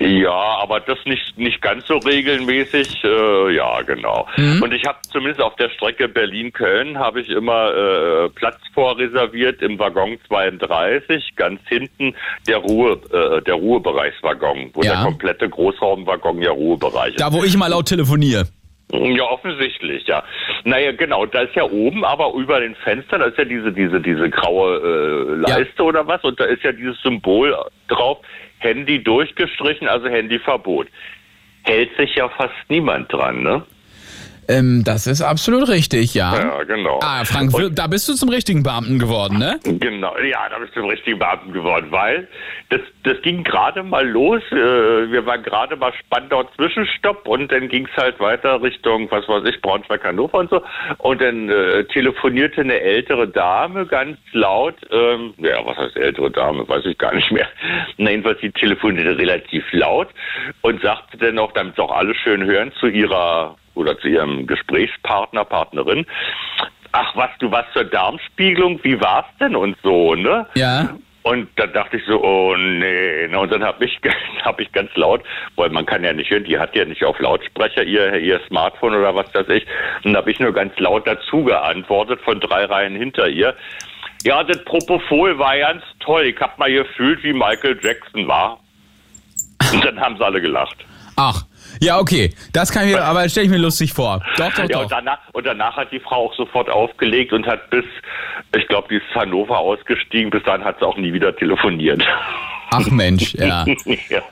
Ja, 0.00 0.58
aber 0.62 0.80
das 0.80 0.98
nicht 1.04 1.38
nicht 1.38 1.60
ganz 1.60 1.86
so 1.86 1.98
regelmäßig. 1.98 3.04
Äh, 3.04 3.54
ja, 3.54 3.82
genau. 3.82 4.26
Mhm. 4.36 4.62
Und 4.62 4.72
ich 4.72 4.84
habe 4.86 4.98
zumindest 5.12 5.40
auf 5.40 5.54
der 5.56 5.68
Strecke 5.70 6.08
Berlin-Köln 6.08 6.98
habe 6.98 7.20
ich 7.20 7.28
immer 7.28 7.70
äh, 7.74 8.28
Platz 8.30 8.58
vorreserviert 8.72 9.62
im 9.62 9.78
Waggon 9.78 10.18
32, 10.28 11.36
ganz 11.36 11.60
hinten 11.68 12.14
der 12.48 12.58
Ruhe 12.58 12.98
äh, 13.12 13.42
der 13.42 13.54
Ruhebereichswaggon, 13.54 14.70
wo 14.74 14.82
Ja. 14.82 14.92
der 14.94 15.02
komplette 15.04 15.48
Großraumwaggon 15.48 16.40
ja 16.42 16.50
Ruhebereich 16.50 17.10
ist. 17.14 17.20
Da, 17.20 17.32
wo 17.32 17.44
ich 17.44 17.56
mal 17.56 17.68
laut 17.68 17.86
telefoniere. 17.86 18.44
Ja, 18.92 19.24
offensichtlich, 19.24 20.06
ja. 20.06 20.22
Naja, 20.64 20.92
genau, 20.92 21.24
da 21.26 21.40
ist 21.40 21.54
ja 21.56 21.64
oben, 21.64 22.04
aber 22.04 22.32
über 22.34 22.60
den 22.60 22.74
Fenstern, 22.76 23.20
da 23.20 23.26
ist 23.26 23.38
ja 23.38 23.44
diese, 23.44 23.72
diese, 23.72 23.98
diese 24.00 24.28
graue 24.30 24.76
äh, 24.76 25.34
Leiste 25.50 25.82
oder 25.82 26.06
was, 26.06 26.22
und 26.22 26.38
da 26.38 26.44
ist 26.44 26.62
ja 26.62 26.70
dieses 26.70 27.00
Symbol 27.00 27.56
drauf, 27.88 28.18
Handy 28.64 29.02
durchgestrichen, 29.02 29.86
also 29.86 30.08
Handyverbot. 30.08 30.88
Hält 31.62 31.96
sich 31.96 32.16
ja 32.16 32.28
fast 32.28 32.54
niemand 32.68 33.12
dran, 33.12 33.42
ne? 33.42 33.62
Ähm, 34.48 34.82
das 34.84 35.06
ist 35.06 35.22
absolut 35.22 35.68
richtig, 35.68 36.14
ja. 36.14 36.36
Ja, 36.36 36.62
genau. 36.64 37.00
Ah, 37.02 37.24
Frank, 37.24 37.52
da 37.72 37.86
bist 37.86 38.08
du 38.08 38.14
zum 38.14 38.28
richtigen 38.28 38.62
Beamten 38.62 38.98
geworden, 38.98 39.38
ne? 39.38 39.58
Genau, 39.64 40.16
ja, 40.18 40.48
da 40.48 40.58
bist 40.58 40.74
du 40.76 40.82
ein 40.82 40.90
richtiger 40.90 41.16
Beamten 41.16 41.52
geworden, 41.52 41.86
weil 41.90 42.28
das, 42.70 42.80
das 43.02 43.20
ging 43.22 43.44
gerade 43.44 43.82
mal 43.82 44.06
los. 44.08 44.42
Äh, 44.50 44.56
wir 44.56 45.24
waren 45.26 45.42
gerade 45.42 45.76
mal 45.76 45.92
Spandau 45.94 46.44
Zwischenstopp 46.56 47.26
und 47.26 47.52
dann 47.52 47.68
ging 47.68 47.88
es 47.90 47.96
halt 47.96 48.18
weiter 48.20 48.62
Richtung, 48.62 49.10
was 49.10 49.28
weiß 49.28 49.44
ich, 49.44 49.60
Braunschweig, 49.60 50.04
Hannover 50.04 50.38
und 50.38 50.50
so. 50.50 50.62
Und 50.98 51.20
dann 51.20 51.48
äh, 51.48 51.84
telefonierte 51.84 52.62
eine 52.62 52.80
ältere 52.80 53.28
Dame 53.28 53.86
ganz 53.86 54.18
laut, 54.32 54.76
ähm, 54.90 55.34
ja, 55.38 55.64
was 55.64 55.76
heißt 55.76 55.96
ältere 55.96 56.30
Dame, 56.30 56.68
weiß 56.68 56.84
ich 56.86 56.98
gar 56.98 57.14
nicht 57.14 57.30
mehr. 57.30 57.48
Na, 57.96 58.10
jedenfalls, 58.10 58.40
die 58.40 58.50
telefonierte 58.50 59.16
relativ 59.16 59.64
laut 59.72 60.08
und 60.62 60.80
sagte 60.82 61.18
dann 61.18 61.38
auch, 61.38 61.52
damit 61.52 61.74
es 61.74 61.78
auch 61.78 61.92
alle 61.92 62.14
schön 62.14 62.44
hören, 62.44 62.72
zu 62.80 62.86
ihrer 62.86 63.56
oder 63.74 63.98
zu 63.98 64.08
ihrem 64.08 64.46
Gesprächspartner, 64.46 65.44
Partnerin, 65.44 66.06
ach 66.92 67.16
was, 67.16 67.30
du 67.40 67.50
warst 67.50 67.72
zur 67.72 67.84
Darmspiegelung, 67.84 68.80
wie 68.82 69.00
war's 69.00 69.26
denn 69.40 69.56
und 69.56 69.76
so, 69.82 70.14
ne? 70.14 70.46
Ja. 70.54 70.96
Und 71.24 71.48
da 71.56 71.66
dachte 71.66 71.96
ich 71.96 72.04
so, 72.06 72.22
oh 72.22 72.54
nee. 72.54 73.26
Ne? 73.28 73.38
Und 73.38 73.50
dann 73.50 73.64
habe 73.64 73.86
ich, 73.86 73.98
hab 74.44 74.60
ich 74.60 74.70
ganz 74.72 74.94
laut, 74.94 75.22
weil 75.56 75.70
man 75.70 75.86
kann 75.86 76.04
ja 76.04 76.12
nicht 76.12 76.30
hören, 76.30 76.44
die 76.44 76.58
hat 76.58 76.76
ja 76.76 76.84
nicht 76.84 77.02
auf 77.02 77.18
Lautsprecher 77.18 77.82
ihr, 77.82 78.16
ihr 78.18 78.40
Smartphone 78.46 78.94
oder 78.94 79.14
was 79.14 79.34
weiß 79.34 79.48
ich. 79.48 79.66
Und 80.04 80.12
da 80.12 80.18
habe 80.18 80.30
ich 80.30 80.38
nur 80.38 80.52
ganz 80.52 80.78
laut 80.78 81.06
dazu 81.06 81.44
geantwortet 81.44 82.20
von 82.20 82.40
drei 82.40 82.66
Reihen 82.66 82.94
hinter 82.94 83.26
ihr. 83.26 83.54
Ja, 84.22 84.44
das 84.44 84.62
Propofol 84.64 85.38
war 85.38 85.56
ganz 85.58 85.82
toll. 86.00 86.24
Ich 86.24 86.38
hab 86.40 86.58
mal 86.58 86.70
gefühlt, 86.70 87.22
wie 87.24 87.32
Michael 87.32 87.78
Jackson 87.82 88.28
war. 88.28 88.60
Und 89.72 89.82
dann 89.82 89.98
haben 89.98 90.18
sie 90.18 90.24
alle 90.24 90.42
gelacht. 90.42 90.76
Ach, 91.16 91.42
ja, 91.84 91.98
okay. 91.98 92.32
Das 92.52 92.72
kann 92.72 92.86
ich 92.86 92.94
mir, 92.94 93.04
aber 93.04 93.28
stelle 93.28 93.46
ich 93.46 93.50
mir 93.50 93.58
lustig 93.58 93.92
vor. 93.92 94.22
Doch, 94.36 94.50
doch, 94.52 94.58
ja, 94.58 94.66
doch. 94.66 94.82
Und, 94.82 94.92
danach, 94.92 95.18
und 95.32 95.46
danach 95.46 95.76
hat 95.76 95.92
die 95.92 96.00
Frau 96.00 96.26
auch 96.26 96.34
sofort 96.34 96.70
aufgelegt 96.70 97.32
und 97.32 97.46
hat 97.46 97.70
bis, 97.70 97.84
ich 98.56 98.66
glaube, 98.68 98.88
die 98.90 98.96
ist 98.96 99.14
Hannover 99.14 99.58
ausgestiegen. 99.58 100.30
Bis 100.30 100.42
dann 100.44 100.64
hat 100.64 100.78
sie 100.78 100.86
auch 100.86 100.96
nie 100.96 101.12
wieder 101.12 101.34
telefoniert. 101.36 102.02
Ach 102.70 102.86
Mensch, 102.90 103.34
ja. 103.34 103.64
ja. 104.08 104.22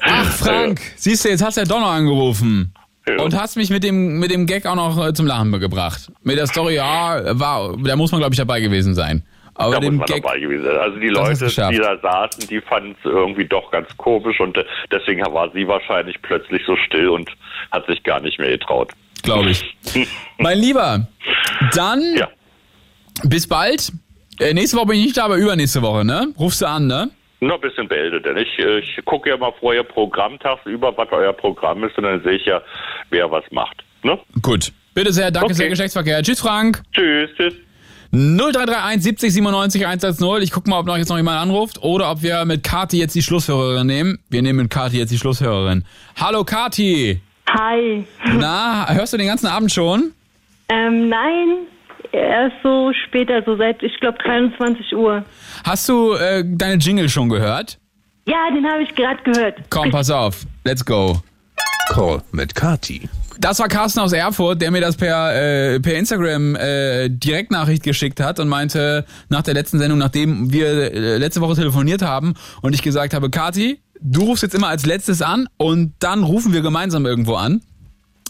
Ach, 0.00 0.32
Frank, 0.32 0.80
siehst 0.96 1.24
du, 1.24 1.30
jetzt 1.30 1.42
hast 1.44 1.56
du 1.56 1.62
ja 1.62 1.66
doch 1.66 1.80
noch 1.80 1.90
angerufen. 1.90 2.72
Und 3.16 3.34
hast 3.34 3.56
mich 3.56 3.70
mit 3.70 3.84
dem, 3.84 4.18
mit 4.18 4.30
dem 4.30 4.46
Gag 4.46 4.66
auch 4.66 4.74
noch 4.74 5.02
äh, 5.02 5.14
zum 5.14 5.26
Lachen 5.26 5.50
gebracht. 5.58 6.12
Mit 6.22 6.36
der 6.36 6.46
Story, 6.46 6.74
ja, 6.74 7.38
war, 7.38 7.74
da 7.78 7.96
muss 7.96 8.12
man, 8.12 8.20
glaube 8.20 8.34
ich, 8.34 8.38
dabei 8.38 8.60
gewesen 8.60 8.94
sein. 8.94 9.24
Aber 9.58 9.74
da 9.74 9.80
dem 9.80 9.96
muss 9.96 10.08
man 10.08 10.14
Gag, 10.14 10.22
dabei 10.22 10.38
gewesen 10.38 10.64
sein. 10.64 10.76
Also 10.76 10.98
die 10.98 11.08
Leute, 11.08 11.46
die 11.46 11.78
da 11.78 11.98
saßen, 11.98 12.48
die 12.48 12.60
fanden 12.60 12.96
es 12.98 13.04
irgendwie 13.04 13.44
doch 13.44 13.70
ganz 13.70 13.94
komisch 13.96 14.40
und 14.40 14.56
äh, 14.56 14.64
deswegen 14.90 15.20
war 15.32 15.50
sie 15.52 15.66
wahrscheinlich 15.66 16.20
plötzlich 16.22 16.62
so 16.66 16.76
still 16.76 17.08
und 17.08 17.30
hat 17.70 17.86
sich 17.86 18.02
gar 18.02 18.20
nicht 18.20 18.38
mehr 18.38 18.50
getraut. 18.50 18.92
glaube 19.22 19.50
ich. 19.50 19.76
mein 20.38 20.58
Lieber, 20.58 21.06
dann 21.74 22.02
bis 23.24 23.46
bald. 23.48 23.92
Äh, 24.40 24.54
nächste 24.54 24.76
Woche 24.76 24.86
bin 24.86 24.98
ich 24.98 25.06
nicht 25.06 25.16
da, 25.16 25.24
aber 25.24 25.36
übernächste 25.36 25.82
Woche, 25.82 26.04
ne? 26.04 26.28
Rufst 26.38 26.62
du 26.62 26.66
an, 26.66 26.86
ne? 26.86 27.10
Nur 27.40 27.54
ein 27.54 27.60
bisschen 27.60 27.88
beeldet, 27.88 28.24
denn 28.24 28.36
ich, 28.36 28.58
ich 28.58 29.04
gucke 29.04 29.30
ja 29.30 29.36
mal 29.36 29.52
vor 29.60 29.74
ihr 29.74 29.82
Programm 29.82 30.38
tagsüber, 30.38 30.96
was 30.96 31.08
euer 31.12 31.32
Programm 31.32 31.82
ist 31.84 31.96
und 31.98 32.04
dann 32.04 32.22
sehe 32.22 32.32
ich 32.34 32.46
ja, 32.46 32.60
wer 33.10 33.30
was 33.30 33.44
macht. 33.50 33.84
Ne? 34.02 34.18
Gut. 34.42 34.72
Bitte 34.94 35.12
sehr, 35.12 35.30
danke 35.30 35.46
Okay. 35.46 35.54
sehr, 35.54 35.68
Geschlechtsverkehr. 35.68 36.22
Tschüss, 36.22 36.40
Frank. 36.40 36.82
Tschüss, 36.92 37.30
tschüss. 37.36 37.54
0331 38.12 39.02
70 39.02 39.32
97 39.34 39.86
110. 39.86 40.42
Ich 40.42 40.50
guck 40.50 40.66
mal, 40.66 40.78
ob 40.78 40.86
noch 40.86 40.96
jetzt 40.96 41.10
noch 41.10 41.18
jemand 41.18 41.40
anruft 41.40 41.82
oder 41.82 42.10
ob 42.10 42.22
wir 42.22 42.44
mit 42.46 42.64
Kati 42.64 42.98
jetzt 42.98 43.14
die 43.14 43.22
Schlusshörerin 43.22 43.86
nehmen. 43.86 44.18
Wir 44.30 44.40
nehmen 44.42 44.60
mit 44.60 44.70
Kati 44.70 44.98
jetzt 44.98 45.10
die 45.10 45.18
Schlusshörerin. 45.18 45.84
Hallo 46.16 46.44
Kati. 46.44 47.20
Hi. 47.50 48.04
Na, 48.38 48.86
hörst 48.88 49.12
du 49.12 49.16
den 49.18 49.26
ganzen 49.26 49.46
Abend 49.46 49.72
schon? 49.72 50.12
Ähm, 50.70 51.08
nein, 51.08 51.66
erst 52.12 52.56
so 52.62 52.92
später, 53.06 53.42
so 53.44 53.56
seit, 53.56 53.82
ich 53.82 53.98
glaube, 54.00 54.18
23 54.24 54.94
Uhr. 54.94 55.24
Hast 55.64 55.88
du 55.88 56.14
äh, 56.14 56.44
deine 56.46 56.76
Jingle 56.76 57.08
schon 57.08 57.28
gehört? 57.28 57.78
Ja, 58.26 58.50
den 58.54 58.66
habe 58.70 58.82
ich 58.82 58.94
gerade 58.94 59.22
gehört. 59.22 59.56
Komm, 59.70 59.90
pass 59.90 60.10
auf. 60.10 60.44
Let's 60.64 60.84
go. 60.84 61.22
Call 61.90 62.22
mit 62.32 62.54
Kati. 62.54 63.08
Das 63.40 63.60
war 63.60 63.68
Carsten 63.68 64.00
aus 64.00 64.12
Erfurt, 64.12 64.60
der 64.60 64.72
mir 64.72 64.80
das 64.80 64.96
per, 64.96 65.34
äh, 65.34 65.78
per 65.78 65.94
Instagram 65.94 66.56
äh, 66.56 67.08
Direktnachricht 67.08 67.84
geschickt 67.84 68.18
hat 68.18 68.40
und 68.40 68.48
meinte, 68.48 69.04
nach 69.28 69.42
der 69.42 69.54
letzten 69.54 69.78
Sendung, 69.78 69.98
nachdem 69.98 70.52
wir 70.52 70.92
äh, 70.92 71.18
letzte 71.18 71.40
Woche 71.40 71.54
telefoniert 71.54 72.02
haben 72.02 72.34
und 72.62 72.74
ich 72.74 72.82
gesagt 72.82 73.14
habe, 73.14 73.30
Kati, 73.30 73.80
du 74.00 74.22
rufst 74.24 74.42
jetzt 74.42 74.56
immer 74.56 74.66
als 74.66 74.86
letztes 74.86 75.22
an 75.22 75.48
und 75.56 75.94
dann 76.00 76.24
rufen 76.24 76.52
wir 76.52 76.62
gemeinsam 76.62 77.06
irgendwo 77.06 77.36
an. 77.36 77.60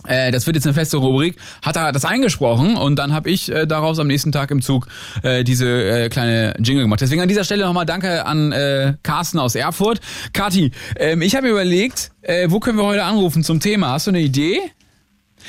Äh, 0.06 0.30
das 0.30 0.46
wird 0.46 0.56
jetzt 0.56 0.66
eine 0.66 0.74
feste 0.74 0.98
Rubrik. 0.98 1.36
Hat 1.62 1.76
er 1.76 1.90
das 1.92 2.04
eingesprochen 2.04 2.76
und 2.76 2.96
dann 2.96 3.14
habe 3.14 3.30
ich 3.30 3.50
äh, 3.50 3.66
daraus 3.66 3.98
am 3.98 4.08
nächsten 4.08 4.30
Tag 4.30 4.50
im 4.50 4.60
Zug 4.60 4.88
äh, 5.22 5.42
diese 5.42 5.66
äh, 5.66 6.08
kleine 6.10 6.52
Jingle 6.58 6.84
gemacht. 6.84 7.00
Deswegen 7.00 7.22
an 7.22 7.28
dieser 7.28 7.44
Stelle 7.44 7.64
nochmal 7.64 7.86
Danke 7.86 8.26
an 8.26 8.52
äh, 8.52 8.92
Carsten 9.02 9.38
aus 9.38 9.54
Erfurt. 9.54 10.00
Kati, 10.34 10.70
ähm, 10.96 11.22
ich 11.22 11.34
habe 11.34 11.46
mir 11.46 11.52
überlegt, 11.52 12.10
äh, 12.20 12.50
wo 12.50 12.60
können 12.60 12.76
wir 12.76 12.84
heute 12.84 13.04
anrufen 13.04 13.42
zum 13.42 13.58
Thema? 13.58 13.92
Hast 13.92 14.06
du 14.06 14.10
eine 14.10 14.20
Idee? 14.20 14.60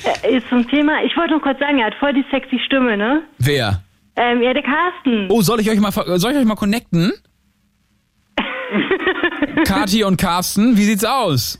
Äh, 0.03 0.37
ist 0.37 0.47
zum 0.49 0.67
Thema, 0.69 1.03
ich 1.03 1.15
wollte 1.17 1.33
noch 1.33 1.41
kurz 1.41 1.59
sagen, 1.59 1.79
er 1.79 1.87
hat 1.87 1.95
voll 1.95 2.13
die 2.13 2.25
sexy 2.31 2.59
Stimme, 2.65 2.97
ne? 2.97 3.23
Wer? 3.37 3.81
Ähm, 4.15 4.41
ja, 4.41 4.53
der 4.53 4.63
Carsten. 4.63 5.27
Oh, 5.29 5.41
soll 5.41 5.59
ich 5.61 5.69
euch 5.69 5.79
mal 5.79 5.91
soll 5.91 6.31
ich 6.31 6.37
euch 6.37 6.45
mal 6.45 6.55
connecten? 6.55 7.13
Kati 9.65 10.03
und 10.03 10.17
Carsten, 10.17 10.77
wie 10.77 10.83
sieht's 10.83 11.05
aus? 11.05 11.57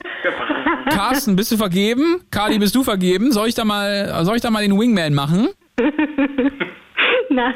Carsten, 0.90 1.36
bist 1.36 1.52
du 1.52 1.56
vergeben? 1.56 2.20
Kati, 2.30 2.58
bist 2.58 2.74
du 2.74 2.82
vergeben? 2.82 3.32
Soll 3.32 3.48
ich 3.48 3.54
da 3.54 3.64
mal, 3.64 4.24
soll 4.24 4.36
ich 4.36 4.42
da 4.42 4.50
mal 4.50 4.62
den 4.62 4.78
Wingman 4.78 5.14
machen? 5.14 5.48
Nein. 7.30 7.54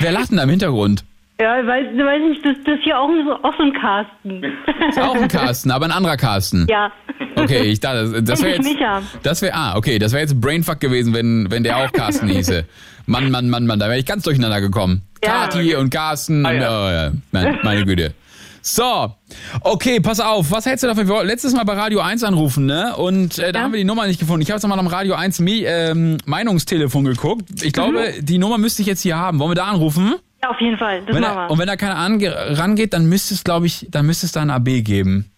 Wer 0.00 0.12
lacht 0.12 0.30
denn 0.30 0.38
da 0.38 0.44
im 0.44 0.50
Hintergrund? 0.50 1.04
Ja, 1.38 1.66
weiß, 1.66 1.86
weiß 1.94 2.22
nicht, 2.30 2.44
das, 2.44 2.56
das 2.64 2.78
ist 2.78 2.84
hier 2.84 2.98
auch 2.98 3.10
auch 3.42 3.54
so 3.58 3.62
ein 3.62 3.72
Carsten. 3.74 4.42
Ist 4.88 4.98
auch 4.98 5.14
ein 5.14 5.28
Carsten, 5.28 5.70
aber 5.70 5.84
ein 5.84 5.92
anderer 5.92 6.16
Carsten. 6.16 6.66
Ja. 6.68 6.90
Okay, 7.34 7.64
ich 7.64 7.80
dachte, 7.80 8.22
das 8.22 8.42
wäre 8.42 8.56
jetzt, 8.56 8.64
Micha. 8.64 9.02
das 9.22 9.42
wäre, 9.42 9.54
ah, 9.54 9.76
okay, 9.76 9.98
das 9.98 10.12
wäre 10.12 10.22
jetzt 10.22 10.40
Brainfuck 10.40 10.80
gewesen, 10.80 11.12
wenn, 11.12 11.50
wenn 11.50 11.62
der 11.62 11.76
auch 11.76 11.92
Carsten 11.92 12.28
hieße. 12.28 12.64
Mann, 13.04 13.30
Mann, 13.30 13.50
Mann, 13.50 13.66
Mann, 13.66 13.78
da 13.78 13.86
wäre 13.86 13.98
ich 13.98 14.06
ganz 14.06 14.24
durcheinander 14.24 14.62
gekommen. 14.62 15.02
Ja. 15.22 15.46
Kati 15.46 15.74
und 15.76 15.90
Carsten, 15.90 16.46
und, 16.46 16.56
oh, 16.56 16.58
ja, 16.58 17.12
mein, 17.32 17.58
meine 17.62 17.84
Güte. 17.84 18.14
So, 18.62 19.14
okay, 19.60 20.00
pass 20.00 20.18
auf, 20.18 20.50
was 20.50 20.66
hältst 20.66 20.82
du 20.82 20.88
dafür? 20.88 21.06
Wir 21.06 21.14
wollten 21.14 21.28
letztes 21.28 21.54
Mal 21.54 21.62
bei 21.64 21.74
Radio 21.74 22.00
1 22.00 22.24
anrufen, 22.24 22.66
ne? 22.66 22.96
Und 22.96 23.38
äh, 23.38 23.52
da 23.52 23.60
haben 23.60 23.72
wir 23.72 23.78
die 23.78 23.84
Nummer 23.84 24.08
nicht 24.08 24.18
gefunden. 24.18 24.42
Ich 24.42 24.48
habe 24.48 24.56
jetzt 24.56 24.64
nochmal 24.64 24.80
am 24.80 24.88
Radio 24.88 25.14
1 25.14 25.38
Mi 25.38 25.64
ähm, 25.64 26.16
Meinungstelefon 26.24 27.04
geguckt. 27.04 27.44
Ich 27.62 27.72
glaube, 27.72 28.14
die 28.20 28.38
Nummer 28.38 28.58
müsste 28.58 28.82
ich 28.82 28.88
jetzt 28.88 29.02
hier 29.02 29.16
haben. 29.16 29.38
Wollen 29.38 29.52
wir 29.52 29.54
da 29.54 29.66
anrufen? 29.66 30.16
Ja, 30.46 30.50
auf 30.50 30.60
jeden 30.60 30.78
Fall. 30.78 31.02
Das 31.04 31.14
wenn 31.14 31.22
machen 31.22 31.34
da, 31.34 31.46
wir. 31.46 31.50
und 31.50 31.58
wenn 31.58 31.66
da 31.66 31.76
keiner 31.76 31.96
ange 31.96 32.32
rangeht, 32.58 32.92
dann 32.92 33.06
müsste 33.08 33.34
es, 33.34 33.42
glaube 33.44 33.66
ich, 33.66 33.86
dann 33.90 34.06
müsste 34.06 34.26
es 34.26 34.32
da 34.32 34.42
ein 34.42 34.50
AB 34.50 34.82
geben. 34.84 35.30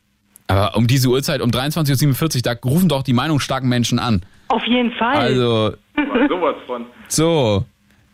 Aber 0.48 0.76
um 0.76 0.86
diese 0.86 1.09
Uhrzeit, 1.09 1.40
um 1.40 1.50
23.47 1.50 2.36
Uhr, 2.36 2.42
da 2.42 2.52
rufen 2.64 2.88
doch 2.88 3.02
die 3.02 3.12
meinungsstarken 3.12 3.68
Menschen 3.68 3.98
an. 3.98 4.22
Auf 4.48 4.62
jeden 4.66 4.92
Fall. 4.92 5.16
Also, 5.16 5.72
Sowas 6.28 6.56
von. 6.66 6.86
so. 7.09 7.64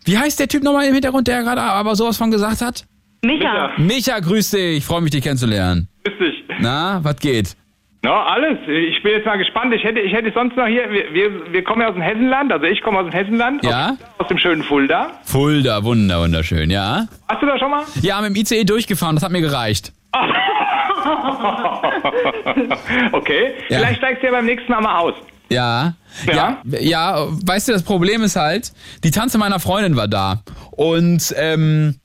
Wie 0.04 0.18
heißt 0.18 0.38
der 0.38 0.48
Typ 0.48 0.62
nochmal 0.62 0.86
im 0.86 0.92
Hintergrund, 0.92 1.26
der 1.28 1.42
gerade 1.42 1.62
aber 1.62 1.96
sowas 1.96 2.16
von 2.18 2.30
gesagt 2.30 2.60
hat? 2.60 2.84
Micha. 3.22 3.70
Micha, 3.78 4.18
grüß 4.20 4.50
dich. 4.50 4.78
Ich 4.78 4.84
freue 4.84 5.00
mich, 5.00 5.10
dich 5.12 5.22
kennenzulernen. 5.22 5.88
Grüß 6.04 6.18
dich. 6.18 6.44
Na, 6.60 7.02
was 7.02 7.16
geht? 7.16 7.56
Na, 8.04 8.26
alles. 8.26 8.58
Ich 8.68 9.02
bin 9.02 9.12
jetzt 9.12 9.24
mal 9.24 9.38
gespannt. 9.38 9.72
Ich 9.72 9.82
hätte, 9.82 9.98
ich 9.98 10.12
hätte 10.12 10.30
sonst 10.34 10.58
noch 10.58 10.66
hier, 10.66 10.90
wir, 10.90 11.50
wir, 11.50 11.64
kommen 11.64 11.80
ja 11.80 11.88
aus 11.88 11.94
dem 11.94 12.02
Hessenland, 12.02 12.52
also 12.52 12.66
ich 12.66 12.82
komme 12.82 12.98
aus 12.98 13.06
dem 13.06 13.14
Hessenland. 13.14 13.64
Ja? 13.64 13.96
Aus, 14.18 14.28
dem 14.28 14.36
schönen 14.36 14.62
Fulda. 14.62 15.12
Fulda, 15.24 15.82
wunder, 15.84 16.20
wunderschön, 16.20 16.68
ja? 16.68 17.06
Hast 17.28 17.40
du 17.40 17.46
da 17.46 17.58
schon 17.58 17.70
mal? 17.70 17.84
Ja, 18.02 18.20
mit 18.20 18.28
dem 18.28 18.36
ICE 18.36 18.64
durchgefahren, 18.64 19.16
das 19.16 19.24
hat 19.24 19.32
mir 19.32 19.40
gereicht. 19.40 19.94
okay. 23.12 23.54
Ja. 23.70 23.78
Vielleicht 23.78 24.00
steigst 24.00 24.22
du 24.22 24.26
ja 24.26 24.32
beim 24.32 24.44
nächsten 24.44 24.70
Mal 24.70 24.82
mal 24.82 24.98
aus. 24.98 25.14
Ja. 25.48 25.94
Ja. 26.26 26.58
Ja, 26.78 27.26
weißt 27.46 27.68
du, 27.68 27.72
das 27.72 27.84
Problem 27.84 28.20
ist 28.20 28.36
halt, 28.36 28.70
die 29.02 29.12
Tante 29.12 29.38
meiner 29.38 29.60
Freundin 29.60 29.96
war 29.96 30.08
da. 30.08 30.42
Und, 30.72 31.34
ähm, 31.38 32.00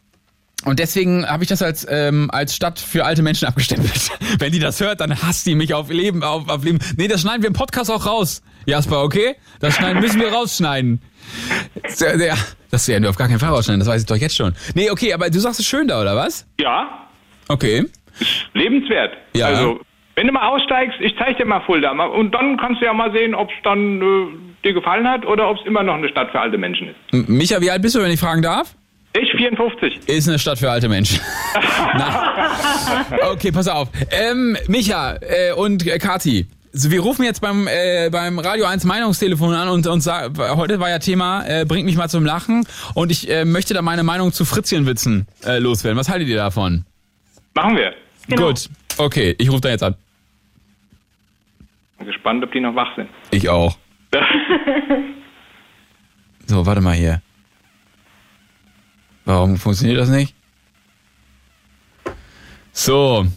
und 0.65 0.79
deswegen 0.79 1.25
habe 1.25 1.43
ich 1.43 1.49
das 1.49 1.61
als, 1.61 1.87
ähm, 1.89 2.29
als 2.31 2.55
Stadt 2.55 2.79
für 2.79 3.05
alte 3.05 3.21
Menschen 3.21 3.47
abgestempelt. 3.47 4.11
Wenn 4.39 4.51
die 4.51 4.59
das 4.59 4.79
hört, 4.81 4.99
dann 5.01 5.11
hasst 5.21 5.45
die 5.45 5.55
mich 5.55 5.73
auf 5.73 5.89
Leben, 5.89 6.23
auf, 6.23 6.49
auf 6.49 6.63
Leben. 6.63 6.79
Nee, 6.97 7.07
das 7.07 7.21
schneiden 7.21 7.41
wir 7.43 7.47
im 7.47 7.53
Podcast 7.53 7.89
auch 7.91 8.05
raus. 8.05 8.41
Jasper, 8.65 9.03
okay? 9.03 9.35
Das 9.61 9.75
schneiden, 9.75 10.01
müssen 10.01 10.19
wir 10.19 10.31
rausschneiden. 10.31 11.01
Ja, 11.99 12.35
Das 12.71 12.87
werden 12.87 13.03
wir 13.03 13.09
auf 13.09 13.15
gar 13.15 13.27
keinen 13.27 13.39
Fall 13.39 13.49
rausschneiden, 13.49 13.79
das 13.79 13.87
weiß 13.87 14.01
ich 14.01 14.07
doch 14.07 14.15
jetzt 14.17 14.35
schon. 14.35 14.53
Nee, 14.75 14.89
okay, 14.91 15.13
aber 15.13 15.29
du 15.29 15.39
sagst 15.39 15.59
es 15.59 15.65
schön 15.65 15.87
da, 15.87 16.01
oder 16.01 16.15
was? 16.15 16.45
Ja, 16.59 17.07
Okay. 17.47 17.85
lebenswert. 18.53 19.13
Ja. 19.35 19.47
Also, 19.47 19.79
wenn 20.15 20.27
du 20.27 20.33
mal 20.33 20.49
aussteigst, 20.49 20.99
ich 20.99 21.15
zeige 21.17 21.35
dir 21.39 21.45
mal 21.45 21.61
Fulda. 21.61 21.91
Und 21.91 22.31
dann 22.35 22.57
kannst 22.57 22.81
du 22.81 22.85
ja 22.85 22.93
mal 22.93 23.11
sehen, 23.11 23.33
ob 23.33 23.49
es 23.49 23.55
dann 23.63 24.01
äh, 24.01 24.65
dir 24.67 24.73
gefallen 24.73 25.07
hat 25.07 25.25
oder 25.25 25.49
ob 25.49 25.57
es 25.57 25.65
immer 25.65 25.81
noch 25.83 25.95
eine 25.95 26.09
Stadt 26.09 26.29
für 26.31 26.39
alte 26.39 26.57
Menschen 26.57 26.89
ist. 26.89 26.95
M- 27.13 27.25
Micha, 27.27 27.61
wie 27.61 27.71
alt 27.71 27.81
bist 27.81 27.95
du, 27.95 28.01
wenn 28.01 28.11
ich 28.11 28.19
fragen 28.19 28.41
darf? 28.41 28.75
Ich 29.13 29.31
54. 29.31 30.07
Ist 30.07 30.27
eine 30.29 30.37
Stadt 30.37 30.59
für 30.59 30.69
alte 30.69 30.87
Menschen. 30.87 31.19
Okay, 33.31 33.51
pass 33.51 33.67
auf. 33.67 33.89
Ähm, 34.11 34.57
Micha 34.67 35.15
äh, 35.21 35.53
und 35.53 35.85
äh, 35.87 35.97
Kati. 35.99 36.47
So, 36.71 36.91
wir 36.91 37.01
rufen 37.01 37.23
jetzt 37.23 37.41
beim, 37.41 37.67
äh, 37.67 38.09
beim 38.11 38.39
Radio 38.39 38.65
1 38.65 38.83
Meinungstelefon 38.83 39.53
an 39.53 39.69
und, 39.69 39.87
und 39.87 40.01
sagen, 40.01 40.37
heute 40.37 40.79
war 40.79 40.89
ja 40.89 40.99
Thema, 40.99 41.45
äh, 41.47 41.65
bringt 41.65 41.85
mich 41.85 41.95
mal 41.95 42.09
zum 42.09 42.25
Lachen 42.25 42.65
und 42.95 43.11
ich 43.11 43.29
äh, 43.29 43.45
möchte 43.45 43.73
da 43.73 43.81
meine 43.81 44.03
Meinung 44.03 44.31
zu 44.33 44.45
Fritzchenwitzen 44.45 45.27
äh, 45.45 45.59
loswerden. 45.59 45.97
Was 45.97 46.09
haltet 46.09 46.27
ihr 46.27 46.37
davon? 46.37 46.85
Machen 47.55 47.75
wir. 47.77 47.93
Gut, 48.35 48.69
okay, 48.97 49.35
ich 49.37 49.49
rufe 49.49 49.61
da 49.61 49.69
jetzt 49.69 49.83
an. 49.83 49.95
Bin 51.97 52.07
gespannt, 52.07 52.43
ob 52.43 52.51
die 52.51 52.59
noch 52.59 52.75
wach 52.75 52.95
sind. 52.95 53.09
Ich 53.31 53.49
auch. 53.49 53.77
So, 56.45 56.65
warte 56.65 56.81
mal 56.81 56.95
hier. 56.95 57.21
Warum 59.29 59.57
funktioniert 59.57 59.99
das 59.99 60.09
nicht? 60.09 60.33
So. 62.73 63.27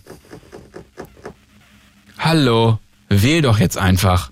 Hallo. 2.19 2.79
Wähl 3.11 3.43
doch 3.43 3.59
jetzt 3.59 3.77
einfach. 3.77 4.31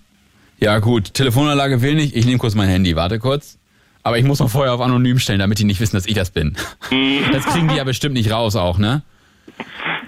Ja 0.58 0.78
gut, 0.78 1.12
Telefonanlage 1.12 1.82
will 1.82 1.96
nicht. 1.96 2.16
Ich 2.16 2.24
nehme 2.24 2.38
kurz 2.38 2.54
mein 2.54 2.70
Handy. 2.70 2.96
Warte 2.96 3.18
kurz. 3.18 3.58
Aber 4.02 4.16
ich 4.16 4.24
muss 4.24 4.38
noch 4.38 4.48
vorher 4.48 4.72
auf 4.72 4.80
anonym 4.80 5.18
stellen, 5.18 5.40
damit 5.40 5.58
die 5.58 5.64
nicht 5.64 5.80
wissen, 5.80 5.96
dass 5.96 6.06
ich 6.06 6.14
das 6.14 6.30
bin. 6.30 6.56
Das 7.30 7.44
kriegen 7.44 7.68
die 7.68 7.76
ja 7.76 7.84
bestimmt 7.84 8.14
nicht 8.14 8.30
raus 8.30 8.56
auch, 8.56 8.78
ne? 8.78 9.02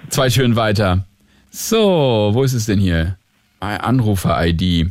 Zwei 0.09 0.31
Türen 0.31 0.57
weiter. 0.57 1.05
So, 1.51 2.31
wo 2.33 2.45
ist 2.45 2.55
es 2.55 2.65
denn 2.65 2.79
hier? 2.79 3.19
Anrufer-ID. 3.61 4.91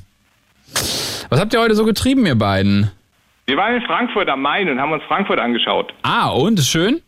Was 1.29 1.39
habt 1.39 1.53
ihr 1.53 1.59
heute 1.59 1.73
so 1.73 1.85
getrieben, 1.85 2.23
ihr 2.27 2.35
beiden? 2.37 2.91
Wir 3.45 3.57
waren 3.57 3.75
in 3.75 3.81
Frankfurt 3.81 4.29
am 4.29 4.41
Main 4.41 4.69
und 4.69 4.79
haben 4.79 4.91
uns 4.91 5.03
Frankfurt 5.03 5.39
angeschaut. 5.39 5.93
Ah, 6.03 6.29
und? 6.29 6.59
Ist 6.59 6.69
schön? 6.69 7.01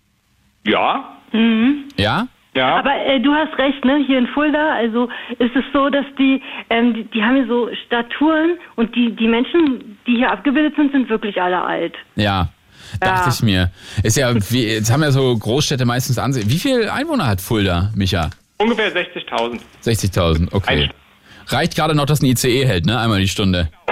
Ja. 0.65 1.17
Mhm. 1.31 1.85
Ja? 1.97 2.27
Ja. 2.55 2.75
Aber 2.75 2.93
äh, 3.05 3.19
du 3.19 3.33
hast 3.33 3.57
recht, 3.57 3.83
ne? 3.83 4.03
Hier 4.05 4.19
in 4.19 4.27
Fulda, 4.27 4.73
also 4.75 5.09
ist 5.39 5.55
es 5.55 5.63
so, 5.73 5.89
dass 5.89 6.05
die, 6.19 6.41
ähm, 6.69 6.93
die, 6.93 7.03
die 7.05 7.23
haben 7.23 7.35
hier 7.35 7.47
so 7.47 7.69
Statuen 7.87 8.57
und 8.75 8.95
die, 8.95 9.15
die 9.15 9.27
Menschen, 9.27 9.97
die 10.05 10.17
hier 10.17 10.31
abgebildet 10.31 10.75
sind, 10.75 10.91
sind 10.91 11.09
wirklich 11.09 11.41
alle 11.41 11.61
alt. 11.61 11.95
Ja. 12.15 12.49
Dachte 12.99 13.29
ich 13.33 13.41
mir. 13.41 13.71
Ist 14.03 14.17
ja, 14.17 14.33
wie, 14.51 14.65
jetzt 14.67 14.91
haben 14.91 15.01
ja 15.01 15.11
so 15.11 15.35
Großstädte 15.35 15.85
meistens 15.85 16.19
Ansehen. 16.19 16.47
Wie 16.49 16.59
viel 16.59 16.89
Einwohner 16.89 17.25
hat 17.25 17.41
Fulda, 17.41 17.91
Micha? 17.95 18.29
Ungefähr 18.57 18.93
60.000. 18.93 19.59
60.000, 19.83 20.53
okay. 20.53 20.89
Reicht 21.47 21.75
gerade 21.75 21.95
noch, 21.95 22.05
dass 22.05 22.21
ein 22.21 22.25
ICE 22.27 22.65
hält, 22.65 22.85
ne? 22.85 22.99
Einmal 22.99 23.19
die 23.19 23.27
Stunde. 23.27 23.69
genau. 23.71 23.82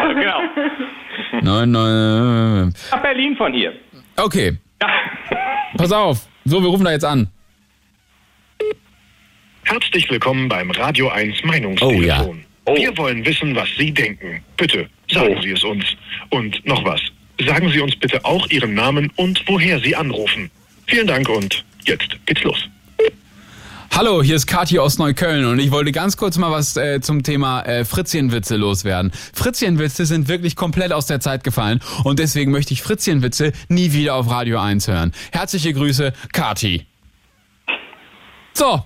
Neun, 1.42 1.72
neun, 1.72 2.74
Nach 2.92 3.02
Berlin 3.02 3.36
von 3.36 3.54
hier. 3.54 3.74
okay. 4.18 4.58
Pass 5.78 5.92
auf. 5.92 6.28
So, 6.46 6.62
wir 6.62 6.70
rufen 6.70 6.86
da 6.86 6.92
jetzt 6.92 7.06
an. 7.06 7.28
Herzlich 9.64 10.10
willkommen 10.10 10.48
beim 10.50 10.70
Radio 10.72 11.10
1 11.10 11.44
Meinungstelefon. 11.44 12.44
Wir 12.76 12.96
wollen 12.98 13.26
wissen, 13.26 13.56
was 13.56 13.70
Sie 13.78 13.92
denken. 13.92 14.44
Bitte, 14.58 14.88
sagen 15.10 15.42
Sie 15.42 15.52
es 15.52 15.64
uns. 15.64 15.86
Und 16.30 16.64
noch 16.66 16.84
was. 16.86 17.02
Sagen 17.44 17.70
Sie 17.70 17.80
uns 17.80 17.96
bitte 17.96 18.24
auch 18.24 18.48
Ihren 18.50 18.74
Namen 18.76 19.12
und 19.16 19.42
woher 19.48 19.80
Sie 19.80 19.96
anrufen. 19.96 20.52
Vielen 20.88 21.08
Dank 21.08 21.28
und 21.30 21.64
jetzt 21.86 22.16
geht's 22.28 22.44
los. 22.44 22.68
Hallo, 23.93 24.24
hier 24.24 24.38
ist 24.38 24.47
Kathi 24.47 24.80
aus 24.80 24.97
Neukölln 24.97 25.46
und 25.46 25.59
ich 25.59 25.70
wollte 25.70 25.92
ganz 25.92 26.16
kurz 26.16 26.38
mal 26.38 26.50
was 26.50 26.78
äh, 26.78 27.01
zum 27.01 27.24
Thema 27.24 27.62
äh, 27.63 27.84
Fritzchenwitze 27.84 28.55
loswerden. 28.55 29.12
Fritzchenwitze 29.34 30.05
sind 30.05 30.30
wirklich 30.30 30.55
komplett 30.55 30.93
aus 30.93 31.08
der 31.08 31.20
Zeit 31.20 31.43
gefallen 31.43 31.82
und 32.05 32.18
deswegen 32.18 32.51
möchte 32.51 32.74
ich 32.74 32.82
Fritzchenwitze 32.82 33.51
nie 33.68 33.92
wieder 33.92 34.16
auf 34.16 34.32
Radio 34.32 34.59
1 34.59 34.88
hören. 34.88 35.12
Herzliche 35.34 35.74
Grüße, 35.74 36.13
Kathi. 36.32 36.86
So, 38.54 38.82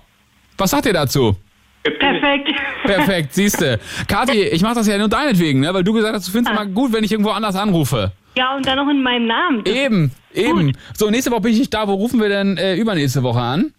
was 0.58 0.70
sagt 0.70 0.86
ihr 0.86 0.92
dazu? 0.92 1.36
Perfekt. 1.84 2.52
Perfekt, 2.82 3.32
siehste. 3.32 3.78
Kathi, 4.08 4.42
ich 4.42 4.62
mache 4.62 4.74
das 4.74 4.88
ja 4.88 4.98
nur 4.98 5.08
deinetwegen, 5.08 5.60
ne? 5.60 5.72
weil 5.72 5.84
du 5.84 5.92
gesagt 5.92 6.16
hast, 6.16 6.26
du 6.26 6.32
findest 6.32 6.52
es 6.52 6.58
mal 6.58 6.66
gut, 6.66 6.92
wenn 6.92 7.04
ich 7.04 7.12
irgendwo 7.12 7.30
anders 7.30 7.54
anrufe. 7.54 8.10
Ja, 8.36 8.56
und 8.56 8.66
dann 8.66 8.76
noch 8.76 8.88
in 8.90 9.02
meinem 9.04 9.28
Namen. 9.28 9.64
Eben, 9.66 10.10
eben. 10.34 10.76
So, 10.94 11.10
nächste 11.10 11.30
Woche 11.30 11.42
bin 11.42 11.52
ich 11.52 11.60
nicht 11.60 11.72
da. 11.72 11.86
Wo 11.86 11.94
rufen 11.94 12.20
wir 12.20 12.28
denn 12.28 12.58
äh, 12.58 12.74
übernächste 12.74 13.22
Woche 13.22 13.40
an? 13.40 13.72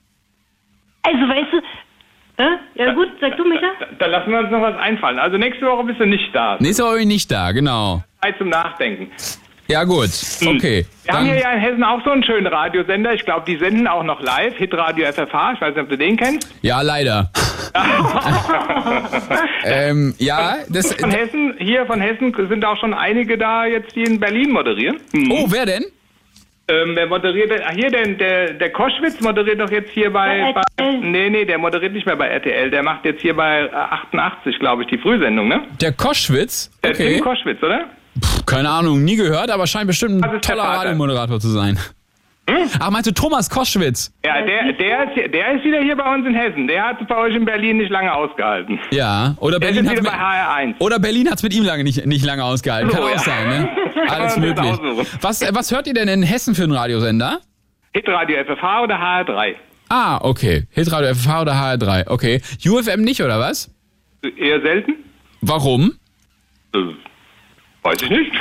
Also, 1.07 1.29
weißt 1.29 1.53
du, 1.53 2.43
äh? 2.43 2.57
ja 2.75 2.93
gut, 2.93 3.07
sag 3.21 3.37
du, 3.37 3.45
Micha. 3.45 3.71
Dann 3.97 4.11
lassen 4.11 4.29
wir 4.29 4.39
uns 4.39 4.51
noch 4.51 4.61
was 4.61 4.77
einfallen. 4.77 5.19
Also 5.19 5.37
nächste 5.37 5.65
Woche 5.65 5.85
bist 5.85 5.99
du 5.99 6.05
nicht 6.05 6.35
da. 6.35 6.57
Nächste 6.59 6.83
Woche 6.83 6.93
bin 6.95 7.01
ich 7.03 7.07
nicht 7.07 7.31
da, 7.31 7.51
genau. 7.51 8.03
Zeit 8.21 8.37
zum 8.37 8.49
Nachdenken. 8.49 9.09
Ja, 9.69 9.83
gut. 9.83 10.09
Okay. 10.45 10.85
Wir 11.03 11.13
haben 11.13 11.25
hier 11.25 11.39
ja 11.39 11.51
in 11.51 11.59
Hessen 11.59 11.83
auch 11.83 12.01
so 12.03 12.11
einen 12.11 12.23
schönen 12.23 12.47
Radiosender. 12.47 13.13
Ich 13.13 13.25
glaube, 13.25 13.43
die 13.45 13.57
senden 13.57 13.87
auch 13.87 14.03
noch 14.03 14.21
live. 14.21 14.55
Hitradio 14.55 15.05
FFH. 15.11 15.53
Ich 15.53 15.61
weiß 15.61 15.75
nicht, 15.75 15.83
ob 15.83 15.89
du 15.89 15.97
den 15.97 16.15
kennst. 16.15 16.49
Ja, 16.61 16.81
leider. 16.81 17.31
ähm, 19.65 20.13
ja, 20.19 20.57
das. 20.69 20.93
Von 20.93 21.11
Hessen, 21.11 21.55
hier 21.57 21.85
von 21.85 21.99
Hessen 21.99 22.33
sind 22.49 22.63
auch 22.63 22.77
schon 22.79 22.93
einige 22.93 23.37
da 23.37 23.65
jetzt, 23.65 23.95
die 23.95 24.03
in 24.03 24.19
Berlin 24.19 24.51
moderieren. 24.51 24.97
Oh, 25.29 25.47
wer 25.49 25.65
denn? 25.65 25.85
Ähm, 26.69 26.95
wer 26.95 27.07
moderiert 27.07 27.49
denn? 27.49 27.61
Ach, 27.65 27.71
hier, 27.71 27.89
der, 27.89 28.07
der, 28.07 28.53
der 28.53 28.71
Koschwitz 28.71 29.21
moderiert 29.21 29.59
doch 29.61 29.71
jetzt 29.71 29.89
hier 29.91 30.11
bei, 30.11 30.51
Bei 30.53 30.61
bei. 30.75 30.91
Nee, 31.01 31.29
nee, 31.29 31.45
der 31.45 31.57
moderiert 31.57 31.93
nicht 31.93 32.05
mehr 32.05 32.17
bei 32.17 32.27
RTL. 32.27 32.69
Der 32.69 32.83
macht 32.83 33.05
jetzt 33.05 33.21
hier 33.21 33.33
bei 33.35 33.61
äh, 33.67 33.73
88, 33.73 34.59
glaube 34.59 34.83
ich, 34.83 34.89
die 34.89 34.97
Frühsendung, 34.97 35.47
ne? 35.47 35.61
Der 35.79 35.93
Koschwitz? 35.93 36.69
Der 36.83 36.91
Okay. 36.91 37.13
Tim 37.15 37.23
Koschwitz, 37.23 37.63
oder? 37.63 37.85
Pff, 38.21 38.45
keine 38.45 38.69
Ahnung, 38.69 39.01
nie 39.03 39.15
gehört, 39.15 39.49
aber 39.49 39.65
scheint 39.65 39.87
bestimmt 39.87 40.21
ein 40.23 40.41
toller 40.41 40.63
Radiomoderator 40.63 41.39
zu 41.39 41.47
sein. 41.49 41.79
Ach, 42.79 42.89
meinst 42.89 43.07
du 43.07 43.13
Thomas 43.13 43.49
Koschwitz? 43.49 44.13
Ja, 44.23 44.41
der, 44.41 44.73
der, 44.73 45.03
ist, 45.03 45.33
der 45.33 45.55
ist 45.55 45.65
wieder 45.65 45.81
hier 45.81 45.95
bei 45.97 46.15
uns 46.15 46.25
in 46.25 46.33
Hessen. 46.33 46.67
Der 46.67 46.85
hat 46.85 47.01
es 47.01 47.07
bei 47.07 47.17
euch 47.17 47.35
in 47.35 47.43
Berlin 47.43 47.77
nicht 47.77 47.89
lange 47.91 48.13
ausgehalten. 48.13 48.79
Ja, 48.91 49.35
oder 49.39 49.59
Der 49.59 49.67
Berlin 49.67 49.85
bei 49.85 50.11
HR1. 50.11 50.75
oder 50.79 50.99
Berlin 50.99 51.29
hat's 51.29 51.43
mit 51.43 51.53
ihm 51.53 51.63
lange 51.63 51.83
nicht, 51.83 52.05
nicht 52.05 52.25
lange 52.25 52.43
ausgehalten. 52.43 52.89
Kann 52.89 53.03
auch 53.03 53.09
ja. 53.09 53.19
sein, 53.19 53.49
ne? 53.49 53.69
Alles 54.07 54.37
möglich. 54.37 54.79
Was, 55.21 55.41
äh, 55.41 55.49
was 55.53 55.71
hört 55.71 55.87
ihr 55.87 55.93
denn 55.93 56.07
in 56.07 56.23
Hessen 56.23 56.55
für 56.55 56.63
einen 56.63 56.71
Radiosender? 56.71 57.39
Hitradio 57.93 58.37
FFH 58.45 58.83
oder 58.83 58.95
HR3? 58.95 59.55
Ah, 59.89 60.19
okay. 60.21 60.63
Hitradio 60.71 61.13
FFH 61.15 61.41
oder 61.41 61.53
HR3. 61.53 62.09
Okay. 62.09 62.41
UFM 62.65 63.01
nicht, 63.01 63.21
oder 63.21 63.39
was? 63.39 63.73
Eher 64.37 64.61
selten? 64.61 64.93
Warum? 65.41 65.93
Äh, 66.73 66.79
weiß 67.87 68.01
ich 68.03 68.09
nicht. 68.09 68.31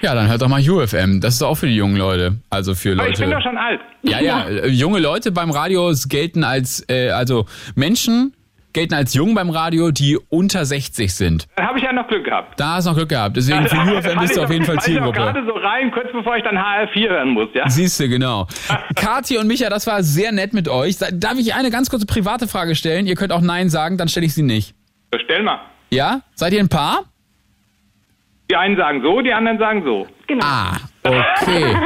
Ja, 0.00 0.14
dann 0.14 0.28
hört 0.28 0.40
doch 0.42 0.48
mal 0.48 0.60
UFM. 0.60 1.20
Das 1.20 1.34
ist 1.34 1.42
auch 1.42 1.54
für 1.54 1.66
die 1.66 1.76
jungen 1.76 1.96
Leute. 1.96 2.36
Also 2.50 2.74
für 2.74 2.92
Aber 2.92 3.08
ich 3.08 3.18
bin 3.18 3.30
Leute. 3.30 3.36
doch 3.42 3.42
schon 3.50 3.58
alt. 3.58 3.80
Ja, 4.02 4.20
ja, 4.20 4.44
äh, 4.48 4.68
junge 4.68 4.98
Leute 4.98 5.30
beim 5.32 5.50
Radio 5.50 5.92
gelten 6.08 6.44
als, 6.44 6.84
äh, 6.88 7.10
also 7.10 7.46
Menschen 7.74 8.34
gelten 8.72 8.94
als 8.94 9.14
jung 9.14 9.34
beim 9.34 9.50
Radio, 9.50 9.92
die 9.92 10.18
unter 10.30 10.64
60 10.64 11.14
sind. 11.14 11.46
Dann 11.54 11.66
habe 11.68 11.78
ich 11.78 11.84
ja 11.84 11.92
noch 11.92 12.08
Glück 12.08 12.24
gehabt. 12.24 12.58
Da 12.58 12.74
hast 12.74 12.86
du 12.86 12.90
noch 12.90 12.96
Glück 12.96 13.08
gehabt. 13.10 13.36
Deswegen 13.36 13.66
für 13.68 13.76
UFM 13.96 14.18
bist 14.18 14.36
du 14.36 14.42
auf 14.42 14.50
jeden 14.50 14.64
Fall 14.64 14.76
Ich 14.76 14.82
Zielgruppe. 14.82 15.12
gerade 15.12 15.44
so 15.46 15.52
rein, 15.52 15.92
kurz 15.92 16.08
bevor 16.12 16.36
ich 16.36 16.42
dann 16.42 16.56
HR4 16.58 17.08
hören 17.08 17.28
muss, 17.30 17.48
ja? 17.54 17.68
Siehst 17.68 18.00
du, 18.00 18.08
genau. 18.08 18.48
Kathi 18.96 19.38
und 19.38 19.46
Micha, 19.46 19.70
das 19.70 19.86
war 19.86 20.02
sehr 20.02 20.32
nett 20.32 20.52
mit 20.54 20.68
euch. 20.68 20.96
Darf 20.98 21.38
ich 21.38 21.54
eine 21.54 21.70
ganz 21.70 21.88
kurze 21.88 22.06
private 22.06 22.48
Frage 22.48 22.74
stellen? 22.74 23.06
Ihr 23.06 23.14
könnt 23.14 23.30
auch 23.32 23.42
Nein 23.42 23.70
sagen, 23.70 23.96
dann 23.96 24.08
stelle 24.08 24.26
ich 24.26 24.34
sie 24.34 24.42
nicht. 24.42 24.74
Stell 25.24 25.44
mal. 25.44 25.60
Ja? 25.90 26.22
Seid 26.34 26.52
ihr 26.52 26.58
ein 26.60 26.68
Paar? 26.68 27.04
Die 28.54 28.58
einen 28.58 28.76
sagen 28.76 29.02
so, 29.02 29.20
die 29.20 29.32
anderen 29.32 29.58
sagen 29.58 29.82
so. 29.84 30.06
Genau. 30.28 30.44
Ah, 30.46 30.76
okay. 31.02 31.76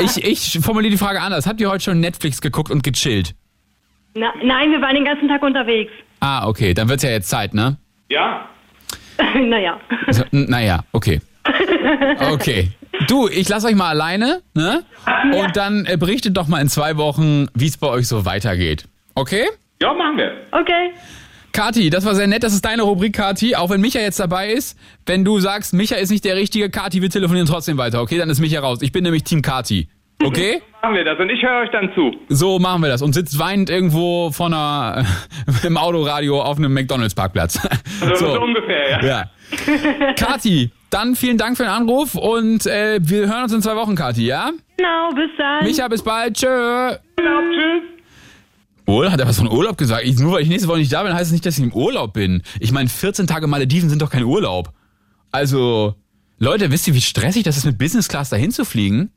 Ich, 0.04 0.24
ich 0.24 0.58
formuliere 0.60 0.90
die 0.90 0.96
Frage 0.98 1.20
anders. 1.20 1.46
Habt 1.46 1.60
ihr 1.60 1.70
heute 1.70 1.84
schon 1.84 2.00
Netflix 2.00 2.40
geguckt 2.40 2.72
und 2.72 2.82
gechillt? 2.82 3.36
Na, 4.16 4.32
nein, 4.42 4.72
wir 4.72 4.80
waren 4.80 4.96
den 4.96 5.04
ganzen 5.04 5.28
Tag 5.28 5.42
unterwegs. 5.44 5.92
Ah, 6.18 6.48
okay. 6.48 6.74
Dann 6.74 6.88
wird's 6.88 7.04
ja 7.04 7.10
jetzt 7.10 7.28
Zeit, 7.30 7.54
ne? 7.54 7.76
Ja. 8.08 8.48
naja. 9.40 9.78
N- 10.32 10.46
naja, 10.50 10.80
okay. 10.92 11.20
Okay. 12.32 12.72
Du, 13.06 13.28
ich 13.28 13.48
lasse 13.48 13.68
euch 13.68 13.76
mal 13.76 13.90
alleine, 13.90 14.42
ne? 14.54 14.82
Und 15.34 15.56
dann 15.56 15.86
äh, 15.86 15.96
berichtet 15.96 16.36
doch 16.36 16.48
mal 16.48 16.60
in 16.60 16.68
zwei 16.68 16.96
Wochen, 16.96 17.46
wie 17.54 17.66
es 17.66 17.76
bei 17.76 17.86
euch 17.86 18.08
so 18.08 18.24
weitergeht. 18.24 18.88
Okay? 19.14 19.44
Ja, 19.80 19.94
machen 19.94 20.16
wir. 20.18 20.32
Okay. 20.50 20.90
Kati, 21.52 21.90
das 21.90 22.04
war 22.04 22.14
sehr 22.14 22.26
nett. 22.26 22.42
Das 22.42 22.54
ist 22.54 22.64
deine 22.64 22.82
Rubrik, 22.82 23.14
Kati. 23.14 23.56
Auch 23.56 23.70
wenn 23.70 23.80
Micha 23.80 24.00
jetzt 24.00 24.18
dabei 24.18 24.52
ist. 24.52 24.78
Wenn 25.06 25.24
du 25.24 25.38
sagst, 25.38 25.74
Micha 25.74 25.96
ist 25.96 26.10
nicht 26.10 26.24
der 26.24 26.36
Richtige, 26.36 26.70
Kati, 26.70 27.02
wir 27.02 27.10
telefonieren 27.10 27.46
trotzdem 27.46 27.76
weiter. 27.78 28.00
Okay, 28.00 28.18
dann 28.18 28.30
ist 28.30 28.40
Micha 28.40 28.60
raus. 28.60 28.80
Ich 28.82 28.92
bin 28.92 29.04
nämlich 29.04 29.24
Team 29.24 29.42
Kati. 29.42 29.88
Okay? 30.24 30.62
Machen 30.82 30.94
wir 30.94 31.04
das 31.04 31.18
und 31.18 31.30
ich 31.30 31.42
höre 31.42 31.62
euch 31.62 31.70
dann 31.70 31.90
zu. 31.94 32.12
So 32.28 32.58
machen 32.58 32.82
wir 32.82 32.88
das. 32.88 33.02
Und 33.02 33.12
sitzt 33.12 33.38
weinend 33.38 33.70
irgendwo 33.70 34.30
von 34.30 34.54
einer, 34.54 35.04
im 35.66 35.76
Autoradio 35.76 36.40
auf 36.40 36.58
einem 36.58 36.72
McDonalds-Parkplatz. 36.72 37.60
Also 38.00 38.26
so, 38.34 38.40
ungefähr, 38.40 38.90
ja. 38.90 39.04
Ja. 39.06 40.12
Kati, 40.14 40.70
dann 40.90 41.16
vielen 41.16 41.38
Dank 41.38 41.56
für 41.56 41.64
den 41.64 41.72
Anruf 41.72 42.14
und 42.14 42.66
äh, 42.66 42.98
wir 43.00 43.28
hören 43.28 43.44
uns 43.44 43.52
in 43.52 43.62
zwei 43.62 43.76
Wochen, 43.76 43.94
Kati, 43.94 44.26
ja? 44.26 44.50
Genau, 44.76 45.10
bis 45.14 45.30
dann. 45.38 45.64
Micha, 45.64 45.88
bis 45.88 46.02
bald. 46.02 46.36
Tschö. 46.36 46.96
Genau, 47.16 47.40
tschüss. 47.52 47.71
Urlaub? 48.86 49.12
Hat 49.12 49.20
er 49.20 49.26
was 49.26 49.38
von 49.38 49.50
Urlaub 49.50 49.78
gesagt? 49.78 50.04
Ich, 50.04 50.18
nur 50.18 50.32
weil 50.32 50.42
ich 50.42 50.48
nächste 50.48 50.68
Woche 50.68 50.78
nicht 50.78 50.92
da 50.92 51.02
bin, 51.02 51.12
heißt 51.12 51.26
es 51.26 51.32
nicht, 51.32 51.46
dass 51.46 51.58
ich 51.58 51.64
im 51.64 51.72
Urlaub 51.72 52.12
bin. 52.12 52.42
Ich 52.60 52.72
meine, 52.72 52.88
14 52.88 53.26
Tage 53.26 53.46
Malediven 53.46 53.88
sind 53.88 54.02
doch 54.02 54.10
kein 54.10 54.24
Urlaub. 54.24 54.72
Also, 55.30 55.94
Leute, 56.38 56.70
wisst 56.70 56.88
ihr, 56.88 56.94
wie 56.94 57.00
stressig 57.00 57.44
das 57.44 57.56
ist, 57.56 57.64
mit 57.64 57.78
Business 57.78 58.08
Class 58.08 58.30
dahin 58.30 58.50
zu 58.50 58.64
fliegen? 58.64 59.10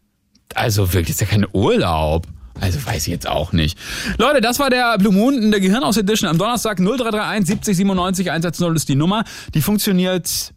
Also 0.53 0.93
wirklich, 0.93 1.11
ist 1.11 1.21
ja 1.21 1.27
kein 1.27 1.45
Urlaub. 1.51 2.27
Also 2.61 2.85
weiß 2.85 3.07
ich 3.07 3.11
jetzt 3.11 3.27
auch 3.27 3.51
nicht. 3.51 3.77
Leute, 4.17 4.39
das 4.39 4.59
war 4.59 4.69
der 4.69 4.97
Blue 4.97 5.13
Moon 5.13 5.41
in 5.41 5.51
der 5.51 5.59
Gehirnaus 5.59 5.97
Edition 5.97 6.29
am 6.29 6.37
Donnerstag 6.37 6.77
0331 6.77 7.47
70 7.47 7.77
97 7.77 8.31
110 8.31 8.75
ist 8.75 8.87
die 8.87 8.95
Nummer. 8.95 9.25
Die 9.53 9.61
funktioniert, 9.61 10.53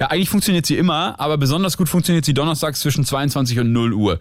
ja 0.00 0.06
eigentlich 0.06 0.30
funktioniert 0.30 0.66
sie 0.66 0.76
immer, 0.76 1.18
aber 1.18 1.36
besonders 1.36 1.76
gut 1.76 1.88
funktioniert 1.88 2.24
sie 2.24 2.34
donnerstags 2.34 2.80
zwischen 2.80 3.04
22 3.04 3.58
und 3.60 3.72
0 3.72 3.92
Uhr. 3.92 4.18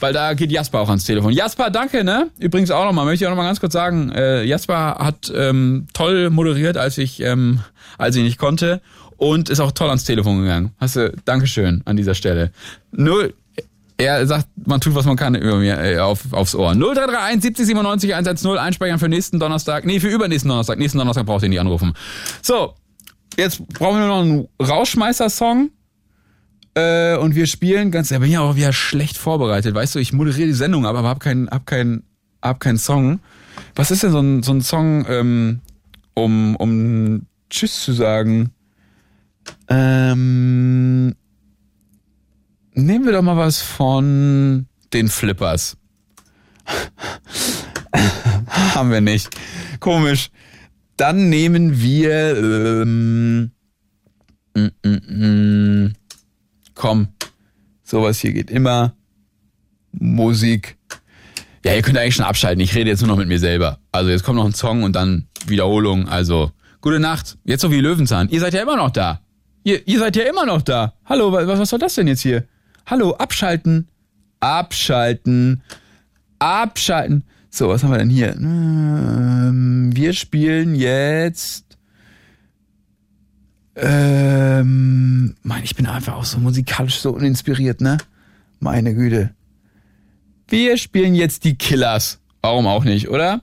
Weil 0.00 0.12
da 0.12 0.34
geht 0.34 0.50
Jasper 0.50 0.80
auch 0.80 0.88
ans 0.88 1.04
Telefon. 1.04 1.32
Jasper, 1.32 1.70
danke, 1.70 2.04
ne? 2.04 2.28
Übrigens 2.38 2.70
auch 2.70 2.84
nochmal, 2.84 3.04
möchte 3.04 3.24
ich 3.24 3.26
auch 3.26 3.32
nochmal 3.32 3.46
ganz 3.46 3.60
kurz 3.60 3.72
sagen, 3.72 4.10
äh, 4.10 4.44
Jasper 4.44 4.96
hat 5.00 5.32
ähm, 5.34 5.86
toll 5.92 6.30
moderiert, 6.30 6.76
als 6.76 6.98
ich, 6.98 7.20
ähm, 7.20 7.60
als 7.98 8.16
ich 8.16 8.22
nicht 8.22 8.38
konnte 8.38 8.80
und 9.16 9.50
ist 9.50 9.60
auch 9.60 9.72
toll 9.72 9.88
ans 9.88 10.04
Telefon 10.04 10.42
gegangen. 10.42 10.72
Hast 10.78 10.96
du, 10.96 11.12
Dankeschön 11.24 11.82
an 11.84 11.96
dieser 11.96 12.14
Stelle. 12.14 12.52
Null, 12.92 13.34
er 13.98 14.24
sagt, 14.28 14.46
man 14.64 14.80
tut, 14.80 14.94
was 14.94 15.04
man 15.04 15.16
kann 15.16 15.34
über 15.34 15.56
mir, 15.56 15.78
äh, 15.78 15.98
auf, 15.98 16.32
aufs 16.32 16.54
Ohr. 16.54 16.72
0331 16.72 17.42
70 17.42 17.66
97 17.66 18.14
110 18.14 18.56
einspeichern 18.56 19.00
für 19.00 19.08
nächsten 19.08 19.40
Donnerstag. 19.40 19.84
Nee, 19.84 19.98
für 19.98 20.08
übernächsten 20.08 20.48
Donnerstag. 20.48 20.78
Nächsten 20.78 20.98
Donnerstag 20.98 21.26
braucht 21.26 21.42
ihr 21.42 21.48
nicht 21.48 21.60
anrufen. 21.60 21.94
So, 22.40 22.74
jetzt 23.38 23.66
brauchen 23.68 24.00
wir 24.00 24.06
noch 24.06 24.20
einen 24.22 24.48
Rauschmeißer-Song. 24.60 25.70
Äh, 26.74 27.16
und 27.16 27.34
wir 27.34 27.46
spielen 27.46 27.90
ganz, 27.90 28.08
da 28.08 28.18
bin 28.18 28.30
ich 28.30 28.38
auch 28.38 28.56
wieder 28.56 28.72
schlecht 28.72 29.16
vorbereitet. 29.16 29.74
Weißt 29.74 29.94
du, 29.94 29.98
ich 29.98 30.12
moderiere 30.12 30.48
die 30.48 30.52
Sendung, 30.52 30.84
aber 30.86 31.02
hab 31.02 31.20
keinen 31.20 31.48
hab 31.48 31.66
keinen 31.66 32.02
hab 32.42 32.60
keinen 32.60 32.78
Song. 32.78 33.20
Was 33.74 33.90
ist 33.90 34.02
denn 34.02 34.12
so 34.12 34.20
ein, 34.20 34.42
so 34.42 34.52
ein 34.52 34.60
Song, 34.60 35.06
ähm, 35.08 35.60
um, 36.14 36.56
um 36.56 37.26
Tschüss 37.50 37.82
zu 37.82 37.92
sagen? 37.92 38.50
Ähm, 39.68 41.14
nehmen 42.74 43.04
wir 43.06 43.12
doch 43.12 43.22
mal 43.22 43.36
was 43.36 43.60
von 43.60 44.66
den 44.92 45.08
Flippers. 45.08 45.76
Haben 48.74 48.90
wir 48.90 49.00
nicht. 49.00 49.30
Komisch. 49.80 50.30
Dann 50.98 51.28
nehmen 51.28 51.80
wir. 51.80 52.36
Ähm, 52.36 53.52
mm, 54.54 54.68
mm, 54.84 55.84
mm, 55.84 55.92
komm, 56.74 57.08
sowas 57.84 58.18
hier 58.18 58.32
geht 58.32 58.50
immer. 58.50 58.94
Musik. 59.92 60.76
Ja, 61.64 61.74
ihr 61.74 61.82
könnt 61.82 61.96
eigentlich 61.98 62.16
schon 62.16 62.24
abschalten. 62.24 62.60
Ich 62.60 62.74
rede 62.74 62.90
jetzt 62.90 63.00
nur 63.00 63.08
noch 63.08 63.16
mit 63.16 63.28
mir 63.28 63.38
selber. 63.38 63.78
Also 63.92 64.10
jetzt 64.10 64.24
kommt 64.24 64.38
noch 64.38 64.44
ein 64.44 64.54
Song 64.54 64.82
und 64.82 64.96
dann 64.96 65.28
Wiederholung. 65.46 66.08
Also 66.08 66.50
gute 66.80 66.98
Nacht. 66.98 67.38
Jetzt 67.44 67.62
so 67.62 67.70
wie 67.70 67.80
Löwenzahn. 67.80 68.28
Ihr 68.30 68.40
seid 68.40 68.54
ja 68.54 68.62
immer 68.62 68.76
noch 68.76 68.90
da. 68.90 69.20
Ihr, 69.62 69.86
ihr 69.86 70.00
seid 70.00 70.16
ja 70.16 70.24
immer 70.24 70.46
noch 70.46 70.62
da. 70.62 70.94
Hallo, 71.04 71.30
was, 71.30 71.46
was 71.46 71.70
soll 71.70 71.78
das 71.78 71.94
denn 71.94 72.08
jetzt 72.08 72.22
hier? 72.22 72.44
Hallo, 72.86 73.12
abschalten. 73.12 73.86
Abschalten. 74.40 75.62
Abschalten. 76.40 77.24
So, 77.50 77.68
was 77.68 77.82
haben 77.82 77.90
wir 77.90 77.98
denn 77.98 78.10
hier? 78.10 78.34
Ähm, 78.36 79.90
wir 79.94 80.12
spielen 80.12 80.74
jetzt. 80.74 81.64
Ähm, 83.74 85.36
Mann, 85.42 85.62
ich 85.62 85.76
bin 85.76 85.86
einfach 85.86 86.14
auch 86.14 86.24
so 86.24 86.38
musikalisch 86.38 86.98
so 86.98 87.10
uninspiriert, 87.12 87.80
ne? 87.80 87.98
Meine 88.60 88.94
Güte. 88.94 89.30
Wir 90.48 90.76
spielen 90.78 91.14
jetzt 91.14 91.44
die 91.44 91.56
Killers. 91.56 92.18
Warum 92.42 92.66
auch 92.66 92.84
nicht, 92.84 93.08
oder? 93.08 93.42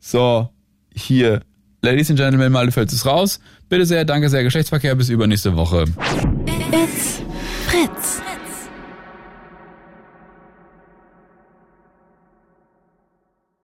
So, 0.00 0.48
hier. 0.94 1.42
Ladies 1.82 2.10
and 2.10 2.18
Gentlemen, 2.18 2.52
Malefeld 2.52 2.92
ist 2.92 3.06
raus. 3.06 3.40
Bitte 3.68 3.86
sehr, 3.86 4.04
danke 4.04 4.28
sehr, 4.28 4.44
Geschlechtsverkehr, 4.44 4.94
bis 4.94 5.08
übernächste 5.08 5.56
Woche. 5.56 5.84
It's 6.72 7.20
Fritz. 7.66 8.22